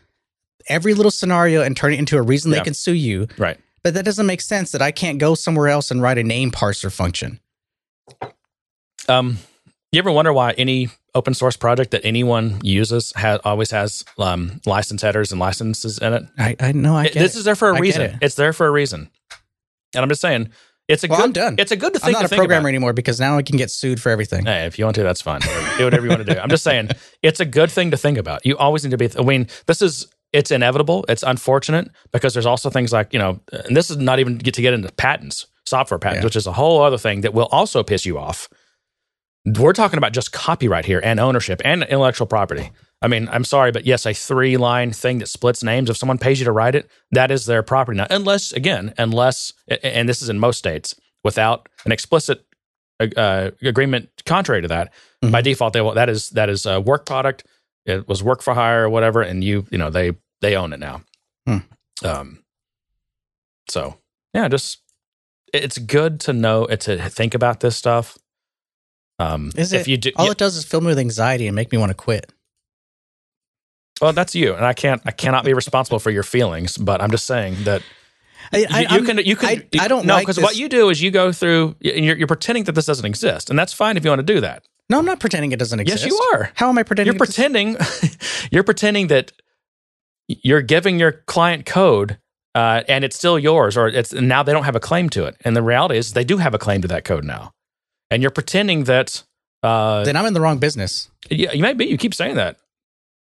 every 0.69 0.95
little 0.95 1.11
scenario 1.11 1.63
and 1.63 1.77
turn 1.77 1.93
it 1.95 1.99
into 1.99 2.17
a 2.17 2.23
reason 2.23 2.51
Yeah. 2.53 2.59
they 2.59 2.65
can 2.65 2.75
sue 2.75 2.93
you. 2.95 3.27
right. 3.39 3.59
But 3.83 3.95
that 3.95 4.05
doesn't 4.05 4.27
make 4.27 4.41
sense 4.41 4.73
that 4.73 4.83
I 4.83 4.91
can't 4.91 5.19
go 5.19 5.37
somewhere 5.37 5.69
else 5.69 5.93
and 5.93 6.03
write 6.03 6.19
a 6.19 6.25
name 6.25 6.51
parser 6.51 6.91
function. 6.93 7.39
Um, 9.09 9.39
you 9.93 9.99
ever 9.99 10.11
wonder 10.11 10.33
why 10.33 10.53
any 10.53 10.89
open 11.15 11.33
source 11.35 11.57
project 11.57 11.93
that 11.93 12.05
anyone 12.05 12.59
uses 12.63 13.13
has 13.17 13.41
always 13.45 13.71
has 13.71 14.05
um, 14.19 14.61
license 14.67 15.03
headers 15.03 15.31
and 15.33 15.41
licenses 15.41 15.99
in 15.99 16.13
it? 16.13 16.23
I 16.39 16.57
I 16.61 16.73
know 16.73 16.97
I 16.97 17.05
It- 17.07 17.15
this 17.15 17.35
it. 17.37 17.39
is 17.39 17.45
there 17.45 17.57
for 17.57 17.71
a 17.71 17.77
I 17.77 17.79
reason. 17.79 18.03
it. 18.03 18.15
It's 18.21 18.35
there 18.35 18.53
for 18.53 18.67
a 18.67 18.71
reason. 18.71 19.09
And 19.95 20.03
I'm 20.03 20.09
just 20.09 20.21
saying, 20.21 20.51
it's 20.89 21.03
a 21.05 21.09
Well, 21.09 21.19
good. 21.19 21.25
I'm 21.25 21.33
done. 21.33 21.55
It's 21.59 21.73
a 21.73 21.77
good 21.77 21.97
I'm 22.03 22.13
not 22.13 22.21
to 22.21 22.27
a 22.27 22.29
programmer 22.37 22.61
about. 22.63 22.69
anymore 22.69 22.93
because 22.93 23.19
now 23.19 23.39
I 23.39 23.43
can 23.43 23.57
get 23.57 23.71
sued 23.71 24.01
for 24.01 24.11
everything. 24.11 24.45
Hey, 24.47 24.67
if 24.67 24.79
you 24.79 24.85
want 24.85 24.95
to, 24.97 25.03
that's 25.03 25.23
fine. 25.23 25.41
do 25.79 25.85
whatever 25.85 26.05
you 26.05 26.11
want 26.11 26.27
to 26.27 26.35
do. 26.35 26.39
I'm 26.39 26.49
just 26.49 26.63
saying, 26.65 26.91
it's 27.23 27.41
a 27.41 27.45
good 27.45 27.71
thing 27.71 27.91
to 27.93 27.97
think 27.97 28.19
about. 28.19 28.45
You 28.47 28.57
always 28.59 28.85
need 28.85 28.91
to 28.91 28.97
be. 28.99 29.09
I 29.19 29.23
mean, 29.23 29.49
this 29.67 29.83
is 29.83 30.07
it's 30.33 30.51
inevitable. 30.51 31.05
It's 31.09 31.23
unfortunate 31.23 31.89
because 32.13 32.35
there's 32.35 32.47
also 32.47 32.69
things 32.71 32.93
like 32.93 33.13
you 33.13 33.19
know, 33.19 33.41
and 33.53 33.77
this 33.77 33.91
is 33.91 33.97
not 33.97 34.19
even 34.21 34.37
get 34.39 34.55
to 34.55 34.63
get 34.63 34.75
into 34.75 34.93
patents, 34.93 35.47
software 35.67 35.99
patents, 35.99 36.23
Yeah. 36.23 36.25
which 36.27 36.37
is 36.37 36.47
a 36.47 36.53
whole 36.53 36.83
other 36.83 36.99
thing 36.99 37.21
that 37.23 37.35
will 37.35 37.47
also 37.53 37.83
piss 37.83 38.07
you 38.07 38.19
off. 38.19 38.49
We're 39.45 39.73
talking 39.75 39.99
about 39.99 40.13
just 40.13 40.33
copyright 40.33 40.87
here 40.87 41.01
and 41.05 41.21
ownership 41.21 41.61
and 41.65 41.83
intellectual 41.85 42.27
property. 42.27 42.71
I 43.03 43.09
mean, 43.09 43.29
I'm 43.31 43.45
sorry, 43.45 43.71
but 43.73 43.87
yes, 43.87 44.07
a 44.07 44.13
three 44.15 44.57
line 44.57 44.91
thing 44.93 45.19
that 45.19 45.29
splits 45.29 45.63
names. 45.63 45.89
If 45.91 45.97
someone 45.97 46.19
pays 46.19 46.41
you 46.41 46.45
to 46.47 46.53
write 46.53 46.75
it, 46.75 46.91
that 47.13 47.31
is 47.31 47.47
their 47.47 47.63
property 47.63 47.99
now. 47.99 48.07
Unless, 48.11 48.53
again, 48.53 48.93
unless, 48.99 49.53
and 49.83 50.09
this 50.09 50.23
is 50.23 50.29
in 50.29 50.39
most 50.39 50.59
states, 50.59 50.95
without 51.23 51.69
an 51.85 51.93
explicit 51.93 52.45
uh, 53.17 53.51
agreement 53.63 54.09
contrary 54.25 54.63
to 54.63 54.69
that, 54.69 54.93
Mhm. 55.23 55.31
by 55.31 55.43
default, 55.43 55.75
they 55.75 55.81
will, 55.83 55.93
that 55.95 56.09
is 56.09 56.31
that 56.31 56.49
is 56.49 56.65
a 56.67 56.81
work 56.81 57.05
product. 57.07 57.45
It 57.85 58.09
was 58.09 58.23
work 58.23 58.43
for 58.43 58.55
hire 58.55 58.85
or 58.85 58.89
whatever, 58.89 59.21
and 59.23 59.45
you 59.45 59.67
you 59.71 59.77
know 59.79 59.91
they 59.91 60.13
they 60.41 60.57
own 60.57 60.73
it 60.73 60.81
now. 60.81 61.03
Hmm. 61.47 61.59
Um. 62.03 62.43
So 63.69 63.99
yeah, 64.35 64.49
just 64.49 64.79
it's 65.53 65.79
good 65.79 66.21
to 66.21 66.33
know 66.33 66.67
to 66.67 67.09
think 67.09 67.35
about 67.35 67.61
this 67.61 67.77
stuff. 67.77 68.17
Um, 69.19 69.51
Is 69.57 69.73
if 69.73 69.83
it? 69.83 69.89
you 69.91 69.97
do, 69.97 70.13
All 70.17 70.31
it 70.31 70.39
does 70.39 70.57
is 70.57 70.65
fill 70.65 70.81
me 70.83 70.89
with 70.89 70.99
anxiety 70.99 71.47
and 71.47 71.57
make 71.57 71.73
me 71.73 71.79
want 71.79 71.91
to 71.91 71.95
quit. 71.95 72.31
well, 74.01 74.13
that's 74.13 74.35
you, 74.35 74.55
and 74.55 74.65
I 74.65 74.75
can't 74.75 75.01
I 75.07 75.11
cannot 75.11 75.45
be 75.45 75.55
responsible 75.55 75.99
for 75.99 76.11
your 76.11 76.23
feelings, 76.23 76.77
but 76.77 77.01
I'm 77.01 77.11
just 77.11 77.27
saying 77.27 77.65
that 77.65 77.83
I, 78.53 78.59
you, 78.59 78.67
I, 78.71 78.81
you 78.97 79.03
can 79.05 79.19
you 79.19 79.37
can 79.37 79.49
I, 79.49 79.85
I 79.85 79.89
don't 79.89 80.05
no 80.07 80.19
because 80.19 80.37
this- 80.37 80.43
what 80.43 80.57
you 80.57 80.69
do 80.69 80.91
is 80.91 81.01
you 81.01 81.11
go 81.11 81.33
through 81.33 81.77
and 81.83 82.05
you're, 82.05 82.17
you're 82.17 82.27
pretending 82.27 82.65
that 82.65 82.73
this 82.73 82.85
doesn't 82.87 83.07
exist, 83.07 83.49
and 83.49 83.59
that's 83.59 83.73
fine 83.73 83.97
if 83.97 84.05
you 84.05 84.11
want 84.11 84.21
to 84.27 84.35
do 84.35 84.41
that. 84.43 84.65
No, 84.91 84.99
I'm 84.99 85.05
not 85.07 85.19
pretending 85.19 85.51
it 85.53 85.59
doesn't 85.59 85.81
exist. 85.81 86.05
Yes, 86.05 86.13
you 86.13 86.21
are. 86.35 86.51
How 86.55 86.69
am 86.69 86.77
I 86.79 86.83
pretending? 86.83 87.13
You're 87.15 87.19
pretending 87.19 87.77
you're 88.53 88.63
pretending 88.65 89.07
that 89.09 89.33
you're 90.29 90.63
giving 90.63 90.99
your 91.01 91.13
client 91.27 91.65
code 91.67 92.19
uh, 92.57 92.83
and 92.89 93.05
it's 93.05 93.17
still 93.17 93.39
yours, 93.39 93.77
or 93.77 93.87
it's 93.87 94.15
now 94.15 94.43
they 94.43 94.53
don't 94.53 94.65
have 94.65 94.75
a 94.77 94.81
claim 94.81 95.11
to 95.11 95.27
it. 95.27 95.37
And 95.45 95.55
the 95.55 95.63
reality 95.63 95.99
is 95.99 96.15
they 96.15 96.25
do 96.25 96.39
have 96.39 96.55
a 96.55 96.59
claim 96.59 96.81
to 96.81 96.89
that 96.89 97.05
code 97.05 97.23
now, 97.23 97.53
and 98.11 98.23
you're 98.23 98.31
pretending 98.31 98.85
that. 98.85 99.23
Uh, 99.63 100.05
Then 100.05 100.17
I'm 100.17 100.25
in 100.25 100.33
the 100.33 100.41
wrong 100.41 100.59
business. 100.59 101.11
yeah, 101.29 101.53
you 101.53 101.63
might 101.63 101.77
be. 101.77 101.85
You 101.85 101.99
keep 101.99 102.15
saying 102.15 102.37
that. 102.37 102.57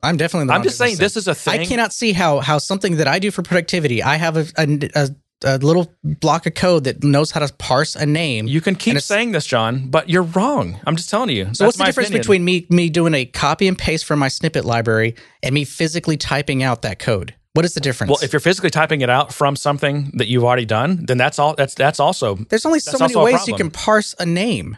I'm 0.02 0.16
definitely. 0.16 0.42
In 0.42 0.46
the 0.48 0.54
I'm 0.54 0.62
just 0.62 0.78
saying 0.78 0.92
business 0.92 1.14
this 1.14 1.22
is 1.24 1.28
a 1.28 1.34
thing. 1.34 1.60
I 1.60 1.66
cannot 1.66 1.92
see 1.92 2.12
how 2.12 2.40
how 2.40 2.56
something 2.58 2.96
that 2.96 3.06
I 3.06 3.18
do 3.18 3.30
for 3.30 3.42
productivity. 3.42 4.02
I 4.02 4.16
have 4.16 4.36
a 4.38 4.46
a, 4.56 4.90
a, 4.94 5.08
a 5.44 5.58
little 5.58 5.92
block 6.02 6.46
of 6.46 6.54
code 6.54 6.84
that 6.84 7.04
knows 7.04 7.30
how 7.30 7.40
to 7.44 7.52
parse 7.54 7.96
a 7.96 8.06
name. 8.06 8.46
You 8.46 8.62
can 8.62 8.76
keep 8.76 8.98
saying 9.00 9.32
this, 9.32 9.44
John, 9.44 9.90
but 9.90 10.08
you're 10.08 10.22
wrong. 10.22 10.80
I'm 10.86 10.96
just 10.96 11.10
telling 11.10 11.30
you. 11.30 11.52
so 11.52 11.66
what's 11.66 11.76
the 11.76 11.84
difference 11.84 12.08
opinion. 12.08 12.22
between 12.22 12.44
me 12.44 12.66
me 12.70 12.88
doing 12.88 13.12
a 13.12 13.26
copy 13.26 13.68
and 13.68 13.76
paste 13.76 14.06
from 14.06 14.20
my 14.20 14.28
snippet 14.28 14.64
library 14.64 15.16
and 15.42 15.54
me 15.54 15.64
physically 15.64 16.16
typing 16.16 16.62
out 16.62 16.80
that 16.82 16.98
code? 16.98 17.34
What 17.58 17.64
is 17.64 17.74
the 17.74 17.80
difference? 17.80 18.10
Well, 18.10 18.20
if 18.22 18.32
you're 18.32 18.38
physically 18.38 18.70
typing 18.70 19.00
it 19.00 19.10
out 19.10 19.34
from 19.34 19.56
something 19.56 20.12
that 20.14 20.28
you've 20.28 20.44
already 20.44 20.64
done, 20.64 21.04
then 21.06 21.18
that's 21.18 21.40
all. 21.40 21.56
That's 21.56 21.74
that's 21.74 21.98
also. 21.98 22.36
there's 22.36 22.64
only 22.64 22.78
so 22.78 22.96
many 23.00 23.16
ways 23.16 23.48
you 23.48 23.56
can 23.56 23.72
parse 23.72 24.14
a 24.20 24.24
name. 24.24 24.76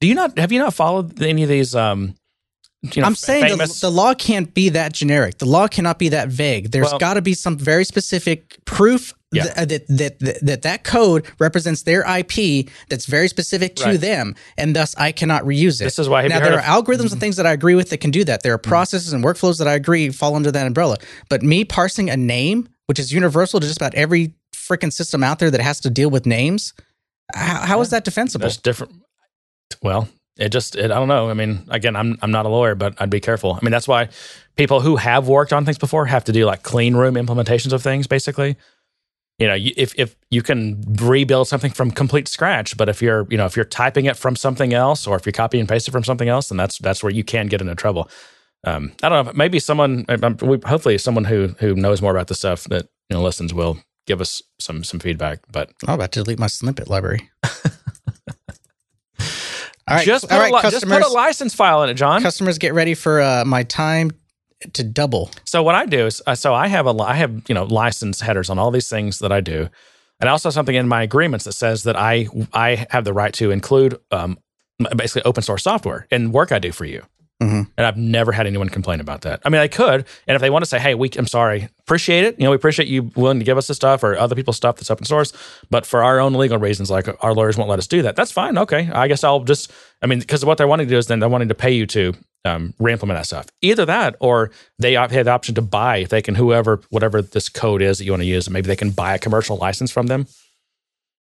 Do 0.00 0.06
you 0.06 0.14
not 0.14 0.38
have 0.38 0.50
you 0.52 0.58
not 0.58 0.72
followed 0.72 1.20
any 1.22 1.42
of 1.42 1.50
these? 1.50 1.74
Um, 1.74 2.14
you 2.82 3.00
know, 3.00 3.06
I'm 3.06 3.14
saying 3.14 3.58
the, 3.58 3.78
the 3.80 3.90
law 3.90 4.12
can't 4.12 4.52
be 4.52 4.70
that 4.70 4.92
generic. 4.92 5.38
The 5.38 5.46
law 5.46 5.68
cannot 5.68 5.98
be 6.00 6.08
that 6.08 6.28
vague. 6.28 6.72
There's 6.72 6.90
Well- 6.90 6.98
got 6.98 7.14
to 7.14 7.22
be 7.22 7.34
some 7.34 7.56
very 7.56 7.84
specific 7.84 8.58
proof 8.64 9.14
Yeah. 9.30 9.44
th- 9.44 9.68
that, 9.68 9.86
that, 9.88 10.18
that 10.18 10.46
that 10.46 10.62
that 10.62 10.84
code 10.84 11.26
represents 11.38 11.82
their 11.82 12.02
IP 12.02 12.68
that's 12.88 13.06
very 13.06 13.28
specific 13.28 13.76
to 13.76 13.84
Right. 13.84 14.00
them, 14.00 14.34
and 14.58 14.74
thus 14.74 14.96
I 14.98 15.12
cannot 15.12 15.44
reuse 15.44 15.80
it. 15.80 15.84
This 15.84 16.00
is 16.00 16.08
why. 16.08 16.26
Now 16.26 16.40
there 16.40 16.54
of- 16.54 16.58
are 16.58 16.82
algorithms 16.82 17.12
and 17.12 17.20
things 17.20 17.36
that 17.36 17.46
I 17.46 17.52
agree 17.52 17.76
with 17.76 17.90
that 17.90 17.98
can 17.98 18.10
do 18.10 18.24
that. 18.24 18.42
There 18.42 18.52
are 18.52 18.58
mm-hmm. 18.58 18.68
processes 18.68 19.12
and 19.12 19.22
workflows 19.24 19.58
that 19.58 19.68
I 19.68 19.74
agree 19.74 20.10
fall 20.10 20.34
under 20.34 20.50
that 20.50 20.66
umbrella. 20.66 20.96
But 21.28 21.42
me 21.42 21.64
parsing 21.64 22.10
a 22.10 22.16
name, 22.16 22.68
which 22.86 22.98
is 22.98 23.12
universal 23.12 23.60
to 23.60 23.66
just 23.66 23.78
about 23.78 23.94
every 23.94 24.34
freaking 24.52 24.92
system 24.92 25.22
out 25.22 25.38
there 25.38 25.50
that 25.52 25.60
has 25.60 25.78
to 25.80 25.90
deal 25.90 26.10
with 26.10 26.26
names, 26.26 26.72
how, 27.34 27.60
how 27.60 27.80
is 27.80 27.90
that 27.90 28.04
defensible? 28.04 28.42
That's 28.42 28.56
different. 28.56 28.92
Well, 29.82 30.08
it 30.38 30.48
just 30.50 30.76
it, 30.76 30.90
I 30.90 30.94
don't 30.94 31.08
know. 31.08 31.28
I 31.30 31.34
mean, 31.34 31.64
again, 31.68 31.94
I'm 31.96 32.18
I'm 32.22 32.30
not 32.30 32.46
a 32.46 32.48
lawyer, 32.48 32.74
but 32.74 32.94
I'd 33.00 33.10
be 33.10 33.20
careful. 33.20 33.52
I 33.54 33.64
mean, 33.64 33.72
that's 33.72 33.88
why 33.88 34.08
people 34.56 34.80
who 34.80 34.96
have 34.96 35.28
worked 35.28 35.52
on 35.52 35.64
things 35.64 35.78
before 35.78 36.06
have 36.06 36.24
to 36.24 36.32
do 36.32 36.46
like 36.46 36.62
clean 36.62 36.94
room 36.96 37.14
implementations 37.14 37.72
of 37.72 37.82
things, 37.82 38.06
basically. 38.06 38.56
you 39.38 39.46
know, 39.46 39.56
if 39.58 39.98
if 39.98 40.16
you 40.30 40.42
can 40.42 40.82
rebuild 41.00 41.48
something 41.48 41.70
from 41.72 41.90
complete 41.90 42.28
scratch, 42.28 42.76
but 42.76 42.88
if 42.88 43.02
you're 43.02 43.26
you 43.28 43.36
know 43.36 43.46
if 43.46 43.56
you're 43.56 43.64
typing 43.64 44.06
it 44.06 44.16
from 44.16 44.36
something 44.36 44.72
else 44.72 45.06
or 45.06 45.16
if 45.16 45.26
you're 45.26 45.32
copy 45.32 45.58
and 45.58 45.68
paste 45.68 45.88
it 45.88 45.90
from 45.90 46.04
something 46.04 46.28
else, 46.28 46.48
then 46.48 46.56
that's 46.56 46.78
that's 46.78 47.02
where 47.02 47.12
you 47.12 47.24
can 47.24 47.46
get 47.48 47.60
into 47.60 47.74
trouble. 47.74 48.08
Um, 48.64 48.92
I 49.02 49.08
don't 49.08 49.26
know. 49.26 49.32
Maybe 49.34 49.58
someone, 49.58 50.04
hopefully, 50.64 50.96
someone 50.98 51.24
who 51.24 51.48
who 51.58 51.74
knows 51.74 52.00
more 52.00 52.12
about 52.12 52.28
the 52.28 52.34
stuff 52.36 52.64
that 52.64 52.88
you 53.10 53.16
know 53.16 53.22
listens 53.22 53.52
will 53.52 53.78
give 54.06 54.20
us 54.20 54.40
some 54.60 54.84
some 54.84 55.00
feedback. 55.00 55.40
But 55.50 55.72
I'm 55.86 55.94
about 55.94 56.12
to 56.12 56.22
delete 56.22 56.38
my 56.38 56.46
snippet 56.46 56.88
library. 56.88 57.28
right, 59.96 60.06
just 60.06 60.28
put, 60.28 60.32
all 60.32 60.40
right, 60.40 60.52
a, 60.52 60.66
li- 60.66 60.70
just 60.70 60.86
put 60.86 61.02
a 61.02 61.08
license 61.08 61.54
file 61.54 61.82
in 61.82 61.90
it, 61.90 61.94
John. 61.94 62.22
customers, 62.22 62.58
get 62.58 62.74
ready 62.74 62.94
for 62.94 63.20
uh, 63.20 63.44
my 63.44 63.62
time 63.62 64.10
to 64.74 64.84
double. 64.84 65.30
So 65.44 65.62
what 65.62 65.74
I 65.74 65.86
do 65.86 66.06
is, 66.06 66.22
uh, 66.26 66.34
so 66.34 66.54
I 66.54 66.68
have 66.68 66.86
a, 66.86 66.90
I 67.02 67.14
have 67.14 67.42
you 67.48 67.54
know 67.54 67.64
license 67.64 68.20
headers 68.20 68.50
on 68.50 68.58
all 68.58 68.70
these 68.70 68.88
things 68.88 69.18
that 69.20 69.32
I 69.32 69.40
do, 69.40 69.68
and 70.20 70.28
I 70.28 70.32
also 70.32 70.48
have 70.48 70.54
something 70.54 70.74
in 70.74 70.88
my 70.88 71.02
agreements 71.02 71.44
that 71.44 71.52
says 71.52 71.82
that 71.84 71.96
I 71.96 72.28
I 72.52 72.86
have 72.90 73.04
the 73.04 73.12
right 73.12 73.32
to 73.34 73.50
include 73.50 73.98
um, 74.10 74.38
basically 74.96 75.22
open 75.22 75.42
source 75.42 75.64
software 75.64 76.06
in 76.10 76.32
work 76.32 76.52
I 76.52 76.58
do 76.58 76.72
for 76.72 76.84
you. 76.84 77.02
Mhm. 77.42 77.66
And 77.76 77.86
I've 77.86 77.96
never 77.96 78.30
had 78.30 78.46
anyone 78.46 78.68
complain 78.68 79.00
about 79.00 79.22
that. 79.22 79.40
I 79.44 79.48
mean, 79.48 79.60
I 79.60 79.66
could, 79.68 80.04
and 80.28 80.36
if 80.36 80.40
they 80.40 80.48
want 80.50 80.62
to 80.64 80.68
say, 80.68 80.78
"Hey, 80.78 80.94
we, 80.94 81.10
I'm 81.16 81.26
sorry, 81.26 81.68
appreciate 81.80 82.24
it. 82.24 82.38
You 82.38 82.44
know, 82.44 82.50
we 82.50 82.56
appreciate 82.56 82.86
you 82.88 83.10
willing 83.16 83.40
to 83.40 83.44
give 83.44 83.58
us 83.58 83.66
the 83.66 83.74
stuff 83.74 84.04
or 84.04 84.16
other 84.16 84.36
people's 84.36 84.56
stuff 84.56 84.76
that's 84.76 84.90
open 84.90 85.04
source, 85.04 85.32
but 85.68 85.84
for 85.84 86.04
our 86.04 86.20
own 86.20 86.34
legal 86.34 86.58
reasons, 86.58 86.90
like 86.90 87.08
our 87.20 87.34
lawyers 87.34 87.56
won't 87.56 87.68
let 87.68 87.78
us 87.80 87.86
do 87.88 88.02
that. 88.02 88.14
That's 88.14 88.30
fine. 88.30 88.56
Okay, 88.58 88.90
I 88.92 89.08
guess 89.08 89.24
I'll 89.24 89.40
just. 89.40 89.72
I 90.02 90.06
mean, 90.06 90.20
because 90.20 90.44
what 90.44 90.56
they're 90.58 90.68
wanting 90.68 90.86
to 90.86 90.94
do 90.94 90.98
is 90.98 91.06
then 91.08 91.18
they're 91.18 91.28
wanting 91.28 91.48
to 91.48 91.54
pay 91.54 91.72
you 91.72 91.86
to 91.88 92.12
um, 92.44 92.74
re-implement 92.78 93.18
that 93.18 93.26
stuff. 93.26 93.46
Either 93.60 93.84
that, 93.86 94.16
or 94.20 94.50
they 94.78 94.92
have 94.94 95.10
the 95.10 95.30
option 95.30 95.54
to 95.56 95.62
buy 95.62 95.98
if 95.98 96.08
they 96.10 96.22
can 96.22 96.34
whoever 96.36 96.80
whatever 96.90 97.22
this 97.22 97.48
code 97.48 97.82
is 97.82 97.98
that 97.98 98.04
you 98.04 98.12
want 98.12 98.22
to 98.22 98.26
use, 98.26 98.48
maybe 98.48 98.68
they 98.68 98.76
can 98.76 98.90
buy 98.90 99.14
a 99.14 99.18
commercial 99.18 99.56
license 99.56 99.90
from 99.90 100.06
them. 100.06 100.26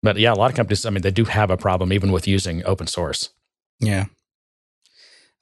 But 0.04 0.18
yeah, 0.18 0.34
a 0.34 0.36
lot 0.36 0.50
of 0.50 0.56
companies, 0.58 0.86
I 0.86 0.90
mean, 0.90 1.04
they 1.04 1.12
do 1.12 1.26
have 1.26 1.52
a 1.52 1.58
problem 1.58 1.94
even 1.94 2.12
with 2.12 2.28
using 2.28 2.64
open 2.66 2.88
source. 2.88 3.30
Yeah. 3.80 4.06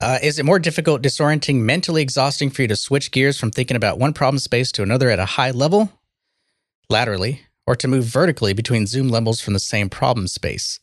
Uh, 0.02 0.18
is 0.22 0.40
it 0.40 0.46
more 0.46 0.60
difficult, 0.60 1.02
disorienting, 1.02 1.56
mentally 1.58 2.02
exhausting 2.02 2.50
for 2.50 2.62
you 2.62 2.68
to 2.70 2.76
switch 2.76 3.12
gears 3.12 3.38
from 3.38 3.52
thinking 3.52 3.76
about 3.76 4.00
one 4.00 4.14
problem 4.14 4.40
space 4.40 4.72
to 4.72 4.82
another 4.84 5.10
at 5.10 5.20
a 5.20 5.26
high 5.26 5.52
level, 5.52 5.92
laterally, 6.90 7.42
or 7.68 7.76
to 7.76 7.88
move 7.88 8.06
vertically 8.06 8.54
between 8.54 8.88
zoom 8.88 9.10
levels 9.10 9.42
from 9.42 9.54
the 9.54 9.60
same 9.60 9.90
problem 9.90 10.28
space? 10.28 10.80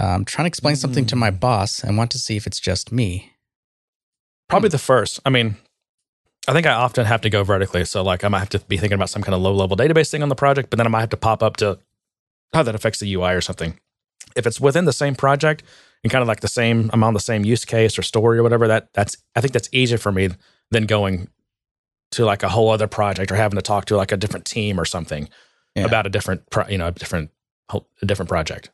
Uh, 0.00 0.06
I'm 0.06 0.24
trying 0.24 0.44
to 0.46 0.48
explain 0.48 0.74
something 0.76 1.06
to 1.06 1.16
my 1.16 1.30
boss 1.30 1.84
and 1.84 1.96
want 1.96 2.10
to 2.12 2.18
see 2.18 2.36
if 2.36 2.46
it's 2.46 2.58
just 2.58 2.90
me. 2.90 3.32
Probably 4.48 4.68
Hmm. 4.68 4.72
the 4.72 4.78
first. 4.78 5.20
I 5.24 5.30
mean, 5.30 5.56
I 6.48 6.52
think 6.52 6.66
I 6.66 6.72
often 6.72 7.04
have 7.06 7.20
to 7.20 7.30
go 7.30 7.44
vertically. 7.44 7.84
So, 7.84 8.02
like, 8.02 8.24
I 8.24 8.28
might 8.28 8.40
have 8.40 8.48
to 8.50 8.58
be 8.60 8.78
thinking 8.78 8.94
about 8.96 9.10
some 9.10 9.22
kind 9.22 9.34
of 9.34 9.42
low 9.42 9.52
level 9.54 9.76
database 9.76 10.10
thing 10.10 10.22
on 10.24 10.28
the 10.28 10.34
project, 10.34 10.70
but 10.70 10.78
then 10.78 10.86
I 10.86 10.90
might 10.90 11.00
have 11.00 11.10
to 11.10 11.16
pop 11.16 11.42
up 11.42 11.56
to 11.58 11.78
how 12.52 12.64
that 12.64 12.74
affects 12.74 12.98
the 12.98 13.12
UI 13.14 13.32
or 13.34 13.40
something. 13.40 13.78
If 14.34 14.44
it's 14.46 14.60
within 14.60 14.86
the 14.86 14.92
same 14.92 15.14
project 15.14 15.62
and 16.02 16.10
kind 16.10 16.22
of 16.22 16.28
like 16.28 16.40
the 16.40 16.48
same, 16.48 16.90
I'm 16.92 17.04
on 17.04 17.14
the 17.14 17.20
same 17.20 17.44
use 17.44 17.64
case 17.64 17.98
or 17.98 18.02
story 18.02 18.38
or 18.38 18.42
whatever, 18.42 18.66
that 18.68 18.92
that's, 18.94 19.16
I 19.36 19.40
think 19.40 19.52
that's 19.52 19.68
easier 19.72 19.98
for 19.98 20.12
me 20.12 20.30
than 20.70 20.86
going 20.86 21.28
to 22.12 22.24
like 22.24 22.42
a 22.42 22.48
whole 22.48 22.70
other 22.70 22.86
project 22.88 23.30
or 23.30 23.36
having 23.36 23.56
to 23.56 23.62
talk 23.62 23.84
to 23.86 23.96
like 23.96 24.12
a 24.12 24.16
different 24.16 24.46
team 24.46 24.80
or 24.80 24.84
something 24.84 25.28
Yeah. 25.76 25.84
about 25.84 26.06
a 26.06 26.10
different, 26.10 26.48
pro, 26.50 26.66
you 26.68 26.78
know, 26.78 26.88
a 26.88 26.92
different, 26.92 27.30
a 27.72 28.06
different 28.06 28.28
project. 28.28 28.70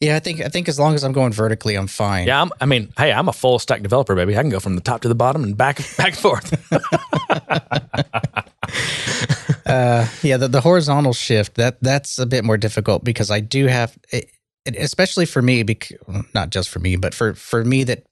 Yeah, 0.00 0.14
I 0.14 0.20
think 0.20 0.40
I 0.40 0.48
think 0.48 0.68
as 0.68 0.78
long 0.78 0.94
as 0.94 1.02
I'm 1.02 1.10
going 1.12 1.32
vertically, 1.32 1.74
I'm 1.74 1.88
fine. 1.88 2.28
Yeah, 2.28 2.40
I'm, 2.40 2.52
I 2.60 2.66
mean, 2.66 2.92
hey, 2.96 3.10
I'm 3.10 3.28
a 3.28 3.32
full 3.32 3.58
stack 3.58 3.82
developer, 3.82 4.14
baby. 4.14 4.38
I 4.38 4.42
can 4.42 4.50
go 4.50 4.60
from 4.60 4.76
the 4.76 4.80
top 4.80 5.00
to 5.00 5.08
the 5.08 5.14
bottom 5.16 5.42
and 5.42 5.56
back, 5.56 5.78
back 5.96 6.10
and 6.12 6.18
forth. 6.18 6.72
uh, 9.66 10.06
yeah, 10.22 10.36
the, 10.36 10.46
the 10.48 10.60
horizontal 10.60 11.12
shift 11.12 11.56
that 11.56 11.78
that's 11.82 12.18
a 12.20 12.26
bit 12.26 12.44
more 12.44 12.56
difficult 12.56 13.02
because 13.02 13.28
I 13.30 13.40
do 13.40 13.66
have, 13.66 13.98
it, 14.12 14.24
it- 14.24 14.30
especially 14.76 15.26
for 15.26 15.42
me, 15.42 15.62
because, 15.62 15.96
not 16.34 16.50
just 16.50 16.68
for 16.68 16.78
me, 16.78 16.96
but 16.96 17.14
for 17.14 17.34
for 17.34 17.64
me 17.64 17.84
that 17.84 18.04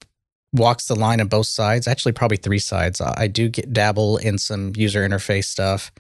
walks 0.52 0.86
the 0.86 0.96
line 0.96 1.20
on 1.20 1.28
both 1.28 1.46
sides. 1.46 1.86
Actually, 1.86 2.12
probably 2.12 2.36
three 2.38 2.59
sides. 2.59 3.00
I, 3.00 3.26
do 3.26 3.48
get 3.48 3.72
dabble 3.72 4.16
in 4.16 4.38
some 4.38 4.72
user 4.74 5.07
interface 5.07 5.44
stuff. 5.44 5.92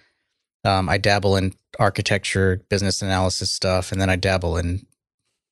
Um, 0.64 0.88
I 0.88 0.98
dabble 0.98 1.36
in 1.36 1.54
architecture, 1.78 2.62
business 2.70 3.02
analysis 3.02 3.50
stuff, 3.50 3.92
and 3.92 4.00
then 4.00 4.08
I 4.08 4.16
dabble 4.16 4.56
in 4.56 4.86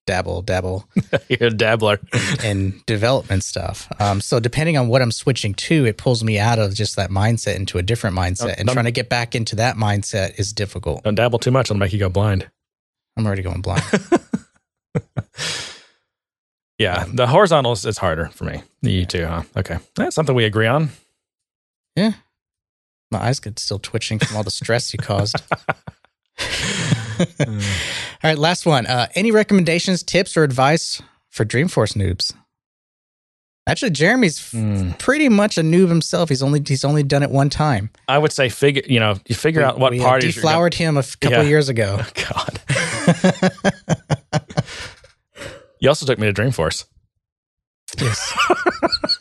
dabble 0.06 0.42
dabble 0.42 0.86
You're 1.28 1.48
a 1.48 1.50
dabbler. 1.50 1.98
in 2.44 2.82
development 2.86 3.42
stuff. 3.42 3.90
Um, 4.00 4.20
so 4.20 4.38
depending 4.38 4.76
on 4.76 4.88
what 4.88 5.00
I'm 5.00 5.12
switching 5.12 5.54
to, 5.54 5.86
it 5.86 5.96
pulls 5.96 6.22
me 6.22 6.38
out 6.38 6.58
of 6.58 6.74
just 6.74 6.96
that 6.96 7.10
mindset 7.10 7.56
into 7.56 7.78
a 7.78 7.82
different 7.82 8.16
mindset, 8.16 8.56
and 8.58 8.66
Don't- 8.66 8.74
trying 8.74 8.84
to 8.86 8.90
get 8.92 9.08
back 9.08 9.34
into 9.34 9.56
that 9.56 9.76
mindset 9.76 10.38
is 10.38 10.52
difficult. 10.52 11.02
Don't 11.04 11.14
dabble 11.14 11.38
too 11.38 11.50
much; 11.50 11.66
it'll 11.66 11.78
make 11.78 11.92
you 11.92 11.98
go 11.98 12.08
blind. 12.08 12.48
I'm 13.16 13.26
already 13.26 13.42
going 13.42 13.60
blind. 13.60 13.82
Yeah, 16.76 17.04
the 17.12 17.28
horizontal 17.28 17.70
is 17.72 17.84
is 17.86 17.98
harder 17.98 18.30
for 18.34 18.42
me. 18.44 18.62
You 18.82 19.06
too, 19.06 19.24
huh? 19.26 19.42
Okay, 19.56 19.78
that's 19.94 20.16
something 20.16 20.34
we 20.34 20.44
agree 20.44 20.66
on. 20.66 20.90
Yeah, 21.94 22.14
my 23.12 23.20
eyes 23.28 23.38
get 23.38 23.60
still 23.60 23.78
twitching 23.78 24.18
from 24.18 24.36
all 24.36 24.42
the 24.42 24.50
stress 24.50 24.92
you 24.92 24.98
caused. 24.98 25.36
all 27.40 27.46
right, 28.24 28.36
last 28.36 28.66
one. 28.66 28.86
Uh, 28.86 29.06
any 29.14 29.30
recommendations, 29.30 30.02
tips, 30.02 30.36
or 30.36 30.42
advice 30.42 31.00
for 31.30 31.44
Dreamforce 31.44 31.94
noobs? 31.96 32.34
Actually, 33.68 33.92
Jeremy's 33.92 34.50
Hmm. 34.50 34.90
pretty 34.98 35.28
much 35.28 35.56
a 35.56 35.62
noob 35.62 35.88
himself. 35.88 36.28
He's 36.28 36.42
only 36.42 36.60
he's 36.66 36.84
only 36.84 37.04
done 37.04 37.22
it 37.22 37.30
one 37.30 37.50
time. 37.50 37.90
I 38.08 38.18
would 38.18 38.32
say 38.32 38.48
figure. 38.48 38.82
You 38.86 38.98
know, 38.98 39.14
you 39.28 39.36
figure 39.36 39.62
out 39.62 39.78
what 39.78 39.92
we, 39.92 40.00
parties. 40.00 40.34
you're 40.34 40.42
gonna- 40.42 40.52
deflowered 40.54 40.74
him 40.74 40.96
a 40.96 41.04
couple 41.04 41.38
Yeah. 41.38 41.42
years 41.48 41.68
ago. 41.68 42.00
God. 42.14 42.60
You 45.80 45.88
also 45.88 46.06
took 46.06 46.18
me 46.18 46.30
to 46.30 46.32
Dreamforce. 46.32 46.84
Yes. 48.00 48.32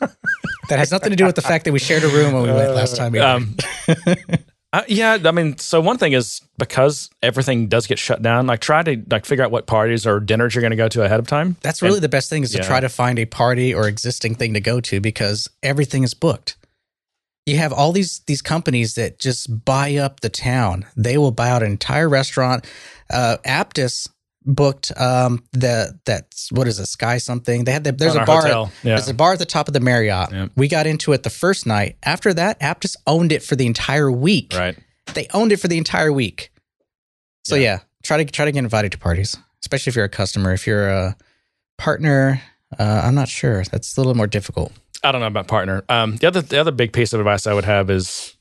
that 0.68 0.78
has 0.78 0.90
nothing 0.90 1.10
to 1.10 1.16
do 1.16 1.26
with 1.26 1.36
the 1.36 1.42
fact 1.42 1.64
that 1.64 1.72
we 1.72 1.78
shared 1.78 2.04
a 2.04 2.08
room 2.08 2.34
when 2.34 2.42
we 2.42 2.52
went 2.52 2.74
last 2.74 2.96
time. 2.96 3.14
Um, 3.16 3.56
uh, 4.72 4.82
yeah, 4.88 5.18
I 5.24 5.30
mean, 5.30 5.58
so 5.58 5.80
one 5.80 5.98
thing 5.98 6.12
is 6.12 6.40
because 6.58 7.10
everything 7.22 7.68
does 7.68 7.86
get 7.86 7.98
shut 7.98 8.22
down. 8.22 8.46
Like, 8.46 8.60
try 8.60 8.82
to 8.82 9.02
like 9.10 9.26
figure 9.26 9.44
out 9.44 9.50
what 9.50 9.66
parties 9.66 10.06
or 10.06 10.20
dinners 10.20 10.54
you're 10.54 10.62
going 10.62 10.70
to 10.70 10.76
go 10.76 10.88
to 10.88 11.02
ahead 11.02 11.20
of 11.20 11.26
time. 11.26 11.56
That's 11.62 11.82
really 11.82 12.00
the 12.00 12.08
best 12.08 12.30
thing 12.30 12.42
is 12.42 12.52
to 12.52 12.58
yeah. 12.58 12.64
try 12.64 12.80
to 12.80 12.88
find 12.88 13.18
a 13.18 13.26
party 13.26 13.74
or 13.74 13.88
existing 13.88 14.34
thing 14.34 14.54
to 14.54 14.60
go 14.60 14.80
to 14.80 15.00
because 15.00 15.48
everything 15.62 16.02
is 16.02 16.14
booked. 16.14 16.56
You 17.46 17.58
have 17.58 17.74
all 17.74 17.92
these 17.92 18.20
these 18.20 18.40
companies 18.40 18.94
that 18.94 19.18
just 19.18 19.66
buy 19.66 19.96
up 19.96 20.20
the 20.20 20.30
town. 20.30 20.86
They 20.96 21.18
will 21.18 21.30
buy 21.30 21.50
out 21.50 21.62
an 21.62 21.72
entire 21.72 22.08
restaurant. 22.08 22.64
Uh, 23.12 23.36
Apttus 23.44 24.08
booked 24.44 24.92
um, 24.98 25.42
the 25.52 25.98
that's 26.04 26.52
what 26.52 26.68
is 26.68 26.78
a 26.78 26.86
Sky 26.86 27.18
something. 27.18 27.64
They 27.64 27.72
had 27.72 27.84
the, 27.84 27.92
there's 27.92 28.14
a 28.14 28.24
bar. 28.24 28.46
Yeah. 28.48 28.68
There's 28.82 29.08
a 29.08 29.14
bar 29.14 29.32
at 29.32 29.38
the 29.38 29.46
top 29.46 29.68
of 29.68 29.74
the 29.74 29.80
Marriott. 29.80 30.30
Yeah. 30.32 30.48
We 30.56 30.68
got 30.68 30.86
into 30.86 31.12
it 31.12 31.22
the 31.22 31.30
first 31.30 31.66
night. 31.66 31.96
After 32.02 32.34
that, 32.34 32.60
Apttus 32.60 32.96
owned 33.06 33.32
it 33.32 33.42
for 33.42 33.56
the 33.56 33.66
entire 33.66 34.10
week. 34.10 34.52
Right. 34.56 34.76
They 35.14 35.26
owned 35.34 35.52
it 35.52 35.58
for 35.58 35.68
the 35.68 35.78
entire 35.78 36.12
week. 36.12 36.50
So 37.44 37.56
Yeah. 37.56 37.62
yeah, 37.62 37.78
try 38.02 38.18
to 38.22 38.24
try 38.24 38.44
to 38.44 38.52
get 38.52 38.58
invited 38.58 38.92
to 38.92 38.98
parties, 38.98 39.36
especially 39.62 39.90
if 39.90 39.96
you're 39.96 40.04
a 40.04 40.08
customer. 40.10 40.52
If 40.52 40.66
you're 40.66 40.88
a 40.88 41.16
partner, 41.78 42.40
uh, 42.78 43.02
I'm 43.04 43.14
not 43.14 43.28
sure. 43.28 43.64
That's 43.64 43.96
a 43.96 44.00
little 44.00 44.14
more 44.14 44.26
difficult. 44.26 44.72
I 45.02 45.12
don't 45.12 45.20
know 45.20 45.26
about 45.26 45.48
partner. 45.48 45.84
Um, 45.88 46.16
the 46.16 46.26
other 46.26 46.40
the 46.40 46.58
other 46.58 46.70
big 46.72 46.92
piece 46.92 47.12
of 47.12 47.20
advice 47.20 47.46
I 47.46 47.52
would 47.52 47.64
have 47.66 47.90
is 47.90 48.36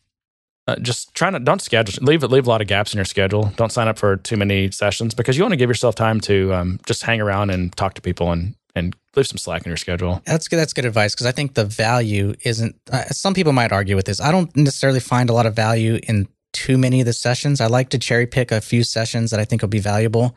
uh, 0.67 0.75
just 0.77 1.13
try 1.13 1.29
to 1.29 1.39
don't 1.39 1.61
schedule 1.61 1.93
leave 2.05 2.23
leave 2.23 2.47
a 2.47 2.49
lot 2.49 2.61
of 2.61 2.67
gaps 2.67 2.93
in 2.93 2.97
your 2.97 3.05
schedule. 3.05 3.51
Don't 3.57 3.71
sign 3.71 3.87
up 3.87 3.99
for 3.99 4.17
too 4.17 4.37
many 4.37 4.71
sessions 4.71 5.13
because 5.13 5.37
you 5.37 5.43
want 5.43 5.51
to 5.51 5.57
give 5.57 5.69
yourself 5.69 5.95
time 5.95 6.19
to 6.21 6.53
um, 6.53 6.79
just 6.85 7.03
hang 7.03 7.19
around 7.21 7.49
and 7.49 7.75
talk 7.75 7.93
to 7.95 8.01
people 8.01 8.31
and 8.31 8.55
and 8.75 8.95
leave 9.15 9.27
some 9.27 9.37
slack 9.37 9.65
in 9.65 9.69
your 9.69 9.77
schedule. 9.77 10.21
That's 10.25 10.47
good. 10.47 10.57
That's 10.57 10.73
good 10.73 10.85
advice 10.85 11.13
because 11.13 11.27
I 11.27 11.31
think 11.31 11.53
the 11.53 11.65
value 11.65 12.33
isn't. 12.43 12.75
Uh, 12.91 13.03
some 13.05 13.33
people 13.33 13.53
might 13.53 13.71
argue 13.71 13.95
with 13.95 14.05
this. 14.05 14.19
I 14.21 14.31
don't 14.31 14.55
necessarily 14.55 14.99
find 14.99 15.29
a 15.29 15.33
lot 15.33 15.45
of 15.45 15.55
value 15.55 15.99
in 16.07 16.27
too 16.53 16.77
many 16.77 16.99
of 17.01 17.05
the 17.05 17.13
sessions. 17.13 17.59
I 17.61 17.67
like 17.67 17.89
to 17.89 17.99
cherry 17.99 18.25
pick 18.25 18.51
a 18.51 18.61
few 18.61 18.83
sessions 18.83 19.31
that 19.31 19.39
I 19.39 19.45
think 19.45 19.61
will 19.61 19.69
be 19.69 19.79
valuable. 19.79 20.35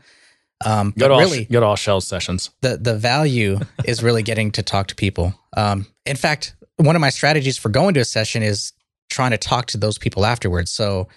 Um, 0.64 0.94
Go 0.98 1.08
to 1.08 1.14
all, 1.14 1.20
really, 1.20 1.44
go 1.44 1.60
to 1.60 1.66
all 1.66 1.76
Shell's 1.76 2.06
sessions. 2.06 2.50
the 2.62 2.78
the 2.78 2.96
value 2.96 3.58
is 3.84 4.02
really 4.02 4.22
getting 4.22 4.50
to 4.52 4.62
talk 4.62 4.86
to 4.88 4.94
people. 4.94 5.34
Um, 5.56 5.86
in 6.06 6.16
fact, 6.16 6.54
one 6.76 6.96
of 6.96 7.00
my 7.00 7.10
strategies 7.10 7.58
for 7.58 7.68
going 7.68 7.94
to 7.94 8.00
a 8.00 8.04
session 8.06 8.42
is 8.42 8.72
trying 9.08 9.30
to 9.32 9.38
talk 9.38 9.66
to 9.66 9.78
those 9.78 9.98
people 9.98 10.24
afterwards. 10.24 10.70
So, 10.70 11.08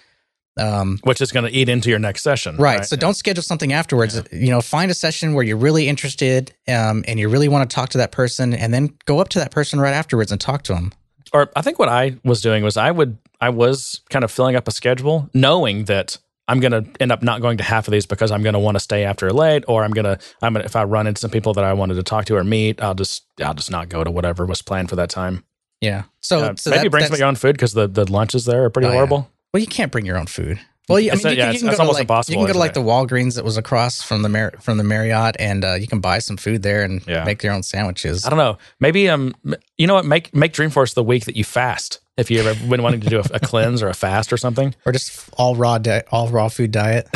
um, 0.58 0.98
which 1.04 1.20
is 1.20 1.32
going 1.32 1.44
to 1.44 1.56
eat 1.56 1.68
into 1.68 1.90
your 1.90 1.98
next 1.98 2.22
session. 2.22 2.56
right. 2.56 2.84
So 2.84 2.96
don't 2.96 3.14
schedule 3.14 3.42
something 3.42 3.72
afterwards. 3.72 4.20
You 4.32 4.50
know, 4.50 4.60
find 4.60 4.90
a 4.90 4.94
session 4.94 5.34
where 5.34 5.44
you're 5.44 5.56
really 5.56 5.88
interested 5.88 6.52
um, 6.68 7.04
and 7.06 7.18
you 7.18 7.28
really 7.28 7.48
want 7.48 7.68
to 7.68 7.74
talk 7.74 7.90
to 7.90 7.98
that 7.98 8.12
person, 8.12 8.52
and 8.52 8.74
then 8.74 8.90
go 9.06 9.20
up 9.20 9.28
to 9.30 9.38
that 9.38 9.50
person 9.52 9.80
right 9.80 9.94
afterwards 9.94 10.32
and 10.32 10.40
talk 10.40 10.62
to 10.64 10.74
them. 10.74 10.92
or 11.32 11.50
I 11.56 11.62
think 11.62 11.78
what 11.78 11.88
I 11.88 12.16
was 12.24 12.42
doing 12.42 12.62
was 12.64 12.76
I 12.76 12.90
would 12.90 13.16
I 13.40 13.48
was 13.50 14.00
kind 14.10 14.24
of 14.24 14.30
filling 14.30 14.56
up 14.56 14.68
a 14.68 14.72
schedule, 14.72 15.30
knowing 15.32 15.84
that 15.84 16.18
I'm 16.48 16.58
going 16.58 16.72
to 16.72 16.84
end 17.00 17.12
up 17.12 17.22
not 17.22 17.40
going 17.40 17.58
to 17.58 17.64
half 17.64 17.86
of 17.86 17.92
these 17.92 18.06
because 18.06 18.32
I'm 18.32 18.42
going 18.42 18.54
to 18.54 18.58
want 18.58 18.74
to 18.74 18.80
stay 18.80 19.04
after 19.04 19.32
late, 19.32 19.64
or 19.68 19.84
I'm 19.84 19.92
going 19.92 20.04
to 20.04 20.18
I'm 20.42 20.52
gonna, 20.52 20.64
if 20.64 20.74
I 20.74 20.82
run 20.82 21.06
into 21.06 21.20
some 21.20 21.30
people 21.30 21.54
that 21.54 21.64
I 21.64 21.72
wanted 21.72 21.94
to 21.94 22.02
talk 22.02 22.24
to 22.26 22.36
or 22.36 22.44
meet, 22.44 22.82
I'll 22.82 22.94
just 22.94 23.24
I'll 23.42 23.54
just 23.54 23.70
not 23.70 23.88
go 23.88 24.02
to 24.02 24.10
whatever 24.10 24.44
was 24.44 24.60
planned 24.60 24.90
for 24.90 24.96
that 24.96 25.10
time. 25.10 25.44
Yeah. 25.80 26.04
So, 26.20 26.40
Uh, 26.40 26.54
so 26.56 26.70
maybe 26.70 26.82
that- 26.84 26.90
bring 26.90 27.04
some 27.04 27.12
of 27.14 27.18
your 27.18 27.28
own 27.28 27.36
food 27.36 27.54
because 27.54 27.72
the 27.72 27.86
the 27.88 28.10
lunches 28.10 28.44
there 28.44 28.64
are 28.64 28.70
pretty 28.70 28.86
Oh, 28.88 28.90
yeah. 28.90 28.96
horrible. 28.96 29.30
Well, 29.52 29.60
you 29.60 29.66
can't 29.66 29.90
bring 29.90 30.06
your 30.06 30.18
own 30.18 30.26
food. 30.26 30.60
Well, 30.88 30.98
yeah, 30.98 31.12
I 31.12 31.16
mean, 31.16 31.24
you, 31.26 31.30
yeah, 31.30 31.44
can, 31.44 31.52
you 31.54 31.58
can 31.60 31.68
go 31.68 31.74
to 31.76 31.80
almost 31.80 31.94
like, 31.94 32.00
impossible, 32.02 32.32
You 32.34 32.38
can 32.38 32.46
go 32.48 32.52
to 32.54 32.58
like 32.58 32.74
the 32.74 32.82
Walgreens 32.82 33.36
that 33.36 33.44
was 33.44 33.56
across 33.56 34.02
from 34.02 34.22
the 34.22 34.28
Mar- 34.28 34.54
from 34.60 34.76
the 34.76 34.82
Marriott, 34.82 35.36
and 35.38 35.64
uh, 35.64 35.74
you 35.74 35.86
can 35.86 36.00
buy 36.00 36.18
some 36.18 36.36
food 36.36 36.62
there 36.62 36.82
and 36.82 37.00
Yeah. 37.06 37.22
make 37.24 37.42
your 37.44 37.52
own 37.52 37.62
sandwiches. 37.62 38.26
I 38.26 38.30
don't 38.30 38.38
know. 38.38 38.58
Maybe 38.80 39.08
um, 39.08 39.34
you 39.78 39.86
know 39.86 39.94
what? 39.94 40.04
Make 40.04 40.34
make 40.34 40.52
Dreamforce 40.52 40.94
the 40.94 41.04
week 41.04 41.26
that 41.26 41.36
you 41.36 41.44
fast. 41.44 42.00
If 42.16 42.28
you 42.30 42.40
ever 42.40 42.54
been 42.68 42.82
wanting 42.82 43.00
to 43.02 43.08
do 43.08 43.18
a, 43.20 43.24
a 43.34 43.40
cleanse 43.40 43.82
or 43.82 43.88
a 43.88 43.94
fast 43.94 44.32
or 44.32 44.36
something. 44.36 44.74
or 44.84 44.92
just 44.92 45.30
all 45.38 45.54
raw 45.56 45.78
di- 45.78 46.02
all 46.10 46.28
raw 46.28 46.48
food 46.48 46.70
diet 46.72 47.08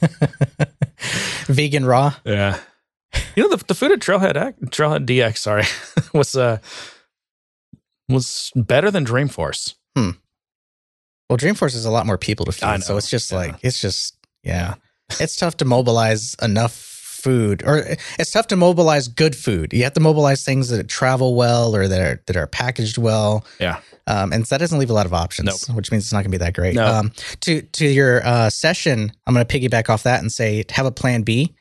vegan 1.46 1.84
raw 1.84 2.14
Yeah. 2.24 2.58
You 3.36 3.44
know 3.48 3.56
the, 3.56 3.64
the 3.64 3.74
food 3.74 3.92
at 3.92 4.00
Trailhead 4.00 4.34
TrailheaDX, 4.70 5.38
sorry, 5.38 5.64
was 6.14 6.34
uh 6.36 6.58
was 8.08 8.52
better 8.54 8.90
than 8.90 9.04
Dreamforce. 9.04 9.74
Hmm. 9.96 10.10
Well 11.30 11.38
dreamforce 11.38 11.74
is 11.74 11.84
a 11.86 11.90
lot 11.90 12.04
more 12.06 12.18
people 12.18 12.44
to 12.46 12.52
feed 12.52 12.82
so 12.82 12.96
it's 12.98 13.08
just 13.08 13.30
yeah. 13.32 13.38
like 13.38 13.54
it's 13.62 13.80
just 13.80 14.16
yeah 14.42 14.74
it's 15.20 15.36
tough 15.36 15.56
to 15.56 15.64
mobilize 15.64 16.36
enough 16.42 16.72
food 16.74 17.62
or 17.64 17.82
it's 18.18 18.30
tough 18.30 18.46
to 18.48 18.56
mobilize 18.56 19.08
good 19.08 19.34
food 19.34 19.72
you 19.72 19.82
have 19.84 19.94
to 19.94 20.00
mobilize 20.00 20.44
things 20.44 20.68
that 20.68 20.86
travel 20.86 21.34
well 21.34 21.74
or 21.74 21.88
that 21.88 22.00
are 22.00 22.22
that 22.26 22.36
are 22.36 22.46
packaged 22.46 22.98
well 22.98 23.44
Yeah. 23.58 23.80
um, 24.06 24.32
and 24.34 24.46
so 24.46 24.54
that 24.54 24.58
doesn't 24.58 24.78
leave 24.78 24.90
a 24.90 24.92
lot 24.92 25.06
of 25.06 25.14
options 25.14 25.66
Nope. 25.68 25.76
which 25.76 25.90
means 25.90 26.04
it's 26.04 26.12
not 26.12 26.18
going 26.18 26.30
to 26.32 26.38
be 26.38 26.44
that 26.44 26.54
great 26.54 26.74
No. 26.74 26.86
um, 26.86 27.12
to 27.40 27.62
to 27.62 27.86
your 27.86 28.24
uh, 28.26 28.50
session 28.50 29.10
i'm 29.26 29.32
going 29.34 29.44
to 29.46 29.58
piggyback 29.60 29.88
off 29.88 30.02
that 30.02 30.20
and 30.20 30.30
say 30.30 30.62
have 30.70 30.84
a 30.86 30.92
plan 30.92 31.22
b 31.22 31.54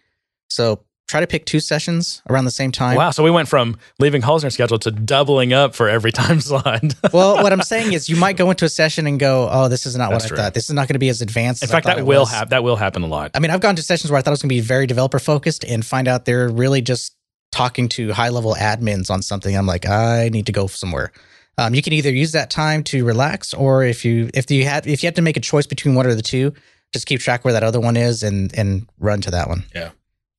so 0.50 0.84
try 1.14 1.20
to 1.20 1.28
pick 1.28 1.46
two 1.46 1.60
sessions 1.60 2.24
around 2.28 2.46
the 2.46 2.50
same 2.50 2.72
time 2.72 2.98
Wow. 2.98 3.12
So 3.12 3.24
we 3.24 3.30
went 3.30 3.48
from 3.48 3.78
leaving 4.00 4.24
holes 4.24 4.44
in 4.44 4.48
our 4.48 4.52
schedule 4.52 4.80
to 4.80 4.90
doubling 4.90 5.54
up 5.54 5.76
for 5.76 5.88
every 5.88 6.12
time 6.22 6.40
slot. 6.42 6.82
well, 7.14 7.36
what 7.44 7.54
I'm 7.54 7.62
saying 7.62 7.94
is, 7.94 8.10
you 8.10 8.16
might 8.16 8.36
go 8.36 8.50
into 8.50 8.66
a 8.66 8.70
session 8.70 9.06
and 9.06 9.20
go, 9.20 9.48
"Oh, 9.52 9.70
this 9.70 9.86
is 9.86 9.96
not 9.96 10.10
That's 10.10 10.24
what 10.24 10.30
true. 10.30 10.38
I 10.38 10.42
thought. 10.42 10.54
This 10.56 10.70
is 10.70 10.74
not 10.74 10.88
going 10.88 10.96
to 10.96 11.00
be 11.00 11.10
as 11.10 11.22
advanced." 11.22 11.62
In 11.62 11.68
as 11.68 11.72
I 11.72 11.76
fact, 11.76 11.86
thought 11.86 11.98
that 11.98 12.06
will 12.06 12.26
happen. 12.26 12.50
That 12.50 12.64
will 12.64 12.76
happen 12.76 13.04
a 13.04 13.08
lot. 13.08 13.32
I 13.36 13.40
mean, 13.40 13.52
I've 13.52 13.60
gone 13.60 13.76
to 13.76 13.84
sessions 13.84 14.10
where 14.10 14.18
I 14.18 14.22
thought 14.24 14.32
it 14.32 14.40
was 14.40 14.42
going 14.42 14.50
to 14.50 14.56
be 14.56 14.62
very 14.62 14.88
developer 14.88 15.20
focused, 15.20 15.64
and 15.64 15.86
find 15.86 16.08
out 16.08 16.26
they're 16.26 16.50
really 16.50 16.82
just 16.82 17.16
talking 17.52 17.90
to 17.90 18.12
high 18.12 18.30
level 18.30 18.56
admins 18.56 19.12
on 19.12 19.22
something. 19.22 19.56
I'm 19.56 19.68
like, 19.68 19.86
I 19.86 20.30
need 20.30 20.48
to 20.48 20.52
go 20.52 20.66
somewhere. 20.66 21.12
Um, 21.60 21.76
you 21.76 21.84
can 21.84 21.94
either 21.94 22.10
use 22.10 22.32
that 22.32 22.50
time 22.50 22.84
to 22.86 23.06
relax, 23.06 23.54
or 23.54 23.84
if 23.84 24.04
you 24.04 24.32
if 24.34 24.50
you 24.50 24.66
had 24.66 24.88
if 24.88 25.04
you 25.04 25.08
have 25.08 25.16
to 25.16 25.22
make 25.22 25.38
a 25.38 25.42
choice 25.42 25.68
between 25.68 25.94
one 25.94 26.08
or 26.08 26.16
the 26.16 26.24
two, 26.24 26.54
just 26.92 27.06
keep 27.06 27.20
track 27.20 27.46
where 27.46 27.54
that 27.54 27.64
other 27.64 27.80
one 27.80 27.98
is 27.98 28.24
and 28.24 28.52
and 28.58 28.88
run 29.00 29.22
to 29.22 29.32
that 29.32 29.48
one. 29.48 29.66
Yeah. 29.76 29.92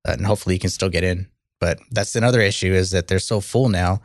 Uh, 0.06 0.12
and 0.12 0.26
hopefully 0.26 0.54
you 0.54 0.60
can 0.60 0.70
still 0.70 0.88
get 0.88 1.04
in. 1.04 1.28
But 1.60 1.78
that's 1.90 2.14
another 2.16 2.40
issue 2.40 2.72
is 2.72 2.90
that 2.90 3.08
they're 3.08 3.18
so 3.18 3.40
full 3.40 3.68
now. 3.68 4.00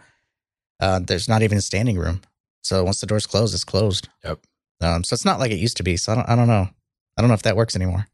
Uh, 0.80 1.00
there's 1.00 1.28
not 1.28 1.42
even 1.42 1.60
standing 1.62 1.98
room. 1.98 2.22
So 2.64 2.84
once 2.84 3.02
the 3.02 3.08
doors 3.08 3.28
close, 3.28 3.54
it's 3.54 3.64
closed. 3.64 4.08
Yep. 4.24 4.40
Um, 4.82 5.04
so 5.04 5.14
it's 5.14 5.26
not 5.26 5.40
like 5.40 5.52
it 5.52 5.58
used 5.60 5.78
to 5.78 5.84
be. 5.84 5.98
So 5.98 6.12
I 6.14 6.16
don't 6.16 6.30
I 6.30 6.36
don't 6.36 6.48
know. 6.48 6.70
I 7.18 7.22
don't 7.22 7.28
know 7.28 7.34
if 7.34 7.42
that 7.42 7.58
works 7.58 7.76
anymore. 7.76 8.08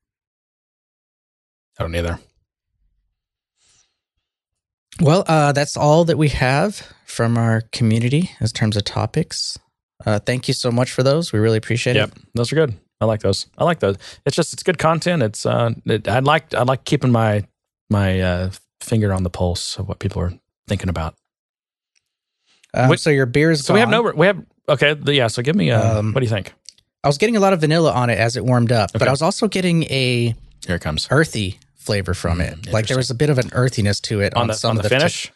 I 1.80 1.84
don't 1.84 1.96
either. 1.96 2.20
Well, 5.02 5.26
uh, 5.28 5.52
that's 5.52 5.76
all 5.76 6.06
that 6.06 6.18
we 6.18 6.30
have 6.30 6.94
from 7.06 7.38
our 7.38 7.62
community 7.72 8.32
in 8.40 8.48
terms 8.48 8.78
of 8.78 8.86
topics. 8.86 9.60
Uh, 10.06 10.20
thank 10.20 10.48
you 10.48 10.54
so 10.54 10.72
much 10.72 10.92
for 10.92 11.04
those. 11.04 11.34
We 11.34 11.40
really 11.40 11.58
appreciate 11.58 11.96
Yep, 11.98 12.10
it. 12.10 12.18
Yep, 12.18 12.28
those 12.34 12.52
are 12.54 12.56
good. 12.56 12.76
I 13.02 13.06
like 13.06 13.22
those. 13.22 13.48
I 13.58 13.66
like 13.66 13.80
those. 13.80 13.98
It's 14.26 14.36
just 14.36 14.54
it's 14.54 14.64
good 14.64 14.78
content. 14.78 15.22
It's 15.22 15.46
uh, 15.46 15.72
it, 15.86 16.08
I 16.08 16.20
like 16.20 16.54
I 16.54 16.64
like 16.64 16.86
keeping 16.86 17.12
my 17.12 17.46
my 17.90 18.20
uh, 18.22 18.52
finger 18.82 19.14
on 19.14 19.24
the 19.24 19.30
pulse 19.30 19.78
of 19.78 19.88
what 19.88 20.00
people 20.00 20.22
are 20.22 20.34
thinking 20.68 20.90
about. 20.90 21.16
Um, 22.74 22.90
Wait, 22.90 23.00
so 23.00 23.10
your 23.10 23.26
beer 23.26 23.52
is 23.52 23.64
So 23.66 23.74
we 23.74 23.80
have 23.80 23.90
no 23.90 24.02
we 24.02 24.28
have 24.28 24.44
okay 24.68 24.94
the- 24.94 25.14
yeah. 25.14 25.28
So 25.28 25.42
give 25.42 25.56
me 25.56 25.72
uh, 25.72 26.00
Um, 26.00 26.14
what 26.14 26.20
do 26.20 26.26
you 26.26 26.30
think? 26.32 26.54
I 27.04 27.08
was 27.08 27.18
getting 27.18 27.38
a 27.38 27.40
lot 27.40 27.54
of 27.54 27.62
vanilla 27.62 27.92
on 27.94 28.10
it 28.10 28.18
as 28.18 28.36
it 28.36 28.44
warmed 28.44 28.72
up, 28.72 28.92
but 28.94 29.08
I 29.08 29.12
was 29.12 29.22
also 29.22 29.48
getting 29.48 29.84
a 29.84 30.36
Here 30.66 30.76
it 30.76 30.82
comes 30.82 31.08
earthy 31.12 31.60
flavor 31.76 32.14
from 32.16 32.42
it. 32.42 32.60
Mm, 32.62 32.74
Like 32.74 32.88
there 32.88 32.98
was 32.98 33.12
a 33.12 33.16
bit 33.16 33.30
of 33.30 33.38
an 33.38 33.50
earthiness 33.54 34.00
to 34.02 34.22
it 34.22 34.34
on, 34.34 34.42
on 34.42 34.48
the 34.48 34.54
some 34.56 34.72
on 34.72 34.78
of 34.78 34.84
the 34.84 34.90
the 34.90 34.96
finish. 34.96 35.32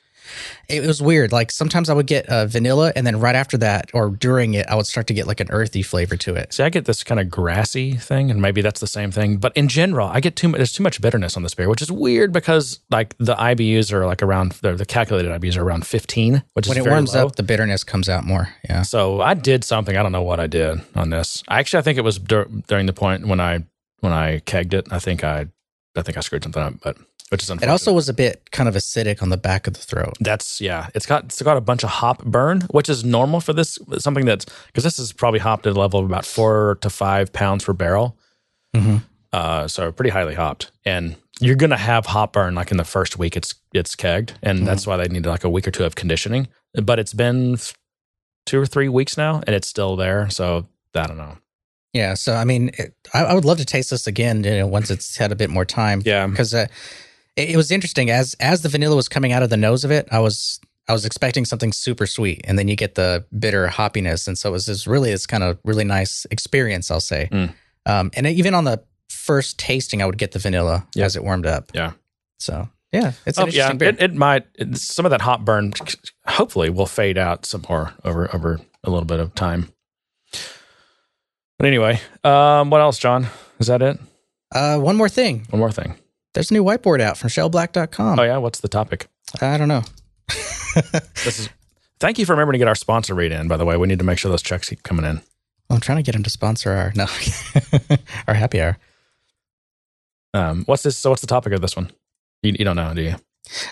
It 0.67 0.81
was 0.85 1.01
weird. 1.01 1.31
Like 1.31 1.51
sometimes 1.51 1.89
I 1.89 1.93
would 1.93 2.07
get 2.07 2.27
uh, 2.29 2.45
vanilla, 2.45 2.91
and 2.95 3.05
then 3.07 3.19
right 3.19 3.35
after 3.35 3.57
that, 3.57 3.89
or 3.93 4.09
during 4.09 4.53
it, 4.53 4.67
I 4.67 4.75
would 4.75 4.85
start 4.87 5.07
to 5.07 5.13
get 5.13 5.27
like 5.27 5.39
an 5.39 5.47
earthy 5.49 5.81
flavor 5.81 6.15
to 6.17 6.35
it. 6.35 6.53
See, 6.53 6.63
I 6.63 6.69
get 6.69 6.85
this 6.85 7.03
kind 7.03 7.19
of 7.19 7.29
grassy 7.29 7.93
thing, 7.93 8.29
and 8.31 8.41
maybe 8.41 8.61
that's 8.61 8.79
the 8.79 8.87
same 8.87 9.11
thing. 9.11 9.37
But 9.37 9.55
in 9.55 9.67
general, 9.67 10.07
I 10.07 10.19
get 10.19 10.35
too 10.35 10.47
much. 10.49 10.57
There's 10.57 10.71
too 10.71 10.83
much 10.83 11.01
bitterness 11.01 11.35
on 11.37 11.43
this 11.43 11.53
beer, 11.53 11.69
which 11.69 11.81
is 11.81 11.91
weird 11.91 12.31
because 12.31 12.79
like 12.89 13.15
the 13.17 13.35
IBUs 13.35 13.91
are 13.91 14.05
like 14.05 14.21
around 14.21 14.51
the, 14.61 14.85
calculated 14.85 15.31
IBUs 15.31 15.57
are 15.57 15.63
around 15.63 15.85
15, 15.87 16.43
which 16.53 16.67
When 16.67 16.77
is 16.77 16.81
it 16.81 16.83
very 16.83 16.95
warms 16.95 17.15
low. 17.15 17.27
up, 17.27 17.35
the 17.35 17.43
bitterness 17.43 17.83
comes 17.83 18.09
out 18.09 18.23
more. 18.25 18.49
Yeah. 18.69 18.81
So 18.83 19.21
I 19.21 19.33
did 19.33 19.63
something. 19.63 19.95
I 19.97 20.03
don't 20.03 20.11
know 20.11 20.21
what 20.21 20.39
I 20.39 20.47
did 20.47 20.81
on 20.95 21.09
this. 21.09 21.43
Actually, 21.49 21.79
I 21.79 21.81
think 21.83 21.97
it 21.97 22.03
was 22.03 22.19
dur- 22.19 22.47
during 22.67 22.85
the 22.85 22.93
point 22.93 23.27
when 23.27 23.39
I 23.39 23.63
when 24.01 24.13
I 24.13 24.39
kegged 24.39 24.73
it. 24.73 24.87
I 24.91 24.99
think 24.99 25.23
I 25.23 25.47
I 25.95 26.01
think 26.01 26.17
I 26.17 26.21
screwed 26.21 26.43
something 26.43 26.61
up, 26.61 26.73
but 26.83 26.97
which 27.29 27.43
is 27.43 27.49
It 27.49 27.69
also 27.69 27.93
was 27.93 28.09
a 28.09 28.13
bit 28.13 28.49
kind 28.51 28.67
of 28.67 28.75
acidic 28.75 29.21
on 29.21 29.29
the 29.29 29.37
back 29.37 29.67
of 29.67 29.73
the 29.73 29.79
throat. 29.79 30.13
that's 30.19 30.59
yeah. 30.59 30.87
It's 30.95 31.05
got 31.05 31.25
it's 31.25 31.41
got 31.41 31.57
a 31.57 31.61
bunch 31.61 31.83
of 31.83 31.89
hop 31.89 32.23
burn, 32.25 32.61
which 32.71 32.89
is 32.89 33.03
normal 33.03 33.39
for 33.41 33.53
this. 33.53 33.77
Something 33.99 34.25
that's 34.25 34.45
because 34.67 34.83
this 34.83 34.99
is 34.99 35.13
probably 35.13 35.39
hopped 35.39 35.67
at 35.67 35.75
a 35.75 35.79
level 35.79 35.99
of 35.99 36.05
about 36.05 36.25
four 36.25 36.77
to 36.81 36.89
five 36.89 37.31
pounds 37.33 37.63
per 37.63 37.73
barrel. 37.73 38.17
Mhm. 38.75 39.03
Uh, 39.31 39.67
so 39.67 39.91
pretty 39.91 40.09
highly 40.09 40.33
hopped, 40.35 40.71
and 40.85 41.15
you're 41.39 41.55
gonna 41.55 41.77
have 41.77 42.07
hop 42.07 42.33
burn 42.33 42.55
like 42.55 42.71
in 42.71 42.77
the 42.77 42.83
first 42.83 43.17
week 43.19 43.37
it's 43.37 43.53
it's 43.73 43.95
kegged, 43.95 44.33
and 44.41 44.65
that's 44.67 44.87
why 44.87 44.97
they 44.97 45.07
need 45.07 45.25
like 45.25 45.43
a 45.43 45.49
week 45.49 45.67
or 45.67 45.71
two 45.71 45.83
of 45.85 45.95
conditioning. 45.95 46.47
But 46.73 46.97
it's 46.99 47.13
been 47.13 47.57
two 48.45 48.59
or 48.59 48.65
three 48.65 48.89
weeks 48.89 49.17
now, 49.17 49.41
and 49.45 49.55
it's 49.55 49.67
still 49.67 49.95
there. 49.95 50.29
So 50.31 50.67
I 50.95 51.05
don't 51.05 51.17
know. 51.17 51.37
Yeah, 51.93 52.13
so 52.15 52.33
I 52.35 52.43
mean, 52.45 52.69
it, 52.77 52.93
I, 53.13 53.25
I 53.25 53.33
would 53.33 53.45
love 53.45 53.57
to 53.59 53.65
taste 53.65 53.89
this 53.91 54.05
again. 54.07 54.43
You 54.43 54.57
know, 54.57 54.67
once 54.67 54.89
it's 54.91 55.17
had 55.17 55.31
a 55.31 55.35
bit 55.35 55.49
more 55.49 55.65
time. 55.65 56.01
Yeah. 56.05 56.27
because 56.27 56.53
uh, 56.53 56.67
it, 57.39 57.51
it 57.51 57.57
was 57.57 57.71
interesting 57.71 58.09
as 58.09 58.35
as 58.39 58.61
the 58.61 58.69
vanilla 58.69 58.95
was 58.95 59.07
coming 59.09 59.31
out 59.31 59.43
of 59.43 59.49
the 59.49 59.57
nose 59.57 59.83
of 59.83 59.91
it. 59.91 60.07
I 60.11 60.19
was 60.19 60.59
I 60.87 60.93
was 60.93 61.05
expecting 61.05 61.45
something 61.45 61.71
super 61.71 62.05
sweet, 62.07 62.41
and 62.45 62.57
then 62.57 62.67
you 62.67 62.75
get 62.75 62.95
the 62.95 63.25
bitter 63.37 63.67
hoppiness, 63.67 64.27
and 64.27 64.37
so 64.37 64.49
it 64.49 64.51
was 64.53 64.65
this 64.65 64.87
really 64.87 65.11
this 65.11 65.25
kind 65.27 65.43
of 65.43 65.59
really 65.63 65.83
nice 65.83 66.25
experience. 66.31 66.89
I'll 66.91 66.99
say, 66.99 67.29
Mm. 67.31 67.53
um, 67.85 68.11
and 68.15 68.25
even 68.27 68.53
on 68.53 68.63
the 68.63 68.81
first 69.09 69.57
tasting, 69.59 70.01
I 70.01 70.05
would 70.05 70.17
get 70.17 70.31
the 70.31 70.39
vanilla 70.39 70.87
Yeah. 70.95 71.05
as 71.05 71.15
it 71.15 71.23
warmed 71.23 71.45
up. 71.45 71.71
Yeah. 71.75 71.91
So 72.39 72.69
yeah, 72.91 73.11
it's 73.25 73.37
Oh, 73.37 73.45
yeah, 73.47 73.71
it, 73.79 74.01
it 74.01 74.15
might. 74.15 74.45
Some 74.73 75.05
of 75.05 75.11
that 75.11 75.21
hop 75.21 75.45
burn, 75.45 75.73
hopefully, 76.25 76.69
will 76.71 76.87
fade 76.87 77.17
out 77.19 77.45
some 77.45 77.63
more 77.69 77.93
over 78.03 78.33
over 78.33 78.59
a 78.83 78.89
little 78.89 79.05
bit 79.05 79.19
of 79.19 79.35
time. 79.35 79.69
But 81.59 81.67
anyway, 81.67 81.99
um, 82.23 82.69
what 82.69 82.81
else, 82.81 82.97
John? 82.97 83.27
Is 83.59 83.67
that 83.67 83.81
it? 83.81 83.99
uh, 84.55 84.79
one 84.79 84.95
more 84.95 85.09
thing, 85.09 85.45
One 85.51 85.59
more 85.59 85.71
thing. 85.71 85.95
There's 86.39 86.51
a 86.51 86.53
new 86.53 86.63
whiteboard 86.63 87.01
out 87.01 87.17
from 87.17 87.29
shellblack.com. 87.29 88.17
Oh 88.17 88.23
yeah, 88.23 88.37
what's 88.37 88.61
the 88.61 88.69
topic? 88.69 89.09
I 89.41 89.57
don't 89.57 89.67
know. 89.67 89.83
This 91.25 91.39
is. 91.39 91.49
Thank 91.99 92.17
you 92.17 92.25
for 92.25 92.31
remembering 92.31 92.53
to 92.53 92.59
get 92.59 92.67
our 92.69 92.75
sponsor 92.75 93.13
read 93.13 93.33
in. 93.33 93.49
By 93.49 93.57
the 93.57 93.65
way, 93.65 93.75
we 93.75 93.87
need 93.87 93.99
to 93.99 94.05
make 94.05 94.17
sure 94.17 94.31
those 94.31 94.41
checks 94.41 94.69
keep 94.69 94.83
coming 94.83 95.03
in. 95.03 95.19
I'm 95.69 95.81
trying 95.81 95.97
to 95.97 96.03
get 96.03 96.15
him 96.15 96.23
to 96.23 96.29
sponsor 96.29 96.71
our 96.71 96.93
no 96.95 97.07
our 98.27 98.35
happy 98.35 98.61
hour. 98.61 98.77
Um, 100.33 100.63
what's 100.63 100.83
this? 100.83 100.97
So, 100.97 101.09
what's 101.09 101.21
the 101.21 101.27
topic 101.27 101.51
of 101.51 101.59
this 101.59 101.75
one? 101.75 101.91
You, 102.41 102.55
you 102.57 102.63
don't 102.63 102.77
know, 102.77 102.93
do 102.93 103.01
you? 103.01 103.15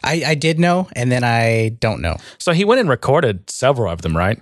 I, 0.04 0.24
I 0.28 0.36
did 0.36 0.60
know, 0.60 0.90
and 0.94 1.10
then 1.10 1.24
I 1.24 1.70
don't 1.80 2.02
know. 2.02 2.18
So 2.38 2.52
he 2.52 2.66
went 2.66 2.82
and 2.82 2.90
recorded 2.90 3.50
several 3.50 3.90
of 3.90 4.02
them, 4.02 4.18
right? 4.18 4.42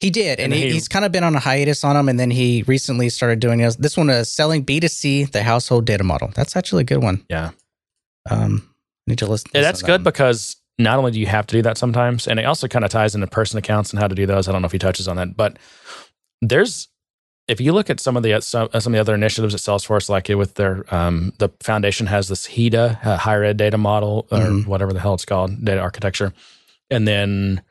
He 0.00 0.10
did, 0.10 0.38
and, 0.38 0.52
And 0.52 0.62
he, 0.62 0.68
he- 0.68 0.74
he's 0.74 0.86
kind 0.88 1.04
of 1.04 1.10
been 1.12 1.24
on 1.24 1.34
a 1.34 1.40
hiatus 1.40 1.82
on 1.82 1.96
them, 1.96 2.08
and 2.08 2.20
then 2.20 2.30
he 2.30 2.62
recently 2.68 3.08
started 3.08 3.40
doing 3.40 3.58
this. 3.58 3.74
This 3.76 3.96
one 3.96 4.08
is 4.10 4.30
selling 4.30 4.62
B 4.62 4.78
2 4.78 4.86
C, 4.88 5.24
the 5.24 5.42
household 5.42 5.86
data 5.86 6.04
model. 6.04 6.30
That's 6.34 6.56
actually 6.56 6.82
a 6.82 6.84
good 6.84 7.02
one. 7.02 7.24
Yeah. 7.28 7.50
Um, 8.30 8.68
need 9.06 9.18
to 9.18 9.26
listen. 9.26 9.50
Yeah, 9.54 9.62
that's 9.62 9.80
to 9.80 9.86
that 9.86 9.98
good 9.98 10.04
because 10.04 10.56
not 10.78 10.98
only 10.98 11.10
do 11.10 11.18
you 11.18 11.26
have 11.26 11.46
to 11.48 11.56
do 11.56 11.62
that 11.62 11.78
sometimes, 11.78 12.28
and 12.28 12.38
it 12.38 12.44
also 12.44 12.68
kind 12.68 12.84
of 12.84 12.90
ties 12.92 13.14
into 13.16 13.26
person 13.26 13.58
accounts 13.58 13.90
and 13.90 13.98
how 14.00 14.06
to 14.06 14.14
do 14.14 14.24
those. 14.26 14.46
I 14.48 14.52
don't 14.52 14.62
know 14.62 14.66
if 14.66 14.72
he 14.72 14.78
touches 14.78 15.08
on 15.08 15.16
that, 15.16 15.36
but 15.36 15.58
there's 16.42 16.88
if 17.48 17.60
you 17.60 17.72
look 17.72 17.88
at 17.90 17.98
some 17.98 18.16
of 18.16 18.22
the 18.22 18.40
some, 18.40 18.68
some 18.78 18.92
of 18.92 18.96
the 18.96 19.00
other 19.00 19.14
initiatives 19.14 19.54
at 19.54 19.60
Salesforce, 19.60 20.08
like 20.08 20.28
it 20.30 20.34
with 20.36 20.54
their 20.54 20.84
um, 20.94 21.32
the 21.38 21.48
foundation 21.60 22.06
has 22.06 22.28
this 22.28 22.46
HEDA 22.46 23.04
uh, 23.04 23.16
higher 23.16 23.42
ed 23.42 23.56
data 23.56 23.78
model 23.78 24.28
or 24.30 24.38
Mhm. 24.38 24.66
whatever 24.66 24.92
the 24.92 25.00
hell 25.00 25.14
it's 25.14 25.24
called, 25.24 25.64
data 25.64 25.80
architecture, 25.80 26.32
and 26.90 27.08
then 27.08 27.62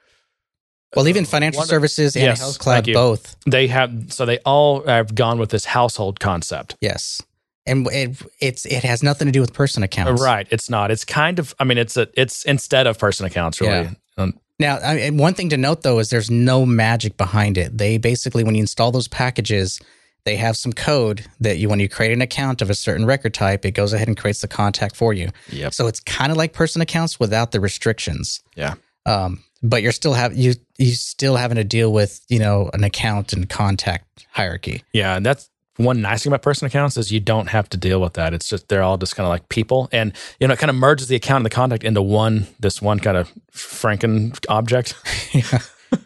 Well, 0.96 1.08
even 1.08 1.26
financial 1.26 1.60
One- 1.60 1.68
services 1.68 2.16
and 2.16 2.24
Yes, 2.24 2.40
health 2.40 2.54
thank 2.56 2.62
cloud 2.64 2.88
you. 2.88 2.94
both. 2.94 3.36
they 3.46 3.68
have 3.68 4.12
so 4.14 4.26
they 4.26 4.38
all 4.40 4.84
have 4.86 5.14
gone 5.16 5.38
with 5.40 5.50
this 5.50 5.66
household 5.66 6.20
concept. 6.20 6.76
Yes, 6.82 7.22
and 7.66 7.88
it, 7.92 8.18
it's 8.40 8.66
it 8.66 8.84
has 8.84 9.04
nothing 9.04 9.26
to 9.28 9.32
do 9.32 9.42
with 9.42 9.54
person 9.54 9.84
accounts. 9.84 10.22
Right. 10.22 10.48
It's 10.50 10.70
not. 10.70 10.90
It's 10.92 11.04
kind 11.06 11.40
of. 11.40 11.54
I 11.60 11.66
mean, 11.66 11.78
it's 11.78 11.98
a. 11.98 12.08
It's 12.14 12.44
instead 12.46 12.88
of 12.88 12.98
person 12.98 13.26
accounts, 13.26 13.60
really. 13.60 13.74
Yeah. 13.74 13.92
Um, 14.18 14.40
Now, 14.60 14.78
I 14.80 14.96
mean, 14.96 15.18
one 15.18 15.34
thing 15.34 15.50
to 15.50 15.58
note 15.58 15.84
though 15.84 16.00
is 16.00 16.10
there's 16.10 16.32
no 16.32 16.66
magic 16.66 17.18
behind 17.18 17.58
it. 17.58 17.78
They 17.78 17.98
basically, 17.98 18.44
when 18.46 18.56
you 18.56 18.62
install 18.62 18.92
those 18.92 19.08
packages, 19.10 19.80
they 20.24 20.38
have 20.38 20.56
some 20.58 20.72
code 20.74 21.26
that 21.42 21.58
you, 21.58 21.70
when 21.70 21.80
you 21.80 21.88
create 21.90 22.12
an 22.14 22.22
account 22.22 22.62
of 22.62 22.70
a 22.70 22.74
certain 22.76 23.06
record 23.06 23.34
type, 23.34 23.66
it 23.66 23.72
goes 23.72 23.94
ahead 23.94 24.08
and 24.08 24.18
creates 24.18 24.42
the 24.42 24.48
contact 24.48 24.96
for 24.96 25.14
you. 25.14 25.30
Yep. 25.52 25.74
So 25.74 25.86
it's 25.88 26.00
kind 26.00 26.32
of 26.32 26.38
like 26.38 26.54
person 26.54 26.82
accounts 26.82 27.20
without 27.20 27.52
the 27.52 27.60
restrictions. 27.60 28.42
Yeah. 28.56 28.76
Um, 29.06 29.44
but 29.64 29.82
you're 29.82 29.92
still 29.92 30.14
have 30.14 30.36
you 30.36 30.54
you 30.78 30.92
still 30.94 31.36
having 31.36 31.56
to 31.58 31.64
deal 31.64 31.92
with 31.92 32.22
you 32.30 32.40
know 32.40 32.70
an 32.74 32.84
account 32.84 33.34
and 33.34 33.50
contact 33.50 34.26
hierarchy. 34.32 34.84
Yeah, 34.94 35.16
and 35.16 35.26
that's 35.26 35.50
one 35.78 36.02
nice 36.02 36.24
thing 36.24 36.32
about 36.32 36.42
personal 36.42 36.68
accounts 36.70 36.98
is 36.98 37.12
you 37.12 37.20
don't 37.20 37.48
have 37.50 37.70
to 37.70 37.78
deal 37.78 38.02
with 38.02 38.14
that. 38.14 38.34
It's 38.34 38.50
just 38.50 38.68
they're 38.68 38.82
all 38.82 38.98
just 38.98 39.16
kind 39.16 39.26
of 39.26 39.30
like 39.30 39.48
people, 39.50 39.90
and 39.92 40.12
you 40.40 40.48
know, 40.48 40.54
it 40.54 40.60
kind 40.60 40.70
of 40.72 40.76
merges 40.76 41.08
the 41.08 41.16
account 41.16 41.38
and 41.42 41.46
the 41.46 41.50
contact 41.52 41.84
into 41.84 42.02
one 42.02 42.48
this 42.60 42.82
one 42.82 43.00
kind 43.00 43.16
of 43.18 43.32
Franken 43.54 44.38
object. 44.50 44.96
yeah. 45.34 45.60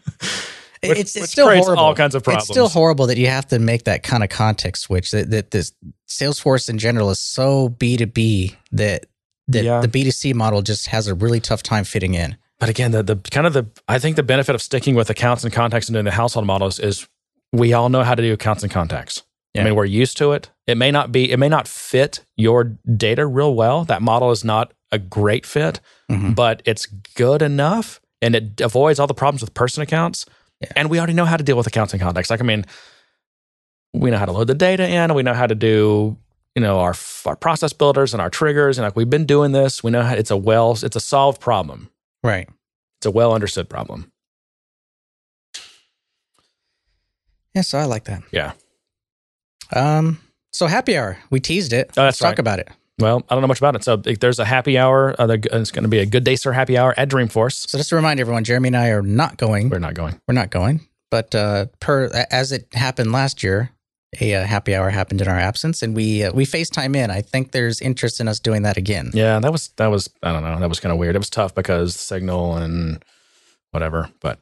Which- 0.83 0.97
it's, 0.97 1.15
it's 1.15 1.29
still 1.31 1.47
horrible. 1.47 1.77
all 1.77 1.93
kinds 1.93 2.15
of 2.15 2.23
It's 2.27 2.47
still 2.47 2.67
horrible 2.67 3.05
that 3.07 3.17
you 3.17 3.27
have 3.27 3.47
to 3.49 3.59
make 3.59 3.83
that 3.83 4.01
kind 4.01 4.23
of 4.23 4.29
context 4.29 4.83
switch. 4.83 5.11
That, 5.11 5.29
that 5.29 5.51
this 5.51 5.73
Salesforce 6.09 6.69
in 6.69 6.79
general 6.79 7.11
is 7.11 7.19
so 7.19 7.69
B 7.69 7.97
two 7.97 8.07
B 8.07 8.55
that 8.71 9.05
that 9.47 9.63
Yeah. 9.63 9.81
the 9.81 9.87
B 9.87 10.03
two 10.03 10.09
C 10.11 10.33
model 10.33 10.63
just 10.63 10.87
has 10.87 11.07
a 11.07 11.13
really 11.13 11.39
tough 11.39 11.61
time 11.61 11.83
fitting 11.83 12.15
in. 12.15 12.35
But 12.61 12.69
again, 12.69 12.91
the 12.91 13.03
the 13.03 13.15
kind 13.17 13.45
of 13.45 13.51
the 13.53 13.65
I 13.89 13.99
think 13.99 14.15
the 14.15 14.23
benefit 14.23 14.55
of 14.55 14.61
sticking 14.61 14.95
with 14.95 15.09
accounts 15.09 15.43
and 15.43 15.51
contacts 15.51 15.87
and 15.89 15.95
doing 15.95 16.05
the 16.05 16.11
household 16.11 16.45
models 16.45 16.79
is 16.79 17.07
we 17.51 17.73
all 17.73 17.89
know 17.89 18.03
how 18.03 18.15
to 18.15 18.21
do 18.21 18.31
accounts 18.31 18.63
and 18.63 18.71
contacts. 18.71 19.23
Yeah. 19.53 19.61
I 19.61 19.65
mean, 19.65 19.75
we're 19.75 19.85
used 19.85 20.15
to 20.19 20.31
it. 20.31 20.49
It 20.67 20.77
may 20.77 20.91
not 20.91 21.11
be, 21.11 21.29
it 21.29 21.37
may 21.37 21.49
not 21.49 21.67
fit 21.67 22.23
your 22.37 22.63
data 22.95 23.25
real 23.25 23.53
well. 23.55 23.83
That 23.83 24.01
model 24.01 24.31
is 24.31 24.45
not 24.45 24.73
a 24.93 24.99
great 24.99 25.45
fit, 25.45 25.81
Mhm. 26.09 26.35
but 26.35 26.61
it's 26.63 26.85
good 26.85 27.41
enough 27.41 27.99
and 28.21 28.35
it 28.35 28.61
avoids 28.61 28.99
all 28.99 29.07
the 29.07 29.13
problems 29.13 29.41
with 29.41 29.53
person 29.53 29.81
accounts. 29.83 30.25
Yeah. 30.61 30.71
And 30.77 30.89
we 30.89 30.99
already 30.99 31.13
know 31.13 31.25
how 31.25 31.35
to 31.37 31.43
deal 31.43 31.57
with 31.57 31.67
accounts 31.67 31.91
and 31.93 32.01
contacts. 32.01 32.29
Like, 32.29 32.39
I 32.41 32.43
mean, 32.43 32.63
we 33.93 34.11
know 34.11 34.17
how 34.17 34.25
to 34.25 34.31
load 34.31 34.47
the 34.47 34.53
data 34.55 34.87
in. 34.87 35.13
We 35.13 35.23
know 35.23 35.33
how 35.33 35.47
to 35.47 35.55
do, 35.55 36.15
you 36.55 36.61
know, 36.61 36.79
our, 36.79 36.93
our 37.25 37.35
process 37.35 37.73
builders 37.73 38.13
and 38.13 38.21
our 38.21 38.29
triggers. 38.29 38.77
And 38.77 38.85
like, 38.85 38.95
we've 38.95 39.09
been 39.09 39.25
doing 39.25 39.51
this. 39.51 39.83
We 39.83 39.91
know 39.91 40.03
how 40.03 40.13
it's 40.13 40.31
a 40.31 40.37
well, 40.37 40.77
it's 40.81 40.95
a 40.95 40.99
solved 41.01 41.41
problem. 41.41 41.89
Right. 42.23 42.47
It's 42.99 43.05
a 43.05 43.11
well 43.11 43.33
understood 43.33 43.69
problem. 43.69 44.11
Yeah. 47.53 47.61
So 47.61 47.77
I 47.77 47.85
like 47.85 48.05
that. 48.05 48.23
Yeah. 48.31 48.53
Um. 49.73 50.19
So 50.53 50.67
happy 50.67 50.97
hour. 50.97 51.17
We 51.29 51.39
teased 51.39 51.73
it. 51.73 51.91
Oh, 51.97 52.03
Let's 52.03 52.19
that's 52.19 52.19
talk 52.19 52.39
about 52.39 52.59
it. 52.59 52.69
Well, 52.99 53.23
I 53.29 53.35
don't 53.35 53.41
know 53.41 53.47
much 53.47 53.59
about 53.59 53.75
it. 53.75 53.83
So 53.83 53.95
there's 53.95 54.37
a 54.37 54.45
happy 54.45 54.77
hour. 54.77 55.15
Uh, 55.19 55.27
it's 55.29 55.71
going 55.71 55.83
to 55.83 55.89
be 55.89 55.99
a 55.99 56.05
good 56.05 56.23
day, 56.23 56.35
sir 56.35 56.51
happy 56.51 56.77
hour 56.77 56.93
at 56.97 57.09
Dreamforce. 57.09 57.67
So 57.67 57.77
just 57.77 57.89
to 57.89 57.95
remind 57.95 58.19
everyone, 58.19 58.43
Jeremy 58.43 58.67
and 58.69 58.77
I 58.77 58.89
are 58.89 59.01
not 59.01 59.37
going. 59.37 59.69
We're 59.69 59.79
not 59.79 59.95
going. 59.95 60.19
We're 60.27 60.35
not 60.35 60.51
going. 60.51 60.87
But 61.09 61.33
uh, 61.33 61.65
per 61.79 62.05
as 62.29 62.51
it 62.51 62.67
happened 62.73 63.11
last 63.11 63.43
year, 63.43 63.71
a 64.19 64.35
uh, 64.35 64.45
happy 64.45 64.75
hour 64.75 64.89
happened 64.89 65.21
in 65.21 65.27
our 65.27 65.39
absence, 65.39 65.81
and 65.81 65.95
we 65.95 66.23
uh, 66.23 66.33
we 66.33 66.45
FaceTime 66.45 66.95
in. 66.95 67.09
I 67.09 67.21
think 67.21 67.51
there's 67.51 67.79
interest 67.79 68.19
in 68.19 68.27
us 68.27 68.39
doing 68.39 68.63
that 68.63 68.77
again. 68.77 69.11
Yeah, 69.13 69.39
that 69.39 69.51
was 69.51 69.69
that 69.77 69.87
was 69.87 70.09
I 70.21 70.33
don't 70.33 70.43
know. 70.43 70.59
That 70.59 70.69
was 70.69 70.79
kind 70.79 70.91
of 70.91 70.97
weird. 70.97 71.15
It 71.15 71.19
was 71.19 71.29
tough 71.29 71.55
because 71.55 71.95
signal 71.95 72.57
and 72.57 73.03
whatever. 73.71 74.09
But 74.19 74.39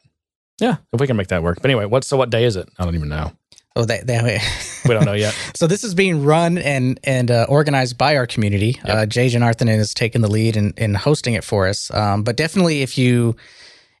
yeah, 0.60 0.76
if 0.92 1.00
we 1.00 1.06
can 1.06 1.16
make 1.16 1.28
that 1.28 1.42
work. 1.42 1.58
But 1.62 1.70
anyway, 1.70 1.86
what 1.86 2.04
so 2.04 2.16
what 2.16 2.30
day 2.30 2.44
is 2.44 2.56
it? 2.56 2.68
I 2.78 2.84
don't 2.84 2.94
even 2.94 3.08
know. 3.08 3.32
Oh, 3.76 3.84
they, 3.84 4.00
they, 4.00 4.40
We 4.84 4.94
don't 4.94 5.04
know 5.04 5.12
yet. 5.12 5.32
so 5.54 5.66
this 5.66 5.84
is 5.84 5.94
being 5.94 6.24
run 6.24 6.58
and 6.58 6.98
and 7.04 7.30
uh, 7.30 7.46
organized 7.48 7.96
by 7.96 8.16
our 8.16 8.26
community. 8.26 8.80
Uh, 8.84 9.06
Jay 9.06 9.28
Janarthan 9.28 9.68
has 9.68 9.94
taken 9.94 10.22
the 10.22 10.30
lead 10.30 10.56
in, 10.56 10.74
in 10.76 10.94
hosting 10.94 11.34
it 11.34 11.44
for 11.44 11.68
us. 11.68 11.92
Um, 11.92 12.24
but 12.24 12.36
definitely, 12.36 12.82
if 12.82 12.98
you 12.98 13.36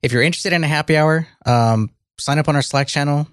if 0.02 0.12
you're 0.12 0.22
interested 0.22 0.52
in 0.52 0.64
a 0.64 0.68
happy 0.68 0.96
hour, 0.96 1.28
um, 1.46 1.90
sign 2.18 2.38
up 2.38 2.48
on 2.48 2.56
our 2.56 2.62
Slack 2.62 2.88
channel. 2.88 3.28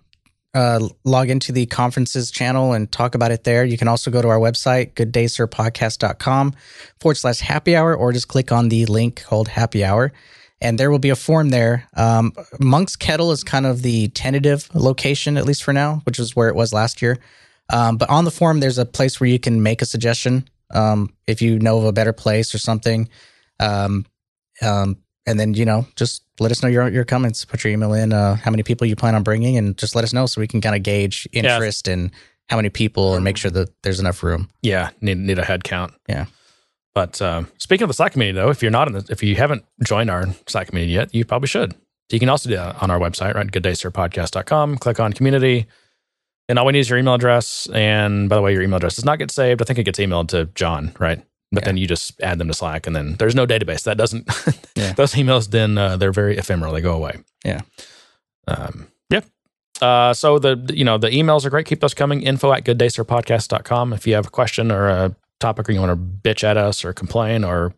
Uh, 0.57 0.89
log 1.03 1.29
into 1.29 1.51
the 1.51 1.67
conferences 1.67 2.31
channel 2.31 2.73
and 2.73 2.91
talk 2.91 3.13
about 3.13 3.29
it 3.29 3.43
there. 3.43 3.63
You 3.63 3.77
can 3.77 3.87
also 3.87 4.09
go 4.09 4.23
to 4.23 4.27
our 4.27 4.39
website, 4.39 4.95
gooddaysirpodcast.com 4.95 6.55
forward 6.99 7.13
slash 7.13 7.41
happy 7.41 7.75
hour, 7.75 7.95
or 7.95 8.11
just 8.11 8.27
click 8.27 8.51
on 8.51 8.69
the 8.69 8.87
link 8.87 9.23
called 9.23 9.49
happy 9.49 9.85
hour. 9.85 10.11
And 10.59 10.79
there 10.79 10.89
will 10.89 10.97
be 10.97 11.11
a 11.11 11.15
form 11.15 11.49
there. 11.49 11.87
Um, 11.95 12.33
Monk's 12.59 12.95
Kettle 12.95 13.31
is 13.31 13.43
kind 13.43 13.67
of 13.67 13.83
the 13.83 14.07
tentative 14.07 14.67
location, 14.73 15.37
at 15.37 15.45
least 15.45 15.63
for 15.63 15.73
now, 15.73 16.01
which 16.05 16.17
is 16.17 16.35
where 16.35 16.49
it 16.49 16.55
was 16.55 16.73
last 16.73 17.03
year. 17.03 17.19
Um, 17.69 17.97
but 17.97 18.09
on 18.09 18.25
the 18.25 18.31
form, 18.31 18.59
there's 18.59 18.79
a 18.79 18.85
place 18.85 19.19
where 19.19 19.29
you 19.29 19.37
can 19.37 19.61
make 19.61 19.83
a 19.83 19.85
suggestion 19.85 20.49
um, 20.71 21.13
if 21.27 21.39
you 21.39 21.59
know 21.59 21.77
of 21.77 21.83
a 21.83 21.93
better 21.93 22.13
place 22.13 22.55
or 22.55 22.57
something. 22.57 23.09
Um, 23.59 24.07
um, 24.63 24.97
and 25.27 25.39
then, 25.39 25.53
you 25.53 25.65
know, 25.65 25.85
just 25.95 26.23
let 26.39 26.49
us 26.51 26.63
know 26.63 26.69
your 26.69 26.87
your 26.89 27.03
comments. 27.03 27.45
Put 27.45 27.63
your 27.63 27.71
email 27.71 27.93
in, 27.93 28.13
uh, 28.13 28.35
how 28.35 28.49
many 28.49 28.63
people 28.63 28.87
you 28.87 28.95
plan 28.95 29.13
on 29.13 29.21
bringing, 29.21 29.57
and 29.57 29.77
just 29.77 29.93
let 29.93 30.03
us 30.03 30.13
know 30.13 30.25
so 30.25 30.41
we 30.41 30.47
can 30.47 30.61
kind 30.61 30.75
of 30.75 30.81
gauge 30.81 31.27
interest 31.33 31.87
and 31.87 32.09
how 32.49 32.55
many 32.55 32.69
people 32.69 33.15
and 33.15 33.23
make 33.23 33.37
sure 33.37 33.51
that 33.51 33.69
there's 33.83 33.99
enough 33.99 34.23
room. 34.23 34.49
Yeah, 34.61 34.89
need 35.01 35.17
need 35.17 35.37
a 35.37 35.45
head 35.45 35.63
count. 35.63 35.93
Yeah. 36.07 36.25
But 36.95 37.21
uh, 37.21 37.43
speaking 37.59 37.83
of 37.83 37.89
the 37.89 37.93
Slack 37.93 38.13
community, 38.13 38.39
though, 38.39 38.49
if 38.49 38.63
you're 38.63 38.71
not 38.71 38.87
in 38.87 38.93
the, 38.93 39.05
if 39.09 39.21
you 39.21 39.35
haven't 39.35 39.63
joined 39.83 40.09
our 40.09 40.25
Slack 40.47 40.69
community 40.69 40.93
yet, 40.93 41.13
you 41.13 41.25
probably 41.25 41.47
should. 41.47 41.75
You 42.09 42.19
can 42.19 42.29
also 42.29 42.49
do 42.49 42.55
that 42.55 42.81
on 42.81 42.89
our 42.89 42.97
website, 42.97 43.35
right? 43.35 43.45
Gooddaysirpodcast.com. 43.45 44.77
Click 44.77 44.99
on 44.99 45.13
community, 45.13 45.67
and 46.47 46.57
all 46.57 46.65
we 46.65 46.71
need 46.71 46.79
is 46.79 46.89
your 46.89 46.97
email 46.97 47.15
address. 47.15 47.67
And 47.73 48.29
by 48.29 48.37
the 48.37 48.41
way, 48.41 48.53
your 48.53 48.61
email 48.63 48.77
address 48.77 48.95
does 48.95 49.05
not 49.05 49.19
get 49.19 49.29
saved. 49.29 49.61
I 49.61 49.65
think 49.65 49.77
it 49.77 49.83
gets 49.83 49.99
emailed 49.99 50.29
to 50.29 50.45
John, 50.55 50.95
right? 50.99 51.21
But 51.51 51.63
Yeah. 51.63 51.65
then 51.67 51.77
you 51.77 51.87
just 51.87 52.19
add 52.21 52.39
them 52.39 52.47
to 52.49 52.53
Slack, 52.53 52.87
and 52.87 52.95
then 52.95 53.15
there's 53.19 53.35
no 53.35 53.45
database. 53.47 53.83
That 53.83 53.97
doesn't. 53.97 54.27
Yeah. 54.75 54.93
those 54.93 55.13
emails 55.15 55.49
then 55.49 55.75
uh, 55.77 55.97
they're 55.97 56.11
very 56.11 56.37
ephemeral. 56.37 56.71
They 56.71 56.81
go 56.81 56.93
away. 56.93 57.17
Yeah. 57.43 57.61
Um, 58.47 58.87
yeah. 59.09 59.21
Uh, 59.81 60.13
so 60.13 60.37
the 60.39 60.55
you 60.73 60.83
know 60.85 60.97
the 60.99 61.09
emails 61.09 61.45
are 61.45 61.49
great. 61.49 61.65
Keep 61.65 61.79
those 61.79 61.93
coming. 61.95 62.21
Info 62.21 62.51
at 62.53 62.63
gooddaysirpodcast.com. 62.63 63.93
If 63.93 64.05
you 64.05 64.13
have 64.13 64.27
a 64.27 64.29
question 64.29 64.71
or 64.71 64.87
a 64.87 65.15
topic 65.39 65.67
or 65.67 65.71
you 65.71 65.79
want 65.79 65.91
to 65.91 65.95
bitch 66.29 66.43
at 66.43 66.57
us 66.57 66.85
or 66.85 66.93
complain 66.93 67.43
or 67.43 67.73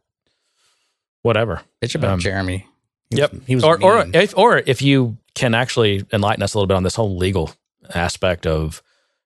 whatever. 1.22 1.62
Bitch 1.82 1.96
about 1.96 2.12
Um, 2.14 2.20
Jeremy. 2.20 2.66
He 3.10 3.18
Yep. 3.18 3.32
Was, 3.34 3.42
he 3.48 3.56
was 3.56 3.64
or 3.64 3.82
or 3.84 4.06
if 4.14 4.38
or 4.38 4.58
if 4.66 4.82
you 4.82 5.18
can 5.36 5.54
actually 5.56 6.06
enlighten 6.14 6.44
us 6.44 6.54
a 6.54 6.58
little 6.58 6.68
bit 6.68 6.76
on 6.78 6.84
this 6.84 6.96
whole 6.96 7.16
legal 7.18 7.52
aspect 7.94 8.46
of 8.46 8.82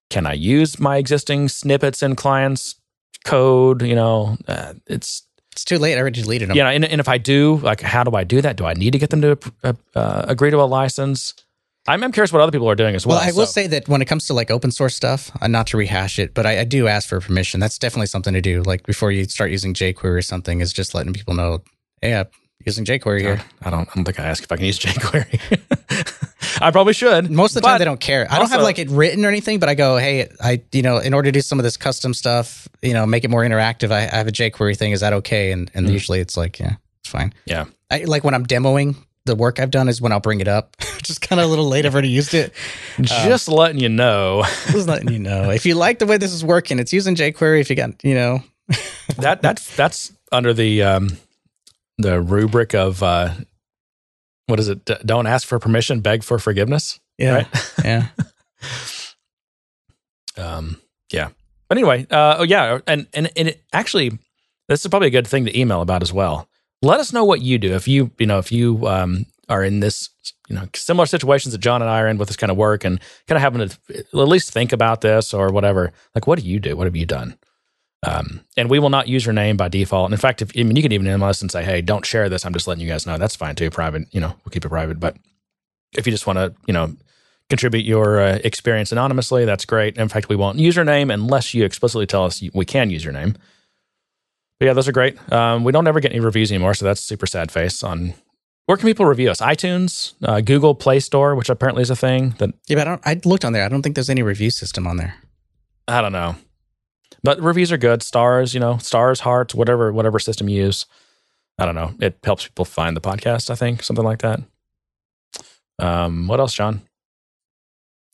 can 0.10 0.26
I 0.26 0.34
use 0.34 0.80
my 0.80 0.98
existing 0.98 1.50
snippets 1.50 2.04
in 2.04 2.16
clients 2.16 2.76
code? 3.24 3.82
You 3.82 3.96
know, 3.96 4.38
uh, 4.48 4.74
it's 4.88 5.24
it's 5.52 5.64
too 5.66 5.78
late. 5.78 5.96
I 5.96 6.02
already 6.02 6.22
deleted 6.22 6.50
him. 6.50 6.56
yeah. 6.56 6.70
And, 6.70 6.84
and 6.84 7.00
if 7.00 7.08
I 7.08 7.18
do, 7.20 7.58
like, 7.58 7.82
how 7.82 8.04
do 8.04 8.16
I 8.16 8.24
do 8.24 8.42
that? 8.42 8.56
Do 8.56 8.66
I 8.66 8.74
need 8.74 8.92
to 8.92 8.98
get 9.00 9.12
them 9.12 9.22
to 9.22 9.38
uh, 9.64 9.74
uh, 9.96 10.26
agree 10.28 10.50
to 10.50 10.58
a 10.58 10.66
license? 10.66 11.34
I'm, 11.86 12.02
I'm 12.04 12.12
curious 12.12 12.32
what 12.32 12.42
other 12.42 12.52
people 12.52 12.70
are 12.70 12.76
doing 12.76 12.96
as 12.96 13.06
well. 13.06 13.18
Well, 13.18 13.28
I 13.28 13.32
will 13.32 13.46
so- 13.46 13.52
say 13.52 13.68
that 13.68 13.88
when 13.90 14.02
it 14.02 14.06
comes 14.06 14.26
to 14.28 14.34
like 14.34 14.50
open 14.50 14.72
source 14.72 14.96
stuff, 14.96 15.30
uh, 15.42 15.48
not 15.48 15.68
to 15.68 15.78
rehash 15.78 16.18
it, 16.18 16.34
but 16.34 16.46
I, 16.46 16.62
I 16.62 16.64
do 16.64 16.88
ask 16.88 17.08
for 17.10 17.20
permission. 17.20 17.60
That's 17.60 17.78
definitely 17.78 18.08
something 18.08 18.34
to 18.34 18.42
do. 18.42 18.64
Like 18.64 18.86
before 18.86 19.12
you 19.12 19.26
start 19.26 19.52
using 19.52 19.74
jQuery 19.74 20.04
or 20.18 20.22
something, 20.22 20.62
is 20.62 20.72
just 20.74 20.96
letting 20.96 21.14
people 21.14 21.34
know, 21.36 21.62
hey, 22.02 22.16
I'm 22.16 22.28
using 22.66 22.86
jQuery 22.86 23.20
here. 23.22 23.42
I 23.62 23.70
don't. 23.70 23.88
I 23.90 23.96
don't 23.96 24.06
think 24.06 24.20
I 24.20 24.24
ask 24.24 24.44
if 24.44 24.52
I 24.52 24.56
can 24.56 24.66
use 24.66 24.80
jQuery. 24.86 25.40
I 26.64 26.72
probably 26.72 26.94
should. 26.94 27.30
Most 27.30 27.56
of 27.56 27.62
the 27.62 27.68
time, 27.68 27.80
they 27.80 27.86
don't 27.86 28.00
care. 28.00 28.26
I 28.30 28.40
don't 28.40 28.50
have 28.50 28.62
like 28.62 28.80
it 28.80 28.90
written 28.90 29.26
or 29.26 29.28
anything, 29.30 29.60
but 29.60 29.70
I 29.70 29.76
go, 29.76 29.98
hey, 29.98 30.30
I, 30.42 30.62
you 30.72 30.82
know, 30.82 30.98
in 30.98 31.14
order 31.14 31.28
to 31.28 31.32
do 31.32 31.42
some 31.42 31.60
of 31.60 31.64
this 31.64 31.78
custom 31.78 32.14
stuff, 32.14 32.68
you 32.82 32.94
know, 32.94 33.06
make 33.06 33.24
it 33.24 33.30
more 33.30 33.42
interactive, 33.42 33.92
I, 33.92 34.04
I 34.04 34.16
have 34.18 34.28
a 34.28 34.32
jQuery 34.32 34.78
thing. 34.78 34.92
Is 34.94 35.02
that 35.02 35.14
okay? 35.14 35.52
And 35.52 35.70
and 35.74 35.88
Mm. 35.88 35.92
usually 35.92 36.20
it's 36.20 36.38
like, 36.38 36.60
yeah, 36.60 36.76
it's 37.02 37.10
fine. 37.10 37.34
Yeah. 37.46 37.66
I, 37.92 38.06
like 38.06 38.24
when 38.24 38.34
I'm 38.34 38.46
demoing 38.46 38.96
the 39.26 39.36
work 39.36 39.60
I've 39.60 39.72
done 39.72 39.88
is 39.88 40.02
when 40.02 40.12
I'll 40.12 40.20
bring 40.20 40.40
it 40.42 40.48
up. 40.48 40.76
just 41.04 41.22
kind 41.22 41.40
of 41.40 41.46
a 41.48 41.50
little 41.50 41.68
late. 41.68 41.86
I've 41.86 41.94
already 41.94 42.10
used 42.10 42.34
it. 42.34 42.54
Just 43.02 43.48
letting 43.48 43.80
you 43.80 43.90
know 43.90 44.44
Just 44.72 44.88
letting 44.88 45.12
you 45.12 45.20
know. 45.20 45.50
If 45.50 45.66
you 45.66 45.76
like 45.76 46.00
the 46.00 46.06
way 46.06 46.18
this 46.18 46.32
is 46.34 46.44
working, 46.44 46.80
it's 46.80 46.92
using 46.94 47.16
jQuery. 47.16 47.60
If 47.62 47.70
you 47.70 47.76
got, 47.76 48.04
you 48.04 48.16
know, 48.16 48.40
that 49.18 49.42
that's 49.42 49.76
that's 49.76 50.12
under 50.32 50.54
the 50.54 50.84
um 50.84 51.18
the 51.98 52.20
rubric 52.22 52.74
of 52.74 53.02
uh 53.04 53.34
what 54.48 54.60
is 54.60 54.70
it? 54.70 54.86
D- 54.86 54.96
don't 55.06 55.28
ask 55.28 55.48
for 55.48 55.60
permission, 55.60 56.02
beg 56.02 56.24
for 56.24 56.40
forgiveness. 56.40 57.00
yeah, 57.18 57.34
Right? 57.36 57.48
yeah. 57.84 58.08
Um, 60.38 60.82
yeah. 61.12 61.30
But 61.70 61.78
anyway, 61.78 62.08
uh, 62.10 62.38
oh 62.40 62.44
yeah, 62.44 62.80
and 62.88 63.08
and 63.14 63.32
and 63.36 63.50
it 63.50 63.64
actually, 63.72 64.18
this 64.68 64.84
is 64.84 64.88
probably 64.90 65.08
a 65.08 65.12
good 65.12 65.28
thing 65.28 65.46
to 65.46 65.58
email 65.60 65.82
about 65.82 66.02
as 66.02 66.12
well. 66.12 66.48
Let 66.82 67.00
us 67.00 67.14
know 67.14 67.24
what 67.24 67.42
you 67.42 67.58
do 67.58 67.74
if 67.74 67.88
you 67.88 68.12
you 68.18 68.26
know 68.26 68.40
if 68.40 68.52
you 68.52 68.88
um, 68.88 69.26
are 69.50 69.64
in 69.64 69.80
this 69.80 70.10
you 70.50 70.56
know 70.56 70.68
similar 70.76 71.06
situations 71.06 71.52
that 71.54 71.60
John 71.62 71.82
and 71.82 71.90
I 71.90 72.00
are 72.02 72.08
in 72.08 72.18
with 72.18 72.28
this 72.30 72.38
kind 72.38 72.52
of 72.52 72.58
work 72.58 72.84
and 72.84 73.00
kind 73.28 73.38
of 73.38 73.42
having 73.42 73.68
to 73.70 73.78
at 74.00 74.14
least 74.28 74.52
think 74.52 74.74
about 74.74 75.02
this 75.02 75.34
or 75.34 75.52
whatever. 75.52 75.92
Like, 76.16 76.28
what 76.28 76.40
do 76.40 76.46
you 76.48 76.60
do? 76.60 76.76
What 76.76 76.88
have 76.88 76.96
you 76.96 77.06
done? 77.06 77.38
Um, 78.04 78.42
and 78.58 78.70
we 78.70 78.80
will 78.80 78.90
not 78.90 79.08
use 79.08 79.26
your 79.26 79.34
name 79.34 79.56
by 79.56 79.70
default. 79.70 80.06
And 80.06 80.14
in 80.14 80.20
fact, 80.20 80.42
if 80.42 80.52
I 80.58 80.64
mean, 80.64 80.76
you 80.76 80.82
can 80.82 80.92
even 80.92 81.08
email 81.08 81.24
us 81.24 81.42
and 81.42 81.50
say, 81.50 81.64
"Hey, 81.64 81.82
don't 81.82 82.06
share 82.06 82.28
this." 82.30 82.46
I'm 82.46 82.54
just 82.54 82.68
letting 82.68 82.82
you 82.84 82.90
guys 82.90 83.06
know. 83.06 83.18
That's 83.18 83.36
fine 83.36 83.56
too. 83.56 83.70
Private, 83.70 84.08
you 84.12 84.20
know, 84.20 84.36
we'll 84.44 84.52
keep 84.52 84.66
it 84.66 84.70
private. 84.70 85.00
But 85.00 85.16
if 85.98 86.06
you 86.06 86.12
just 86.12 86.28
want 86.28 86.38
to, 86.38 86.54
you 86.66 86.74
know, 86.74 86.96
contribute 87.50 87.86
your 87.86 88.20
uh, 88.20 88.40
experience 88.44 88.92
anonymously, 88.92 89.46
that's 89.46 89.66
great. 89.66 89.98
In 89.98 90.10
fact, 90.10 90.28
we 90.28 90.36
won't 90.36 90.60
use 90.60 90.76
your 90.76 90.86
name 90.86 91.12
unless 91.12 91.54
you 91.54 91.64
explicitly 91.64 92.06
tell 92.06 92.26
us 92.26 92.44
we 92.54 92.66
can 92.66 92.90
use 92.90 93.04
your 93.04 93.14
name. 93.14 93.36
But 94.60 94.68
yeah, 94.68 94.74
those 94.74 94.88
are 94.88 94.94
great. 94.94 95.18
Um, 95.32 95.64
we 95.64 95.72
don't 95.72 95.88
ever 95.88 96.00
get 96.00 96.12
any 96.12 96.20
reviews 96.20 96.52
anymore, 96.52 96.74
so 96.74 96.86
that's 96.86 97.02
a 97.02 97.04
super 97.04 97.26
sad 97.26 97.52
face. 97.52 97.84
On 97.84 98.14
where 98.66 98.78
can 98.78 98.88
people 98.88 99.06
review 99.06 99.30
us? 99.30 99.40
iTunes, 99.42 100.14
uh, 100.24 100.42
Google 100.42 100.76
Play 100.76 101.00
Store, 101.00 101.36
which 101.36 101.50
apparently 101.50 101.82
is 101.82 101.90
a 101.90 101.96
thing 101.96 102.36
that 102.40 102.52
Yeah, 102.68 102.78
but 102.78 102.88
I, 102.88 102.92
don't, 102.92 103.02
I 103.06 103.30
looked 103.30 103.46
on 103.46 103.54
there. 103.54 103.66
I 103.66 103.70
don't 103.70 103.82
think 103.82 103.96
there's 103.96 104.10
any 104.10 104.24
review 104.24 104.50
system 104.50 104.88
on 104.88 104.98
there. 104.98 105.16
I 105.88 106.02
don't 106.02 106.14
know. 106.14 106.36
But 107.24 107.42
reviews 107.42 107.72
are 107.72 107.78
good. 107.78 108.04
Stars, 108.04 108.54
you 108.54 108.60
know, 108.60 108.78
stars, 108.78 109.22
hearts, 109.22 109.56
whatever, 109.56 109.92
whatever 109.94 110.20
system 110.20 110.50
you 110.50 110.64
use. 110.64 110.86
I 111.58 111.66
don't 111.66 111.76
know. 111.76 111.94
It 112.00 112.18
helps 112.24 112.46
people 112.46 112.66
find 112.66 112.98
the 112.98 113.02
podcast. 113.02 113.50
I 113.50 113.56
think 113.56 113.84
something 113.84 114.06
like 114.06 114.20
that. 114.20 114.42
Um, 115.80 116.28
what 116.28 116.40
else, 116.40 116.54
John? 116.54 116.82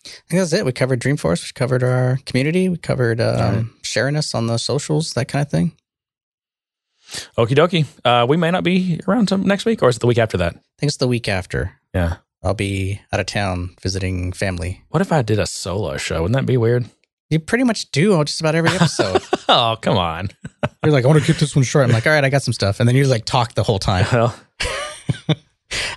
I 0.06 0.10
think 0.30 0.42
that's 0.42 0.54
it. 0.54 0.66
We 0.66 0.72
covered 0.72 1.02
Dreamforce. 1.02 1.44
We 1.44 1.52
covered 1.54 1.84
our 1.84 2.20
community. 2.26 2.70
We 2.70 2.78
covered 2.78 3.20
um, 3.20 3.38
right. 3.38 3.66
sharing 3.82 4.16
us 4.16 4.34
on 4.34 4.48
the 4.48 4.58
socials, 4.58 5.14
that 5.14 5.28
kind 5.28 5.46
of 5.46 5.52
thing. 5.52 5.74
Okie 7.38 7.56
dokie. 7.56 7.86
Uh, 8.06 8.26
we 8.28 8.38
may 8.38 8.52
not 8.52 8.64
be 8.64 9.00
around 9.08 9.30
some 9.30 9.44
next 9.44 9.66
week, 9.66 9.82
or 9.82 9.90
is 9.90 9.98
it 9.98 10.00
the 10.00 10.08
week 10.08 10.20
after 10.20 10.38
that? 10.38 10.56
I 10.56 10.62
think 10.78 10.90
it's 10.90 10.98
the 10.98 11.08
week 11.08 11.28
after. 11.28 11.80
Yeah. 11.94 12.18
I'll 12.44 12.54
be 12.54 13.02
out 13.12 13.20
of 13.20 13.26
town 13.26 13.76
visiting 13.82 14.32
family. 14.32 14.84
What 14.90 15.02
if 15.02 15.12
I 15.12 15.22
did 15.22 15.40
a 15.40 15.48
solo 15.48 15.98
show? 15.98 16.22
Wouldn't 16.22 16.38
that 16.38 16.46
be 16.46 16.58
weird? 16.58 16.86
You 17.30 17.40
pretty 17.40 17.64
much 17.64 17.92
do 17.92 18.16
on 18.16 18.26
just 18.26 18.40
about 18.40 18.56
every 18.56 18.72
episode. 18.72 19.22
oh, 19.50 19.78
come 19.82 19.98
on. 19.98 20.30
you're 20.84 20.92
like, 20.92 21.04
I 21.06 21.08
want 21.08 21.20
to 21.20 21.26
keep 21.26 21.38
this 21.38 21.56
one 21.56 21.64
short. 21.64 21.86
I'm 21.86 21.92
like, 21.92 22.08
all 22.08 22.14
right, 22.14 22.24
I 22.24 22.30
got 22.30 22.42
some 22.42 22.54
stuff. 22.54 22.80
And 22.80 22.90
then 22.90 22.96
you 22.96 23.06
like 23.06 23.26
talk 23.26 23.54
the 23.54 23.64
whole 23.64 23.78
time. 23.80 24.06
Well, 24.12 24.36
I 25.30 25.36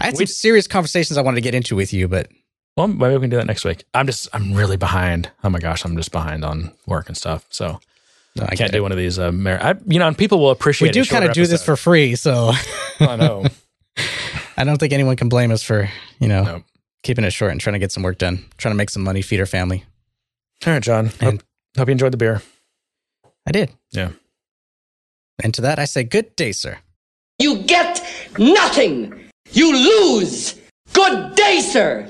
had 0.07 0.13
We- 0.19 0.27
some 0.27 0.35
serious 0.35 0.67
conversations 0.67 1.17
I 1.17 1.23
wanted 1.23 1.37
to 1.37 1.41
get 1.43 1.55
into 1.55 1.75
with 1.77 1.93
you, 1.93 2.07
but 2.09 2.29
well, 2.77 2.89
maybe 2.89 3.15
we 3.15 3.21
can 3.21 3.31
do 3.31 3.37
that 3.37 3.47
next 3.47 3.65
week. 3.65 3.85
I'm 3.95 4.07
just, 4.07 4.29
I'm 4.33 4.53
really 4.53 4.77
behind. 4.77 5.31
Oh 5.45 5.49
my 5.51 5.59
gosh, 5.59 5.85
I'm 5.85 5.97
just 5.97 6.13
behind 6.13 6.45
on 6.45 6.73
work 6.87 7.09
and 7.09 7.17
stuff. 7.17 7.47
So 7.51 7.81
no, 8.37 8.43
I 8.45 8.49
I 8.53 8.57
can't 8.57 8.73
do 8.73 8.83
one 8.83 8.93
of 8.93 8.99
these. 8.99 9.19
Uh, 9.19 9.33
mar- 9.33 9.63
I, 9.63 9.75
you 9.87 9.99
know, 9.99 10.09
and 10.09 10.17
people 10.17 10.39
will 10.39 10.51
appreciate. 10.51 10.89
We 10.89 10.93
do 10.93 11.05
kind 11.09 11.25
of 11.25 11.33
do 11.33 11.47
this 11.47 11.65
for 11.65 11.77
free, 11.77 12.15
so 12.15 12.53
I 13.01 13.17
know. 13.17 13.45
I 14.57 14.65
don't 14.65 14.79
think 14.79 14.93
anyone 14.93 15.17
can 15.17 15.29
blame 15.29 15.51
us 15.51 15.63
for, 15.63 15.89
you 16.19 16.29
know, 16.29 16.43
No. 16.45 16.65
keeping 17.03 17.25
it 17.25 17.31
short 17.33 17.53
and 17.53 17.61
trying 17.61 17.75
to 17.75 17.79
get 17.79 17.93
some 17.93 18.03
work 18.03 18.17
done, 18.19 18.45
trying 18.59 18.73
to 18.73 18.77
make 18.77 18.91
some 18.91 19.03
money, 19.03 19.21
feed 19.23 19.41
our 19.41 19.47
family. 19.47 19.85
All 20.67 20.73
right, 20.73 20.83
John. 20.83 21.11
Hope, 21.21 21.43
hope 21.77 21.89
you 21.89 21.93
enjoyed 21.93 22.13
the 22.13 22.17
beer. 22.17 22.43
I 23.47 23.51
did. 23.51 23.71
Yeah. 23.91 24.11
And 25.43 25.53
to 25.55 25.63
that, 25.63 25.79
I 25.79 25.87
say, 25.87 26.05
good 26.05 26.37
day, 26.37 26.53
sir. 26.53 26.79
You 27.39 27.59
get 27.65 28.01
nothing. 28.39 29.29
You 29.51 29.73
lose. 29.73 30.61
Good 30.93 31.35
day, 31.35 31.61
sir. 31.61 32.09